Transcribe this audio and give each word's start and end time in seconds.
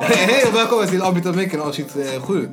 Hej 0.00 0.44
och 0.48 0.54
välkomna 0.56 0.86
till 0.86 1.02
Avbytarbänken 1.02 1.60
avsnitt 1.60 1.96
7. 2.26 2.48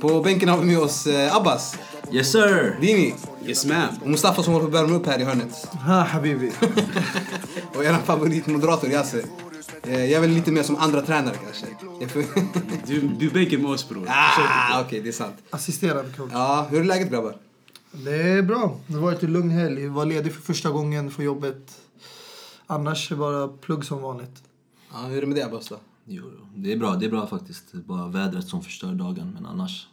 På 0.00 0.20
bänken 0.20 0.48
har 0.48 0.58
vi 0.58 0.64
med 0.66 0.78
oss 0.78 1.06
eh, 1.06 1.36
Abbas, 1.36 1.78
Yes 2.12 2.32
sir! 2.32 2.76
Dini 2.80 3.14
Yes 3.46 3.66
ma'am. 3.66 4.00
och 4.02 4.06
Mustafa 4.10 4.42
som 4.42 4.52
håller 4.54 4.66
på 4.68 4.76
att 4.76 4.82
värma 4.82 4.96
upp 4.96 5.06
här 5.06 5.18
i 5.20 5.24
hörnet. 5.24 5.68
Ha 5.86 6.00
habibi. 6.02 6.52
Och 7.76 7.84
er 7.84 7.96
favoritmoderator 8.04 8.90
Yasse. 8.90 9.18
Eh, 9.18 9.24
Jag 9.90 10.10
är 10.12 10.20
väl 10.20 10.30
lite 10.30 10.52
mer 10.52 10.62
som 10.62 10.76
andra 10.76 11.02
tränare 11.02 11.34
kanske. 11.44 11.66
Du, 12.86 13.00
du 13.00 13.30
bänken 13.30 13.62
med 13.62 13.70
oss 13.70 13.88
bror. 13.88 14.06
ah, 14.08 14.80
okej 14.80 15.00
det 15.00 15.08
är 15.08 15.12
sant. 15.12 15.34
Assisterande 15.50 16.12
coach. 16.16 16.30
Ja, 16.32 16.66
hur 16.70 16.80
är 16.80 16.84
läget 16.84 17.10
grabbar? 17.10 17.36
Det 17.92 18.22
är 18.22 18.42
bra. 18.42 18.76
Det 18.86 18.94
har 18.94 19.00
varit 19.00 19.22
en 19.22 19.32
lugn 19.32 19.50
helg. 19.50 19.82
Jag 19.82 19.90
var 19.90 20.06
ledig 20.06 20.34
för 20.34 20.42
första 20.42 20.70
gången 20.70 21.10
för 21.10 21.22
jobbet. 21.22 21.80
Annars 22.66 23.10
är 23.10 23.14
det 23.14 23.18
bara 23.20 23.48
plugg 23.48 23.84
som 23.84 24.02
vanligt. 24.02 24.42
Ja, 24.92 24.98
hur 24.98 25.16
är 25.16 25.20
det 25.20 25.26
med 25.26 25.36
dig 25.36 25.44
Abbas 25.44 25.68
då? 25.68 25.76
Jo, 26.06 26.22
det 26.54 26.72
är 26.72 26.76
bra, 26.76 26.94
det 26.96 27.06
är 27.06 27.10
bra 27.10 27.26
faktiskt. 27.26 27.64
Det 27.72 27.78
är 27.78 27.82
bara 27.82 28.08
vädret 28.08 28.48
som 28.48 28.62
förstör 28.62 28.92
dagen, 28.94 29.30
men 29.34 29.46
annars... 29.46 29.86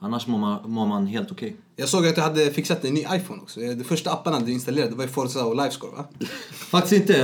Annars 0.00 0.26
mår 0.26 0.38
man, 0.38 0.70
mår 0.70 0.86
man 0.86 1.06
helt 1.06 1.32
okej. 1.32 1.56
Jag 1.76 1.88
såg 1.88 2.06
att 2.06 2.14
du 2.14 2.20
hade 2.20 2.50
fixat 2.50 2.84
en 2.84 2.94
ny 2.94 3.00
iPhone 3.00 3.42
också. 3.42 3.60
Eh, 3.60 3.76
De 3.76 3.84
första 3.84 4.12
apparna 4.12 4.40
du 4.40 4.52
installerade 4.52 4.94
var 4.94 5.04
ju 5.04 5.10
Forza 5.10 5.44
och 5.44 5.56
Livescore 5.56 5.92
va? 5.96 6.04
Faktiskt 6.52 6.92
inte. 6.92 7.14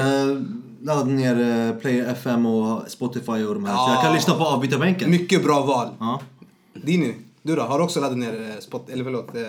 Jag 0.87 0.97
laddade 0.97 1.11
ner 1.12 1.69
eh, 1.70 1.77
Player 1.80 2.06
FM 2.12 2.47
och 2.47 2.91
Spotify 2.91 3.33
och 3.45 3.55
de 3.55 3.65
här. 3.65 3.77
Så 3.87 3.93
jag 3.93 4.02
kan 4.02 4.15
lyssna 4.15 4.34
på 4.34 4.45
avbytarbänken. 4.45 5.10
Mycket 5.10 5.45
bra 5.45 5.62
val. 5.62 5.88
Ja. 6.01 6.23
Dini, 6.74 7.15
du 7.43 7.57
då? 7.57 7.62
Har 7.62 7.79
du 7.79 7.84
också 7.84 8.01
laddat 8.01 8.19
ner 8.19 8.51
eh, 8.51 8.60
spot, 8.60 8.88
eller 8.91 9.05
förlåt, 9.05 9.37
eh, 9.37 9.43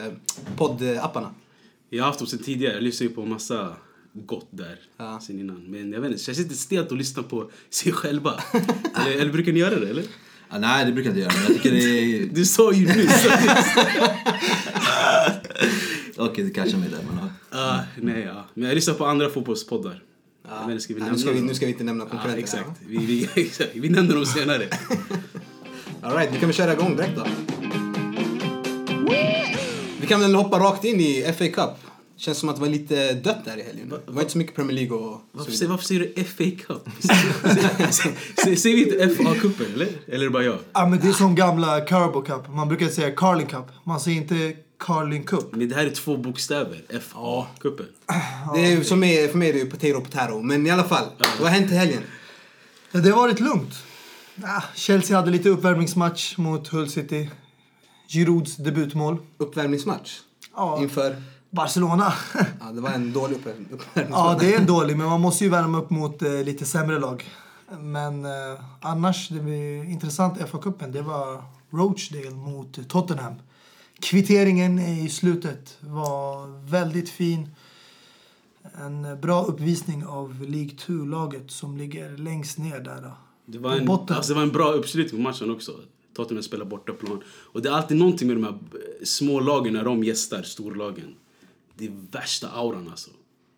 podd-apparna? 0.57 1.29
Jag 1.89 2.03
har 2.03 2.07
haft 2.07 2.19
dem 2.19 2.27
sen 2.27 2.39
tidigare. 2.39 2.73
Jag 2.73 2.83
lyssnar 2.83 3.07
ju 3.07 3.13
på 3.13 3.25
massa 3.25 3.73
gott 4.13 4.47
där 4.51 4.79
Ja. 4.97 5.19
sen 5.23 5.39
innan. 5.39 5.63
Men 5.67 5.91
jag 5.91 6.01
vet 6.01 6.07
inte, 6.07 6.19
det 6.19 6.23
känns 6.23 6.37
lite 6.37 6.55
stelt 6.55 6.91
att 6.91 6.97
lyssna 6.97 7.23
på 7.23 7.49
sig 7.69 7.91
själva. 7.91 8.33
eller, 8.95 9.21
eller 9.21 9.31
brukar 9.31 9.51
ni 9.51 9.59
göra 9.59 9.79
det 9.79 9.89
eller? 9.89 10.03
Ah, 10.49 10.57
nej, 10.59 10.85
det 10.85 10.91
brukar 10.91 11.09
jag 11.09 11.17
inte 11.17 11.21
göra. 11.21 11.33
Men 11.33 11.43
jag 11.43 11.63
tycker 11.63 11.71
det 11.71 11.83
är... 11.83 12.25
Du 12.35 12.45
sa 12.45 12.71
ju 12.73 12.85
nyss. 12.87 13.27
Okej, 16.17 16.43
det 16.43 16.49
kanske 16.49 16.77
mig 16.77 16.89
där. 16.89 16.99
Men, 17.07 17.17
ja. 17.51 17.59
Ah, 17.59 17.79
nej, 18.01 18.23
ja. 18.23 18.45
Men 18.53 18.67
jag 18.67 18.75
lyssnar 18.75 18.93
på 18.93 19.05
andra 19.05 19.29
fotbollspoddar. 19.29 20.01
Vet 20.49 20.69
inte, 20.71 20.83
ska 20.83 20.93
vi 20.93 20.99
Ja, 20.99 21.05
nämna 21.05 21.15
nu, 21.17 21.21
ska 21.21 21.31
vi, 21.31 21.41
nu 21.41 21.53
ska 21.55 21.65
vi 21.65 21.71
inte 21.71 21.83
nämna 21.83 22.03
Ja, 22.03 22.09
konkurrenterna. 22.09 22.43
exakt. 22.43 22.69
Vi, 22.87 22.97
vi, 23.05 23.29
exakt. 23.45 23.69
Vi 23.73 23.89
nämner 23.89 24.15
dem 24.15 24.25
senare. 24.25 24.63
Alright, 26.01 26.29
vi 26.33 26.39
kan 26.39 26.49
väl 26.49 26.55
köra 26.55 26.73
igång 26.73 26.95
direkt 26.95 27.15
då. 27.15 27.25
Vi 30.01 30.07
kan 30.07 30.19
väl 30.21 30.35
hoppa 30.35 30.59
rakt 30.59 30.83
in 30.85 30.99
i 30.99 31.33
FA 31.37 31.47
Cup. 31.47 31.69
Känns 32.17 32.37
som 32.37 32.49
att 32.49 32.55
det 32.55 32.61
var 32.61 32.69
lite 32.69 33.13
dött 33.13 33.45
där 33.45 33.57
i 33.57 33.63
helgen. 33.63 33.89
Det 34.05 34.11
var 34.11 34.21
inte 34.21 34.31
så 34.31 34.37
mycket 34.37 34.55
Premier 34.55 34.73
League 34.75 34.97
och 34.97 35.01
så 35.13 35.21
Varför, 35.31 35.51
säger- 35.51 35.69
varför 35.69 35.85
säger 35.85 35.99
du 36.15 36.23
FA 36.23 36.43
Cup? 36.67 36.87
Säger 38.43 38.55
säger 38.55 38.75
vi 38.75 38.83
inte 38.83 39.05
FA-cupen 39.23 39.73
eller? 39.73 39.87
Eller 40.07 40.19
är 40.19 40.23
det 40.23 40.29
bara 40.29 40.43
jag? 40.43 40.57
Ja, 40.73 40.87
men 40.87 40.99
det 40.99 41.07
är 41.07 41.11
som 41.11 41.35
gamla 41.35 41.81
Carbo 41.81 42.21
Cup. 42.21 42.49
Man 42.49 42.67
brukar 42.67 42.87
säga 42.87 43.11
Carling 43.11 43.47
Cup. 43.47 43.65
Man 43.83 43.99
säger 43.99 44.17
inte 44.21 44.53
Carling 44.85 45.23
Cup. 45.23 45.51
Men 45.55 45.69
det 45.69 45.75
här 45.75 45.85
är 45.85 45.89
två 45.89 46.17
bokstäver. 46.17 46.81
FA-cupen. 46.89 47.85
Det 48.55 48.73
är, 48.73 48.83
som 48.83 49.03
är, 49.03 49.27
för 49.27 49.37
mig 49.37 49.49
är 49.49 49.53
det 49.53 49.59
ju 49.59 49.69
potato 49.69 50.01
potato. 50.01 50.41
Men 50.41 50.67
i 50.67 50.69
alla 50.69 50.83
fall, 50.83 51.05
vad 51.39 51.49
har 51.49 51.59
hänt 51.59 51.71
i 51.71 51.75
helgen? 51.75 52.03
Det 52.91 53.09
har 53.09 53.17
varit 53.17 53.39
lugnt. 53.39 53.73
Ah, 54.43 54.61
Chelsea 54.75 55.17
hade 55.17 55.31
lite 55.31 55.49
uppvärmningsmatch 55.49 56.37
mot 56.37 56.67
Hull 56.67 56.89
City. 56.89 57.29
Girouds 58.07 58.55
debutmål. 58.55 59.17
Uppvärmningsmatch? 59.37 60.19
Ja. 60.55 60.81
Inför? 60.81 61.23
Barcelona. 61.49 62.13
Ja, 62.59 62.65
det 62.71 62.81
var 62.81 62.89
en 62.89 63.13
dålig 63.13 63.35
uppvärm- 63.35 63.65
uppvärmningsmatch. 63.71 64.09
ja, 64.11 64.37
det 64.39 64.53
är 64.53 64.59
en 64.59 64.65
dålig, 64.65 64.97
men 64.97 65.07
man 65.09 65.21
måste 65.21 65.43
ju 65.43 65.49
värma 65.49 65.77
upp 65.77 65.89
mot 65.89 66.21
eh, 66.21 66.31
lite 66.43 66.65
sämre 66.65 66.99
lag. 66.99 67.29
Men 67.79 68.25
eh, 68.25 68.31
annars, 68.81 69.29
det 69.29 69.39
var 69.39 69.89
intressant 69.91 70.37
FA-cupen, 70.39 70.91
det 70.91 71.01
var 71.01 71.43
Rochdale 71.71 72.29
mot 72.35 72.89
Tottenham. 72.89 73.33
Kvitteringen 73.99 74.79
i 74.79 75.09
slutet 75.09 75.77
var 75.81 76.47
väldigt 76.69 77.09
fin. 77.09 77.49
En 78.81 79.21
bra 79.21 79.43
uppvisning 79.43 80.05
av 80.05 80.41
League 80.41 80.71
2-laget 80.87 81.51
som 81.51 81.77
ligger 81.77 82.17
längst 82.17 82.57
ner 82.57 82.79
där. 82.79 83.11
Det 83.45 83.57
var, 83.57 83.75
en, 83.75 83.89
alltså 83.89 84.33
det 84.33 84.33
var 84.33 84.41
en 84.41 84.51
bra 84.51 84.71
uppslutning 84.71 85.23
på 85.23 85.29
matchen 85.29 85.51
också. 85.51 85.71
Tottenham 86.15 86.43
spelar 86.43 86.65
bortaplan. 86.65 87.23
Och 87.27 87.61
det 87.61 87.69
är 87.69 87.73
alltid 87.73 87.97
någonting 87.97 88.27
med 88.27 88.37
de 88.37 88.43
här 88.43 88.51
eh, 88.51 89.05
små 89.05 89.39
lagen 89.39 89.73
när 89.73 89.83
de 89.83 90.03
gästar 90.03 90.43
storlagen. 90.43 91.15
Det 91.77 91.85
är 91.85 91.91
värsta 92.11 92.49
auran 92.49 92.87
alltså. 92.89 93.09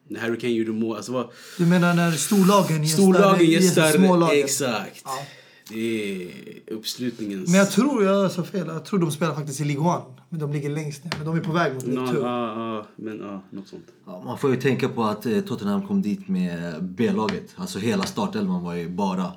När 0.08 0.20
Harry 0.20 0.40
Kane 0.40 0.54
gjorde 0.54 0.72
mål. 0.72 0.98
Alltså 0.98 1.12
vad, 1.12 1.30
Du 1.58 1.66
menar 1.66 1.94
när 1.94 2.12
storlagen 2.12 2.84
gästar, 2.84 3.02
storlagen 3.04 3.46
gästar 3.46 3.86
gästar... 3.86 4.00
smålagen? 4.00 4.40
Exakt. 4.44 5.02
Ja. 5.06 5.26
Det 5.70 6.24
är 6.24 6.30
uppslutningens... 6.74 7.50
Men 7.50 7.60
jag 7.60 7.72
tror, 7.72 8.04
jag 8.04 8.32
sa 8.32 8.44
fel, 8.44 8.68
jag 8.68 8.86
tror 8.86 9.00
de 9.00 9.12
spelar 9.12 9.36
faktiskt 9.36 9.62
i 9.62 9.64
League 9.64 9.98
1. 9.98 10.04
Men 10.30 10.40
de 10.40 10.52
ligger 10.52 10.70
längst 10.70 11.04
ner. 11.04 11.14
Men 11.18 11.26
de 11.26 11.36
är 11.38 11.42
på 11.42 11.52
väg 11.52 11.74
mot 11.74 11.84
League 11.84 12.04
Nå, 12.04 12.12
2. 12.12 12.20
ja, 12.22 12.76
ja, 12.76 12.88
men 12.96 13.20
ja, 13.20 13.42
något 13.50 13.68
sånt. 13.68 13.86
Ja, 14.06 14.22
man 14.26 14.38
får 14.38 14.50
ju 14.52 14.62
tänka 14.62 14.90
på 14.90 15.04
att 15.04 15.26
eh, 15.26 15.40
Tottenham 15.40 15.88
kom 15.88 16.02
dit 16.02 16.28
med 16.28 16.84
B-laget. 16.84 17.54
Alltså 17.56 17.80
hela 17.80 18.04
startelvan 18.04 18.64
var 18.64 18.74
ju 18.74 18.90
bara 18.90 19.32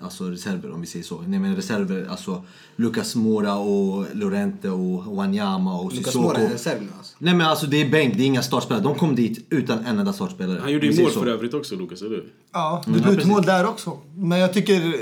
alltså 0.00 0.24
reserver 0.30 0.72
om 0.72 0.80
vi 0.80 0.86
säger 0.86 1.04
så. 1.04 1.20
Nej 1.20 1.38
men 1.38 1.56
reserver, 1.56 2.06
alltså 2.10 2.44
Lucas 2.76 3.14
Moura 3.16 3.54
och 3.56 4.06
Lorente 4.12 4.70
och 4.70 5.04
Wanyama 5.16 5.80
och 5.80 5.90
Lucas 5.92 6.06
Sissoko. 6.06 6.26
Moura 6.28 6.38
är 6.38 6.48
reserv 6.48 6.82
nu 6.82 6.88
alltså. 6.98 7.16
Nej 7.18 7.34
men 7.34 7.46
alltså 7.46 7.66
det 7.66 7.76
är 7.82 7.90
bänk, 7.90 8.16
det 8.16 8.22
är 8.22 8.26
inga 8.26 8.42
startspelare. 8.42 8.82
De 8.84 8.94
kom 8.94 9.14
dit 9.16 9.46
utan 9.50 9.78
en 9.78 9.98
enda 9.98 10.12
startspelare. 10.12 10.58
Han 10.60 10.72
gjorde 10.72 10.86
ju 10.86 11.02
mål 11.02 11.12
så. 11.12 11.20
för 11.20 11.26
övrigt 11.26 11.54
också, 11.54 11.76
Lukas, 11.76 12.00
eller 12.02 12.10
hur? 12.10 12.32
Ja, 12.52 12.84
Mm, 12.86 13.00
debutmål 13.02 13.42
där 13.42 13.66
också. 13.66 13.98
Men 14.16 14.38
jag 14.38 14.52
tycker 14.52 14.96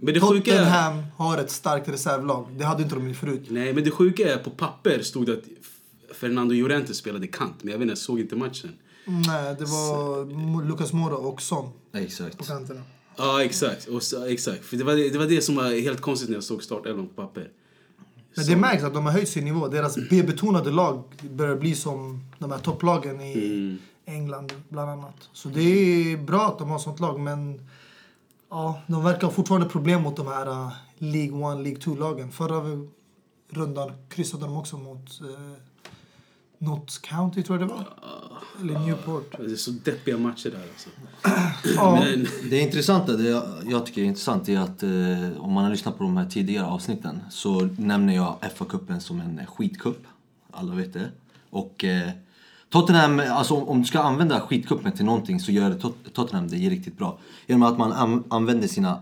Men 0.00 0.14
det 0.14 0.20
sjuka 0.20 0.54
är- 0.54 0.58
Tottenham 0.58 1.02
har 1.16 1.38
ett 1.38 1.50
starkt 1.50 1.88
reservlag. 1.88 2.46
Det 2.58 2.64
hade 2.64 2.82
inte 2.82 2.94
de 2.94 3.14
förut. 3.14 3.46
Nej, 3.50 3.72
men 3.72 3.84
det 3.84 3.90
sjuka 3.90 4.32
är 4.32 4.36
på 4.36 4.50
papper 4.50 5.02
stod 5.02 5.26
det 5.26 5.32
att 5.32 5.44
Fernando 6.16 6.54
Llorente 6.54 6.94
spelade 6.94 7.26
kant. 7.26 7.54
Men 7.62 7.72
jag 7.72 7.78
vet 7.78 7.82
inte, 7.82 7.90
jag 7.90 7.98
såg 7.98 8.20
inte 8.20 8.36
matchen. 8.36 8.70
Nej, 9.06 9.56
det 9.58 9.64
var 9.64 10.24
Mo- 10.24 10.68
Lucas 10.68 10.92
Moura 10.92 11.16
och 11.16 11.42
Son 11.42 11.70
på 11.92 11.98
Exakt. 11.98 12.46
kanterna. 12.48 12.80
Ja, 13.18 13.44
exakt. 13.44 13.88
Och 13.88 14.02
så, 14.02 14.24
exakt. 14.24 14.64
För 14.64 14.76
det 14.76 14.84
var 14.84 14.94
det, 14.94 15.10
det 15.10 15.18
var 15.18 15.26
det 15.26 15.42
som 15.42 15.56
var 15.56 15.80
helt 15.80 16.00
konstigt 16.00 16.28
när 16.28 16.36
jag 16.36 16.44
såg 16.44 16.62
startelvan 16.62 17.08
på 17.08 17.22
papper. 17.22 17.50
Men 18.34 18.46
det 18.46 18.56
märks 18.56 18.82
att 18.84 18.94
de 18.94 19.06
har 19.06 19.12
höjt 19.12 19.28
sin 19.28 19.44
nivå. 19.44 19.68
Deras 19.68 19.96
B-betonade 20.10 20.70
lag 20.70 21.02
börjar 21.30 21.56
bli 21.56 21.74
som 21.74 22.24
de 22.38 22.50
här 22.50 22.58
topplagen 22.58 23.20
i 23.20 23.32
Mm. 23.34 23.78
England 24.06 24.52
bland 24.68 24.90
annat. 24.90 25.28
Så 25.32 25.48
det 25.48 25.60
är 25.60 26.16
bra 26.16 26.46
att 26.46 26.58
de 26.58 26.70
har 26.70 26.78
sånt 26.78 27.00
lag 27.00 27.20
men 27.20 27.68
ja, 28.50 28.80
de 28.86 29.04
verkar 29.04 29.26
ha 29.26 29.34
fortfarande 29.34 29.68
problem 29.68 30.02
mot 30.02 30.16
de 30.16 30.26
här 30.26 30.48
uh, 30.48 30.72
League 30.98 31.52
1, 31.52 31.58
League 31.58 31.80
2-lagen. 31.80 32.30
Förra 32.32 32.86
rundan 33.50 33.92
kryssade 34.08 34.44
de 34.44 34.56
också 34.56 34.76
mot 34.76 35.20
uh, 35.22 35.52
Notts 36.58 36.98
County 36.98 37.42
tror 37.42 37.60
jag 37.60 37.68
det 37.68 37.74
var. 37.74 37.84
Eller 38.60 38.78
Newport. 38.78 39.34
Det 39.38 39.52
är 39.52 39.56
så 39.56 39.70
deppiga 39.70 40.18
matcher 40.18 40.50
där 40.50 40.62
alltså. 40.72 40.88
Ja, 41.76 42.00
Men, 42.04 42.26
Det 42.50 42.60
intressanta, 42.60 43.12
det 43.12 43.28
jag, 43.28 43.44
jag 43.66 43.86
tycker 43.86 44.02
är 44.02 44.06
intressant 44.06 44.48
är 44.48 44.58
att 44.58 44.82
eh, 44.82 45.40
om 45.44 45.52
man 45.52 45.64
har 45.64 45.70
lyssnat 45.70 45.98
på 45.98 46.04
de 46.04 46.16
här 46.16 46.26
tidigare 46.26 46.66
avsnitten 46.66 47.20
så 47.30 47.60
nämner 47.76 48.14
jag 48.14 48.36
FA-cupen 48.56 48.98
som 48.98 49.20
en 49.20 49.46
skitcup. 49.46 50.06
Alla 50.50 50.74
vet 50.74 50.92
det. 50.92 51.10
Och 51.50 51.84
eh, 51.84 52.10
Tottenham, 52.70 53.22
alltså 53.30 53.54
om, 53.54 53.68
om 53.68 53.80
du 53.80 53.86
ska 53.86 54.00
använda 54.00 54.40
skitcupen 54.40 54.92
till 54.92 55.04
någonting 55.04 55.40
så 55.40 55.52
gör 55.52 55.74
Tot 55.74 56.14
Tottenham 56.14 56.48
det 56.48 56.56
riktigt 56.56 56.98
bra. 56.98 57.18
Genom 57.46 57.62
att 57.62 57.78
man 57.78 57.92
an 57.92 58.24
använder 58.28 58.68
sina 58.68 59.00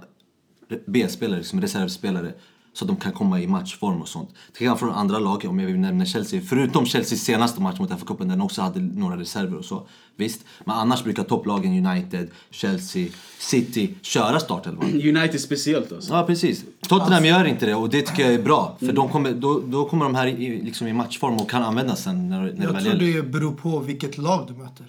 B-spelare 0.87 1.45
som 1.45 1.61
reservspelare 1.61 2.33
så 2.77 2.85
att 2.85 2.89
de 2.89 2.97
kan 2.97 3.13
komma 3.13 3.41
i 3.41 3.47
matchform 3.47 4.03
och 4.03 4.09
sånt. 4.09 4.29
Till 4.29 4.59
skillnad 4.59 4.79
från 4.79 4.91
andra 4.91 5.19
lag, 5.19 5.45
om 5.49 5.59
jag 5.59 5.67
vill 5.67 5.79
nämna 5.79 6.05
Chelsea, 6.05 6.41
förutom 6.41 6.87
Chelseas 6.87 7.21
senaste 7.21 7.61
match 7.61 7.79
mot 7.79 7.91
FA-cupen 7.91 8.29
där 8.29 8.37
de 8.37 8.41
också 8.41 8.63
hade 8.63 8.81
några 8.81 9.17
reserver 9.17 9.59
och 9.59 9.65
så. 9.65 9.87
Visst, 10.17 10.41
men 10.65 10.77
annars 10.77 11.05
brukar 11.05 11.23
topplagen 11.23 11.87
United, 11.87 12.31
Chelsea, 12.51 13.09
City 13.39 13.95
köra 14.03 14.41
startelvan. 14.41 14.87
United 14.95 15.41
speciellt 15.41 15.93
alltså. 15.93 16.15
Ja, 16.15 16.23
precis. 16.23 16.65
Tottenham 16.89 17.25
gör 17.25 17.45
inte 17.45 17.67
det 17.67 17.75
och 17.75 17.91
det 17.91 18.03
tycker 18.03 18.23
jag 18.23 18.35
är 18.35 18.43
bra. 18.43 18.77
För 18.79 18.93
de 18.93 19.09
kommer, 19.09 19.33
då, 19.33 19.63
då 19.67 19.89
kommer 19.89 20.05
de 20.05 20.15
här 20.15 20.27
i, 20.27 20.63
liksom 20.63 20.87
i 20.87 20.93
matchform 20.93 21.37
och 21.37 21.51
kan 21.51 21.63
användas 21.63 22.03
sen 22.03 22.29
när, 22.29 22.41
när 22.41 22.53
det 22.53 22.63
jag 22.63 22.83
tror 22.83 22.95
det 22.95 23.23
beror 23.23 23.53
på 23.53 23.79
vilket 23.79 24.19
lag 24.19 24.47
du 24.49 24.55
möter. 24.55 24.87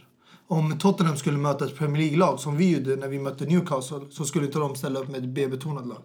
Om 0.47 0.77
Tottenham 0.77 1.17
skulle 1.17 1.37
möta 1.37 1.65
ett 1.65 1.77
Premier 1.77 2.01
League-lag 2.01 2.39
som 2.39 2.57
vi 2.57 2.71
gjorde 2.71 2.95
när 2.95 3.07
vi 3.07 3.19
mötte 3.19 3.45
Newcastle 3.45 3.99
så 4.11 4.25
skulle 4.25 4.45
inte 4.45 4.59
de 4.59 4.75
ställa 4.75 4.99
upp 4.99 5.09
med 5.09 5.23
ett 5.23 5.29
B-betonat 5.29 5.87
lag. 5.87 6.01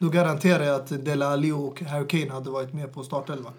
Då 0.00 0.08
garanterar 0.08 0.64
jag 0.64 0.76
att 0.76 1.04
Dele 1.04 1.26
Alli 1.26 1.52
och 1.52 1.80
Harry 1.82 2.06
Kane 2.08 2.32
hade 2.32 2.50
varit 2.50 2.74
med 2.74 2.94
på 2.94 3.02
startelvan. 3.02 3.52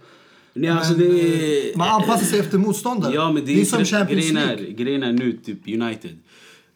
Nej, 0.53 0.69
alltså 0.69 0.93
det 0.93 1.05
är... 1.05 1.77
Man 1.77 1.87
anpassar 2.01 2.25
sig 2.25 2.39
efter 2.39 2.57
motståndare. 2.57 3.13
Ja, 3.13 3.31
men 3.31 3.45
det 3.45 3.51
är, 3.51 3.55
det 3.55 3.61
är 3.61 3.65
som 3.65 3.85
Champions 3.85 4.21
grejen 4.21 4.37
är, 4.37 4.57
League. 4.57 4.71
grejen 4.71 5.03
är 5.03 5.11
nu, 5.11 5.37
typ 5.45 5.67
United. 5.67 6.17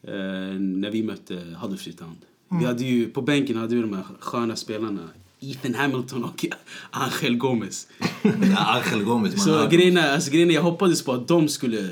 Eh, 0.03 0.13
när 0.59 0.91
vi 0.91 1.03
mötte 1.03 1.33
Huddersfield 1.61 1.99
Town. 1.99 2.15
Mm. 2.51 2.61
Vi 2.61 2.67
hade 2.67 2.83
ju, 2.83 3.09
på 3.09 3.21
bänken 3.21 3.57
hade 3.57 3.75
vi 3.75 3.81
de 3.81 3.93
här 3.93 4.03
sköna 4.19 4.55
spelarna. 4.55 5.09
Ethan 5.39 5.73
Hamilton 5.73 6.23
och 6.23 6.45
Angel 6.91 7.37
Gomez. 7.37 7.87
Ja, 8.21 8.81
Angel 8.91 9.05
Gomez. 9.05 9.35
man 9.35 9.45
Så 9.45 9.67
grejen 9.67 9.97
är, 9.97 10.13
alltså, 10.13 10.31
grejen 10.31 10.49
är, 10.49 10.53
jag 10.53 10.61
hoppades 10.61 11.03
på 11.03 11.11
att 11.11 11.27
de 11.27 11.47
skulle 11.47 11.89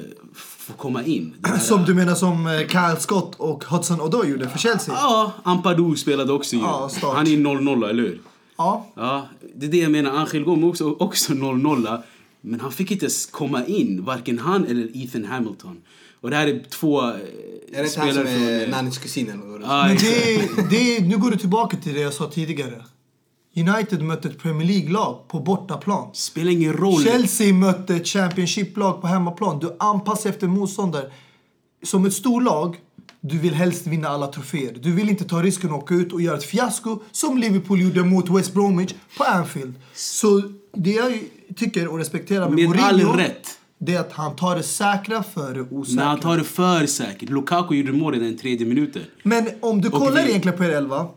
få 0.63 0.73
komma 0.73 1.03
in. 1.03 1.33
Här- 1.43 1.57
Som 1.59 1.83
du 1.85 1.93
menar 1.93 2.15
som 2.15 2.47
eh, 2.47 2.59
Kyle 2.67 2.99
Scott 2.99 3.35
och 3.37 3.63
Hudson 3.63 4.01
Odoi 4.01 4.29
gjorde 4.29 4.49
för 4.49 4.59
Chelsea? 4.59 4.95
Ja, 4.97 5.31
Ampadu 5.43 5.95
spelade 5.95 6.33
också 6.33 6.55
ju. 6.55 6.61
Ja. 6.61 6.89
Han 7.01 7.27
är 7.27 7.31
0-0, 7.31 7.89
eller 7.89 8.03
hur? 8.03 8.21
Ja. 8.57 8.87
Ja, 8.95 9.27
det 9.55 9.65
är 9.65 9.69
det 9.71 9.77
jag 9.77 9.91
menar. 9.91 10.11
Angel 10.11 10.43
Gomez 10.43 10.69
också, 10.81 10.91
också 10.99 11.33
0-0. 11.33 11.97
Men 12.41 12.59
han 12.59 12.71
fick 12.71 12.91
inte 12.91 13.07
komma 13.31 13.65
in, 13.65 14.03
varken 14.05 14.39
han 14.39 14.65
eller 14.65 14.97
Ethan 14.97 15.25
Hamilton. 15.25 15.81
Och 16.21 16.29
det 16.29 16.35
här 16.35 16.47
är 16.47 16.63
två 16.69 17.01
eh, 17.01 17.07
Är 17.07 17.13
det 17.71 17.83
inte 17.85 17.99
han 17.99 18.13
som 18.13 18.23
spelare 18.23 18.29
är 18.29 18.71
från... 18.81 18.91
Kusin 18.91 19.29
eller 19.29 19.45
vad 19.45 19.59
det 19.61 19.65
är? 19.65 19.69
Ja, 19.69 19.83
Men 19.83 19.91
exakt. 19.93 20.69
det, 20.69 20.99
det, 20.99 21.07
nu 21.07 21.17
går 21.17 21.31
du 21.31 21.37
tillbaka 21.37 21.77
till 21.77 21.93
det 21.93 21.99
jag 22.01 22.13
sa 22.13 22.29
tidigare. 22.29 22.83
United 23.55 24.01
mötte 24.01 24.27
ett 24.27 24.39
Premier 24.39 24.67
League-lag 24.67 25.27
på 25.27 25.39
bortaplan. 25.39 26.09
Spelar 26.13 26.51
ingen 26.51 26.73
roll. 26.73 27.03
Chelsea 27.03 27.53
mötte 27.53 27.95
ett 27.95 28.07
Championship-lag 28.07 29.01
på 29.01 29.07
hemmaplan. 29.07 29.59
Du 29.59 29.75
anpassar 29.79 30.29
efter 30.29 30.47
motståndare. 30.47 31.11
Som 31.83 32.05
ett 32.05 32.13
storlag, 32.13 32.75
du 33.21 33.37
vill 33.37 33.53
helst 33.53 33.87
vinna 33.87 34.07
alla 34.07 34.27
troféer. 34.27 34.77
Du 34.81 34.91
vill 34.91 35.09
inte 35.09 35.23
ta 35.23 35.41
risken 35.43 35.69
att 35.69 35.83
åka 35.83 35.95
ut 35.95 36.13
och 36.13 36.21
göra 36.21 36.37
ett 36.37 36.43
fiasko 36.45 36.99
som 37.11 37.37
Liverpool 37.37 37.81
gjorde 37.81 38.03
mot 38.03 38.29
West 38.29 38.53
Bromwich 38.53 38.93
på 39.17 39.23
Anfield. 39.23 39.73
Så 39.95 40.41
det 40.73 40.91
jag 40.91 41.19
tycker 41.55 41.87
och 41.87 41.97
respekterar 41.97 42.49
med, 42.49 42.55
Med 42.59 42.67
Mourinho, 42.69 43.09
all 43.11 43.17
rätt. 43.17 43.47
det 43.77 43.95
är 43.95 43.99
att 43.99 44.11
han 44.13 44.35
tar 44.35 44.55
det 44.55 44.63
säkra 44.63 45.23
före 45.23 45.61
osäkra. 45.61 45.95
Men 45.95 46.07
han 46.07 46.19
tar 46.19 46.37
det 46.37 46.43
för 46.43 46.85
säkert. 46.85 47.29
Lukaku 47.29 47.75
gjorde 47.75 47.91
mål 47.91 48.15
i 48.15 48.19
den 48.19 48.37
tredje 48.37 48.67
minuten. 48.67 49.01
Men 49.23 49.47
om 49.61 49.81
du 49.81 49.87
Och 49.87 49.93
kollar 49.93 50.23
vi- 50.23 50.29
egentligen 50.29 50.57
på 50.57 50.63
er 50.63 50.69
elva. 50.69 51.07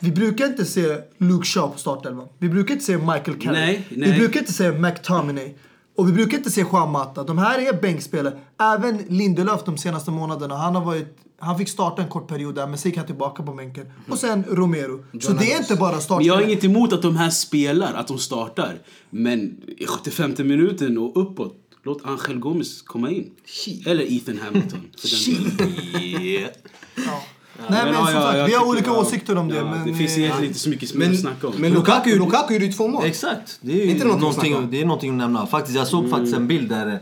Vi 0.00 0.10
brukar 0.12 0.46
inte 0.46 0.64
se 0.64 0.98
Luke 1.18 1.46
Shaw 1.46 1.68
på 1.72 1.78
startelvan. 1.78 2.28
Vi 2.38 2.48
brukar 2.48 2.74
inte 2.74 2.84
se 2.86 2.98
Michael 2.98 3.22
Carrick. 3.24 3.44
Nej, 3.46 3.86
Vi 3.88 3.96
nej. 3.96 4.18
brukar 4.18 4.40
inte 4.40 4.52
se 4.52 4.72
McTominay. 4.72 5.54
Och 5.96 6.08
vi 6.08 6.12
brukar 6.12 6.38
inte 6.38 6.50
se 6.50 6.60
Juan 6.72 6.90
Mata. 6.90 7.24
De 7.24 7.38
här 7.38 7.58
är 7.68 7.80
bänkspelare. 7.80 8.38
Även 8.60 8.98
Lindelöf 9.08 9.60
de 9.64 9.78
senaste 9.78 10.10
månaderna. 10.10 10.56
Han, 10.56 10.74
har 10.74 10.84
varit, 10.84 11.16
han 11.38 11.58
fick 11.58 11.68
starta 11.68 12.02
en 12.02 12.08
kort 12.08 12.28
period 12.28 12.54
där, 12.54 12.66
men 12.66 12.78
sen 12.78 12.90
gick 12.90 12.96
han 12.98 13.06
tillbaka 13.06 13.42
på 13.42 13.52
bänken. 13.52 13.86
Och 14.08 14.18
sen 14.18 14.44
Romero. 14.48 15.04
Så 15.20 15.32
det 15.32 15.52
är 15.52 15.58
inte 15.58 15.74
bara 15.76 15.80
Men 15.80 15.90
jag 15.90 15.94
har 15.96 16.00
startspelare. 16.00 16.44
inget 16.44 16.64
emot 16.64 16.92
att 16.92 17.02
de 17.02 17.16
här 17.16 17.30
spelar, 17.30 17.94
att 17.94 18.08
de 18.08 18.18
startar. 18.18 18.78
Men 19.10 19.56
i 19.76 19.86
75 19.86 20.34
minuten 20.38 20.98
och 20.98 21.22
uppåt, 21.22 21.56
låt 21.82 22.04
Angel 22.04 22.38
Gomez 22.38 22.82
komma 22.82 23.10
in. 23.10 23.30
Eller 23.86 24.12
Ethan 24.12 24.38
Hamilton. 24.38 24.80
För 24.98 25.08
den. 25.58 26.48
Nej 27.68 27.84
men, 27.84 27.94
ja, 27.94 28.06
som 28.06 28.14
ja, 28.14 28.22
sagt, 28.22 28.38
jag 28.38 28.46
vi 28.46 28.54
har 28.54 28.66
olika 28.66 28.90
ja. 28.90 28.96
åsikter 29.00 29.38
om 29.38 29.48
det. 29.48 29.56
Ja, 29.56 29.64
men, 29.64 29.86
det 29.92 29.94
finns 29.94 30.12
eh, 30.12 30.18
egentligen 30.18 30.48
inte 30.48 30.58
så 30.58 30.68
mycket 30.68 30.88
som 30.88 30.98
Men, 30.98 31.12
att 31.12 31.20
snacka 31.20 31.46
om. 31.46 31.54
men 31.58 31.72
Lukaku, 31.72 32.18
Lukaku 32.18 32.52
gjorde 32.54 32.66
ju 32.66 32.72
två 32.72 32.88
mål. 32.88 33.04
Exakt. 33.04 33.58
Det 33.60 33.72
är 33.72 33.84
ju 33.86 33.90
Inte 33.90 34.04
någonting 34.06 34.70
det 34.70 34.80
är 34.80 34.84
någonting 34.84 35.10
att 35.10 35.16
nämna. 35.16 35.46
Faktiskt, 35.46 35.76
jag 35.76 35.86
såg 35.86 36.10
faktiskt 36.10 36.36
en 36.36 36.46
bild 36.46 36.68
där 36.68 36.86
eh, 36.86 36.98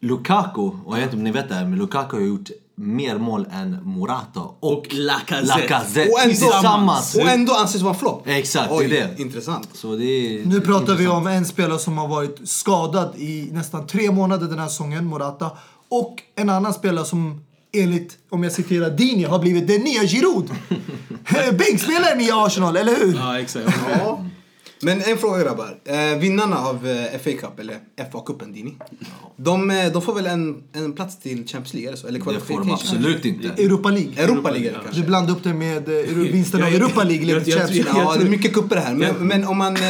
Lukaku, 0.00 0.60
och 0.60 0.76
jag 0.86 0.94
vet 0.96 1.02
inte 1.04 1.16
om 1.16 1.24
ni 1.24 1.30
vet 1.30 1.48
det 1.48 1.54
här, 1.54 1.64
men 1.66 1.78
Lukaku 1.78 2.16
har 2.16 2.24
gjort 2.26 2.50
mer 2.74 3.18
mål 3.18 3.46
än 3.52 3.78
Morata 3.84 4.40
och, 4.40 4.72
Och 4.72 4.86
Lacazette. 4.90 5.46
Lacazette 5.60 6.10
Och 6.10 6.20
ändå, 6.20 6.34
tillsammans. 6.34 7.14
och 7.14 7.28
ändå 7.28 7.52
anses 7.52 7.82
vara 7.82 7.94
flopp. 7.94 8.22
Exakt, 8.28 8.72
Oj, 8.72 8.88
det 8.88 8.98
är 8.98 9.08
det. 9.16 9.22
Intressant. 9.22 9.68
Så 9.72 9.96
det 9.96 10.04
är 10.04 10.44
Nu 10.46 10.60
pratar 10.60 10.86
vi 10.86 10.92
intressant. 10.92 11.26
om 11.26 11.26
en 11.26 11.44
spelare 11.44 11.78
som 11.78 11.98
har 11.98 12.08
varit 12.08 12.48
skadad 12.48 13.14
i 13.16 13.48
nästan 13.52 13.86
tre 13.86 14.10
månader 14.10 14.46
den 14.46 14.58
här 14.58 14.68
säsongen, 14.68 15.04
Morata. 15.04 15.50
Och 15.88 16.22
en 16.36 16.50
annan 16.50 16.74
spelare 16.74 17.04
som 17.04 17.44
enligt, 17.72 18.18
om 18.30 18.42
jag 18.42 18.52
citerar 18.52 18.90
Dini, 18.90 19.24
har 19.24 19.38
blivit 19.38 19.66
den 19.66 19.80
nya 19.80 20.02
Giroud. 20.02 20.50
Bänkspelaren 21.58 22.20
i 22.20 22.30
Arsenal, 22.32 22.76
eller 22.76 22.96
hur? 22.96 23.14
Ja, 23.14 23.40
exakt. 23.40 23.76
Ja. 23.90 24.24
Men 24.84 25.02
en 25.02 25.18
fråga 25.18 25.42
grabbar. 25.44 25.76
Eh, 25.84 26.18
vinnarna 26.18 26.58
av 26.58 26.86
eh, 26.86 27.18
FA 27.24 27.30
Cup, 27.40 27.58
eller 27.60 27.76
FA-cupen 28.12 28.52
Dini. 28.52 28.74
De, 29.36 29.70
eh, 29.70 29.92
de 29.92 30.02
får 30.02 30.14
väl 30.14 30.26
en, 30.26 30.62
en 30.72 30.92
plats 30.92 31.18
till 31.20 31.36
Champions 31.46 31.74
League, 31.74 31.88
eller 31.88 31.98
så? 31.98 32.06
Eller 32.06 32.18
Det 32.18 32.40
får 32.40 32.58
de 32.60 32.70
absolut 32.70 33.24
inte. 33.24 33.48
Europa 33.62 33.90
League. 33.90 34.12
Europa 34.24 34.50
League 34.50 34.68
är 34.68 34.72
det 34.72 34.78
Du 34.78 34.84
kanske? 34.84 35.02
blandar 35.02 35.32
upp 35.34 35.42
det 35.44 35.54
med 35.54 35.88
eh, 35.88 35.94
Euro- 35.94 36.32
vinsten 36.32 36.62
av 36.62 36.68
Jag- 36.68 36.76
Europa 36.76 37.04
League. 37.04 37.16
jag- 37.16 37.26
leder 37.26 37.40
till 37.40 37.50
jag- 37.52 37.58
Champions 37.60 37.86
jag- 37.86 37.94
League. 37.94 38.12
Ja, 38.12 38.18
det 38.20 38.26
är 38.26 38.30
mycket 38.30 38.52
kupper 38.54 38.76
här. 38.76 38.94
Men, 38.94 39.08
Ja. 39.08 39.14
men 39.20 39.44
om 39.44 39.58
man... 39.58 39.76
Eh, 39.76 39.82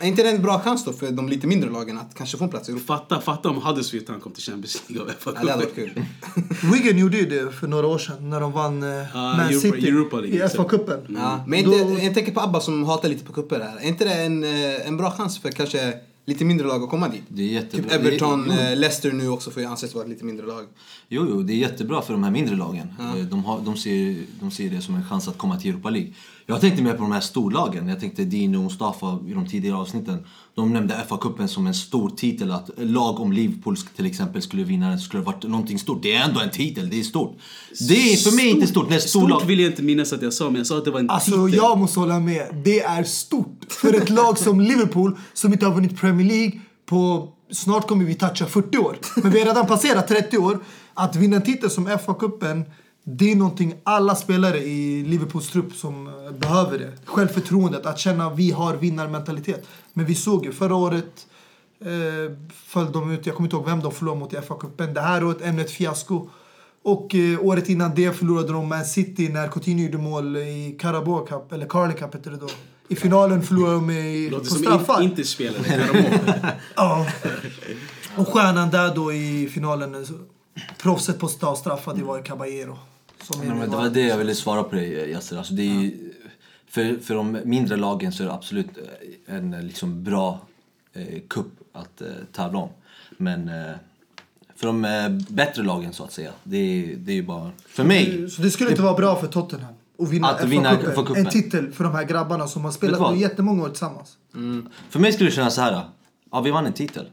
är 0.00 0.06
inte 0.06 0.22
det 0.22 0.30
en 0.30 0.42
bra 0.42 0.60
chans 0.60 0.84
då 0.84 0.92
för 0.92 1.10
de 1.10 1.28
lite 1.28 1.46
mindre 1.46 1.70
lagen 1.70 1.98
att 1.98 2.14
kanske 2.14 2.38
få 2.38 2.44
en 2.44 2.50
plats 2.50 2.68
i 2.68 2.72
Europa? 2.72 2.96
Fatta, 2.96 3.20
fatta 3.20 3.48
om 3.48 3.62
Huddersfield 3.62 4.06
han 4.10 4.20
kom 4.20 4.32
till 4.32 4.42
Champions 4.42 4.82
League 4.88 5.02
av 5.02 5.12
Ja, 5.24 5.32
det 5.32 5.50
hade 5.50 5.64
varit 5.64 5.74
kul. 5.74 5.90
Wigan 6.72 6.98
gjorde 6.98 7.16
ju 7.16 7.26
det 7.26 7.52
för 7.52 7.66
några 7.66 7.86
år 7.86 7.98
sedan 7.98 8.30
när 8.30 8.40
de 8.40 8.52
vann 8.52 8.82
eh, 8.82 8.88
Man 9.14 9.40
Europa- 9.40 9.60
City 9.60 9.88
Europa 9.88 10.16
League, 10.16 10.38
i 10.38 10.42
exakt. 10.42 10.54
FA-cupen. 10.70 11.16
Ja, 11.18 11.44
men 11.46 11.58
inte, 11.58 11.70
Då- 11.70 11.98
jag 12.02 12.14
tänker 12.14 12.32
på 12.32 12.40
Abba 12.40 12.60
som 12.60 12.84
hatar 12.84 13.08
lite 13.08 13.24
på 13.24 13.32
kupper 13.32 13.60
här. 13.60 13.76
Är 13.84 13.88
inte 13.88 14.04
det 14.04 14.14
en, 14.14 14.27
eh, 14.44 14.86
en 14.88 14.96
bra 14.96 15.10
chans 15.10 15.38
för 15.38 15.50
kanske 15.50 15.94
lite 16.26 16.44
mindre 16.44 16.66
lag 16.66 16.82
att 16.82 16.90
komma 16.90 17.08
dit? 17.08 17.22
Det 17.28 17.42
är 17.42 17.46
jättebra. 17.46 17.90
Typ 17.90 18.00
Everton, 18.00 18.50
är- 18.50 18.72
eh, 18.72 18.78
Leicester 18.78 19.12
nu 19.12 19.28
också 19.28 19.50
får 19.50 19.62
ju 19.62 19.68
anses 19.68 19.94
vara 19.94 20.04
ett 20.04 20.10
lite 20.10 20.24
mindre 20.24 20.46
lag. 20.46 20.64
Jo, 21.08 21.26
jo, 21.30 21.42
det 21.42 21.52
är 21.52 21.56
jättebra 21.56 22.02
för 22.02 22.12
de 22.12 22.24
här 22.24 22.30
mindre 22.30 22.56
lagen. 22.56 22.88
Eh, 23.00 23.14
De, 23.16 23.44
har, 23.44 23.60
de, 23.64 23.76
ser, 23.76 24.16
de 24.40 24.50
ser 24.50 24.70
det 24.70 24.80
som 24.80 24.94
en 24.94 25.04
chans 25.08 25.28
att 25.28 25.38
komma 25.38 25.60
till 25.60 25.70
Europa 25.70 25.90
League. 25.90 26.12
Jag 26.50 26.60
tänkte 26.60 26.82
mer 26.82 26.92
på 26.92 27.02
de 27.02 27.12
här 27.12 27.20
storlagen. 27.20 27.88
Jag 27.88 28.00
tänkte 28.00 28.24
Dino 28.24 28.56
och 28.56 28.62
Mustafa 28.64 29.18
i 29.28 29.32
de 29.34 29.46
tidigare 29.48 29.76
avsnitten. 29.76 30.26
De 30.54 30.72
nämnde 30.72 30.94
FA-cupen 31.08 31.46
som 31.46 31.66
en 31.66 31.74
stor 31.74 32.10
titel. 32.10 32.50
Att 32.52 32.70
lag 32.76 33.20
om 33.20 33.32
Liverpool 33.32 33.76
till 33.76 34.06
exempel 34.06 34.42
skulle 34.42 34.64
vinna 34.64 34.88
den 34.88 34.98
skulle 34.98 35.22
varit 35.22 35.44
någonting 35.44 35.78
stort. 35.78 36.02
Det 36.02 36.14
är 36.14 36.24
ändå 36.24 36.40
en 36.40 36.50
titel, 36.50 36.90
det 36.90 36.98
är 37.00 37.02
stort. 37.02 37.38
Det 37.88 38.12
är 38.12 38.16
för 38.16 38.36
mig 38.36 38.48
inte 38.48 38.66
stort 38.66 38.90
när 38.90 38.98
storlag... 38.98 39.38
Stort 39.38 39.50
vill 39.50 39.60
jag 39.60 39.70
inte 39.72 39.82
minnas 39.82 40.12
att 40.12 40.22
jag 40.22 40.32
sa, 40.32 40.44
men 40.44 40.56
jag 40.56 40.66
sa 40.66 40.78
att 40.78 40.84
det 40.84 40.90
var 40.90 41.00
en 41.00 41.10
Alltså 41.10 41.30
titel. 41.46 41.54
jag 41.54 41.78
måste 41.78 42.00
hålla 42.00 42.20
med. 42.20 42.62
Det 42.64 42.80
är 42.80 43.04
stort 43.04 43.66
för 43.68 43.94
ett 43.94 44.10
lag 44.10 44.38
som 44.38 44.60
Liverpool 44.60 45.16
som 45.34 45.52
inte 45.52 45.66
har 45.66 45.74
vunnit 45.74 46.00
Premier 46.00 46.28
League 46.28 46.60
på 46.86 47.28
snart 47.50 47.86
kommer 47.88 48.04
vi 48.04 48.14
toucha 48.14 48.46
40 48.46 48.78
år. 48.78 48.98
Men 49.22 49.30
vi 49.32 49.38
har 49.38 49.46
redan 49.46 49.66
passerat 49.66 50.08
30 50.08 50.38
år. 50.38 50.58
Att 50.94 51.16
vinna 51.16 51.36
en 51.36 51.42
titel 51.42 51.70
som 51.70 51.88
FA-cupen 51.88 52.64
det 53.10 53.32
är 53.32 53.36
någonting 53.36 53.74
alla 53.84 54.14
spelare 54.14 54.58
i 54.58 55.04
Liverpools 55.04 55.50
trupp 55.50 55.72
som 55.72 56.06
eh, 56.06 56.32
behöver 56.32 56.78
det. 56.78 56.92
Självförtroendet, 57.04 57.86
att 57.86 57.98
känna 57.98 58.26
att 58.26 58.38
vi 58.38 58.50
har 58.50 58.76
vinnarmentalitet. 58.76 59.66
Men 59.92 60.06
vi 60.06 60.14
såg 60.14 60.44
ju 60.44 60.52
förra 60.52 60.74
året 60.74 61.26
eh, 61.80 62.36
föll 62.66 62.92
de 62.92 63.10
ut, 63.10 63.26
jag 63.26 63.36
kommer 63.36 63.46
inte 63.46 63.56
ihåg 63.56 63.66
vem 63.66 63.80
de 63.80 63.92
förlorade 63.92 64.20
mot 64.20 64.32
i 64.32 64.36
FA-cupen. 64.36 64.94
Det 64.94 65.00
här 65.00 65.24
året 65.24 65.42
ännu 65.42 65.62
ett 65.62 65.70
fiasko. 65.70 66.28
Och 66.82 67.14
eh, 67.14 67.44
året 67.44 67.68
innan 67.68 67.94
det 67.94 68.12
förlorade 68.12 68.52
de 68.52 68.68
Man 68.68 68.84
City 68.84 69.28
när 69.28 69.48
Coutinho 69.48 69.84
gjorde 69.84 69.98
mål 69.98 70.36
i 70.36 70.76
Carabao 70.80 71.26
Cup, 71.26 71.52
eller 71.52 71.66
Carling 71.66 71.96
Cup 71.96 72.14
heter 72.14 72.30
det 72.30 72.36
då. 72.36 72.48
I 72.88 72.96
finalen 72.96 73.42
förlorade 73.42 73.74
de 73.74 73.90
i, 73.90 74.30
på 74.30 74.44
straffar. 74.44 75.02
in, 75.02 75.10
inte 75.10 75.24
spelade. 75.24 75.82
Ja. 76.76 77.06
Och 78.16 78.28
stjärnan 78.28 78.70
där 78.70 78.94
då 78.94 79.12
i 79.12 79.48
finalen, 79.54 80.06
så, 80.06 80.14
proffset 80.82 81.18
på 81.18 81.26
att 81.26 81.40
ta 81.40 81.56
straffar, 81.56 81.94
det 81.94 82.02
var 82.02 82.22
Caballero. 82.22 82.78
Som 83.22 83.42
Ja, 83.46 83.54
men 83.54 83.70
det 83.70 83.76
var 83.76 83.88
det 83.88 84.00
jag 84.06 84.18
ville 84.18 84.34
svara 84.34 84.62
på 84.62 84.74
dig 84.76 85.10
Yasser. 85.10 85.36
Alltså 85.38 85.54
det 85.54 85.62
är, 85.62 85.90
för, 86.68 86.96
för 87.02 87.14
de 87.14 87.38
mindre 87.44 87.76
lagen 87.76 88.12
så 88.12 88.22
är 88.22 88.26
det 88.26 88.32
absolut 88.32 88.68
eh, 89.28 89.34
en 89.36 89.54
eh, 89.54 89.62
liksom 89.62 90.04
bra 90.04 90.40
eh, 90.92 91.20
cup 91.28 91.46
att 91.72 92.00
eh, 92.00 92.06
tävla 92.32 92.58
om. 92.58 92.68
Men 93.16 93.48
eh, 93.48 93.74
för 94.56 94.66
de 94.66 94.84
eh, 94.84 95.08
bättre 95.34 95.62
lagen 95.62 95.92
så 95.92 96.04
att 96.04 96.12
säga, 96.12 96.30
det 96.44 96.94
det 96.98 97.12
är 97.12 97.16
ju 97.16 97.22
bara... 97.22 97.50
För 97.66 97.84
mig! 97.84 98.30
Så 98.30 98.42
det 98.42 98.50
skulle 98.50 98.70
inte 98.70 98.82
vara 98.82 98.94
bra 98.94 99.16
för 99.20 99.26
Tottenham 99.26 99.74
att 100.02 100.08
vinna 100.08 100.28
Att 100.28 100.44
vinna 100.44 100.72
FA-cupen. 100.76 101.16
En 101.16 101.26
titel 101.26 101.72
för 101.72 101.84
de 101.84 101.92
här 101.94 102.04
grabbarna 102.04 102.46
som 102.48 102.64
har 102.64 102.70
spelat 102.70 103.12
nu 103.14 103.20
jättemånga 103.20 103.62
år 103.64 103.68
tillsammans. 103.68 104.16
För 104.90 104.98
mig 104.98 105.12
skulle 105.12 105.30
det 105.30 105.34
kännas 105.36 105.54
så 105.54 105.60
här. 105.60 105.80
Ja, 106.32 106.40
vi 106.40 106.50
vann 106.50 106.66
en 106.66 106.72
titel. 106.72 107.08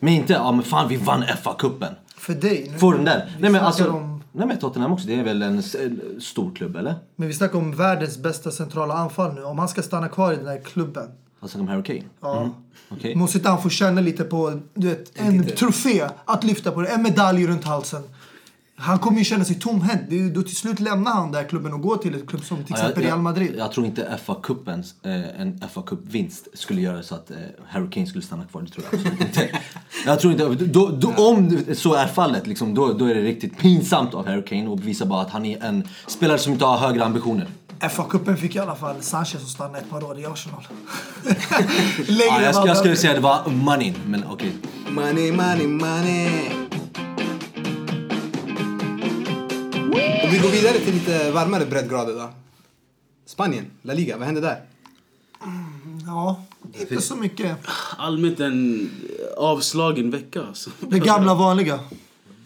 Men 0.00 0.12
inte, 0.12 0.32
ja 0.32 0.52
men 0.52 0.62
fan 0.62 0.88
vi 0.88 0.96
vann 0.96 1.22
FA-cupen. 1.22 1.94
För 2.16 2.34
dig. 2.34 2.68
nu- 2.72 2.78
Få 2.78 2.92
den 2.92 3.04
där. 3.04 3.36
Nej 3.40 3.50
men 3.50 3.60
alltså, 3.64 3.90
om- 3.90 4.17
nej 4.38 4.46
men 4.46 4.58
Tottenham 4.58 4.92
också, 4.92 5.06
det 5.06 5.14
är 5.14 5.24
väl 5.24 5.42
en, 5.42 5.54
en 5.58 6.20
stor 6.20 6.54
klubb 6.54 6.76
eller? 6.76 6.94
Men 7.16 7.28
vi 7.28 7.34
snackar 7.34 7.58
om 7.58 7.76
världens 7.76 8.18
bästa 8.18 8.50
centrala 8.50 8.94
anfall 8.94 9.34
nu. 9.34 9.42
Om 9.42 9.58
han 9.58 9.68
ska 9.68 9.82
stanna 9.82 10.08
kvar 10.08 10.32
i 10.32 10.36
den 10.36 10.46
här 10.46 10.60
klubben. 10.60 11.08
Alltså 11.40 11.58
om 11.60 11.68
Harry 11.68 11.82
Kane? 11.82 12.04
Ja. 12.20 12.50
Okej. 12.88 13.14
Måste 13.14 13.38
inte 13.38 13.50
han 13.50 13.62
få 13.62 13.68
känna 13.68 14.00
lite 14.00 14.24
på 14.24 14.60
du 14.74 14.88
vet, 14.88 15.12
en 15.14 15.46
trofé 15.46 16.08
att 16.24 16.44
lyfta 16.44 16.70
på 16.70 16.80
det, 16.80 16.88
en 16.88 17.02
medalj 17.02 17.46
runt 17.46 17.64
halsen. 17.64 18.02
Han 18.80 18.98
kommer 18.98 19.18
ju 19.18 19.24
känna 19.24 19.44
sig 19.44 19.56
tomhänt. 19.60 20.34
Då 20.34 20.42
till 20.42 20.56
slut 20.56 20.80
lämnar 20.80 21.12
han 21.12 21.32
den 21.32 21.42
här 21.42 21.48
klubben 21.48 21.72
och 21.72 21.80
går 21.80 21.96
till 21.96 22.14
ett 22.14 22.28
klubb 22.28 22.44
som 22.44 22.56
till 22.56 22.66
Ja, 22.68 22.76
exempel 22.76 23.02
Real 23.04 23.18
Madrid. 23.18 23.50
Jag, 23.50 23.58
jag 23.58 23.72
tror 23.72 23.86
inte 23.86 24.18
FA-cupen, 24.26 24.84
eh, 25.02 25.40
en 25.40 25.60
FA-cup-vinst 25.74 26.48
skulle 26.54 26.80
göra 26.80 27.02
så 27.02 27.14
att 27.14 27.30
eh, 27.30 27.36
Harry 27.68 27.90
Kane 27.90 28.06
skulle 28.06 28.24
stanna 28.24 28.44
kvar. 28.44 28.62
Det 28.62 28.68
tror 28.68 28.86
jag 28.90 29.00
absolut 29.00 29.20
inte. 29.20 29.48
Jag 30.06 30.20
tror 30.20 30.32
inte, 30.32 30.64
då, 30.64 30.88
då, 30.88 31.08
om 31.08 31.64
så 31.74 31.94
är 31.94 32.06
fallet, 32.06 32.46
liksom, 32.46 32.74
då, 32.74 32.92
då 32.92 33.04
är 33.04 33.14
det 33.14 33.22
riktigt 33.22 33.58
pinsamt 33.58 34.14
av 34.14 34.26
Harry 34.26 34.44
Kane 34.44 34.68
och 34.68 34.86
visar 34.86 35.06
bara 35.06 35.20
att 35.22 35.30
han 35.30 35.44
är 35.44 35.64
en 35.64 35.88
spelare 36.06 36.38
som 36.38 36.52
inte 36.52 36.64
har 36.64 36.78
högre 36.78 37.04
ambitioner. 37.04 37.46
FA-cupen 37.80 38.36
fick 38.36 38.56
i 38.56 38.58
alla 38.58 38.76
fall 38.76 38.96
Sanchez 39.00 39.34
att 39.34 39.48
stanna 39.48 39.78
ett 39.78 39.90
par 39.90 40.04
år 40.04 40.18
i 40.18 40.26
Arsenal. 40.26 40.66
Längre 42.06 42.42
Ja, 42.42 42.42
jag, 42.42 42.68
jag 42.68 42.76
skulle 42.76 42.96
säga 42.96 43.14
det 43.14 43.20
var 43.20 43.50
money, 43.50 43.94
men 44.06 44.24
okej. 44.28 44.52
Money, 44.90 45.32
money, 45.32 45.66
money. 45.66 46.50
Och 50.24 50.34
vi 50.34 50.38
går 50.38 50.48
vidare 50.48 50.78
till 50.78 50.94
lite 50.94 51.30
varmare 51.30 51.66
breddgrader 51.66 52.14
då. 52.14 52.30
Spanien, 53.26 53.70
La 53.82 53.94
Liga, 53.94 54.16
vad 54.16 54.26
händer 54.26 54.42
där? 54.42 54.62
Ja, 56.06 56.42
inte 56.80 57.00
så 57.00 57.16
mycket. 57.16 57.56
Allmänt 57.96 58.40
en 58.40 58.90
avslagen 59.36 60.10
vecka. 60.10 60.42
Alltså. 60.42 60.70
Det 60.80 60.98
gamla 60.98 61.34
vanliga. 61.34 61.80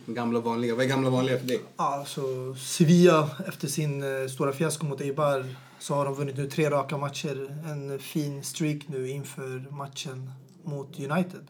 Gamla 0.06 0.40
vanliga. 0.40 0.74
Vad 0.74 0.84
är 0.84 0.88
gamla 0.88 1.10
vanliga 1.10 1.38
för 1.38 1.46
dig? 1.46 1.60
Ja, 1.76 2.04
så 2.08 2.54
Sevilla 2.54 3.30
efter 3.48 3.68
sin 3.68 4.02
eh, 4.02 4.28
stora 4.28 4.52
fiasko 4.52 4.86
mot 4.86 5.00
Eibar 5.00 5.44
så 5.78 5.94
har 5.94 6.04
de 6.04 6.14
vunnit 6.14 6.36
nu 6.36 6.50
tre 6.50 6.70
raka 6.70 6.96
matcher. 6.98 7.56
En 7.70 7.98
fin 7.98 8.44
streak 8.44 8.78
nu 8.86 9.08
inför 9.10 9.66
matchen 9.70 10.30
mot 10.64 10.98
United. 10.98 11.46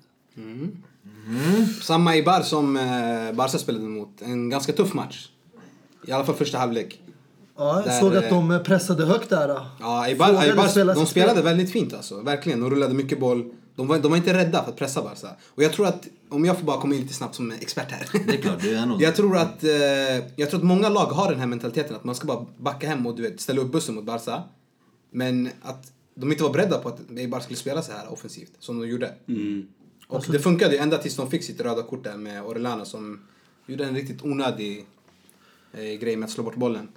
Samma 1.83 2.17
i 2.17 2.23
Bar 2.23 2.43
som 2.43 2.77
eh, 2.77 3.33
Barca 3.33 3.59
spelade 3.59 3.85
mot. 3.85 4.23
En 4.23 4.51
ganska 4.51 4.73
tuff 4.73 4.95
match. 4.95 5.29
I 6.07 6.13
alla 6.13 6.25
fall 6.25 6.35
första 6.35 6.59
halvlek. 6.59 7.03
Ja, 7.57 7.83
jag 7.87 8.01
såg 8.01 8.17
att 8.17 8.25
eh, 8.25 8.31
de 8.31 8.61
pressade 8.65 9.05
högt 9.05 9.31
där. 9.31 9.61
Ja, 9.81 10.07
Eibar, 10.07 10.43
Eibar, 10.43 10.69
spela 10.69 10.95
de 10.95 11.07
spelade 11.07 11.33
spel. 11.33 11.45
väldigt 11.45 11.73
fint 11.73 11.95
alltså. 11.95 12.21
Verkligen. 12.21 12.61
De 12.61 12.71
rullade 12.71 12.95
mycket 12.95 13.21
boll. 13.21 13.53
De 13.77 13.89
var, 13.89 13.99
de 13.99 14.11
var 14.11 14.17
inte 14.17 14.35
rädda 14.35 14.65
för 14.65 14.71
att 14.71 14.77
pressa 14.77 15.03
Barca. 15.03 15.29
Och 15.49 15.63
jag 15.63 15.73
tror 15.73 15.87
att, 15.87 16.09
om 16.29 16.45
jag 16.45 16.59
får 16.59 16.67
bara 16.67 16.81
komma 16.81 16.95
in 16.95 17.01
lite 17.01 17.15
snabbt 17.15 17.35
som 17.35 17.51
expert 17.51 17.91
här. 17.91 18.09
Det 18.27 18.33
är 18.33 18.43
klart, 18.43 18.63
det 18.63 18.75
är 18.75 18.87
nog 18.87 19.03
Jag 19.03 19.17
tror, 19.17 19.37
att, 19.37 19.65
eh, 19.65 19.71
jag 20.37 20.51
tror 20.51 20.61
att 20.61 20.67
många 20.67 20.89
lag 20.89 21.07
har 21.07 21.31
den 21.31 21.41
här 21.41 21.47
mentaliteten 21.47 21.97
att 21.97 22.05
man 22.05 22.15
ska 22.15 22.27
bara 22.27 22.47
backa 22.59 22.89
hem 22.89 23.07
och 23.07 23.17
du 23.17 23.23
vet, 23.23 23.41
ställa 23.41 23.61
upp 23.61 23.73
bussen 23.73 23.95
mot 23.95 24.05
Barca. 24.05 24.43
Men 25.11 25.49
att 25.63 25.93
de 26.15 26.33
inte 26.33 26.43
var 26.43 26.51
beredda 26.51 26.79
på 26.79 26.89
att 26.89 26.99
Eibar 27.17 27.41
skulle 27.41 27.57
spela 27.57 27.83
så 27.83 27.93
här 27.93 28.13
offensivt 28.13 28.53
som 28.59 28.81
de 28.81 28.89
gjorde. 28.89 29.15
Mm. 29.29 29.67
Och 30.09 30.25
det 30.29 30.39
funkade 30.39 30.75
ju 30.75 30.79
ända 30.79 30.99
tills 30.99 31.17
de 31.17 31.31
fick 31.31 31.45
sitt 31.45 31.61
röda 31.61 31.83
kort 31.83 32.05
där 32.05 32.17
med 32.17 32.43
Orellana 32.43 32.85
som 32.85 33.21
gjorde 33.67 33.85
en 33.85 33.95
riktigt 33.95 34.25
onödig 34.25 34.87
eh, 35.73 35.81
grej 36.01 36.17
med 36.17 36.27
att 36.27 36.33
slå 36.33 36.45
bort 36.45 36.57
bollen. 36.57 36.89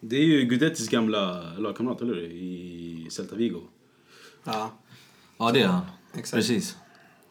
Det 0.00 0.16
är 0.16 0.24
ju 0.24 0.42
Gudettis 0.44 0.88
gamla 0.88 1.42
lagkamrat, 1.58 2.00
eller 2.00 2.14
hur? 2.14 2.22
I 2.22 3.08
Celta 3.10 3.36
Vigo. 3.36 3.60
Ja, 4.44 4.70
Ja, 5.38 5.52
det 5.52 5.62
är 5.62 5.66
han. 5.66 5.82
Exakt. 6.14 6.34
Precis. 6.34 6.76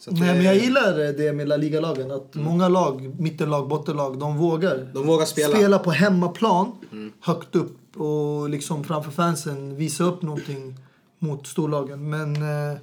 Nej, 0.08 0.36
men 0.36 0.44
jag 0.44 0.56
gillar 0.56 1.14
det 1.14 1.34
med 1.34 1.48
La 1.48 1.58
Liga-lagen. 1.58 2.12
Att 2.12 2.36
många 2.36 2.68
lag, 2.68 3.20
mittenlag, 3.20 3.68
bottenlag, 3.68 4.20
de 4.20 4.38
vågar. 4.38 4.90
De 4.94 5.08
vågar 5.08 5.26
spela. 5.26 5.80
på 5.80 5.92
hemmaplan, 5.92 6.72
högt 7.20 7.56
upp 7.56 7.98
och 7.98 8.50
liksom 8.50 8.84
framför 8.84 9.12
fansen 9.12 9.76
visa 9.76 10.04
upp 10.04 10.22
någonting 10.22 10.76
mot 11.20 11.48
storlagen. 11.48 12.10
Men 12.10 12.36
eh, 12.36 12.78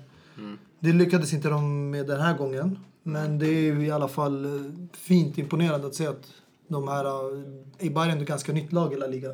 det 0.81 0.93
lyckades 0.93 1.33
inte 1.33 1.49
de 1.49 1.91
med 1.91 2.07
den 2.07 2.21
här 2.21 2.39
gången. 2.39 2.79
Men 3.03 3.39
det 3.39 3.47
är 3.47 3.61
ju 3.61 3.87
i 3.87 3.91
alla 3.91 4.09
fall 4.09 4.45
eh, 4.45 4.73
fint 4.93 5.39
imponerande 5.39 5.87
att 5.87 5.95
se 5.95 6.07
att 6.07 6.27
de 6.71 6.89
här, 6.89 7.05
eh, 7.05 7.43
Eibar 7.79 8.07
är 8.07 8.11
ändå 8.11 8.25
ganska 8.25 8.53
nytt 8.53 8.73
lag 8.73 8.93
i 8.93 8.97
La 8.97 9.07
Liga. 9.07 9.29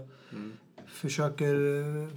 Försöker 0.89 1.55
eh, 1.55 2.09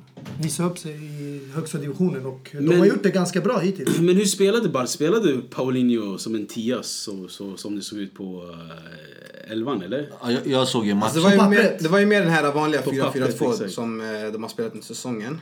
visa 0.42 0.64
upp 0.64 0.80
sig 0.80 0.92
i 1.22 1.52
högsta 1.56 1.78
divisionen 1.78 2.26
och 2.26 2.50
de 2.54 2.60
Men- 2.62 2.80
har 2.80 2.86
gjort 2.86 3.04
det 3.04 3.10
ganska 3.12 3.42
bra 3.42 3.60
hittills. 3.60 4.00
Men 4.00 4.16
hur 4.16 4.26
spelade 4.26 4.70
Bar? 4.70 4.86
Spelade 4.86 5.42
Paulinho 5.50 6.18
som 6.18 6.36
en 6.36 6.46
tia 6.46 6.84
så, 6.84 7.28
så, 7.28 7.58
som 7.58 7.76
det 7.76 7.82
såg 7.82 8.00
ut 8.00 8.14
på 8.14 8.44
uh, 8.46 9.52
elvan, 9.52 9.82
eller? 9.82 10.10
Ja, 10.22 10.32
jag, 10.32 10.48
jag 10.48 10.68
såg 10.68 10.86
ju 10.86 10.94
matchen. 10.96 11.04
Alltså 11.04 11.30
det, 11.30 11.38
var 11.38 11.44
ju 11.44 11.50
mer, 11.50 11.78
det 11.80 11.88
var 11.90 12.00
ju 12.00 12.06
mer 12.06 12.22
den 12.22 12.30
här 12.30 12.52
vanliga 12.52 12.82
På 12.82 12.92
pappret, 12.92 13.40
4-4-2 13.40 13.52
exakt. 13.54 13.72
som 13.72 14.02
eh, 14.02 14.32
de 14.34 14.44
har 14.44 14.50
spelat 14.50 14.72
under 14.72 14.86
säsongen. 14.86 15.42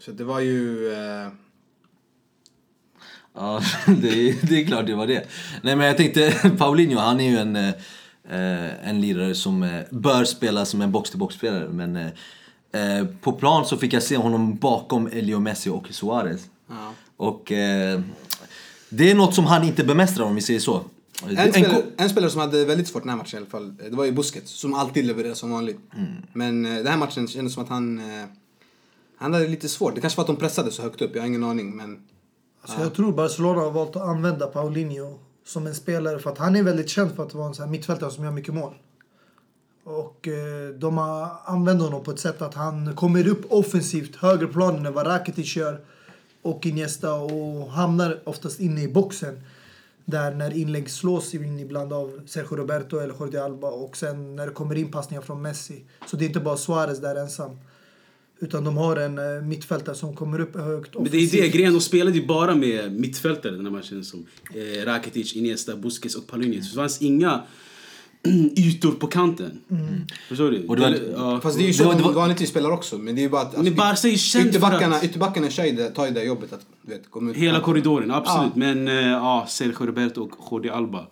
Så 0.00 0.10
det 0.10 0.24
var 0.24 0.40
ju... 0.40 0.92
Eh, 0.92 1.28
Ja, 3.36 3.60
det 3.86 4.08
är, 4.08 4.46
det 4.48 4.60
är 4.60 4.66
klart 4.66 4.86
det 4.86 4.94
var 4.94 5.06
det. 5.06 5.26
Nej 5.62 5.76
men 5.76 5.86
jag 5.86 5.96
tänkte, 5.96 6.50
Paulinho 6.58 6.98
han 6.98 7.20
är 7.20 7.30
ju 7.30 7.36
en, 7.36 7.56
eh, 8.28 8.88
en 8.88 9.00
lirare 9.00 9.34
som 9.34 9.62
eh, 9.62 9.82
bör 9.90 10.24
spela 10.24 10.64
som 10.64 10.80
en 10.82 10.92
box-till-box-spelare. 10.92 11.68
Men 11.68 11.96
eh, 11.96 12.98
eh, 12.98 13.06
på 13.20 13.32
plan 13.32 13.66
så 13.66 13.76
fick 13.76 13.92
jag 13.92 14.02
se 14.02 14.16
honom 14.16 14.56
bakom 14.56 15.06
Elio 15.06 15.38
Messi 15.38 15.70
och 15.70 15.88
Suarez. 15.90 16.46
Ja. 16.68 16.92
Och 17.16 17.52
eh, 17.52 18.00
det 18.88 19.10
är 19.10 19.14
något 19.14 19.34
som 19.34 19.46
han 19.46 19.64
inte 19.64 19.84
bemästrar 19.84 20.26
om 20.26 20.34
vi 20.34 20.40
säger 20.40 20.60
så. 20.60 20.84
en, 21.28 21.52
spelare, 21.52 21.82
en 21.96 22.10
spelare 22.10 22.30
som 22.30 22.40
hade 22.40 22.64
väldigt 22.64 22.88
svårt 22.88 23.02
den 23.02 23.10
här 23.10 23.16
matchen 23.16 23.36
i 23.36 23.40
alla 23.40 23.50
fall, 23.50 23.76
det 23.76 23.96
var 23.96 24.04
ju 24.04 24.12
Busquets 24.12 24.60
som 24.60 24.74
alltid 24.74 25.04
levererar 25.04 25.34
som 25.34 25.50
vanligt. 25.50 25.80
Men 26.32 26.66
eh, 26.66 26.74
den 26.74 26.86
här 26.86 26.96
matchen 26.96 27.28
kändes 27.28 27.54
som 27.54 27.62
att 27.62 27.68
han... 27.68 28.00
Han 29.16 29.32
hade 29.34 29.48
lite 29.48 29.68
svårt. 29.68 29.94
Det 29.94 30.00
kanske 30.00 30.16
var 30.16 30.22
att 30.22 30.26
de 30.26 30.36
pressade 30.36 30.70
så 30.70 30.82
högt 30.82 31.02
upp, 31.02 31.10
jag 31.14 31.22
har 31.22 31.26
ingen 31.26 31.44
aning. 31.44 31.76
Men 31.76 31.98
Så 32.64 32.74
jag 32.80 32.94
tror 32.94 33.12
Barcelona 33.12 33.60
har 33.60 33.70
valt 33.70 33.96
att 33.96 34.02
använda 34.02 34.46
Paulinho 34.46 35.18
som 35.44 35.66
en 35.66 35.74
spelare 35.74 36.18
för 36.18 36.30
att 36.30 36.38
han 36.38 36.56
är 36.56 36.62
väldigt 36.62 36.88
känd 36.88 37.16
för 37.16 37.22
att 37.22 37.34
vara 37.34 37.46
en 37.46 37.54
sån 37.54 37.64
här 37.64 37.70
mittfältare 37.70 38.10
som 38.10 38.24
gör 38.24 38.30
mycket 38.30 38.54
mål. 38.54 38.74
Och 39.84 40.28
eh, 40.28 40.68
de 40.68 40.98
har 40.98 41.30
använt 41.44 41.82
honom 41.82 42.04
på 42.04 42.10
ett 42.10 42.18
sätt 42.18 42.42
att 42.42 42.54
han 42.54 42.96
kommer 42.96 43.28
upp 43.28 43.52
offensivt 43.52 44.16
högre 44.16 44.46
planen 44.46 44.86
än 44.86 44.92
vad 44.92 45.06
Rakitic 45.06 45.56
gör 45.56 45.80
och 46.42 46.66
Iniesta 46.66 47.14
och 47.14 47.70
hamnar 47.70 48.20
oftast 48.24 48.60
inne 48.60 48.82
i 48.82 48.88
boxen. 48.88 49.40
Där 50.04 50.34
när 50.34 50.56
inlägg 50.56 50.90
slås 50.90 51.34
in 51.34 51.58
ibland 51.58 51.92
av 51.92 52.20
Sergio 52.26 52.56
Roberto 52.56 52.98
eller 52.98 53.14
Jordi 53.20 53.38
Alba 53.38 53.68
och 53.68 53.96
sen 53.96 54.36
när 54.36 54.46
det 54.46 54.52
kommer 54.52 54.74
in 54.74 54.90
passningar 54.90 55.22
från 55.22 55.42
Messi. 55.42 55.84
Så 56.06 56.16
det 56.16 56.24
är 56.24 56.26
inte 56.26 56.40
bara 56.40 56.56
Suarez 56.56 57.00
där 57.00 57.16
ensam. 57.16 57.58
Utan 58.40 58.64
de 58.64 58.76
har 58.76 58.96
en 58.96 59.18
eh, 59.18 59.42
mittfältare 59.42 59.94
som 59.94 60.16
kommer 60.16 60.40
upp 60.40 60.56
högt 60.56 60.94
Men 60.94 61.04
det 61.10 61.16
är 61.16 61.30
det, 61.30 61.48
grejen, 61.48 61.72
de 61.72 61.80
spelade 61.80 62.16
ju 62.18 62.26
bara 62.26 62.54
med 62.54 62.92
mittfältare 62.92 63.52
den 63.52 63.64
här 63.66 63.72
matchen 63.72 64.04
som 64.04 64.26
eh, 64.54 64.84
Rakitic, 64.84 65.34
Iniesta, 65.36 65.76
Busquets 65.76 66.14
och. 66.14 66.24
Så 66.30 66.36
det 66.38 66.62
fanns 66.74 67.02
inga 67.02 67.42
ytor 68.56 68.92
på 68.92 69.06
kanten. 69.06 69.60
Förstår 70.28 70.50
du? 70.50 70.66
Och 70.66 70.76
det 70.76 70.82
var- 70.82 70.90
Det- 70.90 71.12
ja. 71.16 71.40
Fast 71.40 71.58
det 71.58 71.64
är 71.64 71.66
ju 71.66 71.72
så 71.72 71.82
Det 71.82 71.88
var- 71.88 71.94
det 71.96 72.02
var- 72.02 72.12
vanligtvis 72.12 72.48
spelar 72.50 72.70
också. 72.70 72.98
Men 72.98 73.14
det 73.16 73.24
är 73.24 73.28
bara 73.28 73.42
att... 73.42 73.62
Men 73.62 73.74
Barca 73.74 74.08
är 74.08 74.12
ju 74.12 74.18
känd 74.18 74.42
för 74.42 74.48
ytterbackarna, 74.50 74.96
att- 74.96 75.04
ytterbackarna 75.04 75.48
tar 75.94 76.06
ju 76.06 76.12
det 76.12 76.24
jobbet 76.24 76.52
att 76.52 76.66
du 76.82 76.92
vet, 76.92 77.10
komma 77.10 77.30
ut. 77.30 77.36
Hela 77.36 77.60
korridoren, 77.60 78.10
absolut. 78.10 78.54
Men 78.56 78.88
eh, 78.88 78.94
ja, 78.94 79.46
Sergio 79.48 79.86
Roberto 79.86 80.22
och 80.22 80.30
Jordi 80.50 80.68
Alba. 80.68 80.98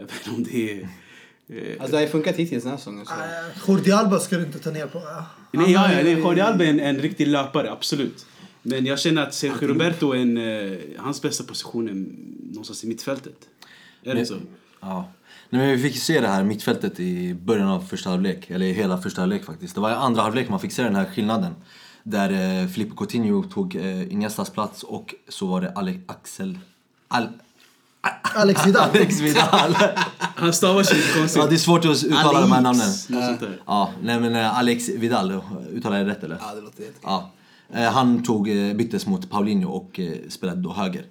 Inte 0.00 0.30
om 0.36 0.44
det 0.44 0.70
är... 0.72 0.80
Eh, 1.48 1.72
Alltså 1.72 1.90
det 1.90 1.96
har 1.96 2.02
ju 2.02 2.08
funkat 2.08 2.36
hittills 2.36 2.62
den 2.62 2.70
här 2.70 2.78
säsongen. 2.78 3.06
Så. 3.06 3.12
Eh, 3.12 3.68
Jordi 3.68 3.92
Alba 3.92 4.18
ska 4.18 4.36
du 4.36 4.44
inte 4.44 4.58
ta 4.58 4.70
ner 4.70 4.86
på. 4.86 4.98
Ja. 4.98 5.26
Nej, 5.52 5.72
ja, 5.72 5.92
ja, 5.92 6.02
det 6.02 6.10
är 6.10 6.18
Jordi 6.18 6.40
Alba 6.40 6.64
är 6.64 6.68
en, 6.68 6.80
en 6.80 6.98
riktig 6.98 7.26
löpare, 7.26 7.70
absolut. 7.72 8.26
Men 8.62 8.86
jag 8.86 8.98
känner 8.98 9.22
att 9.22 9.34
Sergio 9.34 9.68
Roberto 9.68 10.12
är 10.12 10.16
en, 10.16 10.36
eh, 10.36 10.78
hans 10.98 11.22
bästa 11.22 11.44
position 11.44 11.88
är 11.88 11.94
någonstans 12.52 12.84
i 12.84 12.86
mittfältet. 12.86 13.36
Är 14.02 14.14
det 14.14 14.26
så? 14.26 14.36
Ja. 14.80 15.12
Nej, 15.50 15.66
men 15.66 15.76
vi 15.76 15.82
fick 15.82 16.02
se 16.02 16.20
det 16.20 16.28
här 16.28 16.44
mittfältet 16.44 17.00
i 17.00 17.34
början 17.34 17.68
av 17.68 17.80
första 17.80 18.10
halvlek, 18.10 18.50
eller 18.50 18.66
i 18.66 18.72
hela 18.72 18.98
första 18.98 19.22
halvlek 19.22 19.44
faktiskt. 19.44 19.74
Det 19.74 19.80
var 19.80 19.90
i 19.90 19.94
andra 19.94 20.22
halvlek 20.22 20.48
man 20.48 20.60
fick 20.60 20.72
se 20.72 20.82
den 20.82 20.96
här 20.96 21.04
skillnaden. 21.04 21.54
Där 22.02 22.62
eh, 22.62 22.68
Filippo 22.68 22.96
Coutinho 22.96 23.42
tog 23.42 23.76
eh, 23.76 24.12
Iniestas 24.12 24.50
plats 24.50 24.82
och 24.82 25.14
så 25.28 25.46
var 25.46 25.60
det 25.60 25.72
Ale 25.72 26.00
Axel... 26.06 26.58
Al 27.08 27.28
Alex 28.34 28.66
Vidal. 28.66 28.90
Alex 28.90 29.20
Vidal. 29.20 29.74
Han 30.18 30.52
stavar 30.52 30.82
sig 30.82 31.02
konstigt. 31.18 31.42
ja, 31.42 31.48
det 31.48 31.54
är 31.54 31.58
svårt 31.58 31.84
att 31.84 32.04
uttala 32.04 32.40
de 32.40 32.52
här 32.52 32.60
namnen. 32.60 32.90
Ja, 33.66 33.90
nej 34.02 34.20
men 34.20 34.34
eh, 34.34 34.58
Alex 34.58 34.88
Vidal, 34.88 35.40
uttalar 35.72 35.98
jag 35.98 36.06
rätt 36.06 36.24
eller? 36.24 36.38
Ja, 36.40 36.54
det 36.54 36.60
låter 36.60 36.80
jättekul. 36.82 37.00
Ja. 37.02 37.30
Eh, 37.74 37.92
Han 37.92 38.22
tog, 38.22 38.48
eh, 38.50 38.74
byttes 38.74 39.06
mot 39.06 39.30
Paulinho 39.30 39.70
och 39.70 40.00
spelade 40.28 40.60
då 40.62 40.72
höger. 40.72 41.04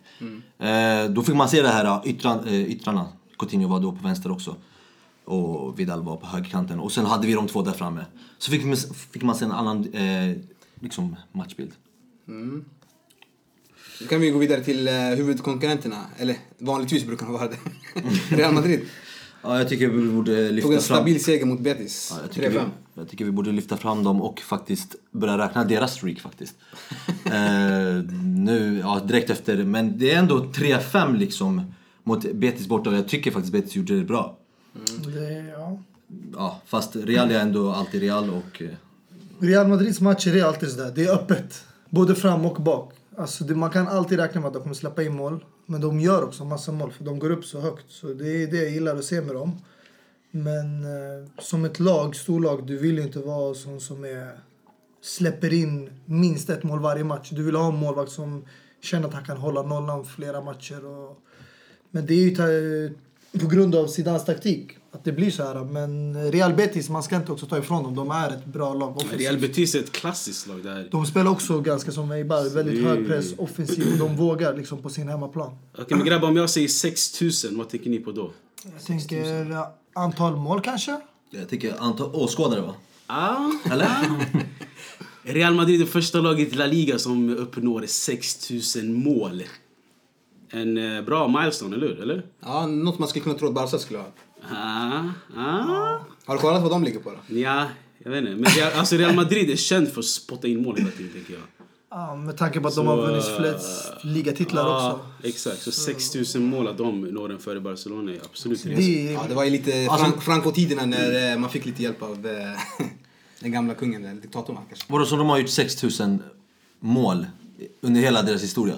Eh, 0.59 1.09
Då 1.11 1.21
fick 1.23 1.35
man 1.35 1.49
se 1.49 1.61
det 1.61 1.67
här 1.69 2.01
yttran, 2.07 2.47
yttrarna. 2.47 3.07
Coutinho 3.39 3.67
var 3.69 3.79
då 3.79 3.91
på 3.91 4.03
vänster 4.03 4.31
också. 4.31 4.55
Och 5.25 5.79
Vidal 5.79 6.03
var 6.03 6.15
på 6.17 6.27
högerkanten. 6.27 6.79
Och 6.79 6.91
sen 6.91 7.05
hade 7.05 7.27
vi 7.27 7.33
de 7.33 7.47
två 7.47 7.61
där 7.61 7.71
framme. 7.71 8.05
Så 8.37 8.51
fick 8.51 8.65
man, 8.65 8.77
fick 9.11 9.23
man 9.23 9.35
se 9.35 9.45
en 9.45 9.51
annan 9.51 9.93
eh, 9.93 10.35
liksom 10.79 11.15
matchbild. 11.31 11.71
Då 13.99 14.05
kan 14.07 14.21
vi 14.21 14.29
gå 14.29 14.39
vidare 14.39 14.63
till 14.63 14.87
eh, 14.87 14.93
huvudkonkurrenterna. 14.93 16.05
Eller 16.17 16.35
vanligtvis 16.57 17.05
brukar 17.05 17.25
de 17.25 17.33
vara 17.33 17.47
det. 17.47 17.57
Real 18.35 18.53
Madrid. 18.53 18.81
Ja, 19.41 19.57
jag 19.57 19.69
tycker 19.69 19.87
vi 19.87 20.07
borde 20.07 20.35
Tog 20.35 20.47
en 20.47 20.55
lyfta 20.55 20.69
fram... 20.69 20.81
stabil 20.81 21.23
seger 21.23 21.45
mot 21.45 21.59
Betis. 21.59 22.13
Ja, 22.15 22.21
jag, 22.21 22.31
tycker 22.31 22.49
vi, 22.49 22.57
3-5. 22.57 22.69
jag 22.93 23.09
tycker 23.09 23.25
vi 23.25 23.31
borde 23.31 23.51
lyfta 23.51 23.77
fram 23.77 24.03
dem 24.03 24.21
och 24.21 24.39
faktiskt 24.39 24.95
börja 25.11 25.37
räkna 25.37 25.63
deras 25.65 25.93
streak 25.93 26.19
faktiskt. 26.19 26.55
eh, 27.25 27.33
nu, 28.23 28.79
ja 28.83 29.01
direkt 29.07 29.29
efter, 29.29 29.63
men 29.63 29.99
det 29.99 30.11
är 30.11 30.19
ändå 30.19 30.39
3-5 30.39 31.17
liksom 31.17 31.73
mot 32.03 32.33
Betis 32.33 32.67
borta 32.67 32.89
och 32.89 32.95
jag 32.95 33.07
tycker 33.07 33.31
faktiskt 33.31 33.53
Betis 33.53 33.75
gjorde 33.75 33.97
det 33.97 34.05
bra. 34.05 34.37
Det, 35.13 35.45
ja. 35.57 35.79
Ja, 36.35 36.61
fast 36.65 36.95
Real 36.95 37.31
är 37.31 37.39
ändå 37.39 37.71
alltid 37.71 38.01
Real 38.01 38.29
och... 38.29 38.61
eh, 38.61 38.69
Real 39.39 39.67
Madrids 39.67 40.01
matcher 40.01 40.35
är 40.35 40.43
alltid 40.43 40.69
sådär. 40.69 40.91
Det 40.95 41.03
är 41.03 41.13
öppet. 41.13 41.63
Både 41.89 42.15
fram 42.15 42.45
och 42.45 42.61
bak. 42.61 42.93
Alltså 43.19 43.43
det, 43.43 43.55
man 43.55 43.69
kan 43.69 43.87
alltid 43.87 44.19
räkna 44.19 44.41
med 44.41 44.47
att 44.47 44.53
de 44.53 44.61
kommer 44.61 44.75
släppa 44.75 45.03
in 45.03 45.15
mål. 45.15 45.45
Men 45.65 45.81
de 45.81 45.99
gör 45.99 46.23
också 46.23 46.45
massa 46.45 46.71
mål 46.71 46.91
för 46.91 47.03
de 47.03 47.19
går 47.19 47.29
upp 47.29 47.45
så 47.45 47.59
högt. 47.59 47.85
Så 47.89 48.07
det 48.07 48.43
är 48.43 48.47
det 48.47 48.57
jag 48.57 48.71
gillar 48.71 48.95
att 48.95 49.05
se 49.05 49.21
med 49.21 49.35
dem. 49.35 49.61
Men 50.31 50.83
eh, 50.83 51.29
som 51.39 51.65
ett 51.65 51.79
lag, 51.79 52.15
storlag, 52.15 52.67
du 52.67 52.77
vill 52.77 52.97
ju 52.97 53.03
inte 53.03 53.19
vara 53.19 53.53
sån 53.53 53.79
som 53.79 54.03
är, 54.03 54.39
släpper 55.01 55.53
in 55.53 55.89
minst 56.05 56.49
ett 56.49 56.63
mål 56.63 56.79
varje 56.79 57.03
match. 57.03 57.29
Du 57.29 57.43
vill 57.43 57.55
ha 57.55 57.67
en 57.67 57.75
målvakt 57.75 58.11
som 58.11 58.45
känner 58.81 59.07
att 59.07 59.13
han 59.13 59.25
kan 59.25 59.37
hålla 59.37 59.61
nollan 59.61 60.05
flera 60.05 60.41
matcher. 60.41 60.85
Och, 60.85 61.17
men 61.91 62.05
det 62.05 62.13
är 62.13 62.23
ju 62.23 62.35
ta, 62.35 62.43
på 63.39 63.47
grund 63.47 63.75
av 63.75 63.87
Zidans 63.87 64.25
taktik 64.25 64.78
att 64.91 65.03
det 65.03 65.11
blir 65.11 65.31
så 65.31 65.43
här. 65.43 65.63
Men 65.63 66.15
Real 66.31 66.53
Betis, 66.53 66.89
man 66.89 67.03
ska 67.03 67.15
inte 67.15 67.31
också 67.31 67.45
ta 67.45 67.57
ifrån 67.57 67.83
dem. 67.83 67.95
De 67.95 68.11
är 68.11 68.29
ett 68.29 68.45
bra 68.45 68.73
lag 68.73 68.97
offensivt. 68.97 69.19
Real 69.19 69.37
Betis 69.37 69.75
är 69.75 69.79
ett 69.79 69.91
klassiskt 69.91 70.47
lag 70.47 70.63
där. 70.63 70.87
De 70.91 71.05
spelar 71.05 71.31
också 71.31 71.61
ganska 71.61 71.91
som 71.91 72.11
Eibar, 72.11 72.55
väldigt 72.55 72.83
hög 72.83 73.07
press, 73.07 73.33
offensiv 73.37 73.91
och 73.93 73.97
de 73.97 74.15
vågar 74.15 74.57
liksom 74.57 74.81
på 74.81 74.89
sin 74.89 75.07
hemmaplan. 75.07 75.57
Okej 75.77 75.97
men 75.97 76.05
grabbar, 76.05 76.27
om 76.27 76.37
jag 76.37 76.49
säger 76.49 76.67
6000, 76.67 77.57
vad 77.57 77.69
tänker 77.69 77.89
ni 77.89 77.99
på 77.99 78.11
då? 78.11 78.31
Jag 78.63 78.85
tänker 78.85 79.45
ja, 79.51 79.75
antal 79.93 80.35
mål 80.35 80.61
kanske? 80.61 80.99
Jag 81.29 81.49
tycker 81.49 81.75
antal 81.79 82.15
åskådare 82.15 82.61
va? 82.61 82.73
Ah, 83.07 83.51
Eller? 83.71 83.87
Real 85.23 85.53
Madrid 85.53 85.81
är 85.81 85.85
första 85.85 86.21
laget 86.21 86.53
i 86.53 86.55
La 86.55 86.65
Liga 86.65 86.99
som 86.99 87.37
uppnår 87.37 87.85
6000 87.87 88.93
mål. 88.93 89.43
En 90.49 90.77
eh, 90.77 91.01
bra 91.01 91.27
milestone, 91.27 91.75
eller 91.75 91.87
hur? 91.87 92.01
Eller? 92.01 92.25
Ja, 92.39 92.67
något 92.67 92.99
man 92.99 93.07
skulle 93.07 93.23
kunna 93.23 93.35
tro 93.35 93.47
att 93.47 93.53
Barca 93.53 93.77
skulle 93.77 93.99
ha. 93.99 94.07
Ah, 94.51 95.03
ah. 95.37 95.99
Har 96.25 96.35
du 96.35 96.41
kollat 96.41 96.61
vad 96.61 96.71
de 96.71 96.83
ligger 96.83 96.99
på 96.99 97.09
då? 97.09 97.35
Ja, 97.35 97.67
jag 98.03 98.11
vet 98.11 98.19
inte. 98.19 98.31
Men 98.35 98.45
Real, 98.45 98.71
alltså 98.73 98.95
Real 98.95 99.15
Madrid 99.15 99.49
är 99.49 99.55
känd 99.55 99.87
för 99.89 99.99
att 99.99 100.05
spotta 100.05 100.47
in 100.47 100.61
mål 100.63 100.77
hela 100.77 100.91
tiden, 100.91 101.11
tänker 101.13 101.33
jag. 101.33 101.41
Ja, 101.91 102.15
med 102.15 102.37
tanke 102.37 102.59
på 102.59 102.67
att 102.67 102.73
Så, 102.73 102.79
de 102.79 102.87
har 102.87 102.97
vunnit 102.97 103.25
eh, 103.27 103.37
flest 103.37 103.91
ligatitlar 104.03 104.61
Ja, 104.63 104.93
också. 104.93 105.27
exakt. 105.27 105.61
Så 105.61 105.71
6000 105.71 106.43
mål 106.45 106.67
att 106.67 106.77
de 106.77 107.01
når 107.01 107.29
den 107.29 107.39
före 107.39 107.59
Barcelona 107.59 108.11
är 108.11 108.19
absolut. 108.25 108.63
Det 108.63 109.11
Ja, 109.11 109.25
det 109.29 109.35
var 109.35 109.43
ju 109.43 109.49
lite 109.49 109.87
Alltså- 109.89 110.05
Fran- 110.05 110.19
Franco-tiderna 110.21 110.85
när 110.85 111.31
eh, 111.33 111.37
man 111.39 111.49
fick 111.49 111.65
lite 111.65 111.83
hjälp 111.83 112.01
av 112.01 112.27
eh, 112.27 112.85
den 113.39 113.51
gamla 113.51 113.73
kungen, 113.73 114.05
eller 114.05 114.21
diktatorn 114.21 114.57
kanske. 114.69 114.85
Vadå, 114.93 115.05
så 115.05 115.15
de 115.15 115.29
har 115.29 115.37
gjort 115.37 115.49
6000 115.49 116.23
mål 116.79 117.25
under 117.81 118.01
hela 118.01 118.21
deras 118.21 118.43
historia? 118.43 118.75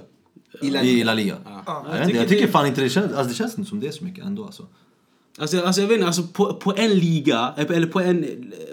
I 0.62 0.70
La 0.70 0.82
I 0.82 1.03
La 1.03 1.13
Liga? 1.13 1.38
Ja. 1.46 1.86
Jag, 1.88 1.94
vet 1.94 2.03
inte, 2.08 2.18
jag 2.18 2.30
tycker 2.30 2.48
fan 2.48 2.68
inte 2.68 2.82
det 2.82 2.89
känns, 2.89 3.12
alltså 3.13 3.27
det 3.30 3.34
känns 3.34 3.58
inte 3.58 3.70
som 3.70 3.80
det 3.80 3.88
är 3.88 3.91
så 3.91 4.03
mycket 4.03 4.25
ändå 4.25 4.46
alltså. 4.46 4.68
Alltså, 5.38 5.61
alltså 5.61 5.81
jag 5.81 5.88
vet 5.88 5.95
inte, 5.95 6.07
alltså 6.07 6.23
på, 6.23 6.53
på 6.53 6.73
en 6.77 6.93
liga, 7.00 7.53
eller 7.57 7.88
på, 7.88 8.00
en, 8.00 8.25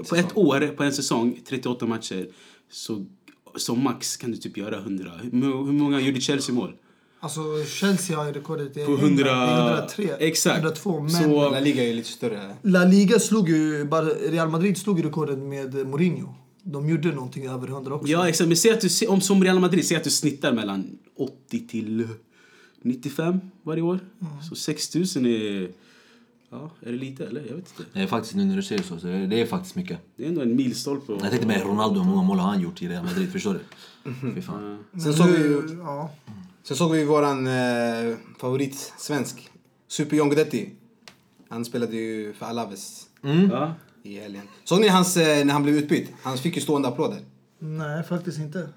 på 0.09 0.17
ett 0.17 0.37
år, 0.37 0.61
på 0.77 0.83
en 0.83 0.93
säsong, 0.93 1.41
38 1.49 1.87
matcher, 1.87 2.27
så 2.71 3.05
som 3.57 3.83
max 3.85 4.17
kan 4.17 4.31
du 4.31 4.37
typ 4.37 4.57
göra 4.57 4.77
100. 4.79 5.13
Hur, 5.23 5.31
må- 5.33 5.65
hur 5.65 5.73
många 5.73 6.01
gjorde 6.01 6.21
Chelsea 6.21 6.55
mål? 6.55 6.73
alltså 7.21 7.41
Chelsea 7.67 8.17
har 8.17 8.27
ju 8.27 8.33
rekordet. 8.33 8.77
100... 8.77 9.25
Det 9.25 9.31
är 9.31 9.69
103. 9.71 10.09
Exakt. 10.19 10.59
102. 10.59 11.01
Men 11.01 11.11
Så- 11.11 11.51
La 11.51 11.61
Liga 11.61 11.83
är 11.83 11.87
ju 11.89 11.95
lite 11.95 12.09
större. 12.09 12.55
La 12.63 12.85
Liga 12.85 13.19
slog 13.19 13.49
ju, 13.49 13.85
bara 13.85 14.05
Real 14.05 14.49
Madrid 14.49 14.79
slog 14.79 14.99
ju 14.99 15.05
rekordet 15.07 15.39
med 15.39 15.75
Mourinho. 15.87 16.35
De 16.63 16.89
gjorde 16.89 17.13
någonting 17.13 17.47
över 17.49 17.69
100 17.69 17.95
också. 17.95 18.09
Ja, 18.09 18.29
exakt. 18.29 18.49
Men 18.49 18.57
säg 18.57 18.71
att 18.71 18.81
du, 18.81 19.07
om 19.07 19.21
som 19.21 19.45
Real 19.45 19.61
Madrid, 19.61 19.87
säg 19.87 19.97
att 19.97 20.05
du 20.05 20.11
snittar 20.11 20.53
mellan 20.53 20.99
80 21.19 21.67
till 21.69 22.09
95 22.83 23.41
varje 23.63 23.83
år. 23.83 24.01
Så 24.49 24.55
6000 24.55 25.27
är... 25.27 25.69
Ja, 26.51 26.71
är 26.81 26.93
det 26.93 26.99
lite 26.99 27.27
eller? 27.27 27.41
Jag 27.41 27.55
vet 27.57 27.69
inte. 27.79 27.91
Det 27.93 28.01
är 28.03 28.07
faktiskt 28.07 28.35
nu 28.35 28.45
när 28.45 28.57
du 28.57 28.63
säger 28.63 28.83
så, 28.83 28.99
så 28.99 29.07
det, 29.07 29.27
det 29.27 29.41
är 29.41 29.47
faktiskt 29.47 29.75
mycket. 29.75 29.99
Det 30.17 30.25
är 30.25 30.29
ändå 30.29 30.41
en 30.41 30.57
milstolpe. 30.57 31.13
och- 31.13 31.23
Jag 31.23 31.31
tänkte 31.31 31.47
med 31.49 31.63
Ronaldo, 31.63 32.01
hur 32.01 32.11
många 32.11 32.23
mål 32.23 32.39
har 32.39 32.49
han 32.51 32.61
gjort 32.61 32.83
i 32.83 32.89
Real 32.89 33.05
Madrid? 33.05 33.33
Förstår 33.33 33.55
du? 33.55 34.15
Fy 34.35 34.43
fan. 34.43 34.85
Men 34.93 35.01
Sen 35.01 35.15
såg 35.15 35.27
vi 35.27 35.63
Ja. 35.79 36.11
sen 36.63 36.77
såg 36.77 36.93
vi 36.93 37.05
våran 37.05 37.47
eh, 37.47 38.17
favorit 38.39 38.93
svensk, 38.99 39.51
Super 39.89 40.17
John 40.17 40.29
Guidetti. 40.29 40.71
Han 41.49 41.65
spelade 41.65 41.97
ju 41.97 42.33
för 42.33 42.47
Alaves 42.47 43.07
Ja. 43.51 43.75
i 44.03 44.19
helgen. 44.21 44.43
Såg 44.65 44.81
ni 44.81 44.89
hans, 44.89 45.17
eh, 45.17 45.45
när 45.45 45.53
han 45.53 45.63
blev 45.63 45.75
utbytt? 45.77 46.11
Han 46.23 46.39
fick 46.39 46.57
ju 46.57 46.63
stående 46.63 46.89
applåder. 46.89 47.19
Nej, 47.59 48.03
faktiskt 48.03 48.39
inte. 48.39 48.69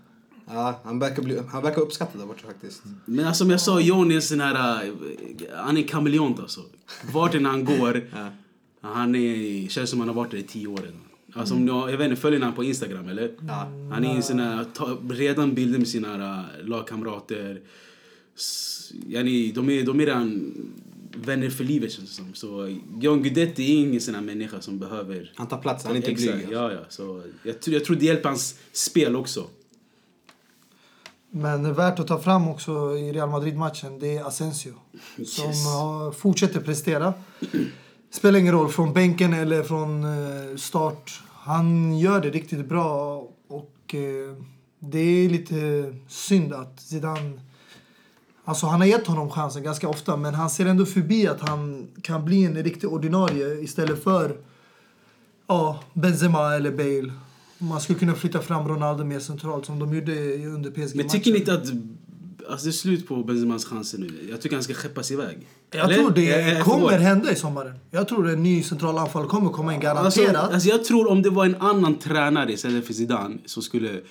Ja, 0.47 0.79
han 0.83 0.99
verkar, 0.99 1.23
bli, 1.23 1.39
han 1.51 1.63
verkar 1.63 1.81
uppskattad 1.81 2.21
där 2.21 2.25
borta 2.27 2.47
faktiskt. 2.47 2.83
Men 3.05 3.25
alltså, 3.27 3.43
som 3.43 3.51
jag 3.51 3.61
sa, 3.61 3.79
John 3.79 4.11
är 4.11 4.15
en 4.15 4.21
sån 4.21 4.39
här... 4.39 4.85
äh, 4.85 4.91
Han 5.55 5.77
är 5.77 5.81
en 5.81 5.87
kameleont 5.87 6.39
alltså. 6.39 6.61
Vart 7.13 7.35
än 7.35 7.45
han 7.45 7.65
går, 7.65 8.01
han 8.81 9.15
är, 9.15 9.67
känns 9.69 9.89
som 9.89 9.99
han 9.99 10.07
har 10.09 10.15
varit 10.15 10.31
där 10.31 10.37
i 10.37 10.43
tio 10.43 10.67
år 10.67 10.77
redan. 10.77 11.01
Alltså, 11.33 11.55
om 11.55 11.67
jag 11.67 11.97
vet 11.97 12.09
inte, 12.09 12.21
följer 12.21 12.39
ni 12.39 12.45
han 12.45 12.55
på 12.55 12.63
Instagram 12.63 13.07
eller? 13.09 13.31
Han 13.91 14.05
är 14.05 14.15
en 14.15 14.23
sån 14.23 14.39
här, 14.39 14.65
ta, 14.73 14.97
redan 15.09 15.53
bilder 15.53 15.79
med 15.79 15.87
sina 15.87 16.39
äh, 16.59 16.65
lagkamrater. 16.67 17.61
S- 18.37 18.91
Yani, 19.07 19.51
de, 19.51 19.69
är, 19.69 19.83
de 19.83 19.99
är 19.99 20.05
redan 20.05 20.53
vänner 21.15 21.49
för 21.49 21.63
livet 21.63 21.91
känns 21.91 22.09
det 22.09 22.15
som. 22.15 22.33
Så 22.33 22.77
John 23.01 23.23
Guidetti 23.23 23.63
är 23.63 23.77
ingen 23.77 24.01
sån 24.01 24.15
här 24.15 24.21
människa 24.21 24.61
som 24.61 24.79
behöver... 24.79 25.31
Han 25.35 25.47
tar 25.47 25.57
plats, 25.57 25.83
han 25.85 25.93
är 25.93 25.97
inte 25.97 26.11
blyg. 26.13 26.29
Alltså. 26.33 26.53
ja, 26.53 26.71
ja. 26.71 26.79
Så 26.89 27.21
jag, 27.43 27.61
tror- 27.61 27.73
jag 27.73 27.85
tror 27.85 27.95
det 27.95 28.05
hjälper 28.05 28.29
hans 28.29 28.55
spel 28.71 29.15
också. 29.15 29.47
Men 31.33 31.73
värt 31.73 31.99
att 31.99 32.07
ta 32.07 32.19
fram 32.19 32.47
också 32.47 32.97
i 32.97 33.11
Real 33.11 33.29
Madrid-matchen, 33.29 33.99
det 33.99 34.17
är 34.17 34.27
Asensio. 34.27 34.73
Som 35.25 35.45
Yes. 35.47 35.65
har, 35.65 36.11
fortsätter 36.11 36.59
prestera. 36.61 37.13
Spelar 38.11 38.39
ingen 38.39 38.53
roll 38.53 38.69
från 38.69 38.93
bänken 38.93 39.33
eller 39.33 39.63
från 39.63 40.03
eh, 40.03 40.55
start. 40.57 41.21
Han 41.29 41.97
gör 41.99 42.21
det 42.21 42.29
riktigt 42.29 42.65
bra 42.65 43.15
och 43.47 43.95
eh, 43.95 44.35
det 44.79 44.99
är 44.99 45.29
lite 45.29 45.55
synd 46.07 46.53
att 46.53 46.79
Zidane... 46.81 47.41
Alltså 48.45 48.65
han 48.67 48.79
har 48.81 48.87
gett 48.87 49.07
honom 49.07 49.29
chansen 49.29 49.63
ganska 49.63 49.89
ofta 49.89 50.17
men 50.17 50.33
han 50.33 50.49
ser 50.49 50.65
ändå 50.65 50.85
förbi 50.85 51.27
att 51.27 51.49
han 51.49 51.87
kan 52.01 52.25
bli 52.25 52.45
en 52.45 52.63
riktig 52.63 52.89
ordinarie 52.89 53.61
istället 53.61 54.03
för 54.03 54.37
ja, 55.47 55.79
Benzema 55.93 56.55
eller 56.55 56.71
Bale. 56.71 57.13
Man 57.69 57.81
skulle 57.81 57.99
kunna 57.99 58.13
flytta 58.15 58.41
fram 58.41 58.67
Ronaldo 58.67 59.03
mer 59.03 59.19
centralt 59.19 59.65
som 59.65 59.79
de 59.79 59.93
gjorde 59.95 60.11
under 60.45 60.71
PSG-matchen. 60.71 60.91
Men 60.97 61.07
tycker 61.09 61.31
ni 61.31 61.37
inte 61.37 61.53
att 61.53 61.59
alltså, 62.49 62.65
det 62.65 62.69
är 62.69 62.71
slut 62.71 63.07
på 63.07 63.23
Benzemas 63.23 63.65
chanser 63.65 63.97
nu? 63.97 64.27
Jag 64.29 64.41
tycker 64.41 64.55
han 64.55 64.63
ska 64.63 64.73
skeppas 64.73 65.11
iväg. 65.11 65.47
Jag 65.71 65.85
Eller? 65.85 65.95
tror 65.95 66.11
det 66.11 66.21
Jag- 66.23 66.63
kommer 66.65 66.97
hända 66.99 67.31
i 67.31 67.35
sommaren. 67.35 67.73
Jag 67.91 68.07
tror 68.07 68.29
en 68.29 68.43
ny 68.43 68.63
central 68.63 68.97
anfall 68.97 69.27
kommer 69.27 69.49
komma 69.49 69.73
in 69.75 69.85
Alltså, 69.87 70.21
garanterat. 70.21 70.53
alltså 70.53 70.69
jag 70.69 70.83
tror 70.85 71.07
om 71.11 71.21
det 71.21 71.29
var 71.29 71.45
en 71.45 71.55
annan 71.55 71.95
tränare 71.99 72.53
istället 72.53 72.85
för 72.87 72.93
Zidane 72.93 73.37
så 73.45 73.61
skulle 73.61 74.01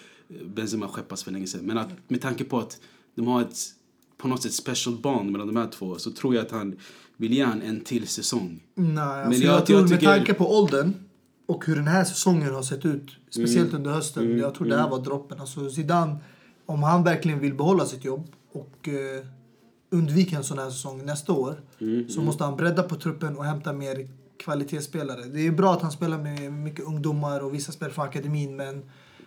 Benzema 0.54 0.88
skeppas 0.88 1.24
för 1.24 1.30
länge 1.30 1.46
sedan. 1.46 1.60
Men 1.64 1.78
att, 1.78 1.88
med 2.08 2.20
tanke 2.20 2.44
på 2.44 2.58
att 2.58 2.78
de 3.16 3.26
har 3.26 3.40
ett 3.40 3.56
på 4.18 4.28
något 4.28 4.42
sätt 4.42 4.52
special 4.52 4.96
bond 4.96 5.30
mellan 5.30 5.46
de 5.46 5.56
här 5.56 5.66
två 5.66 5.98
så 5.98 6.10
tror 6.10 6.34
jag 6.34 6.44
att 6.46 6.50
han 6.50 6.76
vill 7.16 7.32
ge 7.32 7.40
en 7.40 7.80
till 7.84 8.08
säsong. 8.08 8.60
Nej, 8.74 9.04
alltså 9.04 9.42
jag- 9.42 9.54
jag, 9.54 9.66
tror 9.66 9.78
jag 9.80 9.90
med 9.90 10.00
tycker- 10.00 10.16
tanke 10.16 10.34
på 10.34 10.58
åldern 10.58 10.94
och 11.50 11.66
hur 11.66 11.76
den 11.76 11.86
här 11.88 12.04
säsongen 12.04 12.54
har 12.54 12.62
sett 12.62 12.84
ut, 12.84 13.10
speciellt 13.30 13.68
Mm. 13.68 13.76
under 13.76 13.90
hösten. 13.90 14.38
Jag 14.38 14.54
tror 14.54 14.68
det 14.68 14.76
här 14.76 14.88
var 14.88 14.98
droppen. 14.98 15.40
Alltså 15.40 15.70
Zidane, 15.70 16.16
om 16.66 16.82
han 16.82 17.04
verkligen 17.04 17.40
vill 17.40 17.54
behålla 17.54 17.86
sitt 17.86 18.04
jobb 18.04 18.26
och 18.52 18.88
eh, 18.88 19.24
undvika 19.90 20.36
en 20.36 20.44
sån 20.44 20.58
här 20.58 20.70
säsong 20.70 21.04
nästa 21.04 21.32
år 21.32 21.62
Mm, 21.80 22.08
så 22.08 22.20
måste 22.20 22.44
han 22.44 22.56
bredda 22.56 22.82
på 22.82 22.94
truppen 22.94 23.36
och 23.36 23.44
hämta 23.44 23.72
mer 23.72 24.08
kvalitetsspelare. 24.44 25.24
Det 25.24 25.46
är 25.46 25.50
bra 25.50 25.72
att 25.72 25.82
han 25.82 25.92
spelar 25.92 26.18
med 26.18 26.52
mycket 26.52 26.84
ungdomar 26.84 27.40
och 27.40 27.54
vissa 27.54 27.72
spelar 27.72 27.92
för 27.92 28.02
akademin 28.02 28.56
men 28.56 28.82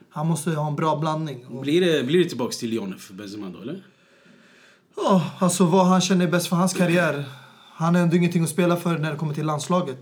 han 0.09 0.27
måste 0.27 0.51
ha 0.51 0.67
en 0.67 0.75
bra 0.75 0.95
blandning. 0.99 1.61
Blir 1.61 1.81
det, 1.81 2.03
blir 2.03 2.23
det 2.23 2.29
tillbaks 2.29 2.57
till 2.57 2.95
för 2.99 3.13
Benzema 3.13 3.49
då 3.49 3.61
eller? 3.61 3.83
Ja, 4.95 5.31
alltså 5.39 5.65
vad 5.65 5.85
han 5.85 6.01
känner 6.01 6.27
är 6.27 6.31
bäst 6.31 6.47
för 6.47 6.55
hans 6.55 6.73
karriär. 6.73 7.25
Han 7.73 7.95
har 7.95 8.01
ändå 8.01 8.15
ingenting 8.15 8.43
att 8.43 8.49
spela 8.49 8.75
för 8.77 8.97
när 8.97 9.11
det 9.11 9.17
kommer 9.17 9.33
till 9.33 9.45
landslaget. 9.45 9.97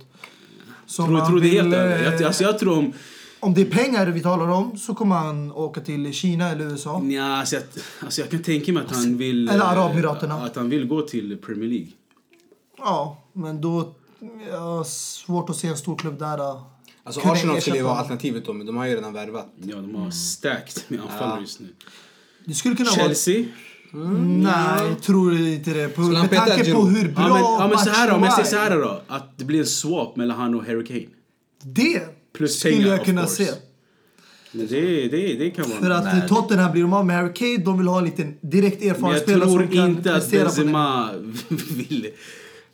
Så 0.91 1.03
om 1.03 1.09
Tror, 1.09 1.25
tror 1.25 1.41
det 1.41 1.47
helt 1.47 1.67
vill, 1.67 1.73
över? 1.73 2.03
Jag, 2.03 2.23
alltså 2.23 2.43
jag 2.43 2.59
tror 2.59 2.77
om... 2.77 2.93
Om 3.39 3.53
det 3.53 3.61
är 3.61 3.65
pengar 3.65 4.07
vi 4.07 4.21
talar 4.21 4.47
om 4.47 4.77
så 4.77 4.95
kommer 4.95 5.15
han 5.15 5.51
åka 5.51 5.81
till 5.81 6.13
Kina 6.13 6.49
eller 6.49 6.65
USA. 6.65 6.99
Nja, 6.99 7.25
alltså 7.25 7.55
jag, 7.55 7.63
alltså 7.99 8.21
jag 8.21 8.29
kan 8.29 8.43
tänka 8.43 8.73
mig 8.73 8.83
att 8.85 8.95
han 8.95 9.17
vill... 9.17 9.49
Eller 9.49 9.59
eh, 9.59 9.69
Arabemiraterna. 9.69 10.45
Att 10.45 10.55
han 10.55 10.69
vill 10.69 10.87
gå 10.87 11.01
till 11.01 11.37
Premier 11.37 11.69
League. 11.69 11.87
Ja, 12.77 13.23
men 13.33 13.61
då... 13.61 13.93
Har 14.51 14.83
svårt 14.83 15.49
att 15.49 15.55
se 15.55 15.67
en 15.67 15.77
stor 15.77 15.97
klubb 15.97 16.19
där. 16.19 16.39
Alltså 17.03 17.21
Arsenal 17.21 17.61
skulle 17.61 17.77
ju 17.77 17.83
vara 17.83 17.95
alternativet 17.95 18.45
då, 18.45 18.53
men 18.53 18.65
de 18.65 18.77
har 18.77 18.85
ju 18.85 18.95
redan 18.95 19.13
värvat. 19.13 19.47
Ja, 19.63 19.75
de 19.75 19.95
har 19.95 20.11
stacked 20.11 20.83
med 20.87 20.99
anfallare 21.01 21.41
just 21.41 21.59
nu. 21.59 21.67
Det 22.45 22.53
skulle 22.53 22.75
kunna 22.75 22.89
Chelsea? 22.89 23.39
vara... 23.39 23.51
Nej, 23.93 24.87
jag 24.89 25.01
tror 25.01 25.37
inte 25.37 25.73
det. 25.73 25.89
På, 25.89 26.01
med 26.01 26.29
peta 26.29 26.45
tanke 26.45 26.73
på 26.73 26.85
hur 26.85 27.11
bra 27.11 27.27
Ja, 27.27 27.33
men, 27.33 27.41
ja, 27.41 27.67
men 27.67 27.77
så 27.77 27.89
här 27.89 28.09
då, 28.09 28.15
om 28.15 28.23
jag 28.23 28.33
säger 28.33 28.49
så 28.49 28.55
här 28.55 28.77
då. 28.77 29.01
Att 29.07 29.37
det 29.37 29.45
blir 29.45 29.59
en 29.59 29.65
swap 29.65 30.15
mellan 30.15 30.37
han 30.37 30.55
och 30.55 30.65
Harry 30.65 30.85
Kane. 30.85 31.05
Det 31.63 32.01
Plus 32.33 32.59
skulle 32.59 32.75
pengar, 32.75 32.87
jag 32.87 33.05
kunna 33.05 33.27
se. 33.27 33.47
Men 34.51 34.67
det, 34.67 35.07
det, 35.07 35.35
det 35.35 35.51
kan 35.51 35.69
vara... 35.69 35.79
För 35.79 35.89
att 35.89 36.03
Nej, 36.03 36.27
Tottenham 36.27 36.71
blir 36.71 36.81
de 36.81 36.93
av 36.93 37.05
med 37.05 37.15
Harry 37.15 37.33
Kane. 37.33 37.57
De 37.57 37.77
vill 37.77 37.87
ha 37.87 37.97
en 37.97 38.05
liten 38.05 38.37
direkt 38.41 38.83
erfaren 38.83 39.19
spelare 39.19 39.49
som 39.49 39.67
kan 39.67 39.89
inte 39.89 40.15
att. 40.15 40.31
Benzema 40.31 41.09
vill... 41.49 42.07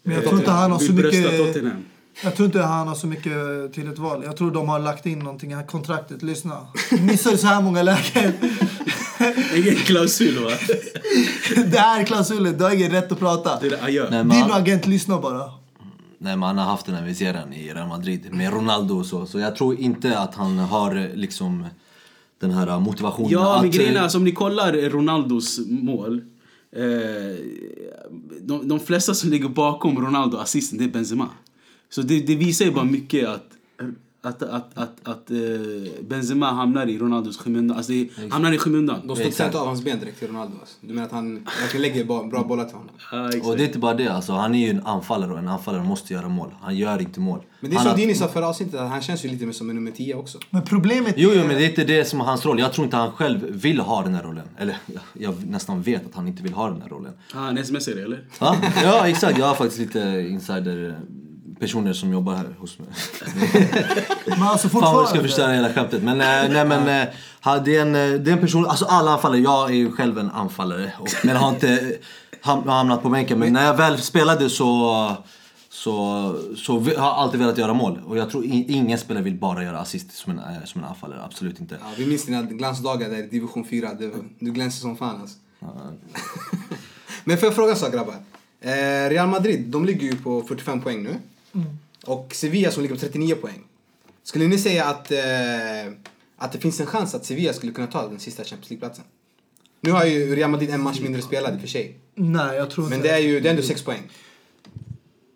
Men 0.04 0.16
jag 0.16 0.24
tror 0.24 0.40
inte 0.40 0.52
han 0.52 0.72
har 0.72 0.80
så 0.80 0.94
mycket... 0.94 1.38
Tottenham. 1.38 1.86
Jag 2.24 2.36
tror 2.36 2.46
inte 2.46 2.62
han 2.62 2.88
har 2.88 2.96
så 2.96 3.08
mycket 3.08 3.34
till 3.74 3.88
ett 3.92 3.98
val. 3.98 4.22
Jag 4.26 4.38
tror 4.38 4.52
de 4.52 4.70
har 4.70 4.80
lagt 4.80 5.06
in 5.06 5.20
någonting 5.20 5.52
i 5.52 5.56
kontraktet. 5.68 6.24
Lyssna. 6.24 6.68
Missar 7.02 7.32
du 7.32 7.38
så 7.38 7.48
här 7.48 7.62
många 7.62 7.84
lägen. 7.84 8.34
Ingen 9.56 9.76
klausul 9.76 10.44
va? 10.44 10.52
det 11.72 11.78
här 11.78 12.02
är 12.02 12.06
klausulen. 12.06 12.58
Du 12.58 12.64
har 12.64 12.72
ingen 12.72 12.92
rätt 12.92 13.12
att 13.12 13.20
prata. 13.20 13.60
Det 13.60 13.68
är 13.68 13.70
det 13.70 13.84
adjö. 13.84 14.08
Nej, 14.10 14.24
men 14.24 14.30
Din 14.30 14.56
agent 14.56 14.88
lyssnar 14.88 15.22
bara. 15.22 15.44
nej, 16.18 16.38
men 16.38 16.44
han 16.44 16.58
har 16.58 16.66
haft 16.66 16.86
den 16.86 16.96
här 16.96 17.06
viseren 17.06 17.54
i 17.54 17.74
Real 17.74 17.88
Madrid 17.88 18.34
med 18.34 18.54
Ronaldo 18.54 19.00
och 19.00 19.06
så. 19.06 19.26
Så 19.26 19.40
jag 19.40 19.56
tror 19.56 19.80
inte 19.80 20.20
att 20.20 20.36
han 20.36 20.60
har 20.60 20.96
eh, 20.96 21.16
liksom 21.16 21.66
den 22.40 22.52
här 22.52 22.80
motivationen 22.80 23.32
Ja, 23.32 23.60
men 23.62 23.72
grejen 23.72 23.94
är 23.94 23.98
eh, 23.98 24.04
alltså 24.04 24.18
om 24.18 24.24
ni 24.24 24.32
kollar 24.32 24.74
Ronaldos 24.74 25.60
mål 25.68 26.22
Eh, 26.72 27.36
de, 28.42 28.68
de 28.68 28.80
flesta 28.80 29.14
som 29.14 29.30
ligger 29.30 29.50
bakom 29.50 30.06
Ronaldo 30.06 30.38
assisten 30.38 30.78
det 30.78 30.84
är 30.84 30.90
Benzema. 30.90 31.30
Så 31.90 32.02
det, 32.02 32.20
det 32.20 32.36
visar 32.36 32.66
ju 32.66 32.72
bara 32.72 32.86
mycket 32.86 33.28
att 33.28 33.50
att, 34.28 34.44
att, 34.44 34.78
att, 34.78 35.08
att 35.08 35.32
eh, 35.32 35.38
Benzema 36.02 36.52
hamnar 36.52 36.88
i 36.88 36.98
Ronaldos 36.98 37.38
skymundan. 37.38 37.78
Alltså 37.78 37.92
det, 37.92 38.10
hamnar 38.32 38.52
i 38.54 38.58
skymundan. 38.58 39.08
De 39.08 39.16
studsar 39.16 39.46
inte 39.46 39.60
av 39.60 39.68
hans 39.68 39.84
ben 39.84 40.00
direkt 40.00 40.20
till 40.20 40.28
Ronaldo. 40.28 40.58
Alltså. 40.60 40.76
Du 40.82 40.94
menar 40.94 41.06
att 41.06 41.12
han 41.12 41.48
verkligen 41.62 41.82
lägger 41.82 42.06
bra, 42.06 42.24
bra 42.24 42.44
bollar 42.44 42.66
till 42.66 42.76
honom? 42.76 43.28
Exakt. 43.28 43.46
Och 43.48 43.58
det 43.58 43.64
är 43.64 43.68
inte 43.68 43.80
bara 43.80 43.94
det, 43.94 44.08
alltså, 44.08 44.34
han 44.34 44.56
är 44.56 44.66
ju 44.66 44.70
en 44.70 44.86
anfallare 44.86 45.32
och 45.34 45.40
en 45.40 45.48
anfallare 45.48 45.84
måste 45.84 46.14
göra 46.14 46.30
mål. 46.30 46.52
Han 46.62 46.76
gör 46.78 47.02
inte 47.02 47.20
mål. 47.20 47.40
Men 47.60 47.72
det 47.72 47.76
är 47.76 47.80
han 47.80 47.88
som 47.88 47.98
Dini 47.98 48.16
sa 48.16 48.28
förra 48.28 48.48
avsnittet, 48.48 48.80
att 48.80 48.90
han 48.90 49.02
känns 49.02 49.26
ju 49.26 49.30
lite 49.30 49.46
mer 49.46 49.54
som 49.54 49.70
en 49.70 49.76
nummer 49.76 49.92
10 49.92 50.16
också. 50.16 50.38
Men 50.50 50.62
problemet 50.62 51.14
Jo, 51.18 51.32
jo, 51.34 51.40
men 51.40 51.56
det 51.56 51.66
är 51.66 51.70
inte 51.70 51.84
det 51.84 52.06
som 52.06 52.22
är 52.22 52.26
hans 52.26 52.46
roll. 52.46 52.60
Jag 52.60 52.74
tror 52.74 52.86
inte 52.86 52.98
han 52.98 53.12
själv 53.12 53.46
vill 53.50 53.80
ha 53.80 54.04
den 54.04 54.14
här 54.14 54.24
rollen. 54.24 54.48
Eller 54.58 54.78
jag- 55.14 55.46
nästan 55.46 55.82
vet 55.82 56.06
att 56.06 56.16
han 56.16 56.28
inte 56.28 56.44
vill 56.44 56.54
ha 56.54 56.70
den 56.70 56.82
här 56.82 56.90
rollen. 56.90 57.14
Ah, 57.34 57.38
han 57.40 57.66
smsar 57.66 57.92
dig 57.92 58.04
eller? 58.04 58.26
Ja, 58.40 58.58
ja 58.84 59.08
exakt. 59.08 59.38
Jag 59.40 59.46
har 59.46 59.56
faktiskt 59.56 59.80
lite 59.80 60.26
insider 60.30 61.00
personer 61.60 61.94
som 61.94 62.12
jobbar 62.12 62.34
här 62.36 62.56
hos 62.60 62.80
mig. 62.80 62.88
Men 64.28 64.44
alltså 64.44 64.70
Fan 64.70 64.82
vad 64.82 64.90
ska 64.92 64.98
fortfarande. 65.00 65.24
förstöra 65.30 65.52
hela 65.54 65.74
skämtet. 65.74 66.04
Men 66.04 66.22
eh, 66.22 66.54
nej 66.54 66.66
men, 66.66 67.08
ha- 67.44 67.60
det, 67.60 67.76
är 67.76 67.82
en, 67.82 67.96
eh, 67.96 68.20
det 68.20 68.32
är 68.32 68.34
en 68.34 68.40
person, 68.40 68.66
alltså 68.66 68.86
alla 68.86 69.12
anfallare, 69.12 69.40
jag 69.40 69.70
är 69.70 69.74
ju 69.76 69.92
själv 69.92 70.20
en 70.20 70.32
anfallare. 70.32 70.92
Och, 71.00 71.08
men 71.24 71.36
har 71.36 71.50
inte 71.50 71.98
ham- 72.44 72.68
hamnat 72.70 73.04
på 73.04 73.10
bänken. 73.10 73.40
Men 73.40 73.54
när 73.54 73.66
jag 73.66 73.78
väl 73.78 74.02
spelade 74.02 74.50
så, 74.50 75.16
så, 75.70 76.36
så 76.58 76.80
har 76.80 76.92
jag 76.92 77.00
alltid 77.04 77.40
velat 77.40 77.58
göra 77.58 77.74
mål. 77.74 78.00
Och 78.06 78.18
jag 78.18 78.30
tror 78.30 78.46
ingen 78.46 78.98
spelare 78.98 79.24
vill 79.24 79.36
bara 79.40 79.64
göra 79.64 79.80
assist 79.80 80.12
som 80.18 80.32
en, 80.32 80.42
som 80.68 80.82
en 80.84 80.88
anfallare, 80.88 81.20
absolut 81.26 81.60
inte. 81.60 81.78
Ja, 81.82 81.88
vi 81.98 82.06
minns 82.06 82.26
dina 82.26 82.42
glansdagar 82.42 83.10
där 83.10 83.18
i 83.18 83.22
division 83.28 83.66
4. 83.70 83.94
Du, 83.94 84.14
du 84.40 84.52
glänser 84.52 84.82
som 84.82 84.98
fan 84.98 85.22
alltså. 85.22 85.38
Men 87.24 87.38
får 87.38 87.48
jag 87.48 87.56
fråga 87.56 87.72
en 87.72 87.78
sak 87.78 87.92
grabbar? 87.94 88.16
Real 89.10 89.28
Madrid, 89.28 89.68
de 89.68 89.86
ligger 89.86 90.02
ju 90.08 90.16
på 90.16 90.42
45 90.42 90.82
poäng 90.82 91.04
nu. 91.04 91.16
Och 92.06 92.36
Sevilla 92.36 92.72
som 92.72 92.84
ligger 92.84 92.96
på 92.96 93.02
39 93.02 93.36
poäng. 93.36 93.64
Skulle 94.24 94.48
ni 94.48 94.58
säga 94.58 94.86
att, 94.86 95.12
eh, 95.12 95.18
att 96.38 96.52
det 96.52 96.60
finns 96.60 96.80
en 96.80 96.86
chans 96.86 97.16
att 97.16 97.26
Sevilla 97.26 97.54
skulle 97.54 97.72
kunna 97.72 97.88
ta 97.88 98.08
den 98.08 98.20
sista 98.20 98.44
Champions 98.44 98.70
League-platsen? 98.70 99.06
Nu 99.82 99.92
har 99.92 100.06
ju 100.06 100.36
Real 100.36 100.52
Madrid 100.52 100.70
en 100.70 100.82
match 100.82 101.00
mindre 101.00 101.22
spelad 101.22 101.54
i 101.54 101.58
och 101.58 101.62
för 101.62 101.68
sig. 101.68 102.00
Nej, 102.16 102.58
jag 102.58 102.70
tror 102.70 102.90
Men 102.90 103.02
det 103.02 103.10
är 103.10 103.18
ju 103.18 103.40
det 103.40 103.50
är 103.50 103.52
ändå 103.52 103.64
6 103.64 103.84
poäng. 103.84 104.10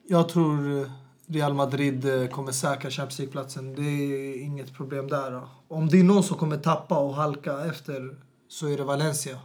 Jag 0.08 0.30
tror 0.30 0.82
eh, 0.82 0.92
Real 1.28 1.54
Madrid 1.54 2.06
eh, 2.06 2.28
kommer 2.28 2.52
säkra 2.52 2.92
Champions 2.92 3.20
League-platsen. 3.20 3.76
Det 3.76 3.82
är 3.82 4.42
inget 4.42 4.74
problem 4.74 5.08
där. 5.08 5.32
Då. 5.32 5.50
Om 5.68 5.88
det 5.90 6.00
är 6.00 6.04
någon 6.04 6.24
som 6.24 6.38
kommer 6.38 6.58
tappa 6.58 6.98
och 6.98 7.16
halka 7.16 7.66
efter 7.66 8.16
så 8.48 8.68
är 8.68 8.78
det 8.78 8.84
Valencia 8.84 9.40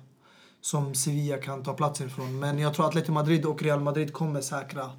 som 0.60 0.94
Sevilla 0.94 1.36
kan 1.36 1.62
ta 1.62 1.74
platsen 1.74 2.06
ifrån. 2.06 2.38
Men 2.38 2.58
jag 2.58 2.74
tror 2.74 2.86
Atletico 2.86 3.12
Madrid 3.12 3.44
och 3.44 3.62
Real 3.62 3.80
Madrid 3.80 4.12
kommer 4.12 4.40
säkra 4.40 4.90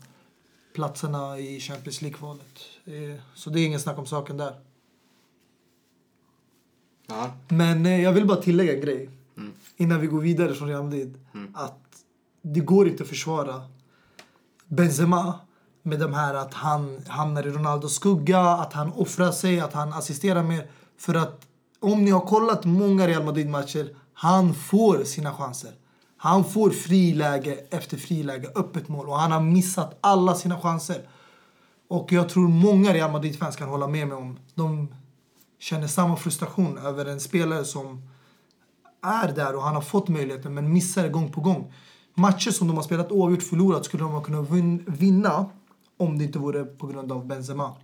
platserna 0.77 1.39
i 1.39 1.59
Champions 1.59 2.01
League-kvalet. 2.01 2.55
Eh, 2.85 3.19
Så 3.35 3.49
det 3.49 3.59
är 3.59 3.65
ingen 3.65 3.79
snack 3.79 3.97
om 3.97 4.05
saken 4.05 4.37
där. 4.37 4.55
Ja. 7.07 7.31
Men 7.47 7.85
eh, 7.85 8.01
jag 8.01 8.11
vill 8.13 8.27
bara 8.27 8.41
tillägga 8.41 8.73
en 8.73 8.81
grej. 8.81 9.09
Innan 9.77 10.01
vi 10.01 10.07
går 10.07 10.21
vidare 10.21 10.53
från 10.55 10.67
Real 10.67 10.83
Madrid. 10.83 11.19
Att 11.53 11.79
det 12.41 12.59
går 12.59 12.87
inte 12.87 13.03
att 13.03 13.09
försvara 13.09 13.61
Benzema 14.67 15.39
med 15.83 15.99
de 15.99 16.13
här 16.13 16.33
att 16.33 16.53
han 16.53 17.01
hamnar 17.07 17.47
i 17.47 17.51
Ronaldos 17.51 17.95
skugga, 17.95 18.39
att 18.39 18.73
han 18.73 18.91
offrar 18.93 19.31
sig, 19.31 19.59
att 19.59 19.73
han 19.73 19.93
assisterar 19.93 20.43
mer. 20.43 20.67
För 20.97 21.13
att 21.15 21.47
om 21.79 22.05
ni 22.05 22.11
har 22.11 22.21
kollat 22.21 22.65
många 22.65 23.07
Real 23.07 23.23
Madrid-matcher, 23.23 23.95
han 24.13 24.53
får 24.53 25.03
sina 25.03 25.33
chanser. 25.33 25.71
Han 26.17 26.45
får 26.45 26.69
friläge 26.69 27.53
efter 27.69 27.97
friläge, 27.97 28.51
öppet 28.55 28.87
mål. 28.87 29.09
Och 29.09 29.17
han 29.17 29.31
har 29.31 29.41
missat 29.41 29.97
alla 30.01 30.35
sina 30.35 30.59
chanser. 30.59 31.01
Och 31.87 32.11
jag 32.11 32.29
tror 32.29 32.47
många 32.47 32.93
Real 32.93 33.11
Madrid-fans 33.11 33.55
kan 33.55 33.69
hålla 33.69 33.87
med 33.87 34.07
mig 34.07 34.17
om. 34.17 34.39
De 34.55 34.93
känner 35.59 35.87
samma 35.87 36.15
frustration 36.15 36.77
över 36.77 37.05
en 37.05 37.19
spelare 37.19 37.65
som 37.65 38.01
är 39.01 39.31
där 39.31 39.55
och 39.55 39.63
han 39.63 39.75
har 39.75 39.81
fått 39.81 40.07
möjligheten 40.07 40.53
men 40.53 40.73
missar 40.73 41.03
det 41.03 41.09
gång 41.09 41.31
på 41.31 41.41
gång. 41.41 41.73
Matcher 42.13 42.51
som 42.51 42.67
de 42.67 42.77
har 42.77 42.83
spelat 42.83 43.11
oavgjort 43.11 43.43
förlorat 43.43 43.85
skulle 43.85 44.03
de 44.03 44.11
ha 44.11 44.23
kunnat 44.23 44.49
vinna 44.87 45.45
om 45.97 46.17
det 46.17 46.23
inte 46.23 46.39
vore 46.39 46.65
på 46.65 46.87
grund 46.87 47.11
av 47.11 47.27
Benzema. 47.27 47.75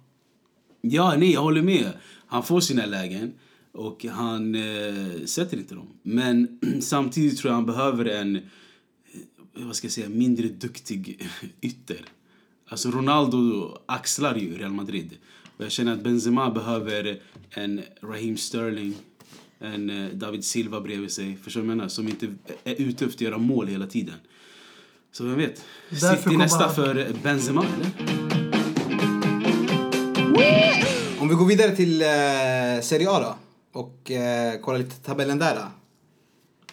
Ja, 0.81 1.15
nej, 1.17 1.33
jag 1.33 1.41
håller 1.41 1.61
med. 1.61 1.91
Han 2.27 2.43
får 2.43 2.59
sina 2.59 2.85
lägen 2.85 3.33
och 3.73 4.05
han 4.05 4.55
eh, 4.55 5.25
sätter 5.25 5.57
inte 5.57 5.75
dem. 5.75 5.88
Men 6.03 6.59
samtidigt 6.81 7.38
tror 7.38 7.49
jag 7.51 7.55
han 7.55 7.65
behöver 7.65 8.05
en, 8.05 8.36
eh, 8.36 8.41
vad 9.53 9.75
ska 9.75 9.86
jag 9.86 9.91
säga, 9.91 10.09
mindre 10.09 10.47
duktig 10.47 11.29
ytter. 11.62 12.05
Alltså 12.69 12.91
Ronaldo 12.91 13.71
axlar 13.86 14.36
ju 14.36 14.57
Real 14.57 14.71
Madrid. 14.73 15.09
Och 15.57 15.63
jag 15.63 15.71
känner 15.71 15.93
att 15.93 16.03
Benzema 16.03 16.49
behöver 16.51 17.21
en 17.49 17.81
Raheem 18.01 18.38
Sterling, 18.38 18.93
en 19.59 19.89
eh, 19.89 20.09
David 20.09 20.45
Silva 20.45 20.81
bredvid 20.81 21.12
sig. 21.12 21.38
Förstår 21.43 21.62
du 21.62 21.67
vad 21.67 21.71
jag 21.71 21.77
menar? 21.77 21.89
Som 21.89 22.07
inte 22.07 22.36
är 22.63 22.75
ute 22.81 23.05
efter 23.05 23.17
att 23.17 23.21
göra 23.21 23.38
mål 23.38 23.67
hela 23.67 23.88
tiden. 23.88 24.15
Så 25.12 25.23
vem 25.23 25.36
vet? 25.38 25.65
Därför 25.89 26.23
City 26.23 26.38
nästa 26.38 26.65
han- 26.65 26.75
för 26.75 27.13
Benzema, 27.23 27.65
eller? 27.65 27.91
Om 31.19 31.29
vi 31.29 31.36
går 31.36 31.45
vidare 31.45 31.75
till 31.75 32.01
eh, 32.01 32.07
Serie 32.83 33.09
A 33.09 33.19
då. 33.19 33.36
Och 33.73 34.12
eh, 34.12 34.59
kollar 34.62 34.79
lite 34.79 34.95
tabellen 34.95 35.39
där 35.39 35.55
då. 35.55 35.62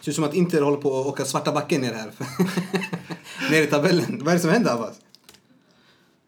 Ser 0.01 0.11
ut 0.11 0.15
som 0.15 0.23
att 0.23 0.33
Inter 0.33 0.61
håller 0.61 0.77
på 0.77 0.99
att 0.99 1.05
åka 1.05 1.25
svarta 1.25 1.51
backen 1.51 1.81
ner 1.81 1.93
här. 1.93 2.11
ner 3.51 3.61
i 3.61 3.67
tabellen. 3.67 4.19
Vad 4.19 4.27
är 4.27 4.33
det 4.33 4.39
som 4.39 4.49
händer 4.49 4.73
Abbas? 4.73 4.99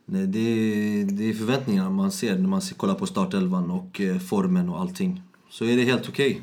Nej, 0.05 0.27
det, 0.27 0.39
är, 0.39 1.05
det 1.05 1.29
är 1.29 1.33
förväntningarna 1.33 1.89
man 1.89 2.11
ser 2.11 2.37
när 2.37 2.47
man 2.47 2.61
ser, 2.61 2.75
kollar 2.75 2.95
på 2.95 3.05
startelvan 3.05 3.71
och 3.71 4.01
eh, 4.01 4.19
formen 4.19 4.69
och 4.69 4.79
allting. 4.79 5.21
Så 5.49 5.65
är 5.65 5.77
det 5.77 5.83
helt 5.83 6.09
okej. 6.09 6.41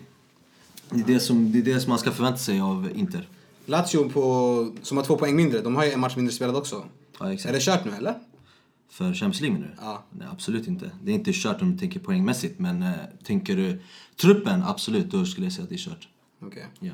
Det, 0.90 1.01
är 1.01 1.05
det, 1.05 1.21
som, 1.21 1.53
det 1.53 1.59
är 1.59 1.62
det 1.62 1.81
som 1.81 1.90
man 1.90 1.99
ska 1.99 2.11
förvänta 2.11 2.38
sig 2.38 2.61
av 2.61 2.88
Inter. 2.95 3.29
Lazio 3.66 4.09
på, 4.09 4.75
som 4.83 4.97
har 4.97 5.05
två 5.05 5.16
poäng 5.16 5.37
mindre, 5.37 5.61
de 5.61 5.77
har 5.77 5.85
ju 5.85 5.90
en 5.90 6.01
match 6.01 6.16
mindre 6.16 6.35
spelad 6.35 6.57
också. 6.57 6.85
Ja, 7.19 7.33
Är 7.33 7.53
det 7.53 7.61
kört 7.61 7.85
nu 7.85 7.90
eller? 7.99 8.14
För 8.90 9.14
Champions 9.14 9.40
League 9.40 9.59
du? 9.59 9.70
Ja. 9.81 10.05
Nej, 10.11 10.29
absolut 10.33 10.66
inte. 10.66 10.90
Det 11.03 11.11
är 11.11 11.14
inte 11.14 11.31
kört 11.35 11.62
om 11.62 11.72
du 11.72 11.79
tänker 11.79 12.00
poängmässigt. 12.00 12.59
Men 12.59 12.83
eh, 12.83 12.92
tänker 13.24 13.57
du 13.57 13.83
truppen, 14.16 14.62
absolut, 14.62 15.11
då 15.11 15.24
skulle 15.24 15.46
jag 15.46 15.53
säga 15.53 15.62
att 15.62 15.68
det 15.68 15.76
är 15.76 15.79
kört. 15.79 16.09
Okej. 16.42 16.66
Ja. 16.81 16.92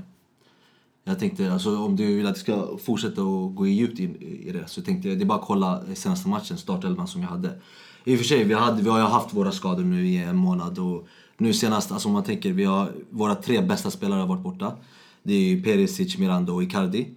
Jag 1.05 1.19
tänkte, 1.19 1.53
alltså, 1.53 1.79
om 1.79 1.97
du 1.97 2.17
vill 2.17 2.27
att 2.27 2.31
jag 2.31 2.39
ska 2.39 2.79
fortsätta 2.79 3.23
och 3.23 3.55
gå 3.55 3.67
djupt 3.67 3.99
in 3.99 4.17
i 4.17 4.53
det 4.53 4.69
så 4.69 4.83
tänkte 4.83 5.09
jag, 5.09 5.19
det 5.19 5.25
är 5.25 5.27
bara 5.27 5.39
att 5.39 5.47
kolla 5.47 5.83
senaste 5.95 6.29
matchen, 6.29 6.59
startelvan 6.59 7.09
som 7.09 7.23
jag 7.23 7.29
hade. 7.29 7.61
I 8.05 8.15
och 8.15 8.19
för 8.19 8.25
sig, 8.25 8.45
vi, 8.45 8.55
hade, 8.55 8.83
vi 8.83 8.89
har 8.89 8.99
ju 8.99 9.05
haft 9.05 9.35
våra 9.35 9.53
skador 9.53 9.85
nu 9.85 10.07
i 10.07 10.17
en 10.17 10.37
månad 10.37 10.79
och 10.79 11.07
nu 11.37 11.53
senast, 11.53 11.93
alltså 11.93 12.09
om 12.09 12.15
man 12.15 12.25
tänker, 12.25 12.53
vi 12.53 12.65
har, 12.65 12.93
våra 13.11 13.35
tre 13.35 13.61
bästa 13.61 13.91
spelare 13.91 14.21
har 14.21 14.27
varit 14.27 14.43
borta. 14.43 14.73
Det 15.23 15.35
är 15.35 15.63
Perisic, 15.63 16.19
Miranda 16.19 16.53
och 16.53 16.63
Icardi. 16.63 17.09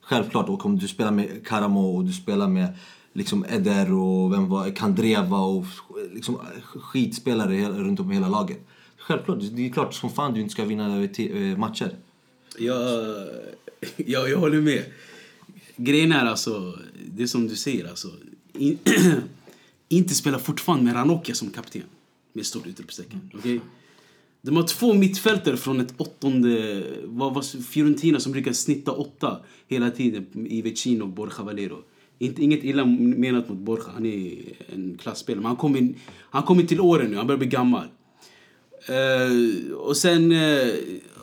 Självklart, 0.00 0.48
och 0.48 0.66
om 0.66 0.78
du 0.78 0.88
spelar 0.88 1.10
med 1.10 1.46
Karamo 1.46 1.96
och 1.96 2.04
du 2.04 2.12
spelar 2.12 2.48
med 2.48 2.74
liksom 3.16 3.44
Eder 3.44 3.92
och 3.92 4.32
vem 4.32 4.48
var, 4.48 4.70
Kandreva 4.70 5.38
och 5.38 5.64
liksom 6.12 6.38
skitspelare 6.74 7.68
runt 7.68 8.00
om 8.00 8.12
i 8.12 8.14
hela 8.14 8.28
laget. 8.28 8.58
Självklart, 8.96 9.38
det 9.52 9.66
är 9.66 9.72
klart 9.72 9.94
som 9.94 10.10
fan 10.10 10.34
du 10.34 10.40
inte 10.40 10.52
ska 10.52 10.64
vinna 10.64 11.02
eh, 11.02 11.58
matcher. 11.58 11.96
Jag, 12.58 13.02
jag, 13.96 14.30
jag 14.30 14.38
håller 14.38 14.60
med. 14.60 14.84
Grejen 15.76 16.12
är 16.12 16.24
alltså, 16.24 16.78
det 17.14 17.22
är 17.22 17.26
som 17.26 17.48
du 17.48 17.56
säger 17.56 17.88
alltså. 17.88 18.08
In, 18.52 18.78
inte 19.88 20.14
spela 20.14 20.38
fortfarande 20.38 20.84
med 20.84 20.94
Ranocchia 20.94 21.34
som 21.34 21.50
kapten. 21.50 21.82
Med 22.32 22.46
stort 22.46 22.66
utropstecken. 22.66 23.30
okej? 23.34 23.60
De 24.42 24.56
har 24.56 24.62
två 24.62 24.94
mittfältare 24.94 25.56
från 25.56 25.80
ett 25.80 25.94
åttonde... 25.96 26.82
Vad 27.04 27.34
var 27.34 27.62
Fiorentina 27.62 28.20
som 28.20 28.32
brukar 28.32 28.52
snitta 28.52 28.92
åtta 28.92 29.40
hela 29.68 29.90
tiden 29.90 30.46
i 30.46 30.62
Vecino 30.62 31.02
och 31.02 31.08
Borja 31.08 31.42
Valero. 31.42 31.82
Inte, 32.18 32.42
inget 32.42 32.64
illa 32.64 32.84
menat 32.84 33.48
mot 33.48 33.58
Borja, 33.58 33.84
han 33.94 34.06
är 34.06 34.32
en 34.74 34.98
klassspelare. 35.02 35.40
Men 35.40 35.46
han 35.46 35.56
kommer 35.56 35.94
han 36.30 36.42
kommer 36.42 36.62
till 36.62 36.80
åren 36.80 37.10
nu, 37.10 37.16
han 37.16 37.26
börjar 37.26 37.38
bli 37.38 37.48
gammal. 37.48 37.86
Eh, 38.88 39.72
och, 39.76 39.96
sen, 39.96 40.32
eh, 40.32 40.68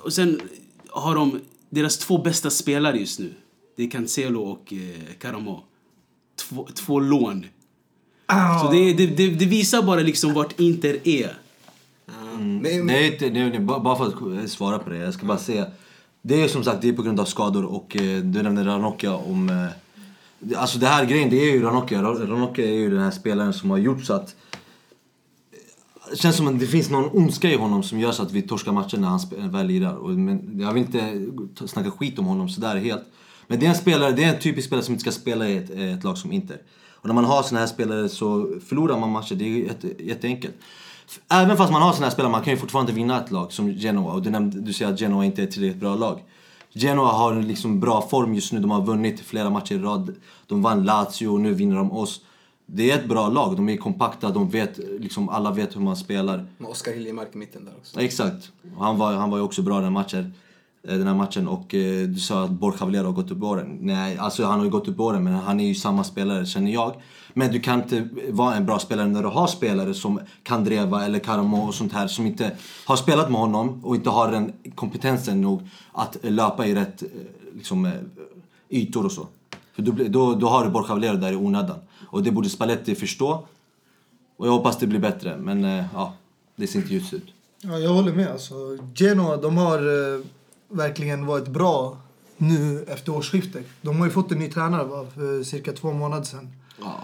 och 0.03 0.13
sen 0.13 0.41
har 0.89 1.15
de 1.15 1.39
deras 1.69 1.97
två 1.97 2.17
bästa 2.17 2.49
spelare 2.49 2.97
just 2.97 3.19
nu. 3.19 3.33
Det 3.75 3.83
är 3.83 3.89
Cancelo 3.89 4.41
och 4.41 4.73
uh, 4.73 4.79
Caramo. 5.19 5.63
Två, 6.35 6.67
två 6.75 6.99
lån. 6.99 7.45
Så 8.61 8.71
det, 8.71 8.93
det, 8.93 9.07
det, 9.07 9.29
det 9.29 9.45
visar 9.45 9.81
bara 9.81 9.99
liksom 9.99 10.33
vart 10.33 10.59
Inter 10.59 11.07
är. 11.07 11.37
Men, 12.37 12.61
men, 12.61 12.87
Det 12.87 12.93
är 12.93 13.11
inte, 13.11 13.29
det 13.29 13.39
är, 13.39 13.59
bara 13.59 13.95
för 13.95 14.39
att 14.43 14.49
svara 14.49 14.79
på 14.79 14.89
det, 14.89 14.97
jag 14.97 15.13
ska 15.13 15.25
bara 15.25 15.37
säga. 15.37 15.65
Det 16.21 16.43
är 16.43 16.47
som 16.47 16.63
sagt 16.63 16.81
det 16.81 16.89
är 16.89 16.93
på 16.93 17.01
grund 17.01 17.19
av 17.19 17.25
skador 17.25 17.65
och 17.65 17.95
eh, 17.95 18.21
du 18.21 18.43
nämnde 18.43 18.65
Ranocchia 18.65 19.15
om... 19.15 19.69
Alltså 20.55 20.79
det 20.79 20.87
här 20.87 21.05
grejen, 21.05 21.29
det 21.29 21.49
är 21.49 21.53
ju 21.53 21.61
Ranocchia. 21.61 22.01
Ranocchia 22.01 22.65
är 22.65 22.73
ju 22.73 22.89
den 22.89 22.99
här 22.99 23.11
spelaren 23.11 23.53
som 23.53 23.69
har 23.69 23.77
gjort 23.77 24.03
så 24.03 24.13
att... 24.13 24.35
Det 26.09 26.17
känns 26.17 26.35
som 26.35 26.47
att 26.47 26.59
det 26.59 26.67
finns 26.67 26.89
någon 26.89 27.09
ondska 27.13 27.49
i 27.49 27.55
honom 27.55 27.83
som 27.83 27.99
gör 27.99 28.11
så 28.11 28.23
att 28.23 28.31
vi 28.31 28.41
torskar 28.41 28.71
matchen 28.71 29.01
när 29.01 29.07
han 29.07 29.19
eh, 29.37 29.47
väl 29.47 29.67
lirar. 29.67 30.07
Men 30.07 30.59
jag 30.59 30.73
vill 30.73 30.83
inte 30.83 31.67
snacka 31.67 31.91
skit 31.91 32.19
om 32.19 32.25
honom 32.25 32.49
sådär 32.49 32.75
helt. 32.75 33.03
Men 33.03 33.13
Men 33.47 33.59
det 33.59 33.65
är 33.65 33.69
en 33.69 33.75
spelare, 33.75 34.11
det 34.11 34.23
är 34.23 34.33
en 34.33 34.39
typisk 34.39 34.67
spelare 34.67 34.85
som 34.85 34.93
inte 34.93 35.01
ska 35.01 35.11
spela 35.11 35.49
i 35.49 35.57
ett, 35.57 35.69
eh, 35.69 35.93
ett 35.93 36.03
lag 36.03 36.17
som 36.17 36.31
Inter. 36.31 36.57
Och 36.91 37.07
när 37.07 37.13
man 37.13 37.25
har 37.25 37.43
såna 37.43 37.59
här 37.59 37.67
spelare 37.67 38.09
så 38.09 38.59
förlorar 38.65 38.99
man 38.99 39.09
matcher, 39.11 39.35
det 39.35 39.45
är 39.45 39.49
ju 39.49 39.65
jätte, 39.65 40.03
jätteenkelt. 40.03 40.55
Även 41.31 41.57
fast 41.57 41.71
man 41.71 41.81
har 41.81 41.93
såna 41.93 42.05
här 42.05 42.13
spelare, 42.13 42.31
man 42.31 42.43
kan 42.43 42.53
ju 42.53 42.59
fortfarande 42.59 42.91
vinna 42.91 43.23
ett 43.23 43.31
lag 43.31 43.51
som 43.51 43.71
Genoa. 43.71 44.13
Och 44.13 44.21
du, 44.21 44.29
nämnde, 44.29 44.61
du 44.61 44.73
säger 44.73 44.93
att 44.93 44.99
Genoa 44.99 45.25
inte 45.25 45.41
är 45.41 45.47
ett 45.47 45.51
tillräckligt 45.51 45.81
bra 45.81 45.95
lag. 45.95 46.19
Genoa 46.73 47.11
har 47.11 47.35
liksom 47.35 47.79
bra 47.79 48.01
form 48.01 48.33
just 48.33 48.53
nu, 48.53 48.59
de 48.59 48.71
har 48.71 48.81
vunnit 48.81 49.19
flera 49.19 49.49
matcher 49.49 49.75
i 49.75 49.79
rad. 49.79 50.15
De 50.47 50.61
vann 50.61 50.83
Lazio 50.83 51.27
och 51.27 51.39
nu 51.41 51.53
vinner 51.53 51.75
de 51.75 51.91
oss. 51.91 52.21
Det 52.65 52.91
är 52.91 52.99
ett 52.99 53.09
bra 53.09 53.29
lag, 53.29 53.55
de 53.55 53.69
är 53.69 53.77
kompakta, 53.77 54.29
de 54.29 54.49
vet, 54.49 54.77
liksom, 54.99 55.29
alla 55.29 55.51
vet 55.51 55.75
hur 55.75 55.81
man 55.81 55.95
spelar. 55.95 56.45
Med 56.57 56.69
Oskar 56.69 56.91
Hiljemark 56.93 57.29
i 57.33 57.37
mitten 57.37 57.65
där 57.65 57.73
också. 57.77 57.99
Exakt. 58.01 58.51
Han 58.77 58.97
var, 58.97 59.13
han 59.13 59.29
var 59.29 59.37
ju 59.37 59.43
också 59.43 59.61
bra 59.61 59.79
den 59.81 59.93
matchen. 59.93 60.33
eh, 60.87 60.97
Den 60.97 61.07
här 61.07 61.15
matchen 61.15 61.47
och 61.47 61.75
eh, 61.75 62.07
du 62.07 62.19
sa 62.19 62.43
att 62.43 62.49
Borja 62.51 62.85
Valero 62.85 63.05
har 63.05 63.11
gått 63.13 63.31
upp 63.31 63.43
åren. 63.43 63.77
Nej, 63.81 64.17
alltså 64.17 64.45
han 64.45 64.57
har 64.59 64.65
ju 64.65 64.71
gått 64.71 64.87
upp 64.87 64.99
åren 64.99 65.23
men 65.23 65.33
han 65.33 65.59
är 65.59 65.67
ju 65.67 65.75
samma 65.75 66.03
spelare 66.03 66.45
känner 66.45 66.71
jag. 66.71 66.93
Men 67.33 67.51
du 67.51 67.59
kan 67.59 67.81
inte 67.83 68.07
vara 68.29 68.55
en 68.55 68.65
bra 68.65 68.79
spelare 68.79 69.07
när 69.07 69.23
du 69.23 69.29
har 69.29 69.47
spelare 69.47 69.93
som 69.93 70.19
Kandreva 70.43 71.05
eller 71.05 71.19
Karamo 71.19 71.67
och 71.67 71.73
sånt 71.73 71.93
här 71.93 72.07
som 72.07 72.25
inte 72.25 72.51
har 72.85 72.95
spelat 72.95 73.31
med 73.31 73.39
honom 73.39 73.85
och 73.85 73.95
inte 73.95 74.09
har 74.09 74.31
den 74.31 74.53
kompetensen 74.75 75.41
nog 75.41 75.69
att 75.91 76.17
löpa 76.21 76.65
i 76.65 76.75
rätt 76.75 77.03
eh, 77.03 77.09
liksom, 77.55 77.85
eh, 77.85 77.91
ytor 78.69 79.05
och 79.05 79.11
så. 79.11 79.27
För 79.73 79.81
då, 80.09 80.35
då 80.35 80.47
har 80.47 80.63
du 80.65 80.69
Borja 80.69 80.93
Valero 80.93 81.17
där 81.17 81.31
i 81.31 81.35
onödan. 81.35 81.79
Och 82.07 82.23
det 82.23 82.31
borde 82.31 82.49
Spalletti 82.49 82.95
förstå. 82.95 83.45
Och 84.37 84.47
jag 84.47 84.51
hoppas 84.51 84.77
det 84.77 84.87
blir 84.87 84.99
bättre 84.99 85.37
men 85.37 85.65
eh, 85.65 85.85
ja, 85.93 86.13
det 86.55 86.67
ser 86.67 86.79
inte 86.79 86.93
ljust 86.93 87.13
ut. 87.13 87.33
Ja, 87.61 87.79
jag 87.79 87.89
håller 87.89 88.13
med. 88.13 88.31
Alltså, 88.31 88.55
Genoa 88.95 89.37
de 89.37 89.57
har 89.57 89.79
eh, 89.79 90.21
verkligen 90.69 91.25
varit 91.25 91.47
bra 91.47 91.97
nu 92.37 92.85
efter 92.87 93.15
årsskiftet. 93.15 93.65
De 93.81 93.97
har 93.97 94.05
ju 94.05 94.11
fått 94.11 94.31
en 94.31 94.39
ny 94.39 94.49
tränare 94.49 94.83
va, 94.83 95.05
för 95.15 95.43
cirka 95.43 95.71
två 95.73 95.93
månader 95.93 96.23
sedan. 96.23 96.53
Ja. 96.79 96.99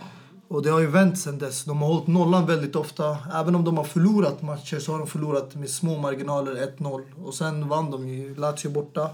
Och 0.50 0.64
det 0.64 0.70
har 0.70 0.80
ju 0.80 0.88
vänt 0.88 1.20
sen 1.20 1.38
dess. 1.38 1.64
De 1.64 1.82
har 1.82 1.88
hållit 1.88 2.08
nollan 2.08 2.46
väldigt 2.46 2.76
ofta. 2.76 3.18
Även 3.34 3.56
om 3.56 3.64
de 3.64 3.78
har 3.78 3.84
förlorat 3.84 4.42
matcher 4.42 4.80
så 4.80 4.92
har 4.92 5.00
de 5.00 5.08
förlorat 5.08 5.56
med 5.56 5.70
små 5.70 5.98
marginaler, 5.98 6.76
1-0. 6.78 7.24
Och 7.24 7.34
sen 7.34 7.68
vann 7.68 7.92
de 7.92 8.08
ju 8.08 8.36
Lazio 8.36 8.70
borta. 8.70 9.10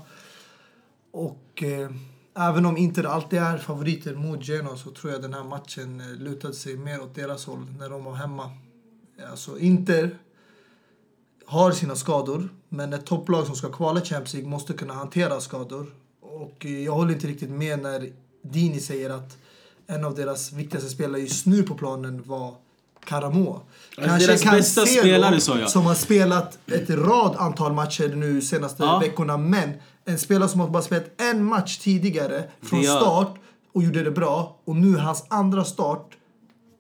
Och 1.12 1.64
eh, 1.64 1.90
även 2.36 2.66
om 2.66 2.78
Inter 2.78 3.04
alltid 3.04 3.40
är 3.40 3.58
favoriter 3.58 4.16
mot 4.16 4.44
Genoa 4.44 4.78
så 4.78 4.92
tror 4.92 5.14
jag 5.14 5.22
den 5.22 5.34
här 5.34 5.44
matchen 5.44 6.00
eh, 6.00 6.22
lutade 6.22 6.54
sig 6.54 6.78
mer 6.78 7.02
åt 7.02 7.16
deras 7.16 7.46
håll 7.46 7.66
när 7.80 7.90
de 7.90 8.04
var 8.04 8.14
hemma. 8.14 8.52
Alltså 9.30 9.60
Inter 9.60 10.18
har 11.46 11.72
sina 11.72 11.96
skador, 11.96 12.50
men 12.70 12.94
ett 12.94 13.06
topplag 13.06 13.46
som 13.46 13.56
ska 13.56 13.72
kvala 13.72 14.00
Champions 14.00 14.34
League 14.34 14.50
måste 14.50 14.74
kunna 14.74 14.94
hantera 14.94 15.42
skador. 15.42 15.88
Och 16.22 16.66
eh, 16.66 16.84
jag 16.84 16.94
håller 16.94 17.14
inte 17.14 17.28
riktigt 17.28 17.52
med 17.52 17.80
när 17.80 18.12
Dini 18.42 18.80
säger 18.80 19.10
att 19.10 19.38
en 19.88 20.06
av 20.06 20.16
deras 20.16 20.52
viktigaste 20.52 20.90
spelare 20.90 21.22
just 21.22 21.46
nu 21.46 21.64
på 21.64 21.76
planen 21.76 22.24
var 22.26 22.54
Karamo. 23.06 23.62
Alltså, 23.98 24.28
deras 24.28 24.44
bästa 24.44 24.86
spelare, 24.86 25.40
sa 25.40 25.60
jag. 25.60 25.70
Som 25.70 25.86
har 25.86 25.96
spelat 25.96 26.58
ett 26.68 26.90
rad 26.90 27.36
antal 27.38 27.74
matcher 27.74 28.16
nu 28.16 28.42
senaste 28.42 28.84
Ja. 28.84 29.00
veckorna. 29.00 29.38
Men 29.38 29.70
en 30.06 30.18
spelare 30.18 30.50
som 30.50 30.60
har 30.60 30.70
bara 30.70 30.84
spelat 30.84 31.22
en 31.22 31.44
match 31.46 31.78
tidigare 31.78 32.44
från 32.62 32.80
är- 32.80 32.84
start 32.84 33.36
och 33.74 33.84
gjorde 33.84 34.04
det 34.04 34.12
bra. 34.12 34.60
Och 34.66 34.76
nu 34.76 34.96
hans 34.98 35.26
andra 35.28 35.64
start, 35.64 36.10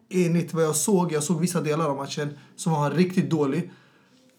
enligt 0.10 0.54
vad 0.54 0.64
jag 0.64 0.76
såg, 0.76 1.12
jag 1.12 1.24
såg 1.24 1.40
vissa 1.42 1.62
delar 1.62 1.90
av 1.90 1.96
matchen, 1.98 2.30
som 2.56 2.72
var 2.74 2.92
riktigt 2.92 3.30
dålig. 3.30 3.72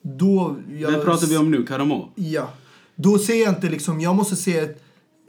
Då... 0.02 0.56
Jag, 0.78 0.90
Vem 0.90 1.04
pratar 1.04 1.26
vi 1.26 1.36
om 1.36 1.50
nu? 1.50 1.66
Karamo? 1.66 2.08
Ja. 2.14 2.48
Då 2.96 3.18
ser 3.18 3.42
jag 3.42 3.48
inte 3.48 3.68
liksom, 3.68 4.00
jag 4.00 4.16
måste 4.16 4.36
se 4.36 4.58
ett 4.58 4.82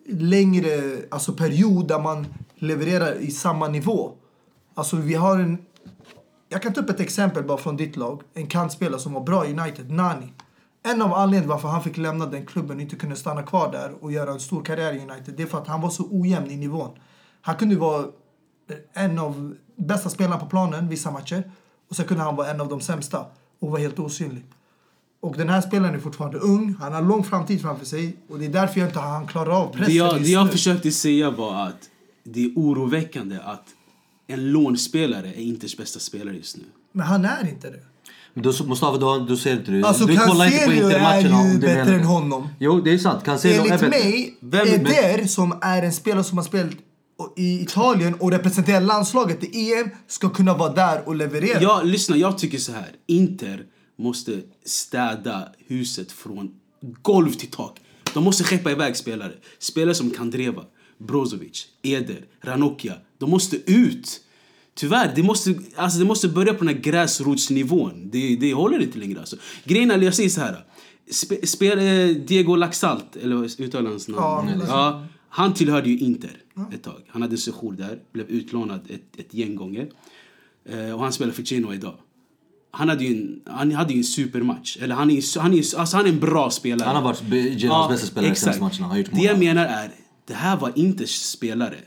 längre 0.09 0.97
alltså 1.09 1.33
period 1.33 1.87
där 1.87 1.99
man 1.99 2.25
levererar 2.57 3.15
i 3.15 3.31
samma 3.31 3.67
nivå. 3.67 4.11
Alltså 4.73 4.95
vi 4.95 5.13
har 5.13 5.39
en, 5.39 5.57
jag 6.49 6.61
kan 6.61 6.73
ta 6.73 6.81
upp 6.81 6.89
ett 6.89 6.99
exempel 6.99 7.43
bara 7.43 7.57
från 7.57 7.77
ditt 7.77 7.95
lag. 7.95 8.21
En 8.33 8.47
kantspelare 8.47 8.99
som 8.99 9.13
var 9.13 9.21
bra 9.21 9.45
i 9.45 9.59
United, 9.59 9.91
Nani. 9.91 10.33
En 10.83 11.01
av 11.01 11.13
anledningarna 11.13 11.53
varför 11.53 11.67
han 11.67 11.83
fick 11.83 11.97
lämna 11.97 12.25
den 12.25 12.45
klubben 12.45 12.75
och 12.75 12.81
inte 12.81 12.95
kunde 12.95 13.15
stanna 13.15 13.43
kvar 13.43 13.71
där 13.71 13.91
och 14.01 14.11
göra 14.11 14.31
en 14.31 14.39
stor 14.39 14.63
karriär 14.63 14.93
i 14.93 14.99
United, 14.99 15.33
det 15.37 15.43
är 15.43 15.47
för 15.47 15.57
att 15.57 15.67
han 15.67 15.81
var 15.81 15.89
så 15.89 16.07
ojämn 16.11 16.51
i 16.51 16.57
nivån. 16.57 16.89
Han 17.41 17.55
kunde 17.55 17.75
vara 17.75 18.05
en 18.93 19.19
av 19.19 19.55
bästa 19.75 20.09
spelarna 20.09 20.37
på 20.37 20.45
planen 20.45 20.89
vissa 20.89 21.11
matcher 21.11 21.51
och 21.89 21.95
sen 21.95 22.05
kunde 22.05 22.23
han 22.23 22.35
vara 22.35 22.51
en 22.51 22.61
av 22.61 22.67
de 22.67 22.81
sämsta 22.81 23.25
och 23.59 23.71
var 23.71 23.79
helt 23.79 23.99
osynlig. 23.99 24.45
Och 25.19 25.35
den 25.37 25.49
här 25.49 25.61
spelaren 25.61 25.95
är 25.95 25.99
fortfarande 25.99 26.37
ung, 26.37 26.75
han 26.79 26.93
har 26.93 27.01
lång 27.01 27.23
framtid 27.23 27.61
framför 27.61 27.85
sig 27.85 28.17
och 28.29 28.39
det 28.39 28.45
är 28.45 28.49
därför 28.49 28.79
jag 28.79 28.89
inte 28.89 28.99
han 28.99 29.27
klarar 29.27 29.51
av 29.51 29.67
pressen 29.67 29.85
Det 29.85 29.93
jag, 29.93 30.21
det 30.21 30.29
jag 30.29 30.51
försökte 30.51 30.91
säga 30.91 31.31
var 31.31 31.67
att 31.67 31.89
det 32.33 32.45
är 32.45 32.51
oroväckande 32.55 33.37
att 33.43 33.65
en 34.27 34.51
lånspelare 34.51 35.27
är 35.27 35.41
Inters 35.41 35.77
bästa 35.77 35.99
spelare 35.99 36.35
just 36.35 36.57
nu. 36.57 36.63
Men 36.91 37.07
han 37.07 37.25
är 37.25 37.49
inte 37.49 37.69
det. 37.69 37.79
Men 38.33 38.43
då, 38.43 38.53
Mustafa, 38.65 38.97
då, 38.97 39.19
då 39.19 39.37
ser 39.37 39.53
inte 39.53 39.71
du. 39.71 39.83
Alltså 39.85 40.05
du 40.05 40.17
kollar 40.17 40.45
inte 40.45 40.65
på 40.65 40.71
är 40.71 40.75
Intermatcherna 40.83 41.39
om 41.39 41.47
ju 41.47 41.53
du 41.53 41.59
bättre 41.59 41.83
det. 41.91 41.95
än 41.99 42.03
honom. 42.03 42.47
Jo, 42.59 42.81
det 42.81 42.93
är 42.93 42.97
sant. 42.97 43.23
Cancelo 43.23 43.53
är 43.53 43.57
Enligt 43.57 43.71
bättre. 43.71 43.89
mig, 43.89 44.37
Vem- 44.39 44.67
Eder 44.67 45.27
som 45.27 45.59
är 45.61 45.83
en 45.83 45.93
spelare 45.93 46.23
som 46.23 46.37
har 46.37 46.45
spelat 46.45 46.71
i 47.37 47.61
Italien 47.61 48.13
och 48.13 48.31
representerar 48.31 48.81
landslaget 48.81 49.43
i 49.43 49.73
EM 49.73 49.89
ska 50.07 50.29
kunna 50.29 50.53
vara 50.57 50.73
där 50.73 51.07
och 51.07 51.15
leverera. 51.15 51.61
Jag, 51.61 51.85
lyssna, 51.85 52.17
jag 52.17 52.37
tycker 52.37 52.57
så 52.57 52.71
här. 52.71 52.87
Inter 53.07 53.63
måste 53.99 54.41
städa 54.65 55.47
huset 55.67 56.11
från 56.11 56.49
golv 57.01 57.31
till 57.31 57.51
tak. 57.51 57.79
De 58.13 58.23
måste 58.23 58.43
skeppa 58.43 58.71
iväg 58.71 58.95
spelare. 58.97 59.31
Spelare 59.59 59.95
som 59.95 60.09
Kandreva, 60.09 60.63
Brozovic, 60.97 61.67
Eder, 61.81 62.25
Ranocchia. 62.41 62.93
De 63.17 63.29
måste 63.29 63.71
ut. 63.71 64.21
Tyvärr, 64.75 65.11
det 65.15 65.23
måste, 65.23 65.55
alltså 65.75 65.99
det 65.99 66.05
måste 66.05 66.27
börja 66.27 66.53
på 66.53 66.65
den 66.65 66.75
här 66.75 66.81
gräsrotsnivån. 66.81 68.09
Det, 68.11 68.35
det 68.35 68.53
håller 68.53 68.81
inte 68.81 68.99
längre. 68.99 69.19
Alltså. 69.19 69.35
Grejen 69.63 69.91
är, 69.91 69.97
jag 70.01 70.13
säger 70.13 70.29
så 70.29 70.41
här. 70.41 70.65
Spe, 71.11 71.47
spel, 71.47 71.79
eh, 71.79 72.15
Diego 72.15 72.55
Laxalt, 72.55 73.15
eller 73.15 73.61
uttalar 73.61 73.89
hans 73.89 74.07
namn? 74.07 74.21
Ja, 74.21 74.45
Ja, 74.59 74.65
ja, 74.67 75.05
han 75.29 75.53
tillhörde 75.53 75.89
ju 75.89 75.97
Inter 75.99 76.37
ett 76.73 76.83
tag. 76.83 77.01
Han 77.07 77.21
hade 77.21 77.33
en 77.33 77.37
session 77.37 77.75
där, 77.75 77.99
blev 78.13 78.29
utlånad 78.29 78.79
ett, 78.89 79.19
ett 79.19 79.33
gäng 79.33 79.55
gånger. 79.55 79.89
Eh, 80.69 80.91
och 80.91 81.03
han 81.03 81.13
spelar 81.13 81.33
för 81.33 81.43
Genoa 81.43 81.73
idag. 81.73 81.95
Han 82.71 82.89
hade 82.89 83.03
ju 83.03 83.17
en, 83.17 83.41
han 83.45 83.71
hade 83.71 83.93
ju 83.93 83.97
en 83.97 84.03
supermatch. 84.03 84.77
Eller 84.81 84.95
han 84.95 85.11
är, 85.11 85.39
han 85.39 85.53
är, 85.53 85.57
alltså 85.57 85.97
han 85.97 86.05
är 86.05 86.09
en 86.09 86.19
bra 86.19 86.49
spelare. 86.49 86.87
Han 86.87 86.95
har 86.95 87.03
varit 87.03 87.59
Genoas 87.61 87.89
bästa 87.89 88.07
spelare 88.07 88.31
de 88.33 88.39
senaste 88.39 88.61
matcherna. 88.61 89.03
Det 89.11 89.21
jag 89.21 89.39
menar 89.39 89.65
är, 89.65 89.91
det 90.27 90.33
här 90.33 90.57
var 90.57 90.71
Inters 90.75 91.15
spelare. 91.21 91.79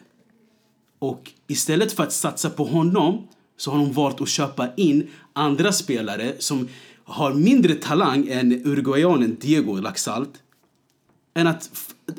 Och 0.98 1.32
istället 1.46 1.92
för 1.92 2.02
att 2.02 2.12
satsa 2.12 2.50
på 2.50 2.64
honom 2.64 3.28
så 3.56 3.70
har 3.70 3.78
de 3.78 3.92
valt 3.92 4.20
att 4.20 4.28
köpa 4.28 4.74
in 4.76 5.08
andra 5.32 5.72
spelare 5.72 6.34
som 6.38 6.68
har 7.04 7.34
mindre 7.34 7.74
talang 7.74 8.28
än 8.28 8.52
uruguayanen 8.52 9.36
Diego 9.40 9.76
Laxalt. 9.76 10.42
Än 11.34 11.46
att, 11.46 11.70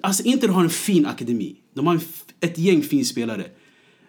alltså 0.02 0.24
Inter 0.24 0.48
har 0.48 0.64
en 0.64 0.70
fin 0.70 1.06
akademi. 1.06 1.56
De 1.74 1.88
har 1.88 1.94
en, 1.94 2.02
ett 2.40 2.58
gäng 2.58 2.82
fin 2.82 3.06
spelare. 3.06 3.46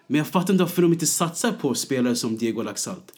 Men 0.06 0.18
jag 0.18 0.26
fattar 0.26 0.54
inte 0.54 0.64
varför 0.64 0.82
de 0.82 0.92
inte 0.92 1.06
satsar 1.06 1.52
på 1.52 1.74
spelare 1.74 2.16
som 2.16 2.36
Diego 2.36 2.62
Laxalt. 2.62 3.12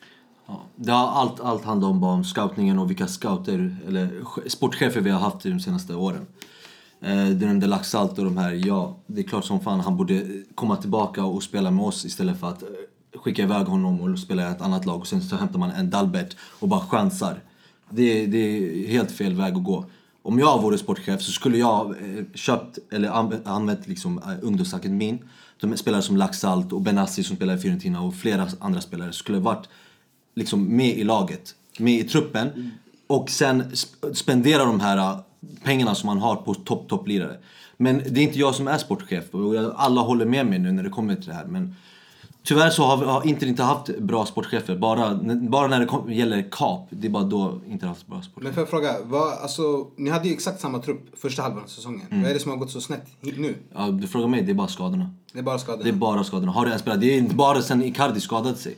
Ja, 0.46 0.62
det 0.76 0.92
har 0.92 1.08
allt, 1.08 1.40
allt 1.40 1.64
handlar 1.64 1.88
om, 1.88 2.00
bara 2.00 2.12
om 2.12 2.24
scoutningen 2.24 2.78
och 2.78 2.90
vilka 2.90 3.08
scouter, 3.08 3.76
eller 3.88 4.10
sportchefer 4.48 5.00
vi 5.00 5.10
har 5.10 5.20
haft 5.20 5.42
de 5.42 5.60
senaste 5.60 5.94
åren. 5.94 6.26
Eh, 7.04 7.26
du 7.28 7.46
nämnde 7.46 7.66
Laxalt 7.66 8.18
och 8.18 8.24
de 8.24 8.36
här, 8.36 8.66
ja, 8.66 8.96
det 9.06 9.20
är 9.20 9.24
klart 9.24 9.44
som 9.44 9.60
fan 9.60 9.80
han 9.80 9.96
borde 9.96 10.22
komma 10.54 10.76
tillbaka 10.76 11.24
och 11.24 11.42
spela 11.42 11.70
med 11.70 11.84
oss 11.84 12.04
istället 12.04 12.40
för 12.40 12.48
att 12.48 12.62
eh, 12.62 12.68
skicka 13.20 13.42
iväg 13.42 13.66
honom 13.66 14.00
och 14.00 14.18
spela 14.18 14.48
i 14.48 14.52
ett 14.52 14.60
annat 14.60 14.86
lag 14.86 15.00
och 15.00 15.06
sen 15.06 15.22
så 15.22 15.36
hämtar 15.36 15.58
man 15.58 15.70
en 15.70 15.90
Dalbert 15.90 16.36
och 16.60 16.68
bara 16.68 16.80
chansar. 16.80 17.40
Det, 17.90 18.26
det 18.26 18.38
är 18.38 18.88
helt 18.88 19.12
fel 19.12 19.34
väg 19.34 19.54
att 19.54 19.64
gå. 19.64 19.84
Om 20.22 20.38
jag 20.38 20.62
vore 20.62 20.78
sportchef 20.78 21.22
så 21.22 21.32
skulle 21.32 21.58
jag 21.58 21.90
eh, 21.90 22.24
köpt 22.34 22.78
eller 22.92 23.08
anv- 23.08 23.48
använt 23.48 23.88
liksom 23.88 24.20
ungdomsakademin. 24.42 25.18
De 25.60 25.76
spelare 25.76 26.02
som 26.02 26.16
Laxalt 26.16 26.72
och 26.72 26.80
Benassi 26.80 27.22
som 27.22 27.36
spelar 27.36 27.54
i 27.56 27.58
Fiorentina 27.58 28.00
och 28.02 28.14
flera 28.14 28.48
andra 28.60 28.80
spelare 28.80 29.12
skulle 29.12 29.38
varit 29.38 29.68
liksom 30.34 30.76
med 30.76 30.98
i 30.98 31.04
laget, 31.04 31.54
med 31.78 31.94
i 31.94 32.04
truppen 32.04 32.70
och 33.06 33.30
sen 33.30 33.62
sp- 33.62 34.14
spendera 34.14 34.64
de 34.64 34.80
här 34.80 35.18
pengarna 35.64 35.94
som 35.94 36.06
man 36.06 36.18
har 36.18 36.36
på 36.36 36.54
topp, 36.54 36.88
topplirare. 36.88 37.36
Men 37.76 38.02
det 38.10 38.20
är 38.20 38.24
inte 38.24 38.38
jag 38.38 38.54
som 38.54 38.68
är 38.68 38.78
sportchef 38.78 39.34
och 39.34 39.54
alla 39.76 40.00
håller 40.00 40.26
med 40.26 40.46
mig 40.46 40.58
nu 40.58 40.72
när 40.72 40.82
det 40.82 40.90
kommer 40.90 41.14
till 41.14 41.26
det 41.26 41.34
här. 41.34 41.44
Men 41.44 41.74
tyvärr 42.42 42.70
så 42.70 42.82
har, 42.82 42.96
vi, 42.96 43.04
har 43.04 43.26
Inter 43.26 43.46
inte 43.46 43.62
haft 43.62 43.98
bra 43.98 44.26
sportchefer. 44.26 44.76
Bara, 44.76 45.14
bara 45.40 45.66
när 45.66 45.80
det 45.80 45.86
kom, 45.86 46.12
gäller 46.12 46.48
kap, 46.50 46.86
det 46.90 47.06
är 47.06 47.10
bara 47.10 47.24
då 47.24 47.60
Inter 47.66 47.86
haft 47.86 48.06
bra 48.06 48.22
sportchefer. 48.22 48.44
Men 48.44 48.54
får 48.54 48.60
jag 48.60 48.70
fråga, 48.70 48.94
vad, 49.04 49.32
alltså, 49.32 49.86
ni 49.96 50.10
hade 50.10 50.28
ju 50.28 50.34
exakt 50.34 50.60
samma 50.60 50.78
trupp 50.78 51.20
första 51.20 51.42
halvan 51.42 51.62
av 51.62 51.68
säsongen. 51.68 52.06
Mm. 52.10 52.22
Vad 52.22 52.30
är 52.30 52.34
det 52.34 52.40
som 52.40 52.50
har 52.50 52.58
gått 52.58 52.70
så 52.70 52.80
snett 52.80 53.06
nu? 53.20 53.54
Ja, 53.74 53.86
du 53.86 54.06
frågar 54.06 54.28
mig, 54.28 54.42
det 54.42 54.52
är 54.52 54.54
bara 54.54 54.68
skadorna. 54.68 55.10
Det 55.32 55.38
är 55.38 55.42
bara 55.42 55.58
skador. 55.58 55.84
Det 55.84 55.90
är 55.90 55.92
bara 55.92 56.24
skadorna. 56.24 56.52
Har 56.52 56.66
du 56.66 56.72
en 56.72 56.78
spelare? 56.78 57.00
Det 57.00 57.14
är 57.14 57.18
inte 57.18 57.34
bara 57.34 57.62
sen 57.62 57.82
Icardi 57.82 58.20
skadade 58.20 58.56
sig. 58.56 58.76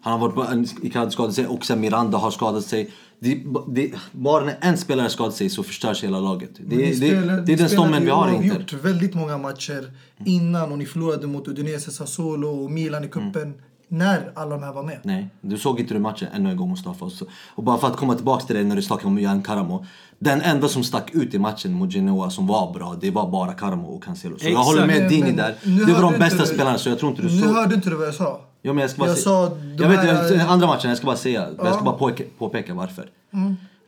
Han 0.00 0.20
har 0.20 0.28
varit 0.28 0.34
på, 0.34 0.86
Icardi 0.86 1.10
skadade 1.10 1.34
sig 1.34 1.46
och 1.46 1.66
sen 1.66 1.80
Miranda 1.80 2.18
har 2.18 2.30
skadat 2.30 2.64
sig. 2.64 2.90
Det, 3.20 3.42
det, 3.68 3.90
bara 4.12 4.44
när 4.44 4.56
en 4.60 4.76
spelare 4.78 5.08
skadar 5.10 5.30
sig 5.30 5.50
så 5.50 5.62
förstörs 5.62 6.04
hela 6.04 6.20
laget. 6.20 6.50
Det, 6.66 6.76
det, 6.76 6.96
spelar- 6.96 7.36
det 7.36 7.42
ni 7.46 7.52
är 7.52 7.56
den 7.56 7.68
stommen 7.68 8.04
vi 8.04 8.10
har 8.10 8.28
i 8.30 8.34
Inter. 8.34 8.48
oavgjort 8.50 8.72
väldigt 8.84 9.14
många 9.14 9.38
matcher 9.38 9.92
innan 10.24 10.72
och 10.72 10.78
ni 10.78 10.86
förlorade 10.86 11.26
mot 11.26 11.48
Udinese, 11.48 11.90
Sassuolo 11.90 12.48
och 12.64 12.70
Milan 12.70 13.04
i 13.04 13.08
cupen. 13.08 13.54
När 13.90 14.32
alla 14.34 14.50
de 14.56 14.62
här 14.62 14.72
var 14.72 14.82
med. 14.82 14.98
Nej, 15.02 15.28
du 15.40 15.58
såg 15.58 15.80
inte 15.80 15.94
du 15.94 16.00
matchen 16.00 16.28
ännu 16.34 16.50
en 16.50 16.56
gång 16.56 16.70
Mustafa. 16.70 17.04
Och 17.04 17.12
Och 17.54 17.64
bara 17.64 17.78
för 17.78 17.86
att 17.86 17.96
komma 17.96 18.14
tillbaka 18.14 18.44
till 18.46 18.56
det 18.56 18.64
när 18.64 18.76
du 18.76 18.82
snackade 18.82 19.08
om 19.08 19.18
Jan 19.18 19.42
Karamo. 19.42 19.84
Den 20.18 20.40
enda 20.40 20.68
som 20.68 20.84
stack 20.84 21.10
ut 21.14 21.34
i 21.34 21.38
matchen 21.38 21.72
mot 21.72 21.92
Genoa 21.94 22.30
som 22.30 22.46
var 22.46 22.72
bra, 22.72 22.96
det 23.00 23.10
var 23.10 23.30
bara 23.30 23.52
Karamo 23.52 23.88
och 23.88 24.04
Cancelo. 24.04 24.38
Så 24.38 24.44
jag 24.44 24.50
Exakt. 24.50 24.66
håller 24.66 24.86
med 24.86 25.08
Dini 25.10 25.32
där. 25.32 25.54
nu 25.64 25.84
Det 25.84 25.92
var 25.92 26.00
de 26.02 26.06
inte 26.06 26.18
bästa 26.18 26.46
spelarna 26.46 26.78
så 26.78 26.88
jag 26.88 26.98
tror 26.98 27.10
inte 27.10 27.22
du 27.22 27.28
Nu 27.28 27.40
såg. 27.42 27.50
hörde 27.54 27.74
inte 27.74 27.90
du 27.90 27.96
vad 27.96 28.06
jag 28.06 28.14
sa. 28.14 28.40
Ja, 28.62 28.72
men 28.72 28.80
jag 28.82 28.90
ska 28.90 28.98
bara 29.00 29.08
Jag 29.08 29.16
se- 29.16 29.22
sa 29.22 29.48
de 29.48 29.82
jag 29.82 29.88
vet, 29.88 29.98
här- 30.00 30.32
jag, 30.32 30.40
andra 30.48 30.66
matchen, 30.66 30.88
jag 30.88 30.96
ska 30.98 31.06
bara 31.06 31.16
säga. 31.16 31.40
Jag 31.48 31.54
ska 31.66 31.66
Ja. 31.76 31.82
bara 31.84 31.94
påpeka, 31.96 32.24
påpeka 32.38 32.74
varför. 32.74 33.10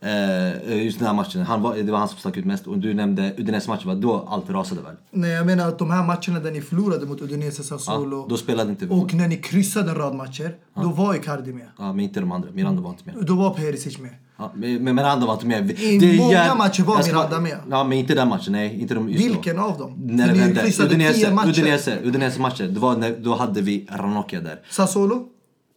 Eh, 0.02 0.83
just 0.85 0.98
den 0.98 1.06
här 1.09 1.14
matchen, 1.14 1.42
han 1.42 1.62
var, 1.62 1.76
det 1.76 1.92
var 1.92 1.98
han 1.98 2.09
som 2.09 2.18
stack 2.18 2.37
ut 2.37 2.44
mest. 2.44 2.66
Och 2.66 2.78
du 2.78 2.94
nämnde 2.94 3.33
Udinese-matchen, 3.38 4.00
då 4.00 4.26
allt 4.30 4.50
rasade 4.50 4.83
väl? 4.83 4.94
Nej, 5.11 5.30
jag 5.30 5.46
menar 5.46 5.68
att 5.68 5.78
de 5.78 5.90
här 5.90 6.02
matcherna 6.06 6.40
där 6.44 6.50
ni 6.50 6.61
förlorade 6.61 7.06
mot 7.06 7.20
Udinese, 7.22 7.62
Sassuolo 7.64 8.16
Ja, 8.20 8.26
då 8.28 8.37
spelade 8.37 8.70
inte 8.70 8.87
vi. 8.87 8.94
och 8.94 9.14
när 9.14 9.28
ni 9.28 9.37
kryssade 9.37 9.90
en 9.90 9.96
rad 9.96 10.14
matcher, 10.14 10.54
då 10.83 10.88
var 10.88 11.14
Icardi 11.14 11.52
med. 11.52 11.66
Ja, 11.78 11.92
men 11.92 12.00
inte 12.00 12.20
de 12.20 12.33
andra. 12.33 12.48
Miranda 12.52 12.83
var 12.83 12.90
inte 12.90 13.02
med. 13.04 13.26
Då 13.26 13.35
var 13.35 13.50
Perisic 13.54 13.98
med. 13.98 14.11
Ja, 14.40 14.53
men 14.55 14.85
men 14.85 14.94
Miranda 14.94 15.26
var 15.26 15.35
inte 15.35 15.46
med. 15.46 15.81
I 15.81 16.18
många 16.18 16.33
jäv- 16.33 16.57
matcher 16.57 16.83
var 16.83 16.94
jag 16.96 17.05
ska- 17.05 17.14
Miranda 17.14 17.40
med. 17.40 17.57
Ja, 17.70 17.85
men 17.85 17.98
inte 17.98 18.14
den 18.14 18.29
matchen. 18.29 18.53
Nej, 18.53 18.81
inte 18.81 18.94
de 18.94 19.09
just 19.09 19.26
då. 19.26 19.33
Vilken 19.33 19.59
av 19.59 19.79
dem? 19.79 19.94
När 20.03 20.29
det 20.29 20.35
vände. 20.40 20.72
Udinese, 20.83 21.31
matcher. 21.35 21.48
Udinese, 21.48 21.98
Udinese 22.05 22.40
matcher. 22.40 22.64
Det 22.64 22.81
var 22.81 22.96
när, 22.96 23.16
då 23.18 23.35
hade 23.35 23.61
vi 23.61 23.87
Ranocchia 23.90 24.40
där. 24.40 24.61
Sassuolo? 24.70 25.26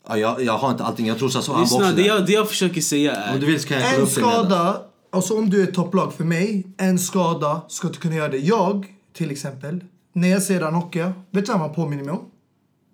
Ja, 0.07 0.17
jag, 0.17 0.41
jag 0.43 0.57
har 0.57 0.71
inte 0.71 0.83
allting. 0.83 1.07
Jag 1.07 1.17
tror 1.19 1.31
han 1.47 1.55
var 1.55 1.61
också 1.63 1.79
det 1.79 1.91
där. 1.91 2.03
jag, 2.07 2.25
det 2.25 2.31
jag 2.33 2.49
försöker 2.49 2.81
säga 2.81 3.15
är... 3.15 3.33
Om 3.33 3.39
du 3.39 3.45
vill 3.45 3.59
så 3.61 3.67
kan 3.67 3.79
jag 3.79 3.99
En 3.99 4.07
skada, 4.07 4.77
alltså 5.11 5.37
om 5.37 5.49
du 5.49 5.59
är 5.63 5.67
ett 5.67 5.73
topplag 5.73 6.13
för 6.13 6.23
mig, 6.23 6.67
en 6.77 6.99
skada 6.99 7.61
ska 7.67 7.87
inte 7.87 7.99
kunna 7.99 8.15
göra 8.15 8.29
det. 8.29 8.37
Jag, 8.37 8.85
till 9.17 9.31
exempel, 9.31 9.83
när 10.13 10.27
jag 10.27 10.43
ser 10.43 10.59
Ranocchia, 10.59 11.13
vet 11.31 11.45
du 11.45 11.51
vad 11.51 11.61
han 11.61 11.73
påminner 11.73 12.03
mig 12.03 12.13
om? 12.13 12.21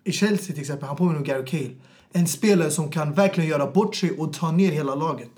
I 0.04 0.12
Chelsea 0.12 0.54
till 0.54 0.62
exempel, 0.62 0.88
han 0.88 0.98
påminner 0.98 1.18
om 1.18 1.24
Gary 1.24 1.46
Cahill. 1.46 1.76
En 2.14 2.28
spelare 2.28 2.72
som 2.72 2.92
kan 2.92 3.14
verkligen 3.14 3.50
göra 3.50 3.72
bort 3.72 3.96
sig 3.96 4.12
och 4.12 4.34
ta 4.34 4.52
ner 4.52 4.72
hela 4.72 4.96
laget. 4.96 5.30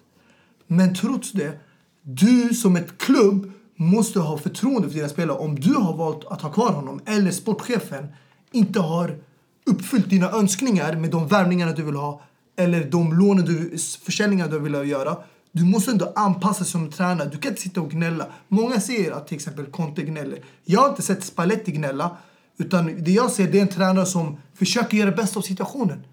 Men 0.71 0.95
trots 0.95 1.31
det, 1.31 1.59
du 2.01 2.53
som 2.53 2.75
ett 2.75 2.97
klubb 2.97 3.51
måste 3.75 4.19
ha 4.19 4.37
förtroende 4.37 4.87
för 4.87 4.95
dina 4.95 5.09
spelare. 5.09 5.37
Om 5.37 5.59
du 5.59 5.73
har 5.73 5.97
valt 5.97 6.25
att 6.25 6.41
ha 6.41 6.51
kvar 6.51 6.71
honom, 6.71 6.99
eller 7.05 7.31
sportchefen 7.31 8.07
inte 8.51 8.79
har 8.79 9.17
uppfyllt 9.65 10.09
dina 10.09 10.31
önskningar 10.31 10.95
med 10.95 11.11
de 11.11 11.27
värvningarna 11.27 11.71
du 11.71 11.83
vill 11.83 11.95
ha, 11.95 12.21
eller 12.55 12.91
de 12.91 13.13
lånen 13.13 13.45
du, 13.45 13.77
försäljningar 14.05 14.47
du 14.47 14.59
vill 14.59 14.73
göra. 14.73 15.17
Du 15.51 15.63
måste 15.63 15.91
ändå 15.91 16.13
anpassa 16.15 16.59
dig 16.59 16.71
som 16.71 16.91
tränare. 16.91 17.29
Du 17.29 17.37
kan 17.37 17.51
inte 17.51 17.61
sitta 17.61 17.81
och 17.81 17.91
gnälla. 17.91 18.27
Många 18.47 18.79
säger 18.79 19.11
att 19.11 19.27
till 19.27 19.35
exempel 19.35 19.65
Conte 19.65 20.01
gnäller. 20.01 20.45
Jag 20.65 20.81
har 20.81 20.89
inte 20.89 21.01
sett 21.01 21.23
Spalletti 21.23 21.71
gnälla. 21.71 22.17
Utan 22.57 23.03
det 23.03 23.11
jag 23.11 23.31
ser 23.31 23.51
det 23.51 23.57
är 23.57 23.61
en 23.61 23.67
tränare 23.67 24.05
som 24.05 24.37
försöker 24.53 24.97
göra 24.97 25.09
det 25.09 25.15
bästa 25.15 25.39
av 25.39 25.43
situationen. 25.43 26.03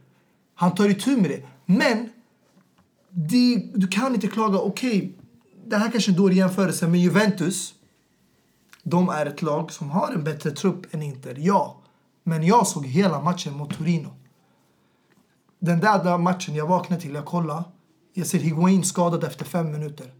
Han 0.54 0.74
tar 0.74 0.88
itu 0.88 1.16
med 1.16 1.30
det. 1.30 1.42
Men 1.66 2.08
det, 3.10 3.70
du 3.74 3.88
kan 3.88 4.14
inte 4.14 4.26
klaga. 4.26 4.58
Okej, 4.58 5.18
det 5.66 5.76
här 5.76 5.90
kanske 5.90 6.10
är 6.10 6.12
en 6.12 6.18
dålig 6.18 6.36
jämförelse, 6.36 6.88
men 6.88 7.00
Juventus 7.00 7.74
de 8.90 9.08
är 9.08 9.26
ett 9.26 9.42
lag 9.42 9.72
som 9.72 9.90
har 9.90 10.12
en 10.12 10.24
bättre 10.24 10.50
trupp 10.50 10.94
än 10.94 11.02
Inter, 11.02 11.36
ja. 11.38 11.76
Men 12.24 12.42
jag 12.42 12.66
såg 12.66 12.86
hela 12.86 13.22
matchen 13.22 13.56
mot 13.56 13.76
Torino. 13.76 14.10
Den 15.58 15.80
där, 15.80 16.04
där 16.04 16.18
matchen 16.18 16.54
jag 16.54 16.66
vaknade 16.66 17.02
till, 17.02 17.14
jag 17.14 17.24
kollade. 17.24 17.64
Jag 18.14 18.26
ser 18.26 18.38
Higuain 18.38 18.84
skadad 18.84 19.24
efter 19.24 19.44
fem 19.44 19.72
minuter. 19.72 20.12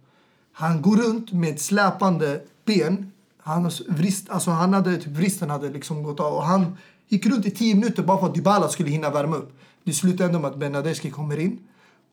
Han 0.52 0.82
går 0.82 0.96
runt 0.96 1.32
med 1.32 1.54
ett 1.54 1.60
släpande 1.60 2.42
ben. 2.64 3.12
Han, 3.38 3.70
vrist, 3.88 4.30
alltså 4.30 4.50
han 4.50 4.74
hade, 4.74 4.96
typ, 4.96 5.06
vristen 5.06 5.50
hade 5.50 5.68
liksom 5.68 6.02
gått 6.02 6.20
av. 6.20 6.34
Och 6.34 6.44
han 6.44 6.76
gick 7.08 7.26
runt 7.26 7.46
i 7.46 7.50
tio 7.50 7.74
minuter 7.74 8.02
bara 8.02 8.18
för 8.18 8.26
att 8.26 8.34
Dybala 8.34 8.68
skulle 8.68 8.90
hinna 8.90 9.10
värma 9.10 9.36
upp. 9.36 9.58
Det 9.84 9.92
slutar 9.92 10.24
ändå 10.24 10.38
med 10.38 10.50
att 10.50 10.58
Benadeschi 10.58 11.10
kommer 11.10 11.38
in. 11.38 11.58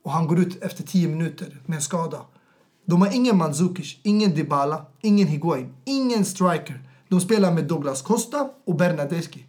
Och 0.05 0.11
han 0.11 0.27
går 0.27 0.39
ut 0.39 0.63
efter 0.63 0.83
tio 0.83 1.07
minuter 1.07 1.57
med 1.65 1.75
en 1.75 1.81
skada. 1.81 2.17
De 2.87 3.01
har 3.01 3.15
ingen 3.15 3.37
Mandzukic, 3.37 3.97
ingen 4.03 4.35
Dybala, 4.35 4.85
ingen 5.01 5.27
Higuain, 5.27 5.73
ingen 5.85 6.25
striker. 6.25 6.81
De 7.09 7.21
spelar 7.21 7.51
med 7.51 7.63
Douglas 7.67 8.01
Costa 8.01 8.49
och 8.65 8.75
Bernadeschi. 8.75 9.45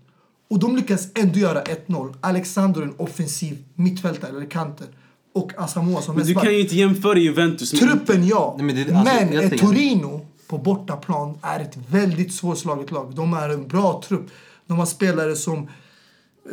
Och 0.51 0.59
de 0.59 0.77
lyckas 0.77 1.09
ändå 1.15 1.39
göra 1.39 1.63
1-0. 1.63 2.15
Alexander 2.21 2.83
en 2.83 2.95
offensiv 2.97 3.65
mittfältare 3.75 4.31
eller 4.37 4.47
kanter. 4.47 4.87
Och 5.35 5.53
Asamoah 5.59 6.03
som 6.03 6.17
Men 6.17 6.27
du 6.27 6.35
kan 6.35 6.53
ju 6.53 6.61
inte 6.61 6.77
jämföra 6.77 7.19
Juventus 7.19 7.73
med... 7.73 7.83
Truppen 7.83 8.27
ja, 8.27 8.55
Nej, 8.59 8.67
men 8.67 8.77
men, 8.77 8.87
det- 8.87 8.97
alltså, 8.99 9.35
jag 9.35 9.45
ett 9.53 9.61
Torino 9.61 10.27
på 10.49 10.59
bortaplan 10.59 11.39
är 11.43 11.61
ett 11.61 11.79
väldigt 11.91 12.35
svårslaget 12.35 12.91
lag. 12.91 13.13
De 13.15 13.35
är 13.35 13.49
en 13.49 13.69
bra 13.69 14.03
trupp. 14.09 14.27
De 14.67 14.79
har 14.79 14.87
spelare 14.87 15.37
som 15.37 15.69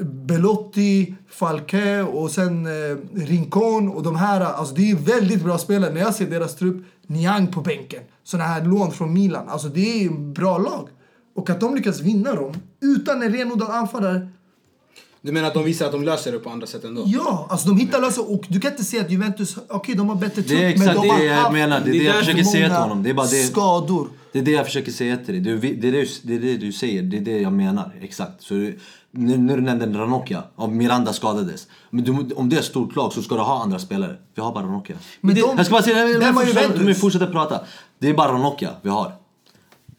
Belotti, 0.01 1.15
Falque 1.29 2.01
och 2.01 2.31
sen 2.31 2.65
eh, 2.65 2.97
Rincon 3.13 3.89
och 3.89 4.03
de 4.03 4.15
här. 4.15 4.41
Alltså 4.41 4.75
det 4.75 4.91
är 4.91 4.95
väldigt 4.95 5.43
bra 5.43 5.57
spelare. 5.57 5.93
När 5.93 6.01
jag 6.01 6.13
ser 6.13 6.29
deras 6.29 6.55
trupp, 6.55 6.85
Niang 7.07 7.47
på 7.47 7.61
bänken, 7.61 8.03
såna 8.23 8.43
här 8.43 8.65
lån 8.65 8.91
från 8.91 9.13
Milan. 9.13 9.49
Alltså 9.49 9.67
det 9.67 10.03
är 10.03 10.07
en 10.07 10.33
bra 10.33 10.57
lag. 10.57 10.89
Och 11.35 11.49
att 11.49 11.59
de 11.59 11.75
lyckas 11.75 11.99
vinna 11.99 12.35
dem 12.35 12.53
utan 12.81 13.23
en 13.23 13.33
renodlad 13.33 13.69
anfallare. 13.69 14.27
Du 15.21 15.31
menar 15.31 15.47
att 15.47 15.53
de 15.53 15.63
visar 15.63 15.85
att 15.85 15.91
de 15.91 16.03
löser 16.03 16.31
det 16.31 16.39
på 16.39 16.49
andra 16.49 16.67
sätt 16.67 16.83
ändå? 16.83 17.03
Ja, 17.05 17.47
alltså 17.49 17.67
de 17.67 17.77
hittar 17.77 18.01
lösningar. 18.01 18.31
Och 18.31 18.45
du 18.49 18.59
kan 18.59 18.71
inte 18.71 18.83
säga 18.83 19.01
att 19.01 19.11
Juventus, 19.11 19.57
okej 19.69 19.95
de 19.95 20.09
har 20.09 20.15
bättre 20.15 20.41
trupp. 20.41 20.47
Det 20.47 20.65
är 20.65 20.69
exakt 20.69 20.85
men 20.85 20.95
de 20.95 21.07
det 21.07 21.13
har 21.13 21.23
jag 21.23 21.53
menar. 21.53 21.79
Det 21.79 21.89
är 21.89 21.93
det 21.93 21.99
det 21.99 22.05
jag 22.05 22.15
försöker 22.15 22.43
säga 22.43 22.67
till 22.67 22.77
honom. 22.77 23.03
Det 23.03 23.09
är 23.09 23.13
bara 23.13 23.27
det. 23.27 23.43
skador. 23.43 24.09
Det 24.31 24.39
är 24.39 24.43
det 24.43 24.51
jag 24.51 24.65
försöker 24.65 24.91
säga 24.91 25.17
till 25.17 25.33
dig. 25.33 25.39
Du, 25.39 25.57
det, 25.57 25.87
är 25.87 25.91
det, 25.91 26.07
det 26.23 26.35
är 26.35 26.39
det 26.39 26.57
du 26.57 26.71
säger, 26.71 27.03
det 27.03 27.17
är 27.17 27.21
det 27.21 27.41
jag 27.41 27.53
menar. 27.53 27.95
Exakt. 28.01 28.43
Så 28.43 28.71
när, 29.15 29.37
när 29.37 29.55
du 29.55 29.61
nämnde 29.61 29.99
Ranocchia, 29.99 30.43
om 30.55 30.77
Miranda 30.77 31.13
skadades. 31.13 31.67
Men 31.89 32.03
du, 32.03 32.33
om 32.35 32.49
det 32.49 32.55
är 32.55 32.59
ett 32.59 32.65
stort 32.65 32.95
lag 32.95 33.13
så 33.13 33.21
ska 33.21 33.35
du 33.35 33.41
ha 33.41 33.61
andra 33.63 33.79
spelare. 33.79 34.15
Vi 34.35 34.41
har 34.41 34.53
bara 34.53 34.63
Ranocchia. 34.63 34.95
Men 35.21 35.35
de- 35.35 35.41
jag 35.41 35.65
ska 35.65 35.73
bara 35.73 35.83
säga, 35.83 36.05
Vem 36.05 36.21
har 36.35 36.43
fortsätta, 36.43 36.61
Juventus? 36.61 36.85
men 36.85 36.95
fortsätta 36.95 37.27
prata. 37.27 37.59
Det 37.99 38.09
är 38.09 38.13
bara 38.13 38.31
Ranocchia 38.31 38.69
vi 38.81 38.89
har. 38.89 39.11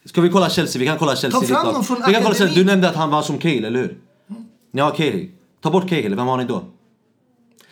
Ska 0.05 0.21
vi 0.21 0.29
kolla 0.31 0.51
Chelsea? 0.51 0.81
Vi 0.81 0.87
kan 0.87 0.99
kolla 0.99 1.17
Chelsea. 1.17 1.41
Ta 1.41 1.47
fram 1.47 1.73
dem 1.75 1.85
från 1.85 1.97
vi 2.07 2.13
kan 2.15 2.23
kolla 2.23 2.35
Chelsea. 2.35 2.55
Du 2.55 2.65
nämnde 2.65 2.89
att 2.89 2.97
han 2.97 3.11
var 3.11 3.23
som 3.23 3.39
Cahill, 3.39 3.65
eller 3.65 3.81
hur? 3.81 3.99
Ni 4.73 4.81
har 4.81 4.91
Cahill. 4.91 5.31
Ta 5.61 5.71
bort 5.71 5.89
Cahill, 5.89 6.15
vem 6.15 6.27
har 6.27 6.37
ni 6.37 6.45
då? 6.45 6.63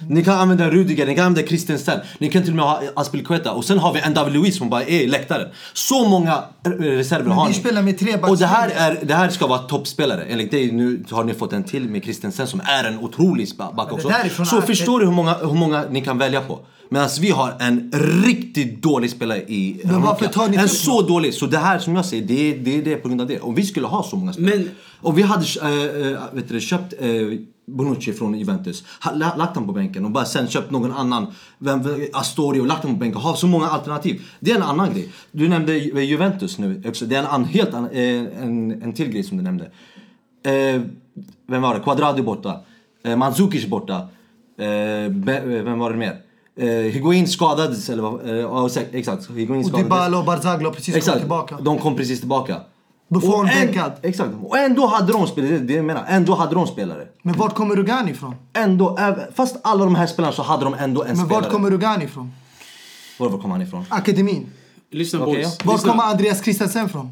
Ni 0.09 0.25
kan 0.25 0.39
använda 0.39 0.71
Rudiger, 0.71 1.07
ni 1.07 1.15
kan 1.15 1.27
använda 1.27 1.49
Christensen, 1.49 2.01
ni 2.19 2.29
kan 2.29 2.43
till 2.43 2.51
och 2.51 2.57
med 2.57 2.65
ha 2.65 2.83
Aspilicueta 2.97 3.53
och 3.53 3.65
sen 3.65 3.79
har 3.79 3.93
vi 3.93 4.01
en 4.01 4.15
David 4.15 4.35
Luiz 4.35 4.57
som 4.57 4.71
bara 4.71 4.83
är 4.83 5.01
i 5.01 5.07
läktaren. 5.07 5.49
Så 5.73 6.09
många 6.09 6.45
eh, 6.67 6.71
reserver 6.71 7.31
har 7.31 7.49
ni. 7.49 7.55
spelar 7.55 7.83
med 7.83 7.99
tre 7.99 8.17
Och 8.23 8.39
det 8.39 8.47
här, 8.47 8.71
är, 8.77 8.99
det 9.03 9.15
här 9.15 9.29
ska 9.29 9.47
vara 9.47 9.59
toppspelare. 9.59 10.25
Enligt 10.25 10.51
dig 10.51 10.73
nu 10.73 11.05
har 11.11 11.25
ni 11.25 11.35
fått 11.35 11.53
en 11.53 11.65
till 11.65 11.89
med 11.89 12.05
Christensen 12.05 12.47
som 12.47 12.61
är 12.61 12.85
en 12.85 12.99
otrolig 12.99 13.49
back 13.57 13.93
också. 13.93 14.13
Så 14.45 14.63
förstår 14.63 15.01
du 15.01 15.07
hur 15.07 15.13
många, 15.13 15.35
hur 15.35 15.55
många 15.55 15.85
ni 15.91 16.01
kan 16.01 16.19
välja 16.19 16.41
på. 16.41 16.61
Medan 16.93 17.09
vi 17.21 17.31
har 17.31 17.57
en 17.61 17.91
riktigt 18.25 18.83
dålig 18.83 19.11
spelare 19.11 19.39
i 19.39 19.81
Men 19.85 19.93
varför 20.03 20.07
Ranocchia. 20.07 20.29
tar 20.29 20.49
ni 20.49 20.57
En 20.57 20.69
så 20.69 21.03
dålig. 21.03 21.35
Så 21.35 21.47
det 21.47 21.59
här 21.59 21.79
som 21.79 21.97
jag 21.97 22.05
säger, 22.05 22.25
det 22.27 22.51
är 22.53 22.59
det, 22.59 22.79
är 22.79 22.83
det 22.83 22.97
på 22.97 23.09
grund 23.09 23.21
av 23.21 23.27
det. 23.27 23.41
Om 23.41 23.55
vi 23.55 23.63
skulle 23.63 23.87
ha 23.87 24.03
så 24.03 24.17
många 24.17 24.33
spelare. 24.33 24.57
Men- 24.59 24.69
Och 25.01 25.19
vi 25.19 25.23
hade 25.23 25.45
äh, 25.63 26.19
vet 26.33 26.49
du, 26.49 26.61
köpt 26.61 26.95
äh, 27.01 27.09
Bonucci 27.67 28.13
från 28.13 28.39
Juventus, 28.39 28.85
lagt 29.15 29.55
honom 29.55 29.67
på 29.67 29.73
bänken 29.73 30.05
och 30.05 30.11
bara 30.11 30.25
sen 30.25 30.49
köpt 30.49 30.71
någon 30.71 30.93
annan, 30.93 31.27
vem, 31.59 31.81
Astori 32.13 32.61
och 32.61 32.67
lagt 32.67 32.83
honom 32.83 32.97
på 32.97 33.01
bänken. 33.01 33.21
Ha 33.21 33.37
så 33.37 33.47
många 33.47 33.67
alternativ. 33.67 34.23
Det 34.41 34.51
är 34.51 34.57
en 34.57 34.63
annan 34.63 34.93
grej. 34.95 35.09
Du 35.33 35.49
nämnde 35.49 35.73
Ju- 35.79 36.01
Juventus 36.05 36.59
nu 36.59 36.83
också. 36.87 37.07
Det 37.07 37.15
är 37.15 37.19
en 37.21 37.27
an, 37.27 37.45
helt 37.45 37.75
annan, 37.75 37.91
eh, 37.91 38.43
en, 38.43 38.83
en 38.83 38.93
till 38.93 39.09
grej 39.09 39.23
som 39.23 39.37
du 39.37 39.43
nämnde. 39.43 39.65
Eh, 40.45 40.83
vem 41.49 41.63
var 41.63 41.75
det? 41.75 41.81
Quadrado 41.81 42.23
borta. 42.23 42.61
Eh, 43.05 43.17
Mandzukic 43.17 43.67
borta. 43.67 43.97
Eh, 44.59 45.09
vem 45.65 45.79
var 45.79 45.91
det 45.91 45.97
mer? 45.97 46.17
Eh, 46.57 46.67
Higuain 46.69 47.29
skadades 47.29 47.89
eller 47.91 48.03
vad? 48.03 48.31
Eh, 48.31 48.37
ja, 48.37 48.69
exakt. 48.93 49.31
Higuain 49.31 49.61
Och 49.61 49.67
skadades. 49.67 49.85
Dybala 49.85 50.19
och 50.19 50.25
Barzagli 50.25 50.65
har 50.65 50.73
precis 50.73 50.87
kommit 50.87 50.97
Exakt, 50.97 51.19
tillbaka. 51.19 51.59
de 51.61 51.79
kom 51.79 51.97
precis 51.97 52.19
tillbaka. 52.21 52.61
Buffon 53.09 53.31
Och 53.31 53.49
en- 53.49 53.67
bänkad. 53.67 53.93
Exakt, 54.03 54.31
och 54.43 54.59
ändå 54.59 54.87
hade 54.87 55.13
de 55.13 55.27
spelare, 55.27 55.59
det 55.59 55.73
jag 55.75 55.85
menar. 55.85 56.05
Ändå 56.09 56.35
hade 56.35 56.55
de 56.55 56.67
spelare. 56.67 57.07
Men 57.23 57.35
vart 57.39 57.55
kommer 57.55 57.77
Rugani 57.77 58.11
ifrån? 58.11 58.35
Ändå, 58.53 58.99
fast 59.35 59.57
alla 59.63 59.85
de 59.85 59.95
här 59.95 60.07
spelarna 60.07 60.33
så 60.33 60.43
hade 60.43 60.65
de 60.65 60.75
ändå 60.75 61.03
en 61.03 61.09
Men 61.09 61.17
spelare. 61.17 61.43
vart 61.43 61.53
kommer 61.53 61.71
Rugani 61.71 62.05
ifrån? 62.05 62.33
Var, 63.19 63.29
var 63.29 63.39
kom 63.39 63.51
han 63.51 63.63
ifrån? 63.63 63.85
Akademin. 63.89 64.47
Lyssna 64.91 65.21
Okej, 65.23 65.35
boys. 65.35 65.57
ja. 65.65 65.71
Var 65.73 65.79
kommer 65.79 66.03
Andreas 66.03 66.43
Christensen 66.45 66.89
från? 66.89 67.11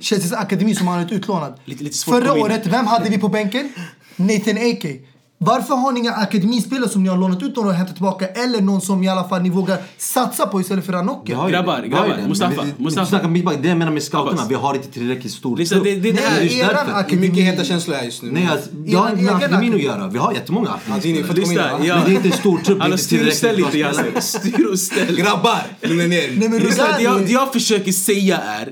Chelseas 0.00 0.32
akademi 0.32 0.74
som 0.74 0.86
han 0.88 0.98
är 1.00 1.12
utlånad. 1.12 1.54
Lite- 1.64 1.84
lite 1.84 1.98
Förra 2.04 2.32
året, 2.32 2.66
vem 2.66 2.86
hade 2.86 3.10
vi 3.10 3.18
på 3.18 3.28
bänken? 3.28 3.72
Nathan 4.16 4.56
Ake. 4.56 4.96
Varför 5.38 5.74
har 5.74 5.92
ni 5.92 6.00
inga 6.00 6.12
akademispelare 6.12 6.88
som 6.88 7.02
ni 7.02 7.08
har 7.08 7.16
lånat 7.16 7.42
ut 7.42 7.58
och 7.58 7.72
hämtat 7.74 7.96
tillbaka? 7.96 8.26
Eller 8.26 8.60
någon 8.60 8.80
som 8.80 9.02
i 9.02 9.08
alla 9.08 9.28
fall 9.28 9.42
ni 9.42 9.50
vågar 9.50 9.78
satsa 9.98 10.46
på 10.46 10.60
istället 10.60 10.86
för 10.86 10.92
Ranocchia? 10.92 11.48
Grabbar, 11.48 11.82
grabbar, 11.82 12.16
det. 12.22 12.28
Mustafa, 12.28 12.62
vi- 12.62 12.84
Mustafa. 12.84 13.04
Vi 13.04 13.08
snackar 13.10 13.28
mittback. 13.28 13.56
Det 13.62 13.68
jag 13.68 13.78
menar 13.78 13.92
med 13.92 14.02
scouterna, 14.02 14.42
vi 14.48 14.54
har 14.54 14.74
inte 14.74 14.88
tillräckligt 14.88 15.32
stor 15.32 15.56
Lyssna, 15.56 15.78
det, 15.78 15.94
det, 15.96 16.12
Nej, 16.12 16.22
just 16.44 16.56
eran 16.56 16.68
därför. 16.74 16.92
akademi- 16.92 17.20
Mycket 17.20 17.44
heta 17.44 17.64
känslor 17.64 17.94
här 17.96 18.04
just 18.04 18.22
nu. 18.22 18.30
Nej, 18.30 18.48
alltså, 18.52 18.70
jag 18.86 18.98
har 18.98 19.08
Egen 19.12 19.24
med 19.24 19.34
akademin 19.34 19.74
att 19.74 19.82
göra. 19.82 20.08
Vi 20.08 20.18
har 20.18 20.32
jättemånga 20.32 20.70
akademispelare. 20.90 21.86
ja. 21.86 21.94
Men 21.96 22.04
det 22.04 22.10
är 22.10 22.14
inte 22.16 22.28
en 22.28 22.32
stor 22.38 22.58
trupp, 22.58 22.78
är 22.78 22.82
Alla 22.84 22.92
inte 22.94 23.04
styr 23.04 23.26
och 23.26 23.32
ställ 23.32 23.56
lite 23.56 23.68
spelare. 23.68 24.20
Styr 24.20 24.66
och 24.72 24.78
ställ. 24.78 25.16
Grabbar, 25.16 25.62
lugna 25.82 26.04
ner 26.04 26.08
Nej, 26.36 26.48
men 26.48 26.54
er. 26.54 26.66
är- 26.66 27.26
det 27.26 27.32
jag 27.32 27.52
försöker 27.52 27.92
säga 27.92 28.38
är 28.38 28.68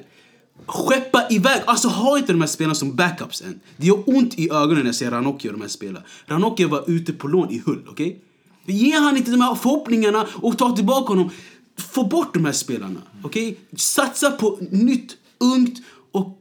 Skeppa 0.67 1.27
iväg, 1.31 1.63
alltså 1.67 1.89
ha 1.89 2.19
inte 2.19 2.33
de 2.33 2.41
här 2.41 2.49
spelarna 2.49 2.75
som 2.75 2.97
backups 2.97 3.43
än. 3.43 3.61
Det 3.77 3.87
gör 3.87 4.03
ont 4.07 4.39
i 4.39 4.51
ögonen 4.51 4.79
när 4.79 4.87
jag 4.87 4.95
ser 4.95 5.11
Ranocchio 5.11 5.49
och 5.49 5.55
de 5.55 5.61
här 5.61 5.69
spelarna. 5.69 6.07
Ranocchio 6.27 6.69
var 6.69 6.85
ute 6.91 7.13
på 7.13 7.29
lån 7.29 7.51
i 7.51 7.63
Hull, 7.67 7.83
okej? 7.89 8.07
Okay? 8.07 8.77
Ge 8.77 8.93
han 8.93 9.17
inte 9.17 9.31
de 9.31 9.41
här 9.41 9.55
förhoppningarna 9.55 10.27
och 10.35 10.59
ta 10.59 10.77
tillbaka 10.77 11.13
honom. 11.13 11.31
Få 11.77 12.05
bort 12.05 12.35
de 12.35 12.45
här 12.45 12.53
spelarna, 12.53 13.03
okej? 13.23 13.49
Okay? 13.49 13.57
Satsa 13.77 14.31
på 14.31 14.59
nytt, 14.71 15.17
ungt 15.39 15.83
och 16.13 16.41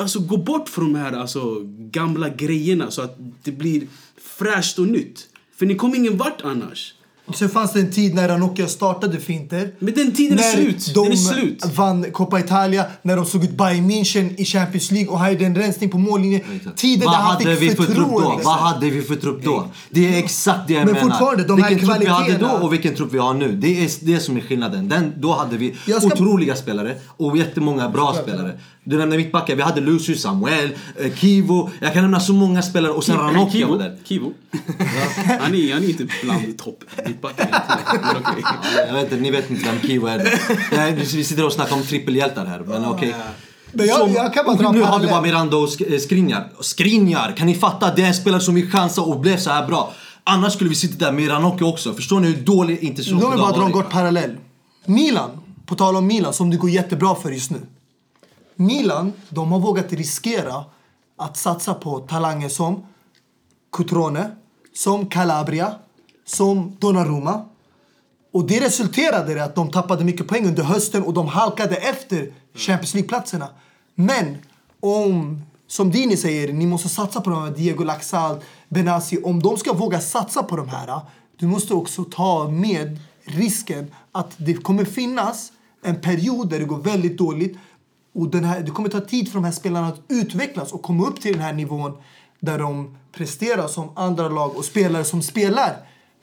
alltså 0.00 0.20
gå 0.20 0.36
bort 0.36 0.68
från 0.68 0.92
de 0.92 0.98
här 0.98 1.12
alltså, 1.12 1.60
gamla 1.78 2.28
grejerna 2.28 2.90
så 2.90 3.02
att 3.02 3.18
det 3.42 3.52
blir 3.52 3.86
fräscht 4.20 4.78
och 4.78 4.88
nytt. 4.88 5.28
För 5.56 5.66
ni 5.66 5.74
kommer 5.74 5.96
ingen 5.96 6.16
vart 6.16 6.42
annars. 6.42 6.94
Sen 7.34 7.48
fanns 7.48 7.72
det 7.72 7.80
en 7.80 7.92
tid 7.92 8.14
när 8.14 8.28
Ranocchia 8.28 8.66
startade 8.68 9.20
finter. 9.20 9.70
Men 9.78 9.94
den 9.94 10.12
tiden 10.12 10.38
är 10.38 10.42
när 10.42 10.52
slut. 10.52 10.94
De 10.94 11.02
Den 11.04 11.12
är 11.12 11.16
slut. 11.16 11.64
vann 11.74 12.06
Coppa 12.12 12.40
Italia, 12.40 12.84
när 13.02 13.16
de 13.16 13.26
såg 13.26 13.44
ut 13.44 13.50
Bayern 13.50 13.90
München 13.90 14.34
i 14.40 14.44
Champions 14.44 14.90
League 14.90 15.08
och 15.12 15.18
hade 15.18 15.44
en 15.46 15.56
rensning 15.56 15.90
på 15.90 15.98
mållinjen. 15.98 16.40
Tiden 16.76 17.04
Vad 17.06 17.14
där 17.14 17.18
han 17.18 17.32
hade 17.32 17.56
fick 17.56 17.70
vi 17.72 17.76
för 17.76 17.84
trupp 17.84 17.88
då? 17.96 18.02
förtroende. 18.04 18.44
Vad 18.44 18.54
hade 18.56 18.90
vi 18.90 19.02
för 19.02 19.14
trupp 19.16 19.44
då? 19.44 19.68
Det 19.90 20.14
är 20.14 20.18
exakt 20.18 20.68
det 20.68 20.74
jag 20.74 20.84
Men 20.84 20.94
menar. 20.94 21.08
fortfarande, 21.10 21.44
de 21.44 21.62
här 21.62 21.68
vilken 21.70 21.88
trupp 21.88 22.00
vi 22.00 22.06
hade 22.06 22.24
då 22.32 22.38
kvaliteterna- 22.46 22.60
och 22.62 22.72
vilken 22.72 22.94
trupp 22.94 23.12
vi 23.14 23.18
har 23.18 23.34
nu. 23.34 23.52
Det 23.52 23.84
är 23.84 23.90
det 24.06 24.20
som 24.20 24.36
är 24.36 24.40
skillnaden. 24.40 24.88
Den, 24.88 25.12
då 25.16 25.32
hade 25.32 25.56
vi 25.56 25.74
ska- 25.84 26.06
otroliga 26.06 26.56
spelare 26.56 26.94
och 27.16 27.36
jättemånga 27.36 27.88
bra 27.88 28.14
spelare. 28.22 28.58
Du 28.88 28.98
nämnde 28.98 29.16
mittbackar, 29.16 29.56
vi 29.56 29.62
hade 29.62 29.80
Lucius, 29.80 30.22
Samuel, 30.22 30.70
eh, 31.00 31.14
Kivo. 31.14 31.70
Jag 31.80 31.92
kan 31.92 32.02
nämna 32.02 32.20
så 32.20 32.32
många 32.32 32.62
spelare 32.62 32.92
och 32.92 33.04
sen 33.04 33.16
Ranocchia 33.16 33.66
var 33.66 33.74
Kivo. 33.74 33.78
där. 33.78 33.96
Kivo. 34.04 34.32
han, 35.40 35.54
är, 35.54 35.72
han 35.74 35.84
är 35.84 35.88
inte 35.88 36.06
bland 36.22 36.58
topp 36.58 36.84
mittbackar. 37.06 37.48
Men 38.02 38.22
okej. 38.22 38.44
Jag 38.86 38.94
vet 38.94 39.02
inte, 39.02 39.16
ni 39.16 39.30
vet 39.30 39.50
inte 39.50 39.64
vem 39.64 39.80
Kivo 39.88 40.06
är. 40.06 40.40
Nej, 40.76 40.94
vi 41.14 41.24
sitter 41.24 41.46
och 41.46 41.52
snackar 41.52 41.76
om 41.76 41.82
trippelhjältar 41.82 42.46
här, 42.46 42.60
men 42.60 42.84
okej. 42.84 43.14
Men 43.72 43.86
jag, 43.86 43.98
Som- 43.98 44.12
jag 44.12 44.34
kan 44.34 44.44
bara 44.46 44.56
dra 44.56 44.72
nu 44.72 44.80
har 44.82 45.00
vi 45.00 45.06
bara 45.06 45.20
Miranda 45.20 45.56
och 45.56 45.82
eh, 45.82 45.98
Skriniar. 45.98 46.48
Skriniar! 46.60 47.34
Kan 47.36 47.46
ni 47.46 47.54
fatta? 47.54 47.94
Det 47.94 48.02
är 48.02 48.06
en 48.06 48.14
spelare 48.14 48.40
som 48.40 48.54
vi 48.54 48.70
chansade 48.70 49.06
och 49.06 49.20
blev 49.20 49.36
så 49.36 49.50
här 49.50 49.66
bra. 49.66 49.92
Annars 50.24 50.52
skulle 50.52 50.70
vi 50.70 50.76
sitta 50.76 51.04
där 51.04 51.12
med 51.12 51.30
Ranocchia 51.30 51.66
också. 51.66 51.94
Förstår 51.94 52.20
ni 52.20 52.26
hur 52.26 52.36
dålig 52.36 52.78
inte 52.78 53.02
så 53.04 53.14
Låt 53.14 53.28
mig 53.28 53.38
bara 53.38 53.52
dra 53.52 53.66
en 53.66 53.72
kort 53.72 53.90
parallell. 53.90 54.36
Milan, 54.84 55.30
på 55.66 55.74
tal 55.74 55.96
om 55.96 56.06
Milan 56.06 56.32
som 56.32 56.50
det 56.50 56.56
går 56.56 56.70
jättebra 56.70 57.14
för 57.14 57.30
just 57.30 57.50
nu. 57.50 57.58
Milan, 58.56 59.12
de 59.28 59.52
har 59.52 59.60
vågat 59.60 59.92
riskera 59.92 60.64
att 61.16 61.36
satsa 61.36 61.74
på 61.74 62.00
talanger 62.00 62.48
som 62.48 62.86
Cutrone, 63.72 64.30
som 64.74 65.06
Calabria, 65.06 65.74
som 66.24 66.76
Donnarumma. 66.78 67.44
Och 68.32 68.46
det 68.46 68.60
resulterade 68.60 69.32
i 69.32 69.40
att 69.40 69.54
de 69.54 69.70
tappade 69.70 70.04
mycket 70.04 70.28
poäng 70.28 70.46
under 70.46 70.62
hösten 70.62 71.02
och 71.02 71.14
de 71.14 71.28
halkade 71.28 71.76
efter 71.76 72.32
Champions 72.54 72.94
League-platserna. 72.94 73.48
Men 73.94 74.36
om, 74.80 75.42
som 75.66 75.90
Dini 75.90 76.16
säger, 76.16 76.52
ni 76.52 76.66
måste 76.66 76.88
satsa 76.88 77.20
på 77.20 77.30
de 77.30 77.42
här 77.42 77.50
Diego 77.50 77.84
Laxal, 77.84 78.40
Benassi. 78.68 79.20
Om 79.24 79.42
de 79.42 79.56
ska 79.56 79.72
våga 79.72 80.00
satsa 80.00 80.42
på 80.42 80.56
de 80.56 80.68
här, 80.68 81.00
du 81.36 81.46
måste 81.46 81.74
också 81.74 82.04
ta 82.04 82.48
med 82.48 82.98
risken 83.24 83.90
att 84.12 84.34
det 84.36 84.54
kommer 84.54 84.84
finnas 84.84 85.52
en 85.82 86.00
period 86.00 86.50
där 86.50 86.58
det 86.58 86.64
går 86.64 86.78
väldigt 86.78 87.18
dåligt 87.18 87.58
och 88.16 88.30
den 88.30 88.44
här, 88.44 88.60
det 88.60 88.70
kommer 88.70 88.88
ta 88.88 89.00
tid 89.00 89.28
för 89.28 89.34
de 89.34 89.44
här 89.44 89.52
spelarna 89.52 89.86
att 89.86 90.00
utvecklas 90.08 90.72
och 90.72 90.82
komma 90.82 91.06
upp 91.06 91.20
till 91.20 91.32
den 91.32 91.42
här 91.42 91.52
nivån 91.52 91.92
där 92.40 92.58
de 92.58 92.96
presterar 93.12 93.68
som 93.68 93.90
andra 93.96 94.28
lag 94.28 94.56
och 94.56 94.64
spelare 94.64 95.04
som 95.04 95.22
spelar 95.22 95.76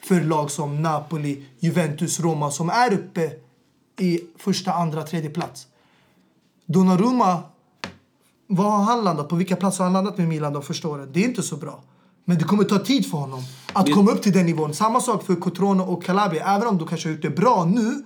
för 0.03 0.21
lag 0.21 0.51
som 0.51 0.81
Napoli, 0.81 1.45
Juventus, 1.59 2.19
Roma 2.19 2.51
som 2.51 2.69
är 2.69 2.93
uppe 2.93 3.31
i 3.99 4.19
första, 4.37 4.73
andra, 4.73 5.03
tredje 5.03 5.29
plats. 5.29 5.67
Donnarumma, 6.65 7.43
vad 8.47 8.71
har 8.71 8.83
han 8.83 9.03
landat? 9.03 9.29
På 9.29 9.35
vilka 9.35 9.55
platser 9.55 9.83
har 9.83 9.85
han 9.85 9.93
landat 9.93 10.17
med 10.17 10.27
Milan 10.27 10.53
de 10.53 10.61
första 10.61 10.87
åren? 10.87 11.09
Det 11.13 11.19
är 11.23 11.27
inte 11.27 11.43
så 11.43 11.57
bra. 11.57 11.83
Men 12.25 12.37
det 12.37 12.43
kommer 12.43 12.63
ta 12.63 12.79
tid 12.79 13.09
för 13.09 13.17
honom 13.17 13.43
att 13.73 13.93
komma 13.93 14.11
upp 14.11 14.21
till 14.21 14.33
den 14.33 14.45
nivån. 14.45 14.73
Samma 14.73 14.99
sak 14.99 15.23
för 15.23 15.35
Cotrone 15.35 15.83
och 15.83 16.03
Calabria. 16.03 16.55
Även 16.55 16.67
om 16.67 16.77
de 16.77 16.87
kanske 16.87 17.09
har 17.09 17.13
gjort 17.13 17.21
det 17.21 17.29
bra 17.29 17.65
nu, 17.65 18.03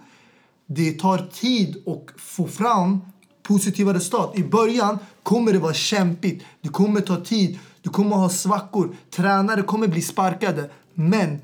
det 0.65 0.91
tar 0.91 1.17
tid 1.17 1.83
att 1.87 2.21
få 2.21 2.47
fram 2.47 3.01
positiva 3.47 3.93
resultat. 3.93 4.33
I 4.39 4.43
början 4.43 4.97
kommer 5.23 5.53
det 5.53 5.59
vara 5.59 5.73
kämpigt. 5.73 6.43
Det 6.61 6.69
kommer 6.69 7.01
ta 7.01 7.15
tid. 7.15 7.59
Du 7.81 7.89
kommer 7.89 8.15
ha 8.15 8.29
svackor. 8.29 8.95
Tränare 9.11 9.61
kommer 9.61 9.87
bli 9.87 10.01
sparkade. 10.01 10.69
Men 10.93 11.37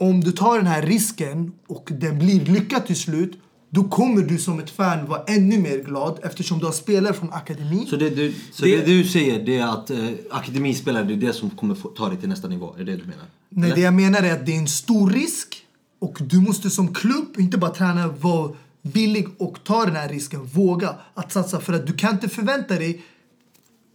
om 0.00 0.20
du 0.20 0.32
tar 0.32 0.56
den 0.56 0.66
här 0.66 0.82
risken 0.82 1.52
och 1.68 1.88
den 2.00 2.18
blir 2.18 2.40
lyckad 2.44 2.86
till 2.86 2.96
slut 2.96 3.40
då 3.70 3.84
kommer 3.84 4.22
du 4.22 4.38
som 4.38 4.58
ett 4.58 4.70
fan 4.70 5.06
vara 5.06 5.22
ännu 5.26 5.58
mer 5.58 5.78
glad 5.84 6.18
eftersom 6.22 6.58
du 6.58 6.64
har 6.64 6.72
spelare 6.72 7.12
från 7.12 7.32
akademin. 7.32 7.86
Så 7.86 7.96
det 7.96 8.10
du, 8.10 8.34
så 8.52 8.64
Det- 8.64 8.76
det, 8.76 8.84
du 8.86 9.04
säger 9.04 9.44
det 9.46 9.58
är 9.58 9.66
att 9.66 9.90
eh, 9.90 9.98
akademispelare, 10.30 11.04
det 11.04 11.12
är 11.14 11.16
det 11.16 11.32
som 11.32 11.50
kommer 11.50 11.74
få, 11.74 11.88
ta 11.88 12.08
dig 12.08 12.18
till 12.18 12.28
nästa 12.28 12.48
nivå? 12.48 12.74
Är 12.74 12.78
det 12.78 12.84
det 12.84 12.96
du 12.96 13.04
menar? 13.04 13.24
Nej, 13.48 13.72
det 13.74 13.80
jag 13.80 13.94
menar 13.94 14.22
är 14.22 14.32
att 14.32 14.46
det 14.46 14.52
är 14.54 14.58
en 14.58 14.68
stor 14.68 15.10
risk 15.10 15.56
och 16.00 16.18
du 16.20 16.40
måste 16.40 16.70
som 16.70 16.94
klubb, 16.94 17.28
inte 17.38 17.58
bara 17.58 17.70
träna, 17.70 18.08
vara 18.08 18.50
billig 18.92 19.28
och 19.38 19.64
ta 19.64 19.84
den 19.84 19.96
här 19.96 20.08
risken. 20.08 20.44
Våga 20.44 20.94
att 21.14 21.32
satsa 21.32 21.60
för 21.60 21.72
att 21.72 21.86
du 21.86 21.92
kan 21.92 22.14
inte 22.14 22.28
förvänta 22.28 22.74
dig 22.74 23.04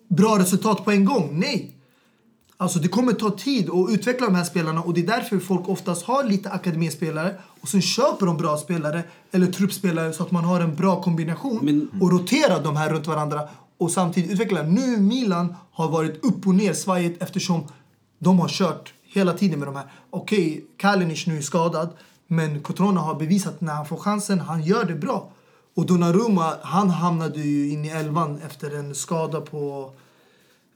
bra 0.07 0.39
resultat 0.39 0.85
på 0.85 0.91
en 0.91 1.05
gång. 1.05 1.29
Nej! 1.39 1.75
Alltså 2.57 2.79
det 2.79 2.87
kommer 2.87 3.13
ta 3.13 3.31
tid 3.31 3.69
att 3.69 3.89
utveckla 3.91 4.25
de 4.25 4.35
här 4.35 4.43
spelarna 4.43 4.81
och 4.81 4.93
det 4.93 5.01
är 5.01 5.07
därför 5.07 5.39
folk 5.39 5.69
oftast 5.69 6.05
har 6.05 6.23
lite 6.23 6.49
akademispelare 6.51 7.35
och 7.61 7.67
sen 7.67 7.81
köper 7.81 8.25
de 8.25 8.37
bra 8.37 8.57
spelare 8.57 9.03
eller 9.31 9.47
truppspelare 9.47 10.13
så 10.13 10.23
att 10.23 10.31
man 10.31 10.45
har 10.45 10.61
en 10.61 10.75
bra 10.75 11.01
kombination 11.01 11.59
Men- 11.61 12.01
och 12.01 12.11
roterar 12.11 12.63
de 12.63 12.75
här 12.75 12.89
runt 12.89 13.07
varandra 13.07 13.49
och 13.77 13.91
samtidigt 13.91 14.31
utveckla. 14.31 14.63
Nu 14.63 14.97
Milan 14.97 15.55
har 15.71 15.89
varit 15.89 16.25
upp 16.25 16.47
och 16.47 16.55
ner 16.55 16.73
svajigt 16.73 17.23
eftersom 17.23 17.63
de 18.19 18.39
har 18.39 18.47
kört 18.47 18.93
hela 19.03 19.33
tiden 19.33 19.59
med 19.59 19.67
de 19.67 19.75
här. 19.75 19.85
Okej, 20.09 20.65
Kalinic 20.77 21.27
nu 21.27 21.37
är 21.37 21.41
skadad 21.41 21.89
men 22.31 22.61
Cotrone 22.61 22.99
har 22.99 23.15
bevisat 23.15 23.61
när 23.61 23.73
han 23.73 23.85
får 23.85 23.97
chansen, 23.97 24.39
han 24.39 24.63
gör 24.63 24.85
det 24.85 24.95
bra. 24.95 25.31
Och 25.75 25.85
Donnarumma, 25.85 26.53
han 26.61 26.89
hamnade 26.89 27.39
ju 27.39 27.71
in 27.71 27.85
i 27.85 27.87
elvan 27.89 28.39
efter 28.45 28.75
en 28.79 28.95
skada 28.95 29.41
på 29.41 29.91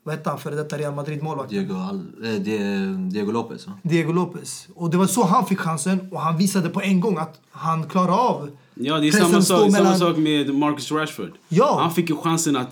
vad 0.04 0.16
hette 0.16 0.30
han 0.30 0.40
före 0.40 0.56
detta 0.56 0.78
Real 0.78 0.94
Madrid-målvakt? 0.96 1.50
Diego, 1.50 1.74
Die- 1.74 3.10
Diego 3.10 3.32
Lopez 3.32 3.68
va? 3.68 3.74
Diego 3.84 4.12
Lopez. 4.14 4.68
Och 4.76 4.90
det 4.90 4.98
var 4.98 5.08
så 5.08 5.24
han 5.24 5.46
fick 5.46 5.60
chansen 5.60 6.10
och 6.12 6.22
han 6.22 6.38
visade 6.38 6.70
på 6.70 6.82
en 6.82 7.00
gång 7.00 7.18
att 7.18 7.40
han 7.52 7.84
klarar 7.90 8.18
av 8.30 8.50
Ja, 8.76 8.98
det 9.00 9.08
är 9.08 9.12
samma 9.12 9.42
sak, 9.42 9.60
samma 9.60 9.72
mellan- 9.72 10.00
sak 10.00 10.18
med 10.18 10.56
Marcus 10.56 10.92
Rashford. 10.92 11.32
Ja. 11.50 11.78
Han 11.82 11.92
fick 11.92 12.10
ju 12.10 12.16
chansen 12.18 12.56
att, 12.56 12.70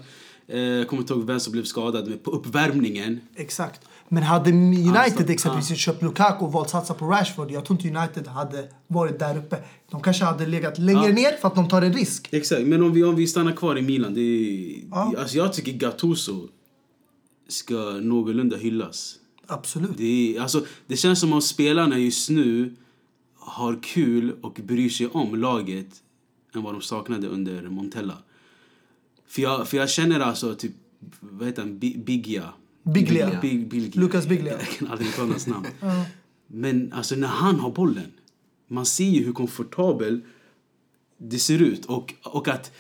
eh, 0.48 0.60
jag 0.60 0.88
kommer 0.88 1.02
inte 1.02 1.14
ihåg 1.14 1.24
vem 1.24 1.40
som 1.40 1.52
blev 1.52 1.64
skadad, 1.64 2.08
men 2.08 2.18
på 2.20 2.32
uppvärmningen. 2.32 3.20
Exakt. 3.36 3.82
Men 4.10 4.24
hade 4.24 4.50
United 4.52 4.98
Alltså, 4.98 5.32
exempelvis 5.32 5.78
köpt 5.78 6.02
Lukaku 6.04 6.46
och 6.46 6.52
valt 6.52 6.70
satsa 6.70 6.94
på 6.94 7.06
Rashford, 7.06 7.52
jag 7.52 7.66
tror 7.66 7.80
inte 7.86 8.00
United 8.00 8.28
hade 8.28 8.68
varit 8.88 9.20
där 9.20 9.38
uppe. 9.38 9.58
De 9.92 10.02
kanske 10.02 10.26
hade 10.26 10.46
legat 10.46 10.78
längre 10.80 11.06
Ja. 11.08 11.14
ner 11.14 11.38
för 11.42 11.48
att 11.48 11.56
de 11.56 11.68
tar 11.70 11.82
en 11.82 11.94
risk. 11.94 12.30
Exakt, 12.32 12.62
men 12.68 12.84
om 12.84 12.92
vi, 12.94 13.04
om 13.04 13.16
vi 13.16 13.28
stannar 13.28 13.52
kvar 13.52 13.78
i 13.78 13.82
Milan. 13.82 14.14
Det 14.14 14.82
Ja. 14.92 15.14
alltså 15.18 15.38
jag 15.38 15.54
tycker 15.54 15.72
Gattuso 15.72 16.48
ska 17.48 17.76
någorlunda 18.02 18.58
hyllas. 18.58 19.16
Absolut. 19.48 19.98
Det, 19.98 20.38
alltså, 20.42 20.66
det 20.88 20.98
känns 20.98 21.20
som 21.20 21.34
om 21.34 21.42
spelarna 21.42 21.98
just 21.98 22.30
nu 22.30 22.76
har 23.40 23.80
kul 23.84 24.36
och 24.42 24.60
bryr 24.64 24.90
sig 24.90 25.08
om 25.08 25.36
laget 25.36 25.88
än 26.56 26.64
vad 26.64 26.74
de 26.74 26.82
saknade 26.82 27.28
under 27.28 27.62
Montella. 27.64 28.18
För 29.28 29.42
jag, 29.42 29.68
för 29.68 29.78
jag 29.78 29.90
känner 29.90 30.20
alltså 30.20 30.56
typ, 30.56 30.72
vad 31.20 31.48
heter 31.48 31.62
han, 31.62 31.80
Bi- 31.80 31.98
Biglia? 32.84 33.26
Biglia. 33.26 33.42
Big, 33.42 33.68
Biglia. 33.70 34.02
Lucas 34.02 34.28
Biglia. 34.28 34.54
Jag 34.54 34.70
kan 34.70 34.88
aldrig 34.88 35.10
uttala 35.10 35.30
hans 35.30 35.48
namn. 35.48 35.68
Men 36.48 36.94
alltså 36.94 37.16
när 37.16 37.28
han 37.28 37.60
har 37.60 37.72
bollen, 37.72 38.12
man 38.68 38.86
ser 38.86 39.10
ju 39.10 39.24
hur 39.24 39.34
komfortabel 39.34 40.22
det 41.18 41.40
ser 41.40 41.62
ut. 41.62 41.86
Och, 41.86 42.14
och 42.24 42.48
att 42.48 42.72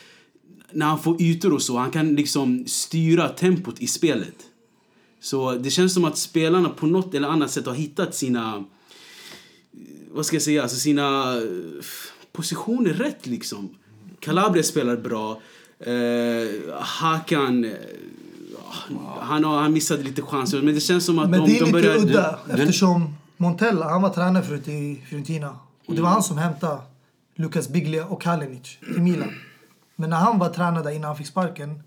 när 0.71 0.85
han 0.85 0.99
får 0.99 1.21
ytor 1.21 1.53
och 1.53 1.61
så, 1.61 1.77
han 1.77 1.91
kan 1.91 2.15
liksom 2.15 2.67
styra 2.67 3.29
tempot 3.29 3.81
i 3.81 3.87
spelet. 3.87 4.35
Så 5.19 5.53
det 5.55 5.69
känns 5.69 5.93
som 5.93 6.05
att 6.05 6.17
spelarna 6.17 6.69
på 6.69 6.87
något 6.87 7.13
eller 7.13 7.27
annat 7.27 7.51
sätt 7.51 7.65
har 7.65 7.73
hittat 7.73 8.15
sina, 8.15 8.63
vad 10.11 10.25
ska 10.25 10.35
jag 10.35 10.43
säga, 10.43 10.61
alltså 10.61 10.77
sina 10.77 11.37
eh, 11.37 11.47
positioner 12.31 12.93
rätt 12.93 13.27
liksom. 13.27 13.75
Calabria 14.19 14.63
spelar 14.63 14.97
bra. 14.97 15.41
Eh, 15.79 16.79
Hakan 16.79 17.65
eh, 17.65 17.71
Han, 19.19 19.43
har, 19.43 19.61
han 19.61 19.73
missade 19.73 20.03
lite 20.03 20.21
chanser, 20.21 20.61
men 20.61 20.73
det 20.73 20.79
känns 20.79 21.05
som 21.05 21.19
att 21.19 21.29
Men 21.29 21.39
de, 21.39 21.45
det 21.45 21.57
är 21.57 21.59
de 21.59 21.65
lite 21.65 21.71
börjar... 21.71 21.97
udda 21.97 22.39
eftersom 22.49 23.15
Montella, 23.37 23.89
han 23.89 24.01
var 24.01 24.09
tränare 24.09 24.43
förut 24.43 24.67
i 24.67 25.01
Fiorentina. 25.09 25.55
Och 25.87 25.95
det 25.95 26.01
var 26.01 26.09
han 26.09 26.23
som 26.23 26.37
hämtade 26.37 26.81
Lucas 27.35 27.69
Biglia 27.69 28.05
och 28.05 28.21
Kalinic 28.21 28.77
till 28.79 29.01
Milan. 29.01 29.29
Men 29.95 30.09
när 30.09 30.17
han 30.17 30.39
var 30.39 30.49
tränare 30.49 30.83
där 30.83 30.91
innan 30.91 31.07
han 31.07 31.17
fick 31.17 31.27
sparken. 31.27 31.83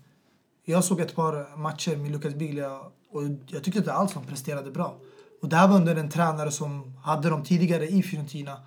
Jag 0.65 0.83
såg 0.83 0.99
ett 0.99 1.15
par 1.15 1.57
matcher 1.57 1.95
med 1.97 2.11
Lucas 2.11 2.33
Biglia 2.33 2.71
och 3.11 3.23
jag 3.47 3.63
tyckte 3.63 3.79
inte 3.79 3.93
alls 3.93 4.13
han 4.13 4.23
presterade 4.23 4.71
bra. 4.71 4.95
Och 5.41 5.49
det 5.49 5.55
här 5.55 5.67
var 5.67 5.75
under 5.75 5.95
en 5.95 6.09
tränare 6.09 6.51
som 6.51 6.97
hade 7.03 7.29
dem 7.29 7.43
tidigare 7.43 7.87
i 7.87 8.03
Fiorentina. 8.03 8.57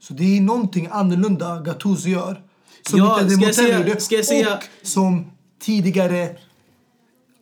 Så 0.00 0.14
det 0.14 0.36
är 0.36 0.40
någonting 0.40 0.88
annorlunda 0.90 1.60
Gattuso 1.60 2.08
gör. 2.08 2.42
Som 2.88 2.98
Ja, 2.98 3.20
inte 3.20 3.36
Montella 3.36 3.78
gjorde. 3.78 3.94
Och 3.94 4.86
som 4.86 5.30
tidigare 5.60 6.36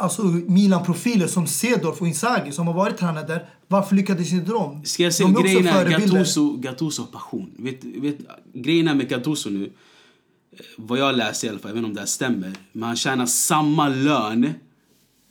alltså 0.01 0.23
Milan-profiler 0.23 1.27
som 1.27 1.47
Cedorf 1.47 2.01
och 2.01 2.09
Inzaghi 2.09 2.53
som 2.53 2.67
har 2.67 2.75
varit 2.75 2.97
tränare 2.97 3.27
där. 3.27 3.49
Varför 3.69 3.97
lyckades 3.97 4.33
inte 4.33 4.51
de? 4.51 4.85
Ska 4.85 5.03
jag 5.03 5.15
säga, 5.15 5.29
de 5.29 5.37
är 5.37 5.43
grejen 5.43 5.75
förebilder. 5.75 6.19
Gattuso, 6.19 6.57
Gattuso 6.57 7.07
passion. 7.07 7.51
Vet, 7.57 7.85
vet, 7.85 8.19
grejen 8.53 8.89
är 8.89 8.95
med 8.95 9.09
Gattuso 9.09 9.51
nu, 9.51 9.65
eh, 9.65 10.61
vad 10.77 10.99
jag 10.99 11.17
läser 11.17 11.49
i 11.49 11.51
alla 11.51 11.59
fall, 11.59 11.69
jag 11.69 11.75
vet 11.75 11.79
inte 11.79 11.89
om 11.89 11.95
det 11.95 12.01
här 12.01 12.07
stämmer, 12.07 12.53
men 12.73 12.83
han 12.83 12.97
tjänar 12.97 13.27
samma 13.27 13.89
lön 13.89 14.53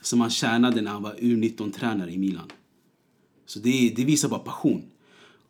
som 0.01 0.21
han 0.21 0.29
tjänade 0.29 0.81
när 0.81 0.91
han 0.91 1.03
var 1.03 1.13
U19-tränare 1.13 2.11
i 2.11 2.17
Milan. 2.17 2.51
Så 3.45 3.59
det, 3.59 3.93
det 3.95 4.05
visar 4.05 4.29
bara 4.29 4.39
passion. 4.39 4.83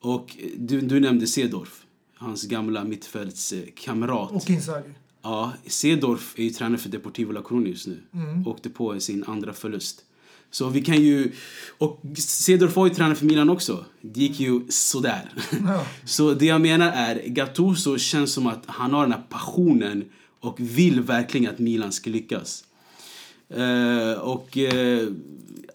Och 0.02 0.36
eh, 0.40 0.50
du, 0.58 0.82
du 0.82 1.00
nämnde 1.00 1.28
Cedorf, 1.28 1.82
hans 2.16 2.44
gamla 2.44 2.84
mittfältskamrat. 2.84 4.32
Och 4.32 4.50
Inzaghi. 4.50 4.94
Ja, 5.22 5.54
Cedorf 5.66 6.34
är 6.38 6.44
ju 6.44 6.50
tränare 6.50 6.78
för 6.78 6.90
Deportivo 6.90 7.32
La 7.32 7.42
Coruña 7.42 7.68
just 7.68 7.88
nu. 7.88 8.00
Mm. 8.14 8.48
Åkte 8.48 8.70
på 8.70 9.00
sin 9.00 9.24
andra 9.24 9.54
förlust. 9.54 10.04
Så 10.52 10.70
vi 10.70 10.82
kan 10.82 11.02
ju... 11.02 11.32
Och 11.78 12.02
Cedorf 12.18 12.76
var 12.76 12.88
ju 12.88 12.94
tränare 12.94 13.16
för 13.16 13.26
Milan 13.26 13.50
också. 13.50 13.86
Det 14.02 14.20
gick 14.20 14.40
ju 14.40 14.62
sådär. 14.70 15.34
Ja. 15.66 15.86
Så 16.06 16.34
det 16.34 16.46
jag 16.46 16.62
menar 16.62 16.92
är, 16.92 17.24
Gattuso 17.28 17.98
känns 17.98 18.34
som 18.34 18.48
att 18.48 18.64
han 18.66 18.94
har 18.94 19.02
den 19.02 19.12
här 19.12 19.24
passionen 19.30 20.06
och 20.40 20.56
vill 20.60 21.02
verkligen 21.02 21.52
att 21.52 21.60
Milan 21.60 21.92
ska 21.92 22.10
lyckas. 22.10 22.64
Eh, 23.50 24.20
och 24.20 24.58
eh, 24.58 25.08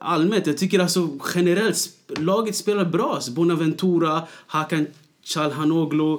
allmänt, 0.01 0.47
jag 0.47 0.59
tycker 0.59 0.79
alltså 0.79 1.19
generellt, 1.35 1.91
laget 2.19 2.57
spelar 2.57 2.85
bra. 2.85 3.21
Så 3.21 3.33
Bonaventura, 3.33 4.23
Hakan 4.47 4.87
Calhanoglu. 5.35 6.19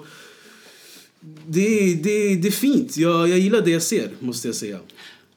Det, 1.48 1.96
det, 2.04 2.36
det 2.36 2.48
är 2.48 2.52
fint. 2.52 2.98
Jag, 2.98 3.30
jag 3.30 3.40
gillar 3.40 3.62
det 3.62 3.72
jag 3.72 3.82
ser, 3.82 4.10
måste 4.20 4.48
jag 4.48 4.56
säga. 4.56 4.80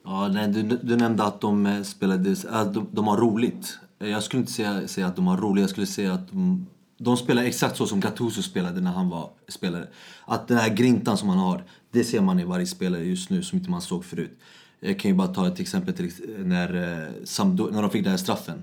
Ja, 0.04 0.28
nej, 0.28 0.48
du, 0.48 0.62
du 0.82 0.96
nämnde 0.96 1.24
att 1.24 1.40
de 1.40 1.66
eh, 1.66 1.82
spelade, 1.82 2.36
att 2.50 2.74
de, 2.74 2.88
de 2.92 3.06
har 3.08 3.16
roligt. 3.16 3.78
Eh, 4.00 4.08
Jag 4.08 4.22
skulle 4.22 4.40
inte 4.40 4.52
säga, 4.52 4.88
säga 4.88 5.06
att 5.06 5.16
de 5.16 5.26
har 5.26 5.36
roligt, 5.36 5.60
jag 5.60 5.70
skulle 5.70 5.86
säga 5.86 6.12
att 6.12 6.28
de, 6.30 6.66
de 6.98 7.16
spelar 7.16 7.42
exakt 7.42 7.76
så 7.76 7.86
som 7.86 8.00
Gattuso 8.00 8.42
spelade 8.42 8.80
när 8.80 8.90
han 8.90 9.08
var 9.08 9.30
spelare. 9.48 9.86
Att 10.26 10.48
den 10.48 10.58
här 10.58 10.74
grintan 10.74 11.18
som 11.18 11.28
han 11.28 11.38
har, 11.38 11.64
det 11.90 12.04
ser 12.04 12.20
man 12.20 12.40
i 12.40 12.44
varje 12.44 12.66
spelare 12.66 13.04
just 13.04 13.30
nu 13.30 13.42
som 13.42 13.58
inte 13.58 13.70
man 13.70 13.82
såg 13.82 14.04
förut. 14.04 14.38
Jag 14.80 14.98
kan 14.98 15.10
ju 15.10 15.16
bara 15.16 15.28
ta 15.28 15.46
ett 15.46 15.60
exempel 15.60 15.94
till, 15.94 16.12
när, 16.38 16.68
eh, 16.74 17.46
när 17.72 17.82
de 17.82 17.90
fick 17.90 18.02
den 18.04 18.10
här 18.10 18.18
straffen. 18.18 18.62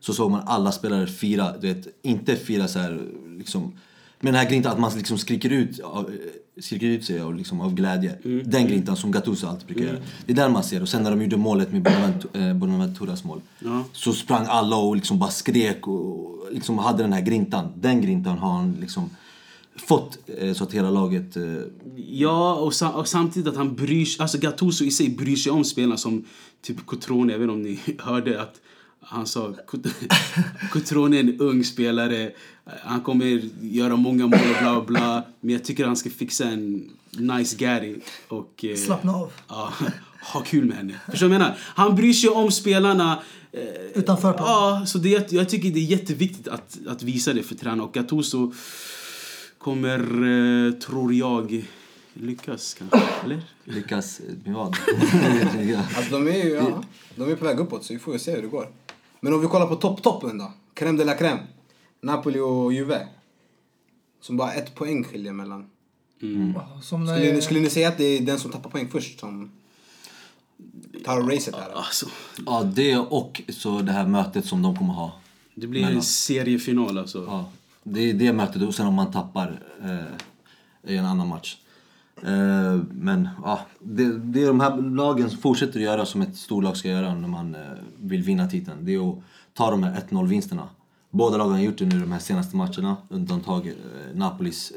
Så 0.00 0.14
såg 0.14 0.30
man 0.30 0.42
alla 0.46 0.72
spelare 0.72 1.06
fira, 1.06 1.56
du 1.60 1.74
vet, 1.74 1.86
inte 2.02 2.36
fira 2.36 2.68
så 2.68 2.78
här 2.78 3.00
liksom 3.38 3.72
med 4.24 4.32
den 4.32 4.40
här 4.40 4.50
grintan 4.50 4.72
att 4.72 4.78
man 4.78 4.92
liksom 4.96 5.18
skriker 5.18 5.50
ut, 5.50 5.80
skriker 6.60 6.86
ut 6.86 7.04
sig 7.04 7.20
av, 7.20 7.34
liksom, 7.34 7.60
av 7.60 7.74
glädje. 7.74 8.18
Den 8.44 8.66
grintan 8.66 8.96
som 8.96 9.12
Gattuso 9.12 9.46
alltid 9.46 9.66
brukar 9.66 9.84
göra. 9.84 9.96
Det 10.26 10.32
är 10.32 10.36
den 10.36 10.52
man 10.52 10.64
ser. 10.64 10.82
Och 10.82 10.88
sen 10.88 11.02
när 11.02 11.10
de 11.10 11.22
gjorde 11.22 11.36
målet 11.36 11.72
med 11.72 11.86
eh, 12.32 12.54
Bonaventuras 12.54 13.24
mål. 13.24 13.40
Ja. 13.58 13.84
Så 13.92 14.12
sprang 14.12 14.46
alla 14.48 14.76
och 14.76 14.96
liksom 14.96 15.18
bara 15.18 15.30
skrek 15.30 15.88
och 15.88 16.46
liksom 16.52 16.78
hade 16.78 17.02
den 17.02 17.12
här 17.12 17.20
grintan. 17.20 17.72
Den 17.76 18.00
grintan 18.00 18.38
har 18.38 18.52
han 18.52 18.76
liksom 18.80 19.10
fått 19.76 20.18
eh, 20.38 20.52
så 20.52 20.64
att 20.64 20.72
hela 20.72 20.90
laget... 20.90 21.36
Eh, 21.36 21.42
Ja, 21.96 22.54
och, 22.54 22.74
sa, 22.74 22.90
och 22.90 23.08
samtidigt 23.08 23.48
att 23.48 23.56
han 23.56 23.74
bryr 23.74 24.04
sig, 24.04 24.22
alltså 24.22 24.38
Gattuso 24.38 24.84
i 24.84 24.90
sig 24.90 25.08
bryr 25.08 25.36
sig 25.36 25.52
om 25.52 25.64
spelarna 25.64 25.96
som 25.96 26.24
typ 26.62 26.86
Cotrone, 26.86 27.32
jag 27.32 27.38
vet 27.38 27.44
inte 27.44 27.54
om 27.54 27.62
ni 27.62 27.78
hörde 27.98 28.42
att 28.42 28.60
han 29.06 29.26
sa 29.26 29.54
"Cot- 29.66 29.86
Cotrone 30.72 31.16
är 31.16 31.20
en 31.20 31.40
ung 31.40 31.64
spelare, 31.64 32.30
han 32.82 33.00
kommer 33.00 33.26
göra 33.62 33.96
många 33.96 34.26
mål 34.26 34.40
och 34.40 34.62
bla 34.62 34.84
bla 34.84 35.22
men 35.40 35.50
jag 35.52 35.64
tycker 35.64 35.86
han 35.86 35.96
ska 35.96 36.10
fixa 36.10 36.44
en 36.44 36.90
nice 37.18 37.56
Gary 37.56 37.96
och 38.28 38.64
eh, 38.64 38.76
Slappna 38.76 39.12
av. 39.14 39.32
ja, 39.48 39.72
ha 40.32 40.40
kul 40.40 40.64
med 40.64 40.76
henne. 40.76 41.00
Förstår 41.10 41.26
du 41.26 41.28
vad 41.28 41.34
jag 41.34 41.40
menar? 41.42 41.58
Han 41.60 41.96
bryr 41.96 42.12
sig 42.12 42.30
om 42.30 42.50
spelarna 42.50 43.22
eh, 43.52 43.60
Utanför 43.94 44.32
plan. 44.32 44.46
Ja, 44.48 44.86
så 44.86 44.98
det, 44.98 45.32
jag 45.32 45.48
tycker 45.48 45.70
det 45.70 45.80
är 45.80 45.84
jätteviktigt 45.84 46.48
att, 46.48 46.78
att 46.86 47.02
visa 47.02 47.32
det 47.32 47.42
för 47.42 47.54
tränare. 47.54 47.86
Och 47.86 47.94
Gattuso 47.94 48.52
kommer, 49.58 49.98
eh, 50.66 50.72
tror 50.72 51.14
jag, 51.14 51.64
lyckas 52.14 52.74
kanske. 52.74 53.00
Eller? 53.24 53.42
lyckas 53.64 54.20
med 54.44 54.54
vad? 54.54 54.76
ja. 55.70 55.78
Alltså 55.96 56.10
de 56.10 56.28
är 56.28 56.44
ju 56.44 56.50
ja, 56.50 56.84
de 57.16 57.30
är 57.30 57.36
på 57.36 57.44
väg 57.44 57.58
uppåt 57.60 57.84
så 57.84 57.92
vi 57.92 57.98
får 57.98 58.12
ju 58.12 58.18
se 58.18 58.34
hur 58.34 58.42
det 58.42 58.48
går. 58.48 58.68
Men 59.24 59.32
om 59.34 59.40
vi 59.40 59.46
kollar 59.46 59.66
på 59.66 59.76
topp-toppen 59.76 60.38
då. 60.38 60.52
Crème 60.74 60.98
de 60.98 61.04
la 61.04 61.14
crème. 61.14 61.38
Napoli 62.00 62.38
och 62.40 62.72
Juve. 62.72 63.08
Som 64.20 64.36
bara 64.36 64.52
ett 64.52 64.74
poäng 64.74 65.04
skiljer 65.04 65.32
mellan. 65.32 65.70
Som 66.82 67.06
Skulle, 67.06 67.18
ni- 67.26 67.32
när, 67.32 67.40
skulle 67.40 67.60
ni 67.60 67.70
säga 67.70 67.88
att 67.88 67.98
det 67.98 68.04
är 68.04 68.20
den 68.20 68.38
som 68.38 68.50
tappar 68.50 68.70
poäng 68.70 68.88
först 68.88 69.20
som 69.20 69.50
tar 71.04 71.20
racet 71.20 71.54
här? 71.54 71.70
Alltså, 71.74 72.06
ja, 72.46 72.62
det 72.62 72.96
och 72.96 73.42
så 73.48 73.78
det 73.80 73.92
här 73.92 74.06
mötet 74.06 74.46
som 74.46 74.62
de 74.62 74.76
kommer 74.76 74.94
ha. 74.94 75.12
det 75.54 75.66
blir 75.66 75.80
Mellan. 75.80 75.96
en 75.96 76.02
seriefinal 76.02 76.98
alltså. 76.98 77.24
Ja, 77.28 77.50
det 77.82 78.10
är 78.10 78.14
det 78.14 78.32
mötet 78.32 78.62
och 78.62 78.74
sen 78.74 78.86
om 78.86 78.94
man 78.94 79.12
tappar 79.12 79.62
eh, 79.82 80.92
i 80.92 80.96
en 80.96 81.04
annan 81.04 81.28
match. 81.28 81.56
Eh, 82.24 82.80
men 82.90 83.28
ja, 83.44 83.60
det, 83.80 84.18
det 84.18 84.42
är 84.42 84.46
de 84.46 84.60
här 84.60 84.76
lagen 84.76 85.30
som 85.30 85.38
fortsätter 85.38 85.78
att 85.78 85.84
göra 85.84 86.06
som 86.06 86.22
ett 86.22 86.36
storlag 86.36 86.76
ska 86.76 86.88
göra 86.88 87.14
när 87.14 87.28
man 87.28 87.54
eh, 87.54 87.60
vill 88.00 88.22
vinna 88.22 88.48
titeln. 88.48 88.84
Det 88.84 88.94
är 88.94 89.10
att 89.10 89.18
ta 89.54 89.70
de 89.70 89.82
här 89.82 90.00
1-0 90.10 90.26
vinsterna. 90.26 90.68
Båda 91.10 91.36
lagen 91.36 91.52
har 91.52 91.60
gjort 91.60 91.78
det 91.78 91.84
nu 91.84 92.00
de 92.00 92.12
här 92.12 92.18
senaste 92.18 92.56
matcherna. 92.56 92.96
Undantag 93.08 93.66
eh, 93.66 93.74
Napolis. 94.14 94.70
Eh, 94.70 94.76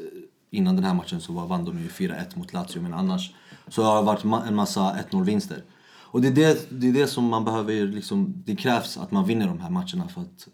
innan 0.50 0.74
den 0.76 0.84
här 0.84 0.94
matchen 0.94 1.20
så 1.20 1.32
var, 1.32 1.46
vann 1.46 1.64
de 1.64 1.78
ju 1.78 1.88
4-1 1.88 2.38
mot 2.38 2.52
Lazio 2.52 2.82
men 2.82 2.94
annars 2.94 3.34
så 3.68 3.82
har 3.82 3.96
det 3.96 4.02
varit 4.02 4.22
ma- 4.24 4.46
en 4.48 4.54
massa 4.54 4.96
1-0 5.10 5.24
vinster. 5.24 5.62
Och 6.10 6.20
det 6.20 6.28
är 6.28 6.32
det, 6.32 6.66
det 6.70 6.88
är 6.88 6.92
det 6.92 7.06
som 7.06 7.24
man 7.24 7.44
behöver 7.44 7.86
liksom, 7.86 8.42
det 8.46 8.56
krävs 8.56 8.96
att 8.98 9.10
man 9.10 9.24
vinner 9.26 9.46
de 9.46 9.60
här 9.60 9.70
matcherna 9.70 10.08
för 10.08 10.20
att 10.20 10.48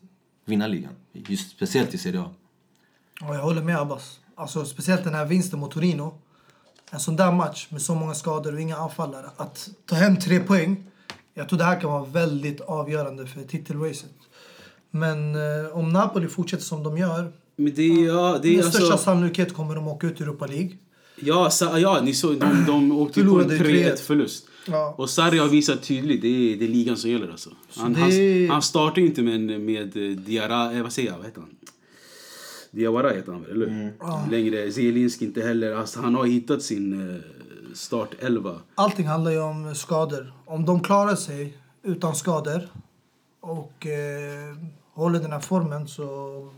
vinna 0.45 0.67
ligan. 0.67 0.93
Just 1.13 1.51
speciellt 1.51 1.95
i 1.95 1.99
Serie 1.99 2.21
A. 2.21 2.31
Ja, 3.21 3.35
jag 3.35 3.43
håller 3.43 3.63
med 3.63 3.79
Abbas. 3.79 4.19
Alltså, 4.35 4.65
speciellt 4.65 5.05
den 5.05 5.15
här 5.15 5.25
vinsten 5.27 5.59
mot 5.61 5.71
Torino. 5.71 6.15
En 6.91 7.01
sån 7.01 7.17
där 7.17 7.33
match 7.33 7.67
med 7.71 7.83
så 7.83 7.95
många 7.95 8.15
skador 8.15 8.55
och 8.55 8.61
inga 8.61 8.77
anfallare. 8.77 9.27
Att 9.37 9.69
ta 9.87 9.95
hem 9.97 10.17
tre 10.19 10.41
poäng. 10.41 10.85
Jag 11.35 11.49
tror 11.49 11.59
det 11.59 11.65
här 11.65 11.81
kan 11.81 11.91
vara 11.91 12.05
väldigt 12.05 12.61
avgörande 12.61 13.27
för 13.27 13.41
titelracet. 13.43 14.11
Men 14.91 15.35
eh, 15.35 15.77
om 15.79 15.89
Napoli 15.89 16.29
fortsätter 16.29 16.65
som 16.65 16.83
de 16.83 16.99
gör. 16.99 17.33
Men 17.57 17.75
det, 17.75 17.83
är- 17.83 18.07
ja, 18.07 18.39
det 18.43 18.49
är 18.49 18.57
Med 18.57 18.65
största 18.65 18.93
alltså... 18.93 19.05
sannolikhet 19.05 19.55
kommer 19.55 19.75
de 19.75 19.89
åka 19.89 20.07
ut 20.07 20.21
i 20.21 20.23
Europa 20.23 20.47
League. 20.47 20.71
Ja, 21.17 21.51
sa, 21.51 21.79
ja 21.79 22.01
ni 22.03 22.15
såg, 22.15 22.41
de, 22.41 22.65
de 22.67 22.93
åkte 22.99 23.15
på 23.25 23.41
en 23.41 23.49
Förlorade 23.49 23.59
3-1 23.59 23.93
3-1. 23.95 23.97
förlust. 23.97 24.47
Ja. 24.67 24.95
Och 24.99 25.11
Sarri 25.11 25.39
har 25.39 25.49
visat 25.49 25.83
tydligt, 25.83 26.23
det 26.23 26.29
är, 26.29 26.57
det 26.57 26.65
är 26.65 26.69
ligan 26.69 26.97
som 26.97 27.11
gäller 27.11 27.31
alltså. 27.31 27.51
Han, 27.77 27.93
det- 27.93 28.01
han, 28.01 28.51
han 28.51 28.63
startar 28.63 29.01
ju 29.03 29.07
inte 29.07 29.23
med, 29.23 29.41
med 29.61 29.89
Diarra, 30.19 30.73
eh, 30.73 30.83
vad 30.83 30.93
säger 30.93 31.09
jag, 31.11 31.17
vad 31.17 31.27
heter 31.27 31.41
han? 31.41 31.51
Diawara 32.75 33.11
heter 33.11 33.33
han 33.33 33.43
väl, 33.43 33.51
eller 33.51 33.67
hur? 33.67 34.31
Längre. 34.31 34.73
Zielinski 34.73 35.25
inte 35.25 35.43
heller. 35.43 35.75
Alltså, 35.75 36.01
han 36.01 36.15
har 36.15 36.25
hittat 36.25 36.63
sin 36.63 37.11
eh, 37.11 37.21
startelva. 37.75 38.61
Allting 38.75 39.07
handlar 39.07 39.31
ju 39.31 39.41
om 39.41 39.75
skador. 39.75 40.33
Om 40.45 40.65
de 40.65 40.81
klarar 40.81 41.15
sig 41.15 41.57
utan 41.83 42.15
skador 42.15 42.69
och 43.41 43.87
eh, 43.87 44.57
håller 44.93 45.21
den 45.21 45.33
här 45.33 45.41
formen 45.41 45.89
så 45.89 46.05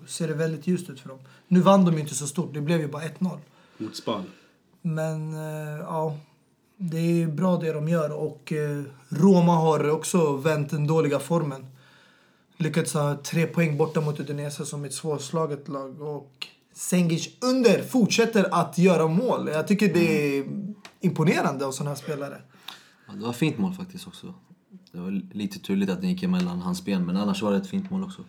ser 0.06 0.28
det 0.28 0.34
väldigt 0.34 0.66
ljust 0.66 0.90
ut 0.90 1.00
för 1.00 1.08
dem. 1.08 1.18
Nu 1.48 1.60
vann 1.60 1.84
de 1.84 1.94
ju 1.94 2.00
inte 2.00 2.14
så 2.14 2.26
stort, 2.26 2.54
det 2.54 2.60
blev 2.60 2.80
ju 2.80 2.88
bara 2.88 3.02
1-0. 3.02 3.38
mot 3.78 3.96
Spal. 3.96 4.22
Men 4.82 5.34
eh, 5.34 5.78
ja, 5.80 6.16
det 6.76 7.22
är 7.22 7.26
bra 7.26 7.56
det 7.56 7.72
de 7.72 7.88
gör 7.88 8.12
och 8.12 8.52
eh, 8.52 8.82
Roma 9.08 9.52
har 9.52 9.90
också 9.90 10.36
vänt 10.36 10.70
den 10.70 10.86
dåliga 10.86 11.18
formen. 11.18 11.66
Lyckats 12.57 12.94
ha 12.94 13.16
tre 13.16 13.46
poäng 13.46 13.76
borta 13.76 14.00
mot 14.00 14.20
Udinese 14.20 14.66
som 14.66 14.84
ett 14.84 14.94
svårslaget 14.94 15.68
lag 15.68 16.00
och 16.00 16.46
Sengic 16.72 17.28
under 17.40 17.82
fortsätter 17.82 18.54
att 18.54 18.78
göra 18.78 19.09
mål. 19.09 19.48
Jag 19.48 19.68
tycker 19.68 19.94
det 19.94 20.38
är 20.38 20.44
imponerande 21.00 21.66
av 21.66 21.72
sådana 21.72 21.90
här 21.90 21.96
spelare. 21.96 22.42
Ja, 23.07 23.12
det 23.12 23.26
var 23.26 23.32
fint 23.32 23.59
mål 23.59 23.74
faktiskt 23.74 24.07
också. 24.07 24.34
Det 24.92 24.98
var 24.98 25.22
lite 25.34 25.59
turligt 25.59 25.90
att 25.90 26.00
den 26.00 26.11
gick 26.11 26.22
emellan 26.22 26.61
hans 26.61 26.84
ben 26.84 27.07
men 27.07 27.16
annars 27.16 27.42
var 27.42 27.50
det 27.50 27.57
ett 27.57 27.66
fint 27.66 27.90
mål 27.90 28.04
också. 28.04 28.24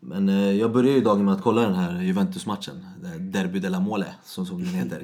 Men 0.00 0.28
eh, 0.28 0.52
jag 0.52 0.72
började 0.72 0.98
ju 0.98 1.04
dagen 1.04 1.24
med 1.24 1.34
att 1.34 1.42
kolla 1.42 1.60
den 1.62 1.74
här 1.74 2.02
Juventus-matchen. 2.02 2.86
Derby 3.20 3.58
della 3.58 3.80
Mole, 3.80 4.06
som, 4.24 4.46
som 4.46 4.64
den 4.64 4.74
heter. 4.74 5.02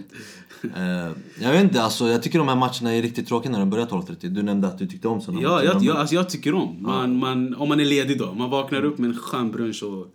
eh, 0.77 1.13
jag 1.41 1.53
vet 1.53 1.63
inte, 1.63 1.83
alltså, 1.83 2.09
jag 2.09 2.23
tycker 2.23 2.39
de 2.39 2.49
här 2.49 2.57
matcherna 2.57 2.95
är 2.95 3.03
riktigt 3.03 3.29
tråkiga 3.29 3.53
när 3.53 3.59
de 3.59 3.71
börjar 3.71 3.87
12.30. 3.87 4.29
Du 4.29 4.43
nämnde 4.43 4.69
att 4.69 4.79
du 4.79 4.87
tyckte 4.87 5.09
om 5.09 5.21
sådana 5.21 5.43
Ja, 5.43 5.51
matcher. 5.51 5.65
jag, 5.65 5.77
De- 5.79 5.85
jag, 5.85 5.97
alltså 5.97 6.15
jag 6.15 6.29
tycker 6.31 6.55
om. 6.55 6.77
Man, 6.81 7.17
man, 7.17 7.55
om 7.55 7.69
man 7.69 7.81
är 7.81 7.85
ledig 7.85 8.19
då. 8.19 8.35
Man 8.35 8.51
vaknar 8.51 8.85
upp 8.85 8.99
med 8.99 9.11
en 9.11 9.17
skön 9.17 9.51
brunch 9.51 9.83
och... 9.83 10.07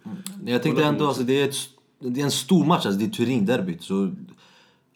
Jag 0.45 0.63
tänkte 0.63 0.83
ändå, 0.83 1.07
alltså, 1.07 1.23
det, 1.23 1.41
är 1.41 1.49
ett, 1.49 1.55
det 1.99 2.21
är 2.21 2.25
en 2.25 2.31
stor 2.31 2.65
match, 2.65 2.85
alltså, 2.85 2.99
det 2.99 3.05
är 3.05 3.09
Turin-derbyt. 3.09 3.83
Så, 3.83 4.11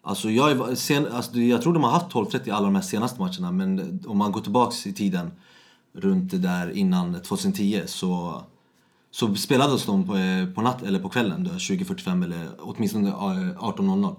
alltså, 0.02 0.30
jag, 0.30 0.78
sen, 0.78 1.06
alltså, 1.12 1.38
jag 1.38 1.62
tror 1.62 1.72
de 1.72 1.82
har 1.84 1.90
haft 1.90 2.12
12.30 2.12 2.48
i 2.48 2.50
alla 2.50 2.64
de 2.66 2.74
här 2.74 2.82
senaste 2.82 3.20
matcherna, 3.20 3.52
men 3.52 4.00
om 4.06 4.18
man 4.18 4.32
går 4.32 4.40
tillbaks 4.40 4.86
i 4.86 4.92
tiden, 4.92 5.30
runt 5.94 6.30
det 6.30 6.38
där 6.38 6.70
innan 6.76 7.20
2010, 7.22 7.82
så, 7.86 8.42
så 9.12 9.34
spelades 9.34 9.86
de 9.86 10.06
på, 10.06 10.16
eh, 10.16 10.46
på, 10.54 10.62
natt, 10.62 10.82
eller 10.82 10.98
på 10.98 11.08
kvällen, 11.08 11.44
då, 11.44 11.50
20.45 11.50 12.24
eller 12.24 12.48
åtminstone 12.58 13.08
eh, 13.08 13.14
18.00. 13.14 14.16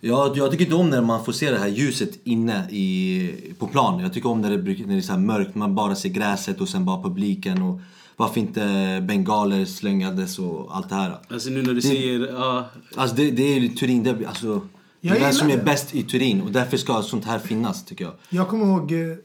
Jag, 0.00 0.36
jag 0.36 0.50
tycker 0.50 0.64
inte 0.64 0.76
om 0.76 0.90
när 0.90 1.00
man 1.02 1.24
får 1.24 1.32
se 1.32 1.50
det 1.50 1.58
här 1.58 1.68
ljuset 1.68 2.18
inne 2.24 2.70
i, 2.70 3.54
på 3.58 3.66
plan. 3.66 4.00
Jag 4.00 4.12
tycker 4.12 4.28
om 4.28 4.40
när 4.40 4.50
det, 4.50 4.56
när 4.56 4.94
det 4.94 4.94
är 4.94 5.00
så 5.00 5.12
här 5.12 5.18
mörkt, 5.20 5.54
man 5.54 5.74
bara 5.74 5.94
ser 5.94 6.08
gräset 6.08 6.60
och 6.60 6.68
sen 6.68 6.84
bara 6.84 7.02
publiken. 7.02 7.62
Och 7.62 7.80
varför 8.16 8.40
inte 8.40 8.60
bengaler 9.08 9.64
slängades 9.64 10.38
och 10.38 10.76
allt 10.76 10.88
det 10.88 10.94
här. 10.94 11.18
Alltså 11.30 11.50
nu 11.50 11.62
när 11.62 11.74
du 11.74 11.80
säger... 11.82 12.28
Ja, 12.32 12.68
Alltså 12.96 13.16
det, 13.16 13.30
det 13.30 13.42
är 13.42 13.60
ju 13.60 13.68
Turin, 13.68 14.02
det, 14.02 14.26
alltså, 14.26 14.60
det 15.00 15.08
är 15.08 15.20
den 15.20 15.32
som 15.32 15.50
är 15.50 15.56
det. 15.56 15.62
bäst 15.62 15.94
i 15.94 16.02
Turin 16.02 16.40
och 16.40 16.50
därför 16.52 16.76
ska 16.76 17.02
sånt 17.02 17.24
här 17.24 17.38
finnas 17.38 17.84
tycker 17.84 18.04
jag. 18.04 18.14
Jag 18.28 18.48
kommer 18.48 18.66
ihåg 18.66 18.92
eh, 18.92 19.16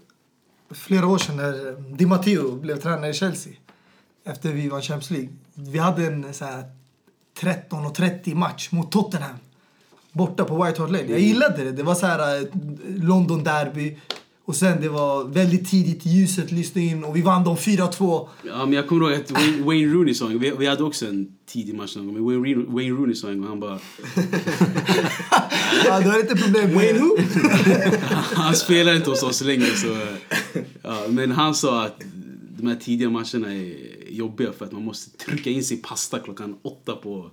flera 0.71 1.07
år 1.07 1.17
sedan 1.17 1.37
när 1.37 1.67
eh, 1.67 1.73
Di 1.97 2.05
Matteo 2.05 2.55
blev 2.55 2.75
tränare 2.75 3.09
i 3.09 3.13
Chelsea. 3.13 3.53
Efter 4.27 4.53
vi 4.53 4.67
vann 4.67 4.81
Champions 4.81 5.11
League. 5.11 5.29
Vi 5.53 5.79
hade 5.79 6.07
en 6.07 6.33
så 6.33 6.45
här 6.45 6.63
13.30 7.39 8.35
match 8.35 8.71
mot 8.71 8.91
Tottenham. 8.91 9.35
Borta 10.11 10.43
på 10.43 10.63
White 10.63 10.81
Hart 10.81 10.91
Lane. 10.91 11.05
Jag 11.07 11.19
gillade 11.19 11.63
det. 11.63 11.71
Det 11.71 11.83
var 11.83 11.95
så 11.95 12.05
här 12.05 12.41
eh, 12.41 12.47
London 12.87 13.43
Derby. 13.43 13.97
Och 14.45 14.55
sen 14.55 14.81
det 14.81 14.89
var 14.89 15.23
väldigt 15.23 15.69
tidigt, 15.69 16.05
ljuset 16.05 16.51
lyste 16.51 16.81
in 16.81 17.03
och 17.03 17.15
vi 17.15 17.21
vann 17.21 17.43
dem 17.43 17.55
4-2. 17.57 18.27
ja, 18.43 18.65
men 18.65 18.73
jag 18.73 18.87
kommer 18.87 19.11
ihåg 19.11 19.21
att 19.21 19.31
Wayne, 19.31 19.63
Wayne 19.63 19.93
Rooney 19.93 20.13
sa 20.13 20.25
vi, 20.25 20.53
vi 20.59 20.67
hade 20.67 20.83
också 20.83 21.05
en 21.05 21.27
tidig 21.45 21.75
match 21.75 21.95
någon 21.95 22.05
gång. 22.05 22.15
Men 22.15 22.41
Wayne, 22.41 22.65
Wayne 22.67 22.95
Rooney 22.95 23.15
sa 23.15 23.29
en 23.29 23.41
gång, 23.41 23.49
han 23.49 23.59
bara... 23.59 23.79
Ja, 25.85 25.99
du 25.99 26.09
har 26.09 26.17
lite 26.21 26.35
problem 26.35 26.65
med... 26.65 26.75
Wayne 26.75 26.99
who? 26.99 27.17
Han 28.33 28.55
spelar 28.55 28.95
inte 28.95 29.09
hos 29.09 29.23
oss 29.23 29.41
längre 29.41 29.65
så... 29.65 29.97
Ja, 30.81 31.03
men 31.09 31.31
han 31.31 31.55
sa 31.55 31.85
att 31.85 32.01
de 32.57 32.67
här 32.67 32.75
tidiga 32.75 33.09
matcherna 33.09 33.53
är 33.53 33.96
jobbiga 34.09 34.51
för 34.53 34.65
att 34.65 34.71
man 34.71 34.83
måste 34.83 35.17
trycka 35.17 35.49
in 35.49 35.63
sig 35.63 35.77
pasta 35.77 36.19
klockan 36.19 36.57
åtta 36.61 36.95
på, 36.95 37.31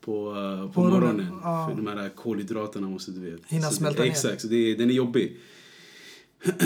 på, 0.00 0.36
eh, 0.36 0.66
på, 0.66 0.72
På 0.72 0.84
morgonen. 0.84 1.26
ja. 1.42 1.66
För 1.68 1.82
de 1.82 1.86
här 2.00 2.08
kolhydraterna 2.08 2.88
måste 2.88 3.10
du 3.10 3.30
vet. 3.30 3.40
Hinna 3.46 3.62
Så 3.64 3.70
det- 3.70 3.76
smälta 3.76 4.02
ner. 4.02 4.10
Exakt, 4.10 4.40
så 4.42 4.48
det, 4.48 4.56
är- 4.56 4.76
den 4.78 4.90
är 4.90 4.94
jobbig. 4.94 5.36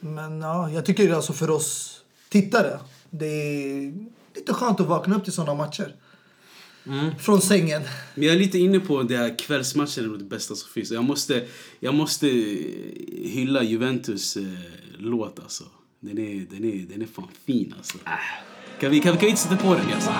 Men 0.00 0.40
ja, 0.40 0.70
jag 0.70 0.84
tycker 0.86 1.12
alltså 1.12 1.32
för 1.32 1.50
oss 1.50 2.00
tittare, 2.28 2.78
det 3.10 3.26
är 3.26 3.92
lite 4.34 4.52
skönt 4.54 4.80
att 4.80 4.86
vakna 4.86 5.16
upp 5.16 5.24
till 5.24 5.32
sådana 5.32 5.54
matcher. 5.54 5.96
Från 7.18 7.40
sängen. 7.40 7.82
Men 8.14 8.24
jag 8.24 8.34
är 8.34 8.38
lite 8.38 8.58
inne 8.58 8.80
på 8.80 9.02
det 9.02 9.16
här 9.16 9.38
kvällsmatchen 9.38 10.14
är 10.14 10.18
det 10.18 10.24
bästa 10.24 10.54
som 10.54 10.70
finns. 10.70 10.90
Jag 10.90 11.04
måste, 11.04 11.46
jag 11.80 11.94
måste 11.94 12.26
hylla 13.08 13.62
Juventus 13.62 14.36
eh, 14.36 14.42
låt 14.98 15.38
alltså. 15.40 15.64
Den 16.00 16.18
är, 16.18 16.46
den, 16.50 16.64
är, 16.64 16.86
den 16.86 17.02
är 17.02 17.06
fan 17.06 17.28
fin 17.46 17.74
alltså. 17.78 17.98
Kan 18.82 18.90
vi, 18.90 19.00
kan, 19.00 19.12
kan 19.12 19.20
vi 19.20 19.28
inte 19.28 19.42
sätta 19.42 19.56
på 19.56 19.74
den 19.74 19.92
alltså? 19.92 20.10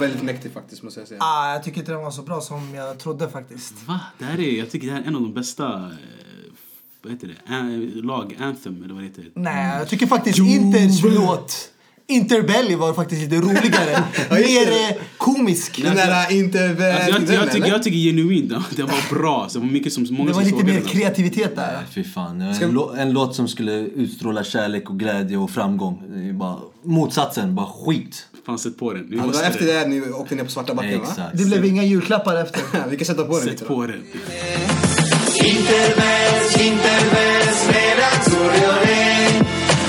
Väldigt 0.00 0.22
mäktig 0.22 0.52
faktiskt 0.52 0.82
måste 0.82 1.00
jag 1.00 1.08
säga. 1.08 1.20
Ah, 1.22 1.52
jag 1.52 1.64
tycker 1.64 1.80
inte 1.80 1.92
den 1.92 2.00
var 2.00 2.10
så 2.10 2.22
bra 2.22 2.40
som 2.40 2.74
jag 2.74 2.98
trodde 2.98 3.28
faktiskt. 3.28 3.86
Va? 3.86 4.00
Det 4.18 4.24
här 4.24 4.40
är, 4.40 4.58
jag 4.58 4.70
tycker 4.70 4.86
det 4.86 4.92
här 4.92 5.02
är 5.02 5.06
en 5.06 5.14
av 5.14 5.22
de 5.22 5.34
bästa 5.34 5.64
eh, 5.64 6.27
vad 7.08 7.14
heter 7.16 7.28
det? 7.46 7.54
An, 7.54 7.92
lag, 7.94 8.36
Anthem 8.40 8.82
eller 8.84 8.94
vad 8.94 9.02
det 9.02 9.06
heter. 9.08 9.24
Nej, 9.34 9.78
jag 9.78 9.88
tycker 9.88 10.06
faktiskt 10.06 10.38
Inters 10.38 11.02
låt 11.04 11.70
Interbelly 12.10 12.74
var 12.74 12.94
faktiskt 12.94 13.22
lite 13.22 13.36
roligare. 13.36 14.04
Mer 14.30 14.72
eh, 14.72 14.96
komisk. 15.16 15.82
Den 15.84 15.96
där 15.96 16.32
inte 16.32 16.64
Alltså, 16.68 16.82
jag, 16.84 17.22
jag, 17.38 17.46
den, 17.46 17.48
tycker, 17.54 17.68
jag 17.68 17.82
tycker 17.82 17.98
genuint 17.98 18.48
den 18.76 18.86
var 18.86 19.14
bra. 19.18 19.46
Så 19.48 19.58
det 19.58 19.64
var 19.66 19.72
mycket 19.72 19.92
som, 19.92 20.06
många 20.10 20.30
Det 20.30 20.36
var 20.36 20.42
som 20.42 20.52
lite 20.52 20.64
mer 20.66 20.72
den. 20.74 20.82
kreativitet 20.88 21.56
där. 21.56 21.72
Nej, 21.72 21.82
fy 21.90 22.04
fan. 22.04 22.40
En, 22.40 22.54
lå- 22.54 22.96
en 22.98 23.12
låt 23.12 23.34
som 23.34 23.48
skulle 23.48 23.72
utstråla 23.72 24.44
kärlek 24.44 24.90
och 24.90 24.98
glädje 24.98 25.36
och 25.36 25.50
framgång. 25.50 26.02
Det 26.26 26.32
bara 26.32 26.56
motsatsen, 26.82 27.54
bara 27.54 27.66
skit. 27.66 28.26
Fan, 28.46 28.58
sätt 28.58 28.78
på 28.78 28.92
den. 28.92 29.10
Det 29.10 29.16
var 29.16 29.42
efter 29.42 29.66
det 29.66 29.88
ni 29.88 30.00
åkte 30.10 30.34
ner 30.34 30.44
på 30.44 30.50
svarta 30.50 30.74
backen 30.74 31.00
va? 31.00 31.06
Det 31.34 31.44
blev 31.44 31.64
inga 31.64 31.82
julklappar 31.84 32.36
efter. 32.36 32.60
Vi 32.90 32.96
kan 32.96 33.06
sätta 33.06 33.24
på 33.24 33.38
den 33.38 33.46
lite 33.46 33.58
Sätt 33.58 33.68
på 33.68 33.86
den. 33.86 34.02
Intervez, 35.68 36.56
intervez, 36.56 37.66
nerazzurriole, 37.66 39.02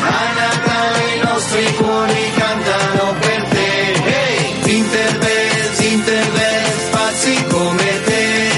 a 0.02 0.34
Natale 0.36 1.16
i 1.16 1.20
nostri 1.24 1.64
cuori 1.78 2.32
cantano 2.36 3.14
per 3.20 3.42
te. 3.44 3.94
Hey! 4.04 4.76
Intervez, 4.76 5.80
intervez, 5.80 6.90
pazzi 6.92 7.34
come 7.48 8.04
te, 8.04 8.52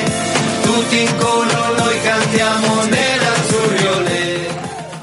tutti 0.63 1.01
in 1.01 1.15
coro 1.19 1.77
noi 1.77 2.01
cantiamo 2.01 2.85
nerazzurriole. 2.85 4.47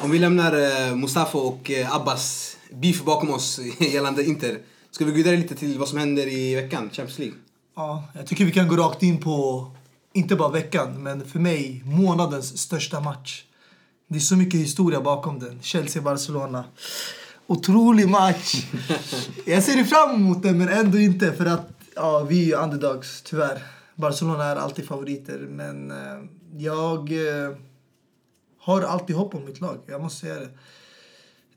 Om 0.02 0.10
vi 0.10 0.18
lämnar 0.18 0.52
eh, 0.54 0.94
Mustafa 0.94 1.38
och 1.38 1.70
eh, 1.70 1.94
Abbas 1.94 2.56
beef 2.70 3.04
bakom 3.04 3.30
oss 3.30 3.60
gällande 3.78 4.24
Inter. 4.24 4.58
Ska 4.90 5.04
vi 5.04 5.10
gå 5.10 5.16
vidare 5.16 5.36
lite 5.36 5.54
till 5.54 5.78
vad 5.78 5.88
som 5.88 5.98
händer 5.98 6.26
i 6.26 6.54
veckan, 6.54 6.90
Champions 6.92 7.18
League? 7.18 7.36
Ja, 7.76 8.04
jag 8.14 8.26
tycker 8.26 8.44
vi 8.44 8.52
kan 8.52 8.68
gå 8.68 8.76
rakt 8.76 9.02
in 9.02 9.20
på, 9.20 9.66
inte 10.18 10.36
bara 10.36 10.48
veckan, 10.48 11.02
men 11.02 11.24
för 11.24 11.38
mig 11.38 11.82
månadens 11.84 12.58
största 12.58 13.00
match. 13.00 13.44
Det 14.08 14.16
är 14.16 14.20
så 14.20 14.36
mycket 14.36 14.60
historia 14.60 15.00
bakom 15.00 15.38
den. 15.38 15.60
Chelsea-Barcelona. 15.62 16.64
Otrolig 17.46 18.08
match! 18.08 18.66
jag 19.46 19.62
ser 19.62 19.84
fram 19.84 20.14
emot 20.14 20.42
den, 20.42 20.58
men 20.58 20.68
ändå 20.68 20.98
inte. 20.98 21.32
För 21.32 21.46
att 21.46 21.68
ja, 21.94 22.20
vi 22.20 22.42
är 22.42 22.46
ju 22.46 22.54
underdogs, 22.54 23.22
tyvärr. 23.22 23.62
Barcelona 23.94 24.44
är 24.44 24.56
alltid 24.56 24.86
favoriter, 24.86 25.38
men 25.38 25.90
eh, 25.90 26.24
jag 26.56 27.12
eh, 27.12 27.56
har 28.60 28.82
alltid 28.82 29.16
hopp 29.16 29.34
om 29.34 29.44
mitt 29.44 29.60
lag. 29.60 29.78
Jag 29.86 30.02
måste 30.02 30.20
säga 30.20 30.40
det. 30.40 30.48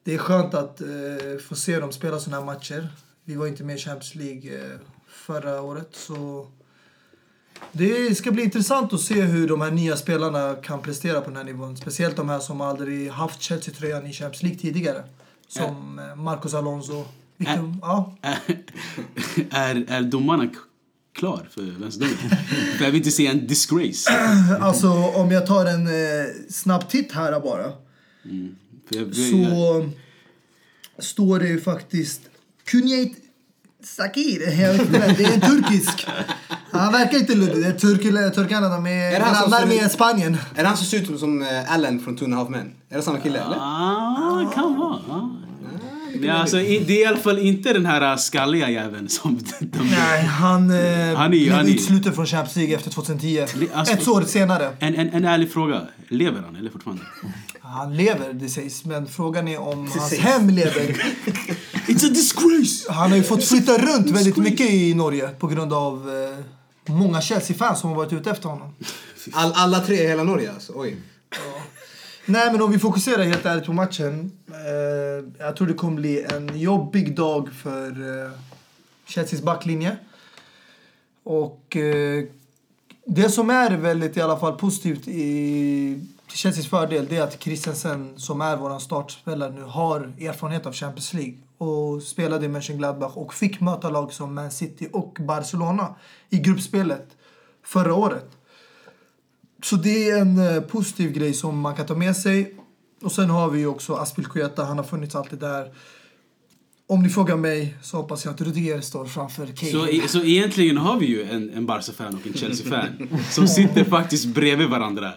Det 0.04 0.14
är 0.14 0.18
skönt 0.18 0.54
att 0.54 0.82
eh, 0.82 1.38
få 1.50 1.56
se 1.56 1.80
dem 1.80 1.92
spela 1.92 2.20
såna 2.20 2.38
här 2.38 2.46
matcher. 2.46 2.88
Vi 3.24 3.36
var 3.36 3.48
inte 3.48 3.64
med 3.64 3.76
i 3.76 3.80
Champions 3.80 4.16
League 4.16 4.74
eh, 4.74 4.80
förra 5.08 5.62
året. 5.62 5.90
Så 5.92 6.48
det 7.72 8.18
ska 8.18 8.32
bli 8.32 8.44
intressant 8.44 8.94
att 8.94 9.02
se 9.02 9.22
hur 9.22 9.48
de 9.48 9.62
här 9.62 9.72
nya 9.72 9.98
spelarna 9.98 10.56
kan 10.56 10.82
prestera 10.82 11.22
på 11.22 11.28
den 11.28 11.38
här 11.38 11.44
nivån. 11.44 11.78
Speciellt 11.78 12.16
de 12.16 12.30
här 12.30 12.40
som 12.40 12.62
aldrig 12.62 13.10
haft 13.10 13.42
Chelsea-tröjan 13.42 14.08
i 14.08 14.14
Champions 14.14 14.44
League 14.44 14.60
tidigare. 14.60 15.04
Som 15.48 16.00
eh, 16.00 16.16
Marcos 16.16 16.54
Alonso. 16.54 17.06
Vilken, 17.38 17.78
ja. 17.82 18.16
är, 19.52 19.86
är 19.88 20.02
domarna 20.02 20.50
klar 21.14 21.48
för 21.52 22.84
jag 22.84 22.92
vill 22.92 22.96
inte 22.96 23.12
se 23.12 23.28
en 23.28 23.48
disgrace. 23.48 24.12
Alltså 24.60 24.88
om 24.92 25.32
jag 25.32 25.48
tar 25.48 25.66
en 25.66 25.88
eh, 25.88 26.26
snabb 26.50 26.90
titt 26.90 27.12
här 27.12 27.40
bara. 27.40 27.72
För 28.90 28.98
jag, 28.98 29.16
Så 29.16 29.90
står 31.00 31.40
det 31.40 31.48
ju 31.48 31.62
faktiskt 31.62 32.22
Cunhate 32.66 33.16
Sakir. 33.84 34.42
Jag 34.62 34.78
det 35.18 35.24
är 35.24 35.34
en 35.34 35.42
turkisk. 35.42 36.08
Han 36.72 36.94
verkar 36.94 37.18
inte 37.18 37.36
luddig. 37.36 37.64
Det 37.64 37.68
är 37.68 37.72
turk, 37.80 38.02
turkarna. 38.36 38.70
De 38.70 38.86
är 38.88 38.90
Är 38.92 39.12
det 39.12 39.18
grannar 39.20 39.66
med 39.66 39.92
Spanien. 39.92 40.38
Är 40.56 40.62
det 40.62 40.68
han 40.68 40.78
som 40.78 40.86
ser 40.86 40.98
ut 41.14 41.20
som 41.20 41.42
eh, 41.42 41.74
Allen 41.74 42.00
från 42.00 42.16
Two 42.18 42.24
and 42.24 42.34
a 42.34 42.38
Half 42.38 42.50
Men? 42.50 42.72
Är 42.90 42.96
det 42.98 43.02
samma 43.04 43.18
kille 43.20 43.40
eller? 43.40 43.58
Ah, 43.60 44.36
det 44.50 44.56
kan 44.56 44.78
vara. 44.78 44.94
Ah. 45.10 45.30
Ja, 46.22 46.34
alltså, 46.34 46.56
det 46.58 46.90
är 46.90 47.02
i 47.02 47.06
alla 47.06 47.18
fall 47.18 47.40
inte 47.40 47.74
den 47.74 47.86
här 47.86 48.12
äh, 48.12 48.18
skalliga 48.18 48.70
jäveln 48.70 49.10
som 49.10 49.40
de... 49.60 49.78
Nej, 49.90 50.22
han, 50.24 50.72
eh, 50.72 51.16
Han 51.18 51.26
är- 51.26 51.30
blev 51.30 51.54
han 51.54 51.66
är- 51.68 51.70
utsluten 51.72 52.14
från 52.14 52.26
Champions 52.26 52.56
League 52.56 52.76
efter 52.76 52.90
2010. 52.92 53.46
alltså- 53.74 53.94
Ett 53.94 54.08
år 54.08 54.22
senare. 54.22 54.70
En, 54.80 54.96
en, 54.96 55.10
en 55.10 55.26
ärlig 55.26 55.52
fråga. 55.54 55.82
Lever 56.10 56.42
han 56.46 56.56
eller 56.56 56.70
fortfarande? 56.70 57.04
Han 57.62 57.98
lever, 57.98 58.34
det 58.34 58.50
sägs. 58.50 58.86
Men 58.86 59.08
frågan 59.08 59.48
är 59.48 59.62
om 59.62 59.78
hans 59.96 60.10
sägs. 60.10 60.22
hem 60.22 60.50
lever. 60.50 60.82
It's 61.88 62.06
a 62.06 62.10
disgrace! 62.10 62.92
Han 62.94 63.10
har 63.10 63.18
ju 63.18 63.24
fått 63.24 63.44
flytta 63.44 63.78
runt 63.78 64.10
väldigt 64.10 64.38
mycket 64.38 64.70
i 64.72 64.94
Norge 64.94 65.28
på 65.28 65.48
grund 65.48 65.74
av 65.74 66.10
eh, 66.10 66.46
många 66.86 67.22
Chelsea-fans 67.22 67.80
som 67.80 67.90
har 67.90 67.98
varit 67.98 68.14
ute 68.14 68.32
efter 68.32 68.50
honom. 68.50 68.76
All, 69.34 69.54
alla 69.56 69.80
tre 69.80 69.96
i 69.96 70.08
hela 70.08 70.24
Norge 70.24 70.52
alltså? 70.52 70.74
Oj. 70.76 70.98
Nej, 72.26 72.52
men 72.52 72.62
om 72.62 72.72
vi 72.72 72.80
fokuserar 72.80 73.24
helt 73.24 73.46
ärligt 73.46 73.66
på 73.66 73.74
matchen. 73.74 74.32
Eh, 74.48 75.46
jag 75.46 75.56
tror 75.56 75.68
det 75.68 75.74
kommer 75.74 75.96
bli 75.96 76.24
en 76.24 76.60
jobbig 76.60 77.16
dag 77.16 77.50
för 77.54 77.90
eh, 78.26 78.32
Chelseas 79.06 79.42
backlinje. 79.42 79.98
Och 81.24 81.76
eh, 81.78 82.24
det 83.06 83.30
som 83.30 83.50
är 83.50 83.78
väldigt 83.78 84.18
i 84.18 84.22
alla 84.22 84.38
fall 84.38 84.54
positivt 84.54 85.08
i 85.08 86.06
Chelseas 86.28 86.68
fördel 86.68 87.08
det 87.10 87.18
är 87.18 87.22
att 87.22 87.44
Christensen 87.44 88.14
som 88.18 88.42
är 88.42 88.58
vår 88.58 88.80
startspelare 88.80 89.52
nu 89.52 89.64
har 89.64 90.00
erfarenhet 90.00 90.66
av 90.66 90.74
Champions 90.74 91.14
League 91.14 91.36
och 91.62 92.02
spelade 92.02 92.46
i 92.46 92.50
Mönchengladbach 92.50 93.12
och 93.16 93.34
fick 93.34 93.62
möta 93.62 93.90
lag 93.90 94.14
som 94.14 94.36
Man 94.36 94.52
City 94.52 94.90
och 94.94 95.18
Barcelona 95.20 95.96
i 96.30 96.38
gruppspelet 96.38 97.08
förra 97.66 97.94
året. 97.94 98.30
Så 99.64 99.76
det 99.76 100.10
är 100.10 100.22
en 100.22 100.38
eh, 100.38 100.62
positiv 100.62 101.12
grej 101.12 101.34
som 101.34 101.60
man 101.60 101.76
kan 101.76 101.86
ta 101.86 101.96
med 101.96 102.16
sig. 102.18 102.56
Och 103.02 103.12
sen 103.12 103.30
har 103.30 103.50
vi 103.50 103.60
ju 103.60 103.68
också 103.68 103.94
Aspilicueta, 103.94 104.64
han 104.64 104.78
har 104.78 104.84
funnits 104.84 105.16
alltid 105.16 105.40
där. 105.40 105.74
Om 106.88 107.04
ni 107.04 107.10
frågar 107.10 107.38
mig 107.38 107.76
så 107.82 107.98
hoppas 107.98 108.26
jag 108.26 108.34
att 108.34 108.42
Rudiger 108.42 108.82
står 108.82 109.06
framför 109.06 109.46
Kane. 109.46 109.72
Så, 109.72 109.88
e- 109.88 110.08
så 110.08 110.24
egentligen 110.24 110.78
har 110.78 111.00
vi 111.00 111.06
ju 111.06 111.24
en, 111.24 111.50
en 111.50 111.66
Barca-fan 111.66 112.16
och 112.16 112.28
en 112.28 112.34
Chelsea-fan 112.34 113.10
som 113.32 113.48
sitter 113.48 113.84
faktiskt 113.84 114.26
bredvid 114.26 114.70
varandra. 114.70 115.14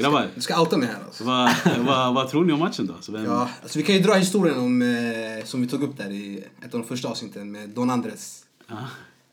Grabbar, 0.00 0.28
Du 0.34 0.40
ska 0.40 0.60
outa 0.60 0.76
mig 0.76 0.88
här 0.88 0.96
alltså. 1.06 1.24
vad, 1.24 1.50
vad, 1.86 2.14
vad 2.14 2.28
tror 2.28 2.44
ni 2.44 2.52
om 2.52 2.58
matchen 2.58 2.86
då? 2.86 2.94
Så 3.00 3.12
vem, 3.12 3.24
Ja, 3.24 3.48
alltså 3.62 3.78
vi 3.78 3.84
kan 3.84 3.94
ju 3.94 4.00
dra 4.00 4.14
historien 4.14 4.58
om, 4.58 4.82
eh, 4.82 5.44
som 5.44 5.62
vi 5.62 5.68
tog 5.68 5.82
upp 5.82 5.96
där 5.98 6.10
i 6.10 6.44
ett 6.64 6.74
av 6.74 6.80
de 6.80 6.88
första 6.88 7.08
avsnitten 7.08 7.52
med 7.52 7.68
Don 7.68 7.90
Andres. 7.90 8.42
Ja. 8.68 8.76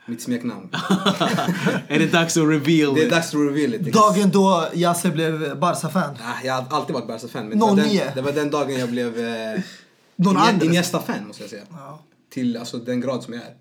Mitt 0.06 0.22
smeknamn. 0.22 0.70
är 1.88 2.00
det 2.00 2.12
dags 2.12 2.38
att 2.38 2.44
reveal? 2.44 2.96
Det 2.96 3.04
är 3.04 3.10
dags 3.10 3.28
att 3.28 3.34
reveal 3.34 3.74
it. 3.74 3.94
Dagen 3.94 4.30
då 4.32 4.68
Yasse 4.74 5.12
blev 5.12 5.60
Barca-fan. 5.60 6.18
Ah, 6.22 6.44
jag 6.44 6.54
har 6.54 6.78
alltid 6.78 6.94
varit 6.94 7.08
Barca-fan. 7.08 7.48
men 7.48 7.60
det 7.60 7.66
var 7.66 7.76
09. 7.76 8.04
Den, 8.06 8.16
det 8.16 8.22
var 8.22 8.32
den 8.32 8.50
dagen 8.50 8.80
jag 8.80 8.90
blev 8.90 9.20
eh. 9.20 10.66
Iniesta-fan 10.66 11.28
måste 11.28 11.44
jag 11.44 11.50
säga. 11.50 11.64
Ja. 11.72 12.00
Till 12.30 12.58
alltså, 12.58 12.78
den 12.78 13.02
grad 13.02 13.24
som 13.24 13.34
jag 13.34 13.44
är. 13.44 13.54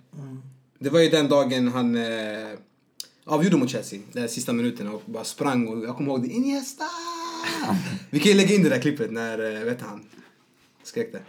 Det 0.79 0.91
var 0.91 1.01
ju 1.01 1.09
den 1.09 1.29
dagen 1.29 1.69
han 1.69 1.97
eh, 1.97 2.03
avgjorde 3.27 3.57
mot 3.57 3.71
Chelsea, 3.71 4.01
de 4.13 4.29
sista 4.29 4.53
minuterna 4.53 4.91
och 4.93 5.03
bara 5.07 5.25
sprang 5.25 5.69
och 5.69 5.85
jag 5.85 5.97
kommer 5.97 6.11
ihåg 6.11 6.23
det. 6.23 6.29
Iniesta! 6.29 6.85
Vi 8.11 8.21
kan 8.21 8.29
ju 8.33 8.37
lägga 8.37 8.55
in 8.55 8.63
det 8.63 8.69
där 8.69 8.79
klippet 8.81 9.11
när, 9.13 9.57
eh, 9.57 9.65
vet 9.65 9.81
han, 9.81 10.07
skrek 10.83 11.13
det. 11.13 11.23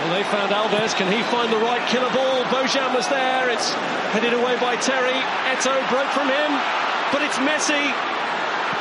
Well, 0.00 0.14
they 0.14 0.24
found 0.24 0.52
Alves. 0.52 0.94
Can 0.94 1.08
he 1.08 1.22
find 1.34 1.50
the 1.50 1.60
right 1.60 1.84
killer 1.90 2.10
ball? 2.10 2.44
Bojan 2.52 2.94
was 2.94 3.06
there. 3.08 3.52
It's 3.54 3.68
headed 4.14 4.32
away 4.32 4.56
by 4.56 4.74
Terry. 4.80 5.20
Eto 5.52 5.72
broke 5.92 6.10
from 6.18 6.28
him, 6.28 6.50
but 7.12 7.20
it's 7.22 7.38
Messi. 7.38 7.84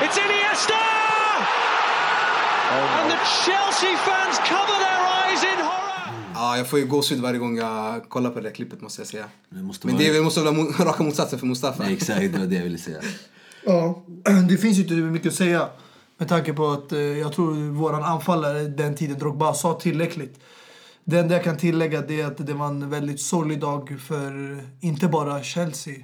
It's 0.04 0.18
Iniesta! 0.18 0.80
And 3.00 3.12
the 3.12 3.20
Chelsea 3.44 3.94
fans 4.08 4.38
cover 4.52 4.78
their 4.86 5.02
eyes 5.20 5.44
in 5.44 5.60
horror. 5.60 5.89
Ja, 6.40 6.58
jag 6.58 6.68
får 6.70 6.80
ju 6.80 6.86
gåshud 6.86 7.20
varje 7.20 7.40
gång 7.40 7.58
jag 7.58 8.10
kollar 8.10 8.30
på 8.30 8.40
det 8.40 8.48
där 8.50 8.56
klippet 8.56 8.82
måste 8.82 9.02
jag 9.02 9.08
säga. 9.08 9.26
Det 9.50 9.64
måste 9.64 9.88
Men 9.88 9.96
vara- 9.96 10.14
det 10.14 10.22
måste 10.22 10.42
vara 10.42 10.56
raka 10.86 11.04
motsatsen 11.04 11.40
för 11.40 11.46
Mustafa. 11.48 11.84
Nej, 11.84 11.94
exakt, 11.94 12.20
det 12.34 12.40
var 12.40 12.46
det 12.46 12.56
jag 12.56 12.64
ville 12.64 12.78
säga. 12.78 12.98
Ja, 13.66 14.04
det 14.50 14.58
finns 14.58 14.78
ju 14.78 14.82
inte 14.82 14.94
mycket 14.94 15.28
att 15.28 15.34
säga. 15.38 15.70
Med 16.18 16.28
tanke 16.28 16.54
på 16.54 16.68
att 16.68 16.92
eh, 16.92 17.00
jag 17.00 17.34
tror 17.34 17.54
våran 17.72 18.04
anfallare 18.04 18.62
den 18.68 18.96
tiden, 18.96 19.20
Drogba, 19.20 19.54
sa 19.54 19.74
tillräckligt. 19.74 20.40
Det 21.04 21.20
enda 21.20 21.36
jag 21.36 21.44
kan 21.44 21.58
tillägga 21.58 22.00
är 22.04 22.26
att 22.26 22.48
det 22.48 22.54
var 22.54 22.68
en 22.68 22.90
väldigt 22.90 23.22
sorglig 23.22 23.60
dag 23.60 24.00
för 24.08 24.60
inte 24.80 25.08
bara 25.08 25.44
Chelsea 25.44 25.96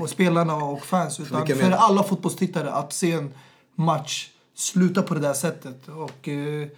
och 0.00 0.10
spelarna 0.10 0.54
och 0.56 0.86
fans 0.86 1.20
utan 1.20 1.46
för 1.46 1.70
alla 1.70 2.02
fotbollstittare 2.02 2.70
att 2.70 2.92
se 2.92 3.12
en 3.12 3.34
match 3.74 4.28
sluta 4.54 5.02
på 5.02 5.14
det 5.14 5.20
där 5.20 5.34
sättet. 5.34 5.88
Och, 5.88 6.28
eh, 6.28 6.68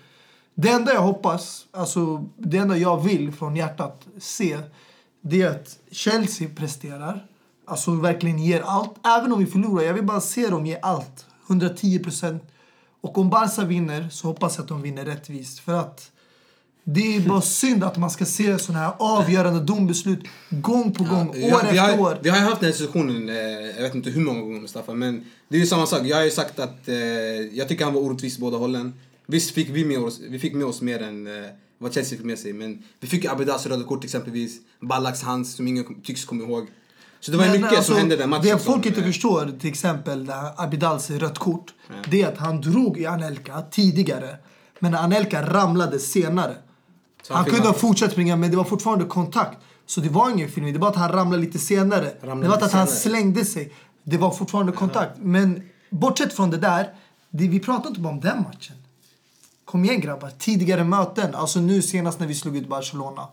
det 0.61 0.69
enda 0.69 0.95
jag 0.95 1.03
hoppas, 1.03 1.67
alltså 1.71 2.25
det 2.37 2.57
enda 2.57 2.77
jag 2.77 3.03
vill 3.03 3.33
från 3.33 3.57
hjärtat 3.57 4.07
se 4.19 4.59
det 5.21 5.43
är 5.43 5.51
att 5.51 5.79
Chelsea 5.91 6.49
presterar. 6.57 7.27
Alltså 7.67 7.91
verkligen 7.91 8.39
ger 8.39 8.61
allt. 8.61 9.07
Även 9.07 9.33
om 9.33 9.39
vi 9.39 9.47
förlorar. 9.47 9.85
Jag 9.85 9.95
vill 9.95 10.05
bara 10.05 10.21
se 10.21 10.49
dem 10.49 10.67
ge 10.67 10.79
allt. 10.83 11.27
110 11.47 11.99
procent. 11.99 12.43
Och 13.01 13.19
om 13.19 13.31
Barca 13.31 13.65
vinner 13.65 14.09
så 14.11 14.27
hoppas 14.27 14.57
jag 14.57 14.63
att 14.63 14.69
de 14.69 14.83
vinner 14.83 15.05
rättvist. 15.05 15.59
För 15.59 15.75
att 15.75 16.11
det 16.85 17.17
är 17.17 17.21
bara 17.21 17.41
synd 17.41 17.85
att 17.85 17.97
man 17.97 18.11
ska 18.11 18.25
se 18.25 18.59
såna 18.59 18.79
här 18.79 18.93
avgörande 18.99 19.61
dombeslut 19.61 20.21
gång 20.51 20.93
på 20.93 21.05
gång, 21.05 21.33
vi, 21.35 21.45
år 21.45 21.49
vi, 21.49 21.55
efter 21.55 21.97
har, 21.97 22.01
år. 22.01 22.19
vi 22.23 22.29
har 22.29 22.39
ju 22.39 22.45
haft 22.45 22.61
den 22.61 22.73
här 22.73 22.79
diskussionen, 22.79 23.29
eh, 23.29 23.37
jag 23.77 23.83
vet 23.83 23.95
inte 23.95 24.11
hur 24.11 24.21
många 24.21 24.41
gånger 24.41 24.61
Mustafa, 24.61 24.95
men 24.95 25.25
det 25.49 25.57
är 25.57 25.61
ju 25.61 25.67
samma 25.67 25.87
sak. 25.87 26.01
Jag 26.05 26.17
har 26.17 26.25
ju 26.25 26.31
sagt 26.31 26.59
att 26.59 26.89
eh, 26.89 26.97
jag 27.53 27.69
tycker 27.69 27.85
han 27.85 27.95
var 27.95 28.01
orättvis 28.01 28.39
båda 28.39 28.57
hållen. 28.57 28.93
Visst 29.31 29.51
fick 29.51 29.69
vi 29.69 29.85
med 29.85 29.99
oss, 29.99 30.21
vi 30.21 30.39
fick 30.39 30.55
med 30.55 30.67
oss 30.67 30.81
mer 30.81 31.03
än 31.03 31.27
eh, 31.27 31.51
vad 31.79 31.95
Chelsea 31.95 32.17
fick 32.17 32.27
med 32.27 32.39
sig, 32.39 32.53
men 32.53 32.83
vi 33.01 33.07
fick 33.07 33.25
Abedas 33.25 33.67
röda 33.67 33.85
kort 33.85 34.05
exempelvis, 34.05 34.59
Ballaks 34.81 35.23
hands 35.23 35.57
som 35.57 35.69
ingen 35.69 36.01
tycks 36.03 36.25
komma 36.25 36.45
ihåg. 36.45 36.67
Så 37.21 37.31
det 37.31 37.37
var 37.37 37.45
Men, 37.45 37.53
mycket 37.53 37.77
alltså, 37.77 37.93
som 37.93 38.01
hände 38.01 38.17
den 38.17 38.31
matchen. 38.31 38.45
Det 38.45 38.59
folk 38.59 38.83
som, 38.83 38.89
inte 38.89 39.01
eh, 39.01 39.07
förstår, 39.07 39.59
till 39.61 39.71
exempel 39.71 40.27
det 40.27 40.33
här 40.33 40.53
Abidals 40.57 41.11
rött 41.11 41.39
kort, 41.39 41.75
det 42.11 42.23
är 42.23 42.29
att 42.29 42.39
han 42.39 42.61
drog 42.61 42.99
i 42.99 43.07
Anelka 43.07 43.63
tidigare. 43.71 44.37
Men 44.79 44.95
Anelka 44.95 45.43
ramlade 45.43 45.99
senare. 45.99 46.55
Så 47.23 47.35
han 47.35 47.43
han 47.43 47.51
kunde 47.51 47.69
ha 47.69 47.75
fortsatt 47.75 48.13
springa 48.13 48.37
men 48.37 48.51
det 48.51 48.57
var 48.57 48.65
fortfarande 48.65 49.05
kontakt. 49.05 49.59
Så 49.87 50.01
det 50.01 50.09
var 50.09 50.31
ingen 50.31 50.49
filmning, 50.49 50.75
det 50.75 50.81
var 50.81 50.89
att 50.89 50.97
han 50.97 51.13
ramlade 51.13 51.43
lite 51.43 51.59
senare. 51.59 52.13
Ramlade 52.23 52.43
det 52.43 52.49
var 52.49 52.67
att 52.67 52.73
han 52.73 52.87
senare. 52.87 53.01
slängde 53.01 53.45
sig. 53.45 53.73
Det 54.05 54.19
var 54.19 54.31
fortfarande 54.31 54.73
kontakt. 54.73 55.13
Men 55.19 55.63
bortsett 55.91 56.33
från 56.33 56.51
det 56.51 56.57
där, 56.57 56.89
det, 57.31 57.49
vi 57.49 57.61
pratar 57.61 57.89
inte 57.89 58.01
bara 58.01 58.13
om 58.13 58.21
den 58.21 58.43
matchen. 58.43 58.77
Kom 59.71 59.85
igen 59.85 60.01
grabbar, 60.01 60.31
tidigare 60.39 60.85
möten. 60.85 61.35
Alltså 61.35 61.61
nu 61.61 61.83
senast 61.83 62.21
när 62.21 62.27
vi 62.27 62.35
slog 62.35 62.57
ut 62.57 62.69
Barcelona. 62.69 63.29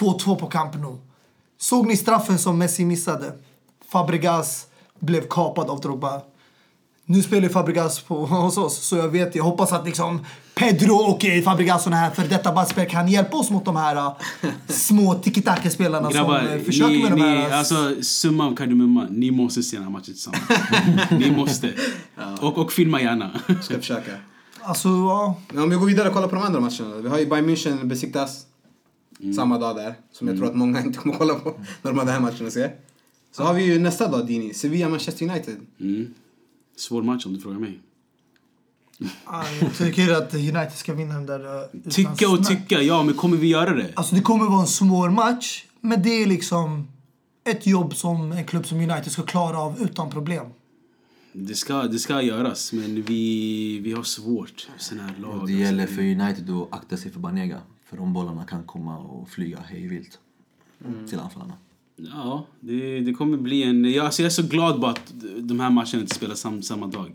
2-2 0.00 0.36
på 0.36 0.46
Camp 0.46 0.74
Nou. 0.74 0.98
Såg 1.58 1.86
ni 1.86 1.96
straffen 1.96 2.38
som 2.38 2.58
Messi 2.58 2.84
missade? 2.84 3.32
Fabregas 3.88 4.66
blev 4.98 5.28
kapad 5.28 5.70
av 5.70 5.80
Drogba. 5.80 6.20
Nu 7.04 7.22
spelar 7.22 7.48
Fabregas 7.48 8.00
på, 8.00 8.26
hos 8.26 8.58
oss, 8.58 8.78
så 8.86 8.96
jag 8.96 9.08
vet, 9.08 9.34
jag 9.34 9.44
hoppas 9.44 9.72
att 9.72 9.86
liksom 9.86 10.26
Pedro 10.54 10.94
och 10.94 11.24
eh, 11.24 11.42
Fabregas 11.42 11.86
och 11.86 11.92
här 11.92 12.10
för 12.10 12.24
detta 12.24 12.52
Bassberg 12.52 12.88
kan 12.88 13.08
hjälpa 13.08 13.36
oss 13.36 13.50
mot 13.50 13.64
de 13.64 13.76
här 13.76 13.96
eh, 13.96 14.12
små 14.68 15.14
tiki-taka-spelarna 15.14 16.10
som 16.10 16.14
Grabbar, 16.14 16.56
eh, 16.56 16.62
försöker 16.62 16.90
ni, 16.90 17.02
med 17.02 17.12
de 17.12 17.20
ni, 17.20 17.22
här... 17.22 17.50
eh, 17.50 17.58
alltså 17.58 18.02
summa 18.02 18.46
av 18.46 18.56
kardemumma, 18.56 19.06
ni 19.10 19.30
måste 19.30 19.62
se 19.62 19.76
den 19.76 19.84
här 19.84 19.92
matchen 19.92 20.04
tillsammans. 20.04 20.42
ni 21.10 21.30
måste. 21.30 21.72
Och, 22.40 22.58
och 22.58 22.72
filma 22.72 23.00
gärna. 23.00 23.30
Ska 23.62 23.78
försöka. 23.78 24.12
Alltså, 24.68 24.88
ja. 24.88 25.36
Men 25.48 25.62
om 25.62 25.70
vi 25.70 25.76
går 25.76 25.86
vidare 25.86 26.08
och 26.08 26.14
kollar 26.14 26.28
på 26.28 26.34
de 26.34 26.44
andra 26.44 26.60
matcherna. 26.60 26.96
Vi 26.96 27.08
har 27.08 27.18
ju 27.18 27.26
Bayern 27.26 27.48
München 27.50 27.84
Besiktas 27.84 28.46
samma 29.36 29.58
dag 29.58 29.76
där. 29.76 29.94
Som 30.12 30.28
jag 30.28 30.36
tror 30.36 30.46
att 30.46 30.56
många 30.56 30.80
inte 30.84 30.98
kommer 30.98 31.14
kolla 31.14 31.34
på 31.34 31.50
när 31.82 31.90
de 31.90 31.98
har 31.98 32.04
den 32.04 32.14
här 32.14 32.20
matchen 32.20 32.46
att 32.46 32.52
se. 32.52 32.70
Så 33.32 33.42
har 33.42 33.54
vi 33.54 33.64
ju 33.64 33.78
nästa 33.78 34.08
dag 34.08 34.26
Dini, 34.26 34.54
Sevilla 34.54 34.88
Manchester 34.88 35.30
United. 35.30 35.56
Mm. 35.80 36.14
Svår 36.76 37.02
match 37.02 37.26
om 37.26 37.34
du 37.34 37.40
frågar 37.40 37.58
mig. 37.58 37.80
Jag 39.60 39.76
tycker 39.78 40.14
att 40.14 40.34
United 40.34 40.72
ska 40.72 40.94
vinna 40.94 41.14
den 41.14 41.26
där 41.26 41.62
eh, 41.62 41.68
utan 41.72 41.92
Tycka 41.92 42.28
och 42.28 42.46
tycka, 42.46 42.82
ja 42.82 43.02
men 43.02 43.14
kommer 43.14 43.36
vi 43.36 43.48
göra 43.48 43.74
det? 43.74 43.92
Alltså 43.94 44.14
det 44.14 44.20
kommer 44.20 44.46
vara 44.46 44.60
en 44.60 44.66
svår 44.66 45.10
match, 45.10 45.64
men 45.80 46.02
det 46.02 46.22
är 46.22 46.26
liksom 46.26 46.88
ett 47.44 47.66
jobb 47.66 47.96
som 47.96 48.32
en 48.32 48.46
klubb 48.46 48.66
som 48.66 48.78
United 48.78 49.12
ska 49.12 49.22
klara 49.22 49.58
av 49.58 49.80
utan 49.80 50.10
problem. 50.10 50.46
Det 51.40 51.54
ska, 51.54 51.82
det 51.82 51.98
ska 51.98 52.22
göras, 52.22 52.72
men 52.72 53.02
vi, 53.02 53.78
vi 53.78 53.92
har 53.92 54.02
svårt. 54.02 54.68
Såna 54.78 55.02
här 55.02 55.14
lag. 55.18 55.40
Och 55.40 55.46
det 55.46 55.52
gäller 55.52 55.86
för 55.86 56.02
United 56.02 56.50
att 56.50 56.72
akta 56.72 56.96
sig 56.96 57.10
för 57.10 57.20
Banega. 57.20 57.60
För 57.84 57.96
de 57.96 58.12
bollarna 58.12 58.44
kan 58.44 58.64
komma 58.64 58.98
och 58.98 59.28
flyga 59.28 59.58
hejvilt 59.58 60.18
till 61.08 61.18
anfallarna. 61.18 61.54
Ja, 61.96 62.46
det, 62.60 63.00
det 63.00 63.12
kommer 63.12 63.36
bli 63.36 63.62
en... 63.62 63.84
Jag, 63.84 64.06
alltså 64.06 64.22
jag 64.22 64.26
är 64.26 64.30
så 64.30 64.42
glad 64.42 64.80
bara 64.80 64.90
att 64.90 65.12
de 65.38 65.60
här 65.60 65.70
matcherna 65.70 66.00
inte 66.00 66.14
spelas 66.14 66.40
sam, 66.40 66.62
samma 66.62 66.86
dag. 66.86 67.14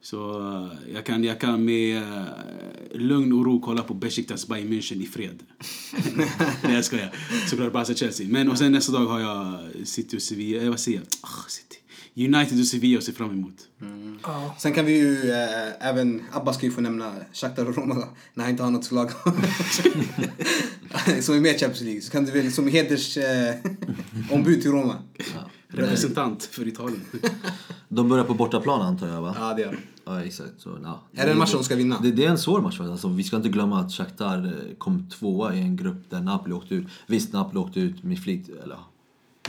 Så 0.00 0.40
eh, 0.40 0.92
jag 0.94 1.06
kan, 1.06 1.24
jag 1.24 1.40
kan 1.40 1.64
med 1.64 2.02
uh, 2.02 2.26
lugn 2.92 3.32
och 3.32 3.44
ro 3.44 3.60
kolla 3.60 3.82
på 3.82 3.94
Besiktas 3.94 4.48
Bayern 4.48 4.72
München 4.72 5.02
i 5.02 5.06
fred. 5.06 5.42
Nej 6.62 6.74
jag 6.74 6.84
skojar. 6.84 7.12
Såklart 7.50 7.72
Barca 7.72 7.94
Chelsea. 7.94 8.28
Men 8.28 8.50
och 8.50 8.58
sen 8.58 8.72
nästa 8.72 8.92
dag 8.92 9.06
har 9.06 9.20
jag 9.20 9.58
City 9.84 10.16
och 10.16 10.22
Sevilla. 10.22 10.62
Eh, 10.62 10.70
vad 10.70 10.80
säger 10.80 10.98
jag? 10.98 11.06
Ah, 11.20 11.48
City. 11.48 11.76
United 12.16 12.60
och 12.60 12.66
Sevilla 12.66 12.98
att 12.98 13.04
se 13.04 13.12
fram 13.12 13.30
emot. 13.30 13.68
Ja. 14.22 14.54
Sen 14.58 14.72
kan 14.72 14.84
vi 14.84 14.98
ju 14.98 15.30
eh, 15.30 15.88
även, 15.88 16.22
Abba 16.32 16.52
ska 16.52 16.66
ju 16.66 16.72
få 16.72 16.80
nämna 16.80 17.12
Shakhtar 17.32 17.66
och 17.66 17.76
Roma 17.76 17.94
när 18.34 18.44
han 18.44 18.50
inte 18.50 18.62
har 18.62 18.70
något 18.70 18.84
slag. 18.84 19.10
som 21.20 21.34
är 21.34 21.40
med 21.40 21.54
i 21.54 21.58
Champions 21.58 21.80
League. 21.80 22.00
Så 22.00 22.10
kan 22.10 22.24
du 22.24 22.32
väl 22.32 22.52
som 22.52 22.68
heders 22.68 23.16
eh, 23.16 23.54
ombud 24.30 24.62
till 24.62 24.70
Roma. 24.70 24.96
Representant 25.68 26.44
för 26.44 26.68
Italien. 26.68 27.00
De 27.88 28.08
börjar 28.08 28.24
på 28.24 28.34
bortaplan 28.34 28.82
antar 28.82 29.08
jag 29.08 29.22
va? 29.22 29.36
Ja 29.38 29.54
det 29.54 29.62
gör 29.62 29.72
de. 29.72 29.78
Ja 30.04 30.24
exakt. 30.24 30.52
Så, 30.58 30.78
ja. 30.82 31.00
Är 31.12 31.26
det 31.26 31.32
en 31.32 31.38
match 31.38 31.52
de 31.52 31.64
ska 31.64 31.76
vinna? 31.76 32.00
Det, 32.00 32.10
det 32.10 32.24
är 32.24 32.30
en 32.30 32.38
svår 32.38 32.60
match. 32.60 32.80
Alltså, 32.80 33.08
vi 33.08 33.22
ska 33.24 33.36
inte 33.36 33.48
glömma 33.48 33.80
att 33.80 33.92
Shakhtar 33.92 34.46
eh, 34.46 34.74
kom 34.78 35.08
tvåa 35.10 35.54
i 35.54 35.60
en 35.60 35.76
grupp 35.76 36.10
där 36.10 36.20
Napoli 36.20 36.54
åkte 36.54 36.74
ut. 36.74 36.86
Visst, 37.06 37.32
Napoli 37.32 37.58
åkte 37.58 37.80
ut 37.80 38.02
med 38.02 38.18
flit. 38.18 38.48
Eller, 38.48 38.74
ja. 38.74 38.88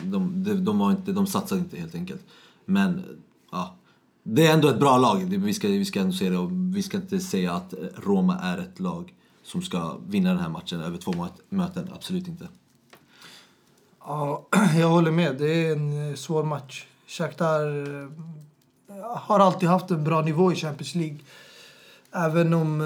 de, 0.03 0.43
de, 0.43 0.53
de, 0.53 0.79
var 0.79 0.91
inte, 0.91 1.11
de 1.11 1.27
satsade 1.27 1.61
inte 1.61 1.77
helt 1.77 1.95
enkelt. 1.95 2.21
Men 2.65 3.03
ja, 3.51 3.75
Det 4.23 4.47
är 4.47 4.53
ändå 4.53 4.67
ett 4.67 4.79
bra 4.79 4.97
lag, 4.97 5.15
vi 5.17 5.53
ska, 5.53 5.67
vi 5.67 5.85
ska 5.85 5.99
ändå 5.99 6.13
se 6.13 6.29
det 6.29 6.37
och 6.37 6.49
vi 6.51 6.83
ska 6.83 6.97
inte 6.97 7.19
säga 7.19 7.53
att 7.53 7.73
eh, 7.73 7.79
Roma 7.95 8.39
är 8.39 8.57
ett 8.57 8.79
lag 8.79 9.13
som 9.43 9.61
ska 9.61 9.97
vinna 10.07 10.29
den 10.29 10.39
här 10.39 10.49
matchen 10.49 10.81
över 10.81 10.97
två 10.97 11.27
möten, 11.49 11.89
absolut 11.95 12.27
inte. 12.27 12.47
Ja, 13.99 14.47
jag 14.79 14.89
håller 14.89 15.11
med. 15.11 15.37
Det 15.37 15.65
är 15.65 15.71
en 15.71 16.09
eh, 16.09 16.15
svår 16.15 16.43
match. 16.43 16.85
Shakhtar 17.07 17.67
eh, 18.03 19.17
har 19.17 19.39
alltid 19.39 19.69
haft 19.69 19.91
en 19.91 20.03
bra 20.03 20.21
nivå 20.21 20.51
i 20.51 20.55
Champions 20.55 20.95
League. 20.95 21.17
Även 22.11 22.53
om 22.53 22.79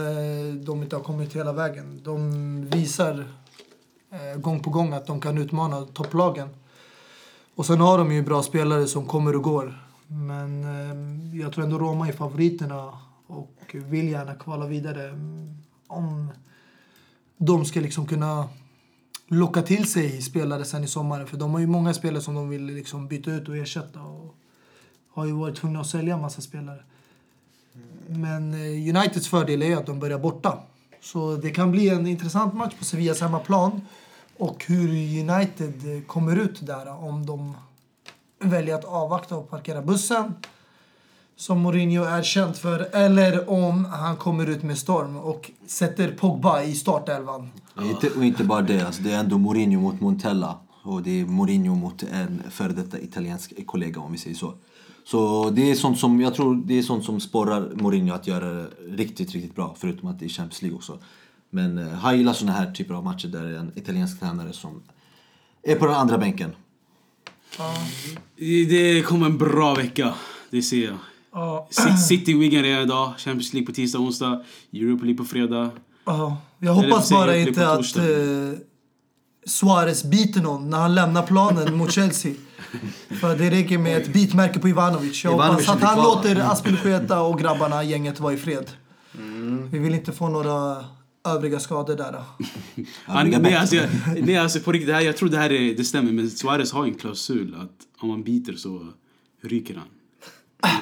de 0.65 0.83
inte 0.83 0.95
har 0.95 1.03
kommit 1.03 1.35
hela 1.35 1.53
vägen. 1.53 2.01
De 2.03 2.65
visar 2.65 3.27
gång 4.37 4.59
på 4.59 4.69
gång 4.69 4.93
att 4.93 5.07
de 5.07 5.21
kan 5.21 5.37
utmana 5.37 5.81
topplagen. 5.81 6.49
Och 7.59 7.65
sen 7.65 7.79
har 7.79 7.97
de 7.97 8.11
ju 8.11 8.21
bra 8.21 8.43
spelare 8.43 8.87
som 8.87 9.05
kommer 9.05 9.35
och 9.35 9.43
går. 9.43 9.79
Men 10.07 10.63
eh, 10.63 11.39
jag 11.39 11.53
tror 11.53 11.63
ändå 11.63 11.79
Roma 11.79 12.07
är 12.07 12.11
favoriterna 12.11 12.97
och 13.27 13.75
vill 13.75 14.09
gärna 14.09 14.35
kvala 14.35 14.67
vidare. 14.67 15.09
Mm, 15.09 15.57
om 15.87 16.31
de 17.37 17.65
ska 17.65 17.79
liksom 17.79 18.05
kunna 18.05 18.49
locka 19.27 19.61
till 19.61 19.91
sig 19.91 20.21
spelare 20.21 20.65
sen 20.65 20.83
i 20.83 20.87
sommar. 20.87 21.25
För 21.25 21.37
de 21.37 21.51
har 21.51 21.59
ju 21.59 21.67
många 21.67 21.93
spelare 21.93 22.21
som 22.21 22.35
de 22.35 22.49
vill 22.49 22.65
liksom 22.65 23.07
byta 23.07 23.31
ut 23.31 23.49
och 23.49 23.57
ersätta. 23.57 24.01
Och 24.01 24.35
har 25.13 25.25
ju 25.25 25.31
varit 25.31 25.55
tvungna 25.55 25.79
att 25.79 25.87
sälja 25.87 26.13
en 26.13 26.21
massa 26.21 26.41
spelare. 26.41 26.83
Men 28.07 28.53
eh, 28.53 28.95
Uniteds 28.95 29.27
fördel 29.27 29.61
är 29.61 29.77
att 29.77 29.85
de 29.85 29.99
börjar 29.99 30.19
borta. 30.19 30.59
Så 31.01 31.35
det 31.35 31.49
kan 31.49 31.71
bli 31.71 31.89
en 31.89 32.07
intressant 32.07 32.53
match 32.53 32.73
på 32.79 32.85
Sevillas 32.85 33.21
hemmaplan. 33.21 33.81
Och 34.39 34.65
hur 34.67 34.89
United 35.29 36.07
kommer 36.07 36.35
ut 36.35 36.65
där. 36.65 37.03
Om 37.03 37.25
de 37.25 37.55
väljer 38.39 38.75
att 38.75 38.85
avvakta 38.85 39.35
och 39.35 39.49
parkera 39.49 39.81
bussen. 39.81 40.33
Som 41.35 41.59
Mourinho 41.59 42.03
är 42.03 42.23
känd 42.23 42.55
för. 42.55 42.95
Eller 42.95 43.49
om 43.49 43.85
han 43.85 44.17
kommer 44.17 44.49
ut 44.49 44.63
med 44.63 44.77
storm 44.77 45.17
och 45.17 45.51
sätter 45.67 46.11
Pogba 46.11 46.63
i 46.63 46.75
startelvan. 46.75 47.49
Och 47.75 47.83
Inte, 47.83 48.09
och 48.09 48.25
inte 48.25 48.43
bara 48.43 48.61
det, 48.61 48.81
alltså 48.81 49.01
det 49.03 49.11
är 49.11 49.19
ändå 49.19 49.37
Mourinho 49.37 49.81
mot 49.81 50.01
Montella. 50.01 50.57
Och 50.83 51.03
det 51.03 51.21
är 51.21 51.25
Mourinho 51.25 51.75
mot 51.75 52.03
en 52.03 52.43
före 52.49 52.73
detta 52.73 52.99
italiensk 52.99 53.65
kollega 53.67 54.01
om 54.01 54.11
vi 54.11 54.17
säger 54.17 54.35
så. 54.35 54.53
Så 55.05 55.49
det 55.49 55.71
är 55.71 55.75
sånt 55.75 55.99
som, 55.99 56.21
jag 56.21 56.35
tror 56.35 56.55
det 56.55 56.77
är 56.77 56.81
sånt 56.81 57.05
som 57.05 57.19
sporrar 57.19 57.71
Mourinho 57.75 58.13
att 58.13 58.27
göra 58.27 58.53
det 58.53 58.67
riktigt, 58.87 59.31
riktigt 59.31 59.55
bra. 59.55 59.75
Förutom 59.77 60.09
att 60.09 60.19
det 60.19 60.25
är 60.25 60.29
Champions 60.29 60.61
League 60.61 60.77
också. 60.77 60.99
Men 61.49 61.77
eh, 61.77 61.87
han 61.93 62.17
gillar 62.17 62.33
såna 62.33 62.51
här 62.51 62.71
typer 62.71 62.93
av 62.93 63.03
matcher 63.03 63.27
där 63.27 63.43
det 63.43 63.49
är 63.55 63.59
en 63.59 63.71
italiensk 63.75 64.19
tränare 64.19 64.53
som 64.53 64.81
är 65.63 65.75
på 65.75 65.85
den 65.85 65.95
andra 65.95 66.17
bänken. 66.17 66.51
Det 68.69 69.05
kommer 69.05 69.25
en 69.25 69.37
bra 69.37 69.75
vecka. 69.75 70.13
Det 70.49 70.61
ser 70.61 70.85
jag. 70.85 70.97
Ja. 71.33 71.67
Ci- 71.71 71.97
City 71.97 72.33
Wigan 72.33 72.63
redan 72.63 72.83
idag. 72.83 73.13
Champions 73.17 73.53
League 73.53 73.65
på 73.67 73.71
tisdag, 73.73 73.99
onsdag. 73.99 74.43
Europa 74.73 75.03
League 75.05 75.17
på 75.17 75.25
fredag. 75.25 75.71
Ja, 76.05 76.37
jag 76.59 76.73
hoppas 76.73 77.11
bara 77.11 77.37
inte 77.37 77.71
att 77.71 77.97
eh, 77.97 78.03
Suarez 79.45 80.03
biter 80.03 80.41
någon 80.41 80.69
när 80.69 80.77
han 80.77 80.95
lämnar 80.95 81.23
planen 81.27 81.77
mot 81.77 81.91
Chelsea. 81.91 82.33
För 83.21 83.37
det 83.37 83.49
räcker 83.49 83.77
med 83.77 83.97
ett 83.97 84.13
bitmärke 84.13 84.59
på 84.59 84.69
Ivanovic. 84.69 85.23
Jag 85.23 85.33
Ivanovic 85.33 85.67
hoppas 85.67 85.83
att 85.83 85.89
han 85.89 86.03
låter 86.03 86.51
Aspilicueta 86.51 87.21
och 87.21 87.39
grabbarna, 87.39 87.83
gänget, 87.83 88.19
vara 88.19 88.33
i 88.33 88.37
fred. 88.37 88.71
Mm. 89.17 89.69
Vi 89.71 89.79
vill 89.79 89.93
inte 89.93 90.11
få 90.11 90.27
några 90.29 90.85
övriga 91.23 91.59
skador 91.59 91.95
där. 91.95 92.11
Då. 92.11 92.45
Han, 93.05 93.29
nej, 93.29 93.55
alltså, 93.55 93.75
jag, 93.75 93.89
nej, 94.21 94.37
alltså 94.37 94.59
på 94.59 94.71
riktigt, 94.71 94.93
här, 94.93 95.01
jag 95.01 95.17
tror 95.17 95.29
det 95.29 95.37
här 95.37 95.51
är, 95.51 95.75
det 95.75 95.83
stämmer. 95.83 96.11
Men 96.11 96.29
Suarez 96.29 96.71
har 96.71 96.83
en 96.83 96.93
klausul 96.93 97.55
att 97.55 98.03
om 98.03 98.09
man 98.09 98.23
biter 98.23 98.53
så 98.53 98.87
ryker 99.41 99.75
han. 99.75 99.87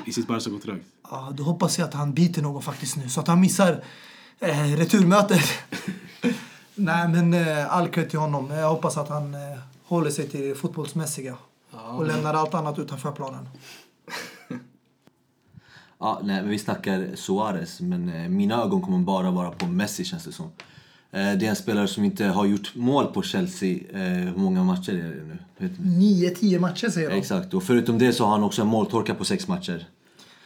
I 0.05 0.13
sitt 0.13 0.27
Barca-kontrakt. 0.27 0.85
Ja, 1.11 1.33
då 1.37 1.43
hoppas 1.43 1.79
jag 1.79 1.87
att 1.87 1.93
han 1.93 2.13
biter 2.13 2.41
någon 2.41 2.61
faktiskt 2.61 2.97
nu 2.97 3.09
så 3.09 3.19
att 3.19 3.27
han 3.27 3.41
missar 3.41 3.83
eh, 4.39 4.75
returmötet. 4.77 5.41
Nej, 6.75 7.07
men 7.07 7.33
eh, 7.33 7.73
all 7.73 7.87
cred 7.87 8.09
till 8.09 8.19
honom. 8.19 8.51
Jag 8.51 8.69
hoppas 8.69 8.97
att 8.97 9.09
han 9.09 9.33
eh, 9.33 9.39
håller 9.85 10.11
sig 10.11 10.29
till 10.29 10.41
det 10.41 10.55
fotbollsmässiga 10.55 11.37
och 11.71 12.05
lämnar 12.05 12.33
allt 12.33 12.53
annat 12.53 12.79
utanför 12.79 13.11
planen. 13.11 13.49
Ja, 15.99 16.21
nej, 16.23 16.41
men 16.41 16.49
vi 16.49 16.59
snackar 16.59 17.15
Suarez, 17.15 17.81
men 17.81 18.09
eh, 18.09 18.29
mina 18.29 18.63
ögon 18.63 18.81
kommer 18.81 18.99
bara 18.99 19.31
vara 19.31 19.51
på 19.51 19.65
Messi 19.65 20.03
känns 20.05 20.25
det 20.25 20.31
som. 20.31 20.45
Eh, 20.45 21.33
det 21.33 21.45
är 21.45 21.49
en 21.49 21.55
spelare 21.55 21.87
som 21.87 22.03
inte 22.03 22.25
har 22.25 22.45
gjort 22.45 22.75
mål 22.75 23.05
på 23.05 23.21
Chelsea. 23.21 23.77
Eh, 23.93 23.99
hur 23.99 24.35
många 24.35 24.63
matcher 24.63 24.93
är 24.93 25.15
det 25.15 25.23
nu? 25.23 25.37
Inte. 25.59 25.81
9-10 25.81 26.59
matcher 26.59 26.89
säger 26.89 27.09
de. 27.09 27.15
Exakt, 27.15 27.53
och 27.53 27.63
förutom 27.63 27.97
det 27.97 28.13
så 28.13 28.23
har 28.23 28.31
han 28.31 28.43
också 28.43 28.61
en 28.61 28.67
måltorka 28.67 29.15
på 29.15 29.25
sex 29.25 29.47
matcher. 29.47 29.87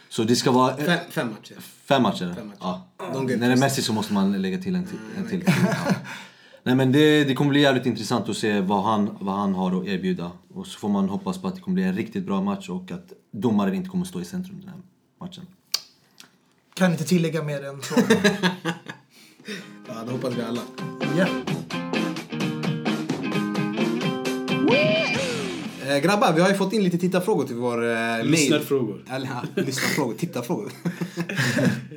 Så 0.08 0.24
det 0.24 0.36
ska 0.36 0.50
vara... 0.50 0.76
Fem, 0.76 0.98
fem 1.10 1.28
matcher. 1.28 1.56
Fem 1.60 2.02
matcher? 2.02 2.34
Fem 2.36 2.46
matcher. 2.46 2.58
Ja. 2.60 2.88
När 3.14 3.48
det 3.48 3.52
är 3.52 3.56
Messi 3.56 3.82
så 3.82 3.92
måste 3.92 4.12
man 4.12 4.42
lägga 4.42 4.58
till 4.58 4.74
en 4.74 4.84
till. 4.84 4.98
En 5.18 5.28
till. 5.28 5.42
Ja. 5.46 5.94
Nej 6.64 6.74
men 6.74 6.92
det, 6.92 7.24
det 7.24 7.34
kommer 7.34 7.50
bli 7.50 7.60
jävligt 7.60 7.86
intressant 7.86 8.28
att 8.28 8.36
se 8.36 8.60
vad 8.60 8.82
han, 8.82 9.16
vad 9.20 9.34
han 9.34 9.54
har 9.54 9.80
att 9.80 9.86
erbjuda. 9.86 10.30
Och 10.54 10.66
så 10.66 10.78
får 10.78 10.88
man 10.88 11.08
hoppas 11.08 11.38
på 11.38 11.48
att 11.48 11.54
det 11.54 11.60
kommer 11.60 11.74
bli 11.74 11.84
en 11.84 11.96
riktigt 11.96 12.26
bra 12.26 12.42
match 12.42 12.68
och 12.68 12.90
att 12.90 13.12
domaren 13.32 13.74
inte 13.74 13.88
kommer 13.88 14.04
stå 14.04 14.20
i 14.20 14.24
centrum 14.24 14.60
den 14.60 14.68
här 14.68 14.78
matchen. 15.22 15.46
Kan 16.74 16.92
inte 16.92 17.04
tillägga 17.04 17.42
mer 17.42 17.64
än 17.64 17.82
så. 17.82 17.94
Ja, 19.88 19.94
det 20.06 20.12
hoppas 20.12 20.34
vi 20.34 20.42
alla. 20.42 20.60
Ja. 21.18 21.26
Eh, 25.86 25.98
grabbar, 25.98 26.32
vi 26.32 26.40
har 26.40 26.48
ju 26.48 26.54
fått 26.54 26.72
in 26.72 26.84
lite 26.84 26.98
tittarfrågor 26.98 27.44
till 27.44 27.56
vår 27.56 27.84
eh, 27.84 27.96
mail. 27.96 28.30
Lyssnarfrågor. 28.30 29.04
Eller 29.10 29.26
ja, 29.26 29.62
lyssnarfrågor. 29.62 30.14
Tittarfrågor. 30.14 30.72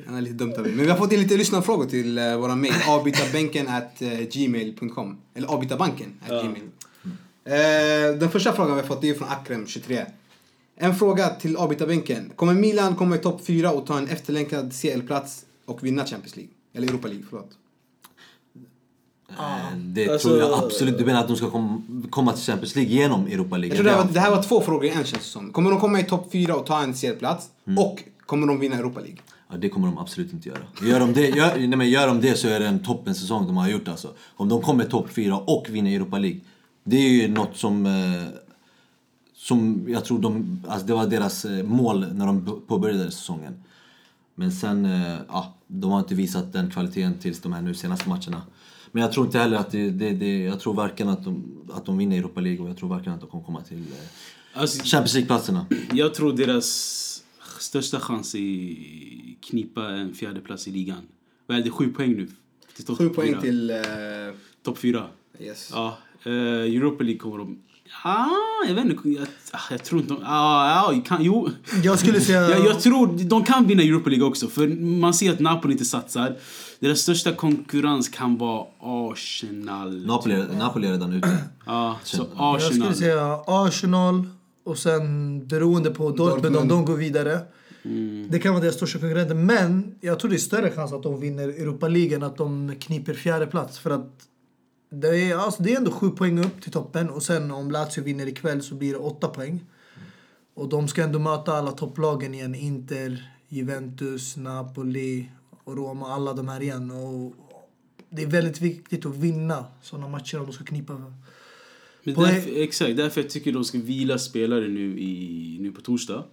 det 0.08 0.16
är 0.16 0.20
lite 0.20 0.34
dumt 0.34 0.52
av 0.52 0.62
mig. 0.62 0.72
Men 0.72 0.84
vi 0.84 0.90
har 0.90 0.98
fått 0.98 1.12
in 1.12 1.20
lite 1.20 1.36
lyssnarfrågor 1.36 1.86
till 1.86 2.18
eh, 2.18 2.36
våra 2.36 2.54
mail. 2.54 2.74
Avbytarbänken 2.88 3.68
at 3.68 4.02
eh, 4.02 4.08
gmail.com. 4.08 5.18
Eller 5.34 5.48
avbytarbanken 5.48 6.20
at 6.22 6.28
gmail. 6.28 6.62
Eh, 7.44 8.18
den 8.18 8.30
första 8.30 8.52
frågan 8.52 8.74
vi 8.74 8.80
har 8.80 8.88
fått 8.88 9.04
är 9.04 9.14
från 9.14 9.28
Akrem23. 9.28 10.06
En 10.78 10.94
fråga 10.94 11.28
till 11.28 11.56
avbytarbänken. 11.56 12.32
Kommer 12.36 12.54
Milan 12.54 12.96
komma 12.96 13.14
i 13.16 13.18
topp 13.18 13.40
4 13.46 13.70
och 13.72 13.86
ta 13.86 13.98
en 13.98 14.08
efterlängtad 14.08 14.72
CL-plats 14.72 15.44
och 15.66 15.84
vinna 15.84 16.04
Champions 16.06 16.36
League? 16.36 16.52
Eller 16.74 16.88
Europa 16.88 17.08
League, 17.08 17.24
förlåt. 17.30 17.50
Eh, 19.30 19.76
Det 19.76 20.08
Alltså- 20.08 20.28
tror 20.28 20.40
jag 20.40 20.64
absolut. 20.64 20.98
Du 20.98 21.04
menar 21.04 21.20
att 21.20 21.28
de 21.28 21.36
ska 21.36 21.50
kom, 21.50 22.06
komma 22.10 22.32
till 22.32 22.42
Champions 22.42 22.74
League 22.76 22.92
genom 22.94 23.26
Europa 23.26 23.56
League? 23.56 23.68
Jag 23.68 23.76
tror 23.76 23.84
det 23.84 23.90
här, 23.96 24.04
var, 24.04 24.12
det 24.12 24.20
här 24.20 24.30
var 24.30 24.42
två 24.42 24.60
frågor 24.60 24.84
i 24.84 24.88
en 24.88 24.94
känns 24.94 25.10
det 25.12 25.18
som. 25.30 25.52
Kommer 25.52 25.70
de 25.70 25.80
komma 25.80 26.00
i 26.00 26.04
topp 26.04 26.28
4 26.32 26.56
och 26.56 26.66
ta 26.66 26.82
en 26.82 26.94
CL-plats? 26.94 27.48
Och 27.78 28.02
kommer 28.26 28.46
de 28.46 28.60
vinna 28.60 28.76
Europa 28.76 29.00
League? 29.00 29.18
Ja, 29.50 29.56
det 29.56 29.68
kommer 29.68 29.86
de 29.88 29.98
absolut 29.98 30.32
inte 30.32 30.48
göra. 30.48 30.58
Gör 30.82 31.00
de 31.00 31.12
det, 31.12 31.28
gör, 31.28 31.56
nej, 31.56 31.66
men 31.76 31.90
gör 31.90 32.06
de 32.06 32.20
det 32.20 32.34
så 32.38 32.48
är 32.48 32.60
det 32.60 32.66
en 32.66 32.82
toppensäsong 32.84 33.46
de 33.46 33.56
har 33.56 33.68
gjort 33.68 33.88
alltså. 33.88 34.12
Om 34.36 34.48
de 34.48 34.62
kommer 34.62 34.84
topp 34.84 35.10
fyra 35.10 35.36
och 35.38 35.66
vinner 35.70 35.90
Europa 35.96 36.18
League. 36.18 36.40
Det 36.84 36.96
är 36.96 37.08
ju 37.10 37.28
något 37.28 37.56
som... 37.56 37.86
Eh, 37.86 37.92
som 39.48 39.84
jag 39.88 40.04
tror 40.04 40.18
de... 40.18 40.62
Alltså 40.68 40.86
det 40.86 40.92
var 40.94 41.06
deras 41.06 41.44
eh, 41.44 41.64
mål 41.64 42.06
när 42.12 42.26
de 42.26 42.60
påbörjade 42.66 43.10
säsongen. 43.10 43.62
Men 44.34 44.52
sen, 44.52 44.84
eh, 44.84 45.18
ja, 45.28 45.54
de 45.66 45.90
har 45.90 45.98
inte 45.98 46.14
visat 46.14 46.52
den 46.52 46.70
kvaliteten 46.70 47.18
tills 47.18 47.40
de 47.40 47.52
här 47.52 47.62
nu 47.62 47.74
senaste 47.74 48.08
matcherna. 48.08 48.42
Men 48.92 49.02
jag 49.02 49.12
tror 49.12 49.26
inte 49.26 49.38
heller 49.38 49.56
att 49.56 49.70
det, 49.70 49.90
det, 49.90 50.10
det 50.10 50.38
jag 50.38 50.60
tror 50.60 50.74
varken 50.74 51.08
att 51.08 51.24
de, 51.24 51.44
att 51.72 51.86
de 51.86 51.98
vinner 51.98 52.18
Europa 52.18 52.40
League 52.40 52.62
och 52.62 52.68
jag 52.70 52.76
tror 52.76 52.88
varken 52.88 53.12
att 53.12 53.20
de 53.20 53.30
kommer 53.30 53.44
komma 53.44 53.60
till 53.60 53.78
eh, 53.78 54.60
Alltså, 54.60 54.84
Champions 54.84 55.14
League-platserna. 55.14 55.66
jag 55.92 56.14
tror 56.14 56.32
deras 56.32 57.22
största 57.58 58.00
chans 58.00 58.34
är 58.34 58.76
knipa 59.40 59.88
en 59.88 60.14
fjärde 60.14 60.40
plats 60.40 60.68
i 60.68 60.70
ligan. 60.70 61.02
Vad 61.46 61.58
är 61.58 61.62
det? 61.62 61.70
Sju 61.70 61.92
poäng 61.92 62.12
nu? 62.16 62.28
Till 62.76 62.96
Sju 62.96 63.08
poäng 63.08 63.28
fyra. 63.28 63.40
till... 63.40 63.72
Topp 64.62 64.78
fyra. 64.78 65.06
yes. 65.40 65.70
Ja. 65.72 65.98
Eh, 66.26 66.76
Europa 66.76 67.04
League 67.04 67.18
kommer 67.18 67.38
de... 67.38 67.58
Ah, 68.04 68.26
jag 68.68 68.74
vet 68.74 68.84
inte. 68.84 69.08
Jag, 69.08 69.26
ah, 69.52 69.58
jag 69.70 69.84
tror 69.84 70.00
inte 70.00 70.14
de... 70.14 70.22
Ah, 70.26 70.92
ja, 70.92 71.02
kan, 71.06 71.24
jo. 71.24 71.50
Jag 71.82 71.98
skulle 71.98 72.20
säga... 72.20 72.40
Jag, 72.50 72.66
jag 72.66 72.80
tror 72.80 73.28
de 73.28 73.44
kan 73.44 73.66
vinna 73.66 73.82
Europa 73.82 74.10
League 74.10 74.26
också. 74.26 74.48
För 74.48 74.68
man 74.80 75.14
ser 75.14 75.32
att 75.32 75.40
Napoli 75.40 75.72
inte 75.72 75.84
satsar. 75.84 76.36
Deras 76.80 76.98
största 76.98 77.32
konkurrens 77.32 78.08
kan 78.08 78.38
vara 78.38 78.66
Arsenal. 78.80 80.06
Napoli, 80.06 80.44
Napoli 80.58 80.86
är 80.86 80.92
redan 80.92 81.12
ute. 81.12 81.38
Ja, 81.66 81.98
så 82.02 82.26
Jag 82.36 82.62
skulle 82.62 82.84
Arsenal. 82.84 82.94
säga 82.94 83.40
Arsenal 83.46 84.26
och 84.64 84.78
sen 84.78 85.46
beroende 85.46 85.90
på 85.90 86.10
Dortmund, 86.10 86.46
om 86.46 86.52
Dortmund. 86.52 86.70
de 86.70 86.84
går 86.84 86.96
vidare. 86.96 87.40
Det 88.28 88.38
kan 88.38 88.52
vara 88.52 88.62
deras 88.62 88.74
största 88.74 88.98
konkurrenter. 88.98 89.34
Men 89.34 89.94
jag 90.00 90.20
tror 90.20 90.30
det 90.30 90.36
är 90.36 90.38
större 90.38 90.70
chans 90.70 90.92
att 90.92 91.02
de 91.02 91.20
vinner 91.20 91.48
Europa 91.48 91.88
League 91.88 92.16
än 92.16 92.22
att 92.22 92.36
de 92.36 92.74
kniper 92.80 93.14
fjärde 93.14 93.46
plats 93.46 93.78
För 93.78 93.90
att 93.90 94.10
det 95.00 95.08
är, 95.08 95.36
alltså, 95.36 95.62
det 95.62 95.72
är 95.72 95.76
ändå 95.76 95.90
sju 95.90 96.10
poäng 96.10 96.38
upp 96.38 96.62
till 96.62 96.72
toppen. 96.72 97.10
Och 97.10 97.22
sen 97.22 97.50
om 97.50 97.70
Lazio 97.70 98.02
vinner 98.02 98.26
ikväll 98.26 98.62
så 98.62 98.74
blir 98.74 98.92
det 98.92 98.98
åtta 98.98 99.28
poäng. 99.28 99.64
Och 100.54 100.68
de 100.68 100.88
ska 100.88 101.02
ändå 101.02 101.18
möta 101.18 101.52
alla 101.52 101.72
topplagen 101.72 102.34
igen. 102.34 102.54
Inter, 102.54 103.32
Juventus, 103.48 104.36
Napoli 104.36 105.30
och 105.64 105.76
Roma. 105.76 106.06
Alla 106.06 106.32
de 106.32 106.48
här 106.48 106.62
igen. 106.62 106.90
Och 106.90 107.34
det 108.10 108.22
är 108.22 108.26
väldigt 108.26 108.60
viktigt 108.60 109.06
att 109.06 109.16
vinna 109.16 109.64
sådana 109.82 110.08
matcher 110.08 110.38
om 110.38 110.46
de 110.46 110.52
ska 110.52 110.64
knipa 110.64 111.12
Men 112.02 112.14
därför, 112.14 112.62
exakt, 112.62 112.96
därför 112.96 113.20
jag 113.20 113.30
tycker 113.30 113.52
de 113.52 113.64
ska 113.64 113.78
vila 113.78 114.18
spelare 114.18 114.68
nu, 114.68 115.00
i, 115.00 115.58
nu 115.60 115.72
på 115.72 115.80
torsdag. 115.80 116.24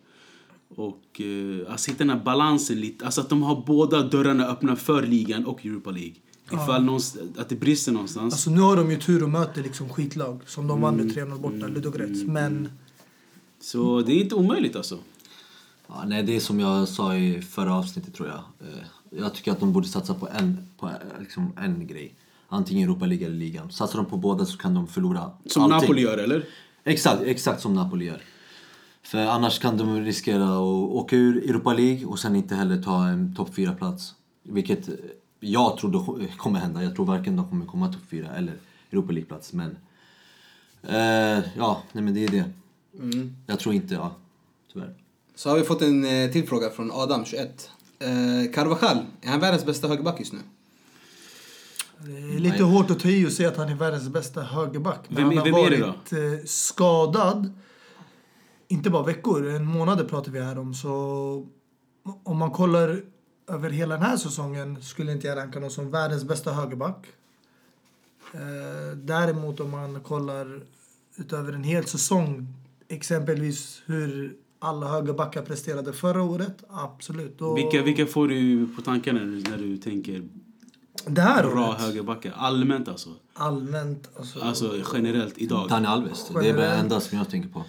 Och 0.75 1.21
uh, 1.21 1.71
alltså 1.71 1.91
hitta 1.91 2.03
den 2.03 2.17
här 2.17 2.23
balansen 2.25 2.79
lite. 2.79 3.05
Alltså 3.05 3.21
att 3.21 3.29
de 3.29 3.43
har 3.43 3.63
båda 3.67 4.03
dörrarna 4.03 4.47
öppna 4.47 4.75
för 4.75 5.03
ligan 5.03 5.45
och 5.45 5.65
Europa 5.65 5.91
League. 5.91 6.15
Ifall 6.53 6.83
någonstans, 6.83 7.37
att 7.37 7.49
det 7.49 7.55
brister 7.55 7.91
någonstans. 7.91 8.33
Alltså 8.33 8.49
nu 8.49 8.61
har 8.61 8.75
de 8.75 8.91
ju 8.91 8.97
tur 8.99 9.23
och 9.23 9.29
möter 9.29 9.63
liksom 9.63 9.89
skitlag. 9.89 10.39
Som 10.45 10.67
de 10.67 10.81
vann 10.81 10.93
Mm. 10.93 11.05
med 11.07 11.15
3-0 11.15 11.39
borta, 11.39 11.67
Ludogorets. 11.67 12.23
Men 12.23 12.69
Så 13.61 14.01
det 14.01 14.11
är 14.13 14.21
inte 14.21 14.35
omöjligt 14.35 14.75
alltså. 14.75 14.97
Ja, 15.87 16.03
nej, 16.07 16.23
det 16.23 16.35
är 16.35 16.39
som 16.39 16.59
jag 16.59 16.87
sa 16.87 17.15
i 17.15 17.41
förra 17.41 17.75
avsnittet 17.75 18.13
tror 18.13 18.27
jag. 18.27 18.37
Eh, 18.69 18.77
Jag 19.19 19.33
tycker 19.33 19.51
att 19.51 19.59
de 19.59 19.73
borde 19.73 19.87
satsa 19.87 20.13
på 20.13 20.29
en, 20.29 20.57
på 20.79 20.87
eh, 20.87 20.93
liksom 21.19 21.51
en 21.57 21.87
grej. 21.87 22.15
Antingen 22.47 22.89
Europa 22.89 23.05
League 23.05 23.25
eller 23.27 23.35
ligan. 23.35 23.71
Satsar 23.71 23.97
de 23.97 24.05
på 24.05 24.17
båda 24.17 24.45
så 24.45 24.57
kan 24.57 24.73
de 24.73 24.87
förlora 24.87 25.31
Som 25.45 25.63
allting. 25.63 25.79
Napoli 25.81 26.01
gör 26.01 26.17
eller? 26.17 26.45
Exakt, 26.83 27.21
exakt 27.21 27.61
som 27.61 27.73
Napoli 27.73 28.05
gör. 28.05 28.21
För 29.03 29.17
annars 29.25 29.59
kan 29.59 29.77
de 29.77 29.99
riskera 30.01 30.43
att 30.53 30.59
åka 30.91 31.15
ur 31.15 31.49
Europa 31.49 31.73
League 31.73 32.05
och 32.05 32.19
sen 32.19 32.35
inte 32.35 32.55
heller 32.55 32.81
ta 32.81 33.07
en 33.07 33.35
topp 33.35 33.49
4-plats. 33.55 34.13
Vilket 34.43 34.89
jag 35.43 35.77
tror 35.77 35.91
då 35.91 36.19
kommer 36.37 36.59
hända. 36.59 36.83
Jag 36.83 36.95
tror 36.95 37.05
varken 37.05 37.35
de 37.35 37.49
kommer 37.49 37.65
komma 37.65 37.87
topp 37.87 38.01
4 38.09 38.29
eller 38.35 38.53
Europa 38.91 39.11
League-plats. 39.11 39.53
Men 39.53 39.77
eh, 40.83 41.43
ja, 41.57 41.81
nej 41.91 42.03
men 42.03 42.13
det 42.13 42.23
är 42.23 42.29
det. 42.29 42.45
Jag 43.45 43.59
tror 43.59 43.75
inte, 43.75 43.93
ja. 43.93 44.15
Tyvärr. 44.73 44.95
Så 45.35 45.49
har 45.49 45.57
vi 45.57 45.63
fått 45.63 45.81
en 45.81 46.05
eh, 46.05 46.31
till 46.31 46.47
fråga 46.47 46.69
från 46.69 46.91
Adam, 46.91 47.25
21. 47.25 47.71
Eh, 47.99 48.51
Carvajal, 48.53 48.97
är 49.21 49.29
han 49.29 49.39
världens 49.39 49.65
bästa 49.65 49.87
högerback 49.87 50.19
just 50.19 50.33
nu? 50.33 50.39
det 52.05 52.35
är 52.35 52.39
lite 52.39 52.63
hårt 52.63 52.91
att 52.91 52.99
ta 52.99 53.07
i 53.09 53.25
och 53.27 53.31
säga 53.31 53.49
att 53.49 53.57
han 53.57 53.69
är 53.69 53.75
världens 53.75 54.09
bästa 54.09 54.41
högerback. 54.41 54.99
Men 55.07 55.15
Vem 55.15 55.25
han 55.25 55.37
har 55.37 55.45
vem 55.45 55.55
är 55.55 55.69
det 55.69 55.85
varit 55.85 56.13
eh, 56.13 56.45
skadad. 56.45 57.53
Inte 58.67 58.89
bara 58.89 59.03
veckor, 59.03 59.47
en 59.47 59.65
månad 59.65 60.09
pratar 60.09 60.31
vi 60.31 60.41
här 60.41 60.59
om. 60.59 60.73
Så 60.73 60.89
om 62.23 62.37
man 62.37 62.51
kollar 62.51 63.01
över 63.53 63.69
hela 63.69 63.95
den 63.95 64.03
här 64.03 64.17
säsongen 64.17 64.81
skulle 64.81 65.11
inte 65.11 65.27
jag 65.27 65.37
ranka 65.37 65.59
någon 65.59 65.71
som 65.71 65.91
världens 65.91 66.23
bästa 66.23 66.53
högerback. 66.53 67.07
Eh, 68.33 68.97
däremot 68.97 69.59
om 69.59 69.69
man 69.69 69.99
kollar 69.99 70.61
utöver 71.15 71.53
en 71.53 71.63
hel 71.63 71.85
säsong, 71.85 72.47
exempelvis 72.87 73.81
hur 73.85 74.35
alla 74.59 74.87
högerbackar 74.87 75.41
presterade 75.41 75.93
förra 75.93 76.23
året, 76.23 76.63
absolut. 76.69 77.39
Då, 77.39 77.53
Vilka, 77.55 77.81
vilka 77.81 78.05
får 78.05 78.27
du 78.27 78.67
på 78.75 78.81
tankarna 78.81 79.19
när 79.19 79.25
du, 79.25 79.49
när 79.49 79.57
du 79.57 79.77
tänker 79.77 80.27
det 81.07 81.21
här 81.21 81.43
bra 81.43 81.69
året, 81.69 81.81
högerbackar? 81.81 82.33
Allmänt 82.37 82.87
alltså. 82.87 83.09
allmänt, 83.33 84.09
alltså, 84.17 84.39
Alltså 84.39 84.81
generellt 84.93 85.37
idag. 85.37 85.69
Dani 85.69 85.87
Alves, 85.87 86.27
det 86.33 86.49
är 86.49 86.53
det 86.57 86.67
enda 86.67 86.99
som 86.99 87.17
jag 87.17 87.29
tänker 87.29 87.49
på. 87.49 87.63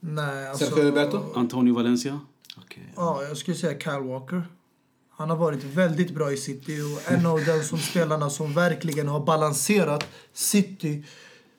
nej, 0.00 0.48
alltså, 0.48 0.64
Sergio 0.64 0.90
Roberto? 0.90 1.22
Antonio 1.34 1.74
Valencia. 1.74 2.20
Okej. 2.56 2.92
Ja, 2.96 3.22
jag 3.28 3.36
skulle 3.36 3.56
säga 3.56 3.78
Kyle 3.78 4.08
Walker. 4.08 4.42
Han 5.20 5.30
har 5.30 5.36
varit 5.36 5.64
väldigt 5.64 6.14
bra 6.14 6.32
i 6.32 6.36
City 6.36 6.80
och 6.80 7.12
en 7.12 7.26
av 7.26 7.44
de 7.44 7.62
som 7.62 7.78
spelarna 7.78 8.30
som 8.30 8.54
verkligen 8.54 9.08
har 9.08 9.20
balanserat 9.20 10.06
City 10.32 11.04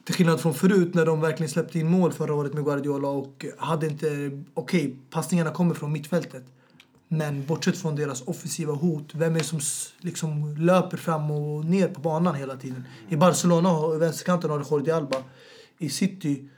till 0.05 0.15
skillnad 0.15 0.41
från 0.41 0.53
förut 0.53 0.93
när 0.93 1.05
de 1.05 1.21
verkligen 1.21 1.49
släppte 1.49 1.79
in 1.79 1.89
mål 1.89 2.13
förra 2.13 2.33
året 2.33 2.53
med 2.53 2.65
Guardiola 2.65 3.07
och 3.07 3.45
hade 3.57 3.87
inte... 3.87 4.07
Okej, 4.53 4.97
passningarna 5.09 5.51
kommer 5.51 5.75
från 5.75 5.91
mittfältet. 5.91 6.43
Men 7.07 7.45
bortsett 7.45 7.77
från 7.77 7.95
deras 7.95 8.21
offensiva 8.21 8.73
hot, 8.73 9.15
vem 9.15 9.35
är 9.35 9.39
det 9.39 9.45
som 9.45 9.59
liksom 9.99 10.55
löper 10.57 10.97
fram 10.97 11.31
och 11.31 11.65
ner 11.65 11.87
på 11.87 12.01
banan 12.01 12.35
hela 12.35 12.57
tiden? 12.57 12.83
I 13.09 13.15
Barcelona, 13.15 13.95
i 13.95 13.97
vänsterkanten 13.97 14.49
har 14.49 14.59
du 14.59 14.65
Jordi 14.69 14.91
Alba. 14.91 15.23
I 15.77 15.89
City, 15.89 16.49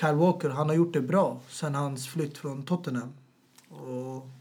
Kyle 0.00 0.14
Walker, 0.14 0.48
han 0.48 0.68
har 0.68 0.76
gjort 0.76 0.92
det 0.92 1.00
bra 1.00 1.40
sen 1.48 1.74
hans 1.74 2.08
flytt 2.08 2.38
från 2.38 2.62
Tottenham. 2.62 3.12
Och 3.70 4.37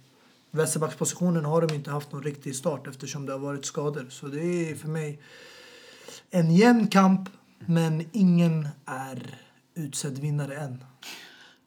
vänsterbackspositionen 0.58 1.45
har 1.45 1.68
de 1.68 1.76
inte 1.76 1.91
haft 1.91 2.12
någon 2.12 2.24
riktig 2.24 2.55
start 2.55 2.88
eftersom 2.88 3.26
det 3.26 3.32
har 3.32 3.39
varit 3.39 3.66
skador. 3.66 4.05
Så 4.10 4.28
det 4.28 4.72
är 4.72 4.76
för 4.76 4.88
mig 4.88 5.20
en 6.30 6.55
jämn 6.55 6.88
kamp, 6.88 7.30
men 7.60 8.05
ingen 8.12 8.68
är 8.86 9.39
utsedd 9.76 10.20
vinnare 10.20 10.58
än. 10.58 10.84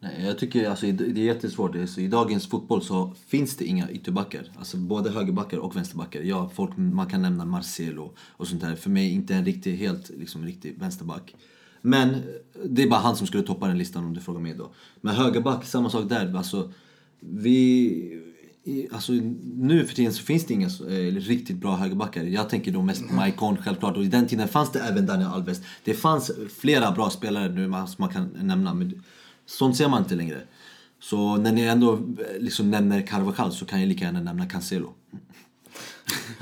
Nej, 0.03 0.24
jag 0.24 0.38
tycker 0.38 0.70
alltså, 0.70 0.86
det 0.86 1.05
är 1.05 1.24
jättesvårt. 1.24 1.76
Alltså, 1.76 2.01
I 2.01 2.09
dagens 2.09 2.49
fotboll 2.49 2.82
så 2.82 3.14
finns 3.28 3.57
det 3.57 3.64
inga 3.64 3.91
ytterbackar. 3.91 4.53
Alltså 4.59 4.76
både 4.76 5.11
högerbackar 5.11 5.59
och 5.59 5.76
vänsterbackar. 5.76 6.20
Ja, 6.20 6.51
folk, 6.55 6.76
man 6.76 7.07
kan 7.07 7.22
nämna 7.22 7.45
Marcelo 7.45 8.14
och 8.18 8.49
sånt 8.49 8.61
där. 8.61 8.76
För 8.76 8.91
mig 8.91 9.11
inte 9.11 9.34
en 9.34 9.45
riktig, 9.45 9.76
helt 9.76 10.11
liksom, 10.11 10.45
riktig 10.45 10.78
vänsterback. 10.78 11.34
Men 11.82 12.22
det 12.64 12.82
är 12.82 12.88
bara 12.88 13.01
han 13.01 13.16
som 13.16 13.26
skulle 13.26 13.43
toppa 13.43 13.68
den 13.68 13.78
listan 13.78 14.05
om 14.05 14.14
du 14.14 14.20
frågar 14.20 14.41
mig 14.41 14.55
då. 14.55 14.72
Men 15.01 15.14
högerback, 15.14 15.64
samma 15.64 15.91
sak 15.91 16.09
där. 16.09 16.36
Alltså, 16.36 16.72
vi... 17.20 18.26
Alltså, 18.93 19.13
nu 19.57 19.87
för 19.87 19.95
tiden 19.95 20.13
så 20.13 20.23
finns 20.23 20.47
det 20.47 20.55
inga 20.55 20.67
eh, 20.67 21.15
riktigt 21.15 21.57
bra 21.57 21.77
högerbackar. 21.77 22.25
Jag 22.25 22.49
tänker 22.49 22.73
då 22.73 22.83
mest 22.83 23.09
på 23.09 23.15
Maicon 23.15 23.57
självklart. 23.57 23.97
Och 23.97 24.05
i 24.05 24.09
den 24.09 24.27
tiden 24.27 24.49
fanns 24.49 24.73
det 24.73 24.81
även 24.81 25.07
Daniel 25.07 25.29
Alves. 25.29 25.61
Det 25.85 25.95
fanns 25.95 26.31
flera 26.61 26.93
bra 26.93 27.11
spelare 27.11 27.49
nu 27.49 27.65
som 27.65 27.95
man 27.99 28.09
kan 28.09 28.29
nämna. 28.43 28.75
Men 28.75 29.03
sånt 29.47 29.77
ser 29.77 29.89
man 29.89 30.03
inte 30.03 30.15
längre. 30.15 30.41
Så 31.01 31.37
när 31.37 31.53
ni 31.53 31.63
ändå 31.63 31.95
eh, 31.95 32.41
liksom 32.41 32.71
nämner 32.71 33.07
Carvajal 33.07 33.53
så 33.53 33.65
kan 33.65 33.81
jag 33.81 33.89
lika 33.89 34.05
gärna 34.05 34.23
nämna 34.23 34.47
Cancelo. 34.47 34.95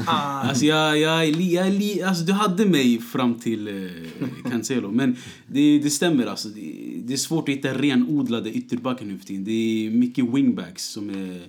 Alltså 0.06 0.64
jag, 0.66 0.98
jag, 0.98 1.26
jag, 1.26 1.72
li- 1.72 2.02
alltså 2.02 2.24
du 2.24 2.32
hade 2.32 2.66
mig 2.66 2.98
fram 3.00 3.34
till 3.34 3.68
eh, 3.68 4.50
Cancelo. 4.50 4.90
Men 4.90 5.16
det, 5.46 5.78
det 5.78 5.90
stämmer 5.90 6.26
alltså. 6.26 6.48
Det, 6.48 7.00
det 7.04 7.12
är 7.12 7.16
svårt 7.16 7.48
att 7.48 7.54
hitta 7.54 7.74
renodlade 7.74 8.50
ytterbackar 8.52 9.06
nu 9.06 9.18
för 9.18 9.26
tiden. 9.26 9.44
Det 9.44 9.86
är 9.86 9.90
mycket 9.90 10.24
wingbacks 10.34 10.84
som 10.84 11.10
är 11.10 11.40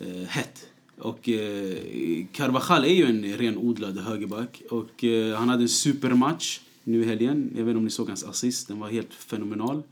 eh, 0.00 0.28
hett. 0.28 0.66
Och 0.98 1.28
eh, 1.28 2.26
Carvajal 2.32 2.84
är 2.84 2.94
ju 2.94 3.04
en 3.04 3.36
renodlad 3.36 3.98
högerback. 3.98 4.62
Och 4.70 5.04
eh, 5.04 5.36
han 5.36 5.48
hade 5.48 5.62
en 5.62 5.68
supermatch 5.68 6.60
nu 6.84 7.02
i 7.02 7.06
helgen. 7.06 7.50
Jag 7.56 7.64
vet 7.64 7.70
inte 7.70 7.78
om 7.78 7.84
ni 7.84 7.90
såg 7.90 8.08
hans 8.08 8.24
assist. 8.24 8.68
Den 8.68 8.80
var 8.80 8.88
helt 8.88 9.14
fenomenal. 9.14 9.82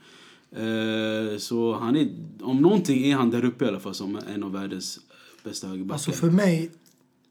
Eh, 0.52 1.38
så 1.38 1.74
han 1.74 1.96
är, 1.96 2.08
om 2.40 2.56
någonting 2.56 3.04
är 3.04 3.16
han 3.16 3.30
där 3.30 3.44
uppe 3.44 3.64
i 3.64 3.68
alla 3.68 3.80
fall 3.80 3.94
som 3.94 4.18
en 4.34 4.42
av 4.42 4.52
världens 4.52 5.00
bästa 5.44 5.66
högerbackar. 5.68 5.94
Alltså 5.94 6.12
för 6.12 6.30
mig, 6.30 6.70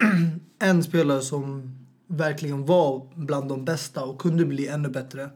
en 0.59 0.83
spelare 0.83 1.21
som 1.21 1.75
verkligen 2.07 2.65
var 2.65 3.07
bland 3.15 3.49
de 3.49 3.65
bästa 3.65 4.03
och 4.03 4.21
kunde 4.21 4.45
bli 4.45 4.67
ännu 4.67 4.89
bättre. 4.89 5.29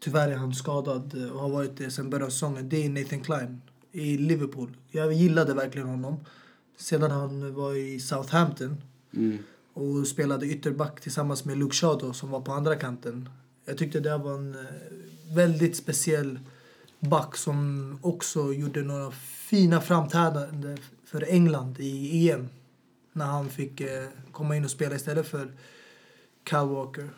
Tyvärr 0.00 0.28
är 0.28 0.36
han 0.36 0.54
skadad 0.54 1.28
och 1.32 1.40
har 1.40 1.48
varit 1.48 1.76
det 1.76 1.90
sen 1.90 2.10
början 2.10 2.26
av 2.26 2.30
säsongen. 2.30 2.68
Det 2.68 2.84
är 2.84 2.90
Nathan 2.90 3.20
Klein 3.20 3.60
i 3.92 4.18
Liverpool. 4.18 4.76
Jag 4.90 5.12
gillade 5.12 5.54
verkligen 5.54 5.88
honom. 5.88 6.16
Sedan 6.78 7.10
han 7.10 7.54
var 7.54 7.74
i 7.74 8.00
Southampton 8.00 8.76
Mm. 9.12 9.38
och 9.72 10.06
spelade 10.06 10.46
ytterback 10.46 11.00
tillsammans 11.00 11.44
med 11.44 11.58
Luke 11.58 11.74
Shaw 11.76 11.98
då, 12.06 12.12
som 12.12 12.30
var 12.30 12.40
på 12.40 12.52
andra 12.52 12.76
kanten. 12.76 13.28
Jag 13.64 13.78
tyckte 13.78 14.00
det 14.00 14.18
var 14.18 14.34
en 14.34 14.54
eh, 14.54 14.60
väldigt 15.34 15.76
speciell 15.76 16.38
back 17.00 17.36
som 17.36 17.98
också 18.02 18.52
gjorde 18.52 18.82
några 18.82 19.10
fina 19.10 19.80
framträdanden 19.80 20.78
för 21.04 21.24
England 21.28 21.76
i 21.80 22.30
EM. 22.30 22.48
När 23.12 23.26
han 23.26 23.48
fick 23.50 23.80
eh, 23.80 24.08
komma 24.32 24.56
in 24.56 24.64
och 24.64 24.70
spela 24.70 24.94
istället 24.94 25.28
för 25.28 25.52
Kyle 26.50 26.68
Walker. 26.68 27.10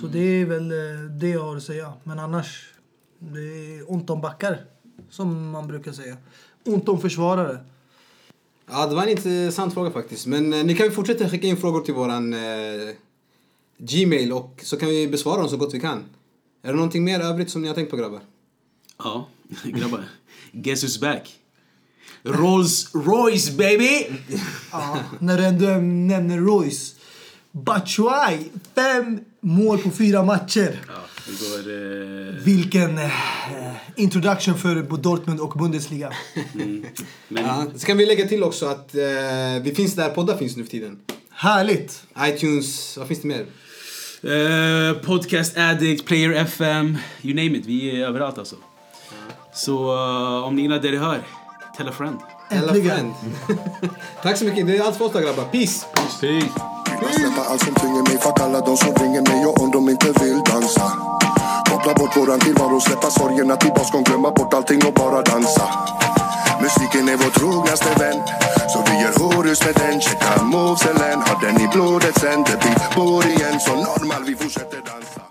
Så 0.00 0.06
det 0.06 0.18
är 0.18 0.44
väl 0.46 0.70
eh, 0.72 1.10
det 1.10 1.28
jag 1.28 1.42
har 1.42 1.56
att 1.56 1.62
säga. 1.62 1.92
Men 2.04 2.18
annars, 2.18 2.74
det 3.18 3.40
är 3.40 3.90
ont 3.92 4.10
om 4.10 4.20
backar. 4.20 4.64
Som 5.10 5.50
man 5.50 5.66
brukar 5.66 5.92
säga. 5.92 6.16
Ont 6.64 6.88
om 6.88 7.00
försvarare. 7.00 7.64
Ja, 8.70 8.86
det 8.86 8.94
var 8.94 9.02
en 9.02 9.08
intressant 9.08 9.74
fråga 9.74 9.90
faktiskt. 9.90 10.26
Men 10.26 10.52
eh, 10.52 10.64
ni 10.64 10.74
kan 10.76 10.86
ju 10.86 10.92
fortsätta 10.92 11.28
skicka 11.28 11.46
in 11.46 11.56
frågor 11.56 11.80
till 11.80 11.94
våran 11.94 12.34
eh, 12.34 12.94
Gmail 13.78 14.32
och 14.32 14.60
så 14.62 14.76
kan 14.76 14.88
vi 14.88 15.08
besvara 15.08 15.40
dem 15.40 15.48
så 15.48 15.56
gott 15.56 15.74
vi 15.74 15.80
kan. 15.80 16.04
Är 16.62 16.68
det 16.68 16.74
någonting 16.74 17.04
mer 17.04 17.20
övrigt 17.20 17.50
som 17.50 17.62
ni 17.62 17.68
har 17.68 17.74
tänkt 17.74 17.90
på 17.90 17.96
grabbar? 17.96 18.20
Ja, 18.98 19.28
grabbar. 19.64 20.04
Guess 20.52 20.84
who's 20.84 21.00
back? 21.00 21.34
Rolls 22.22 22.94
Royce 22.94 23.50
baby! 23.50 24.06
Ja, 24.72 24.98
när 25.18 25.38
du 25.38 25.44
ändå 25.44 25.66
nämner 26.14 26.38
Royce. 26.38 26.94
Batshuay, 27.52 28.38
fem 28.74 29.20
mål 29.40 29.78
på 29.78 29.90
fyra 29.90 30.22
matcher. 30.22 30.80
Ja, 30.88 31.03
går... 31.26 31.58
Eh, 31.58 32.34
Vilken 32.44 32.98
eh, 32.98 33.10
introduction 33.96 34.54
för 34.58 34.82
Dortmund 34.96 35.40
och 35.40 35.58
Bundesliga. 35.58 36.12
mm. 36.54 36.86
Men 37.28 37.44
Ja, 37.46 37.66
så 37.76 37.86
kan 37.86 37.96
vi 37.96 38.06
lägga 38.06 38.28
till 38.28 38.42
också 38.42 38.66
att 38.66 38.94
eh, 38.94 39.02
vi 39.62 39.72
finns 39.76 39.94
där 39.94 40.08
poddar 40.08 40.36
finns 40.36 40.56
nu 40.56 40.62
för 40.64 40.70
tiden. 40.70 40.98
Härligt! 41.30 42.02
iTunes, 42.26 42.96
vad 42.96 43.08
finns 43.08 43.22
det 43.22 43.28
mer? 43.28 43.46
eh, 44.22 44.96
Podcast 44.98 45.56
Addict, 45.56 46.04
Player 46.06 46.30
FM, 46.32 46.98
you 47.22 47.34
name 47.34 47.58
it. 47.58 47.66
Vi 47.66 48.00
är 48.00 48.06
överallt 48.06 48.38
alltså. 48.38 48.56
Så 49.54 49.94
eh, 49.94 50.44
om 50.44 50.56
ni 50.56 50.62
gillar 50.62 50.78
det 50.80 50.90
ni 50.90 50.96
hör, 50.96 51.22
tell 51.76 51.88
a 51.88 51.92
friend. 51.92 52.18
Äntligen. 52.50 52.96
Friend. 53.46 53.58
Tack 54.22 54.36
så 54.36 54.44
mycket. 54.44 54.66
Det 54.66 54.76
är 54.76 54.82
allt 54.82 54.96
för 54.96 55.04
oss 55.04 55.12
grabbar. 55.12 55.44
Peace! 55.44 55.86
Peace! 56.20 56.73
Släppa 56.98 57.42
allt 57.50 57.62
som 57.64 57.74
tynger 57.74 58.02
mig, 58.08 58.18
fuck 58.18 58.40
alla 58.40 58.60
de 58.60 58.76
som 58.76 58.94
ringer 58.94 59.22
mig 59.30 59.46
och 59.46 59.62
om 59.62 59.70
de 59.70 59.88
inte 59.88 60.06
vill 60.20 60.40
dansa. 60.52 60.92
Koppla 61.70 61.94
bort 61.94 62.16
våran 62.16 62.40
tillvaro, 62.40 62.80
släppa 62.80 63.10
sorgerna 63.10 63.56
till 63.56 63.70
baskon, 63.70 64.02
glömma 64.02 64.30
bort 64.30 64.54
allting 64.54 64.86
och 64.86 64.94
bara 64.94 65.22
dansa. 65.22 65.68
Musiken 66.64 67.08
är 67.08 67.16
vår 67.16 67.30
trognaste 67.30 67.88
vän 67.98 68.22
Så 68.72 68.84
vi 68.86 69.02
gör 69.02 69.12
horus 69.18 69.64
med 69.64 69.74
den. 69.74 70.00
Checka 70.00 70.42
movesen 70.42 71.22
Har 71.26 71.40
den 71.40 71.60
i 71.60 71.68
blodet 71.72 72.18
sen? 72.20 72.44
Det 72.44 72.58
blir 72.60 72.96
bor 72.96 73.26
igen 73.26 73.60
Så 73.60 73.74
normal 73.74 74.24
vi 74.26 74.36
fortsätter 74.36 74.80
dansa. 74.86 75.23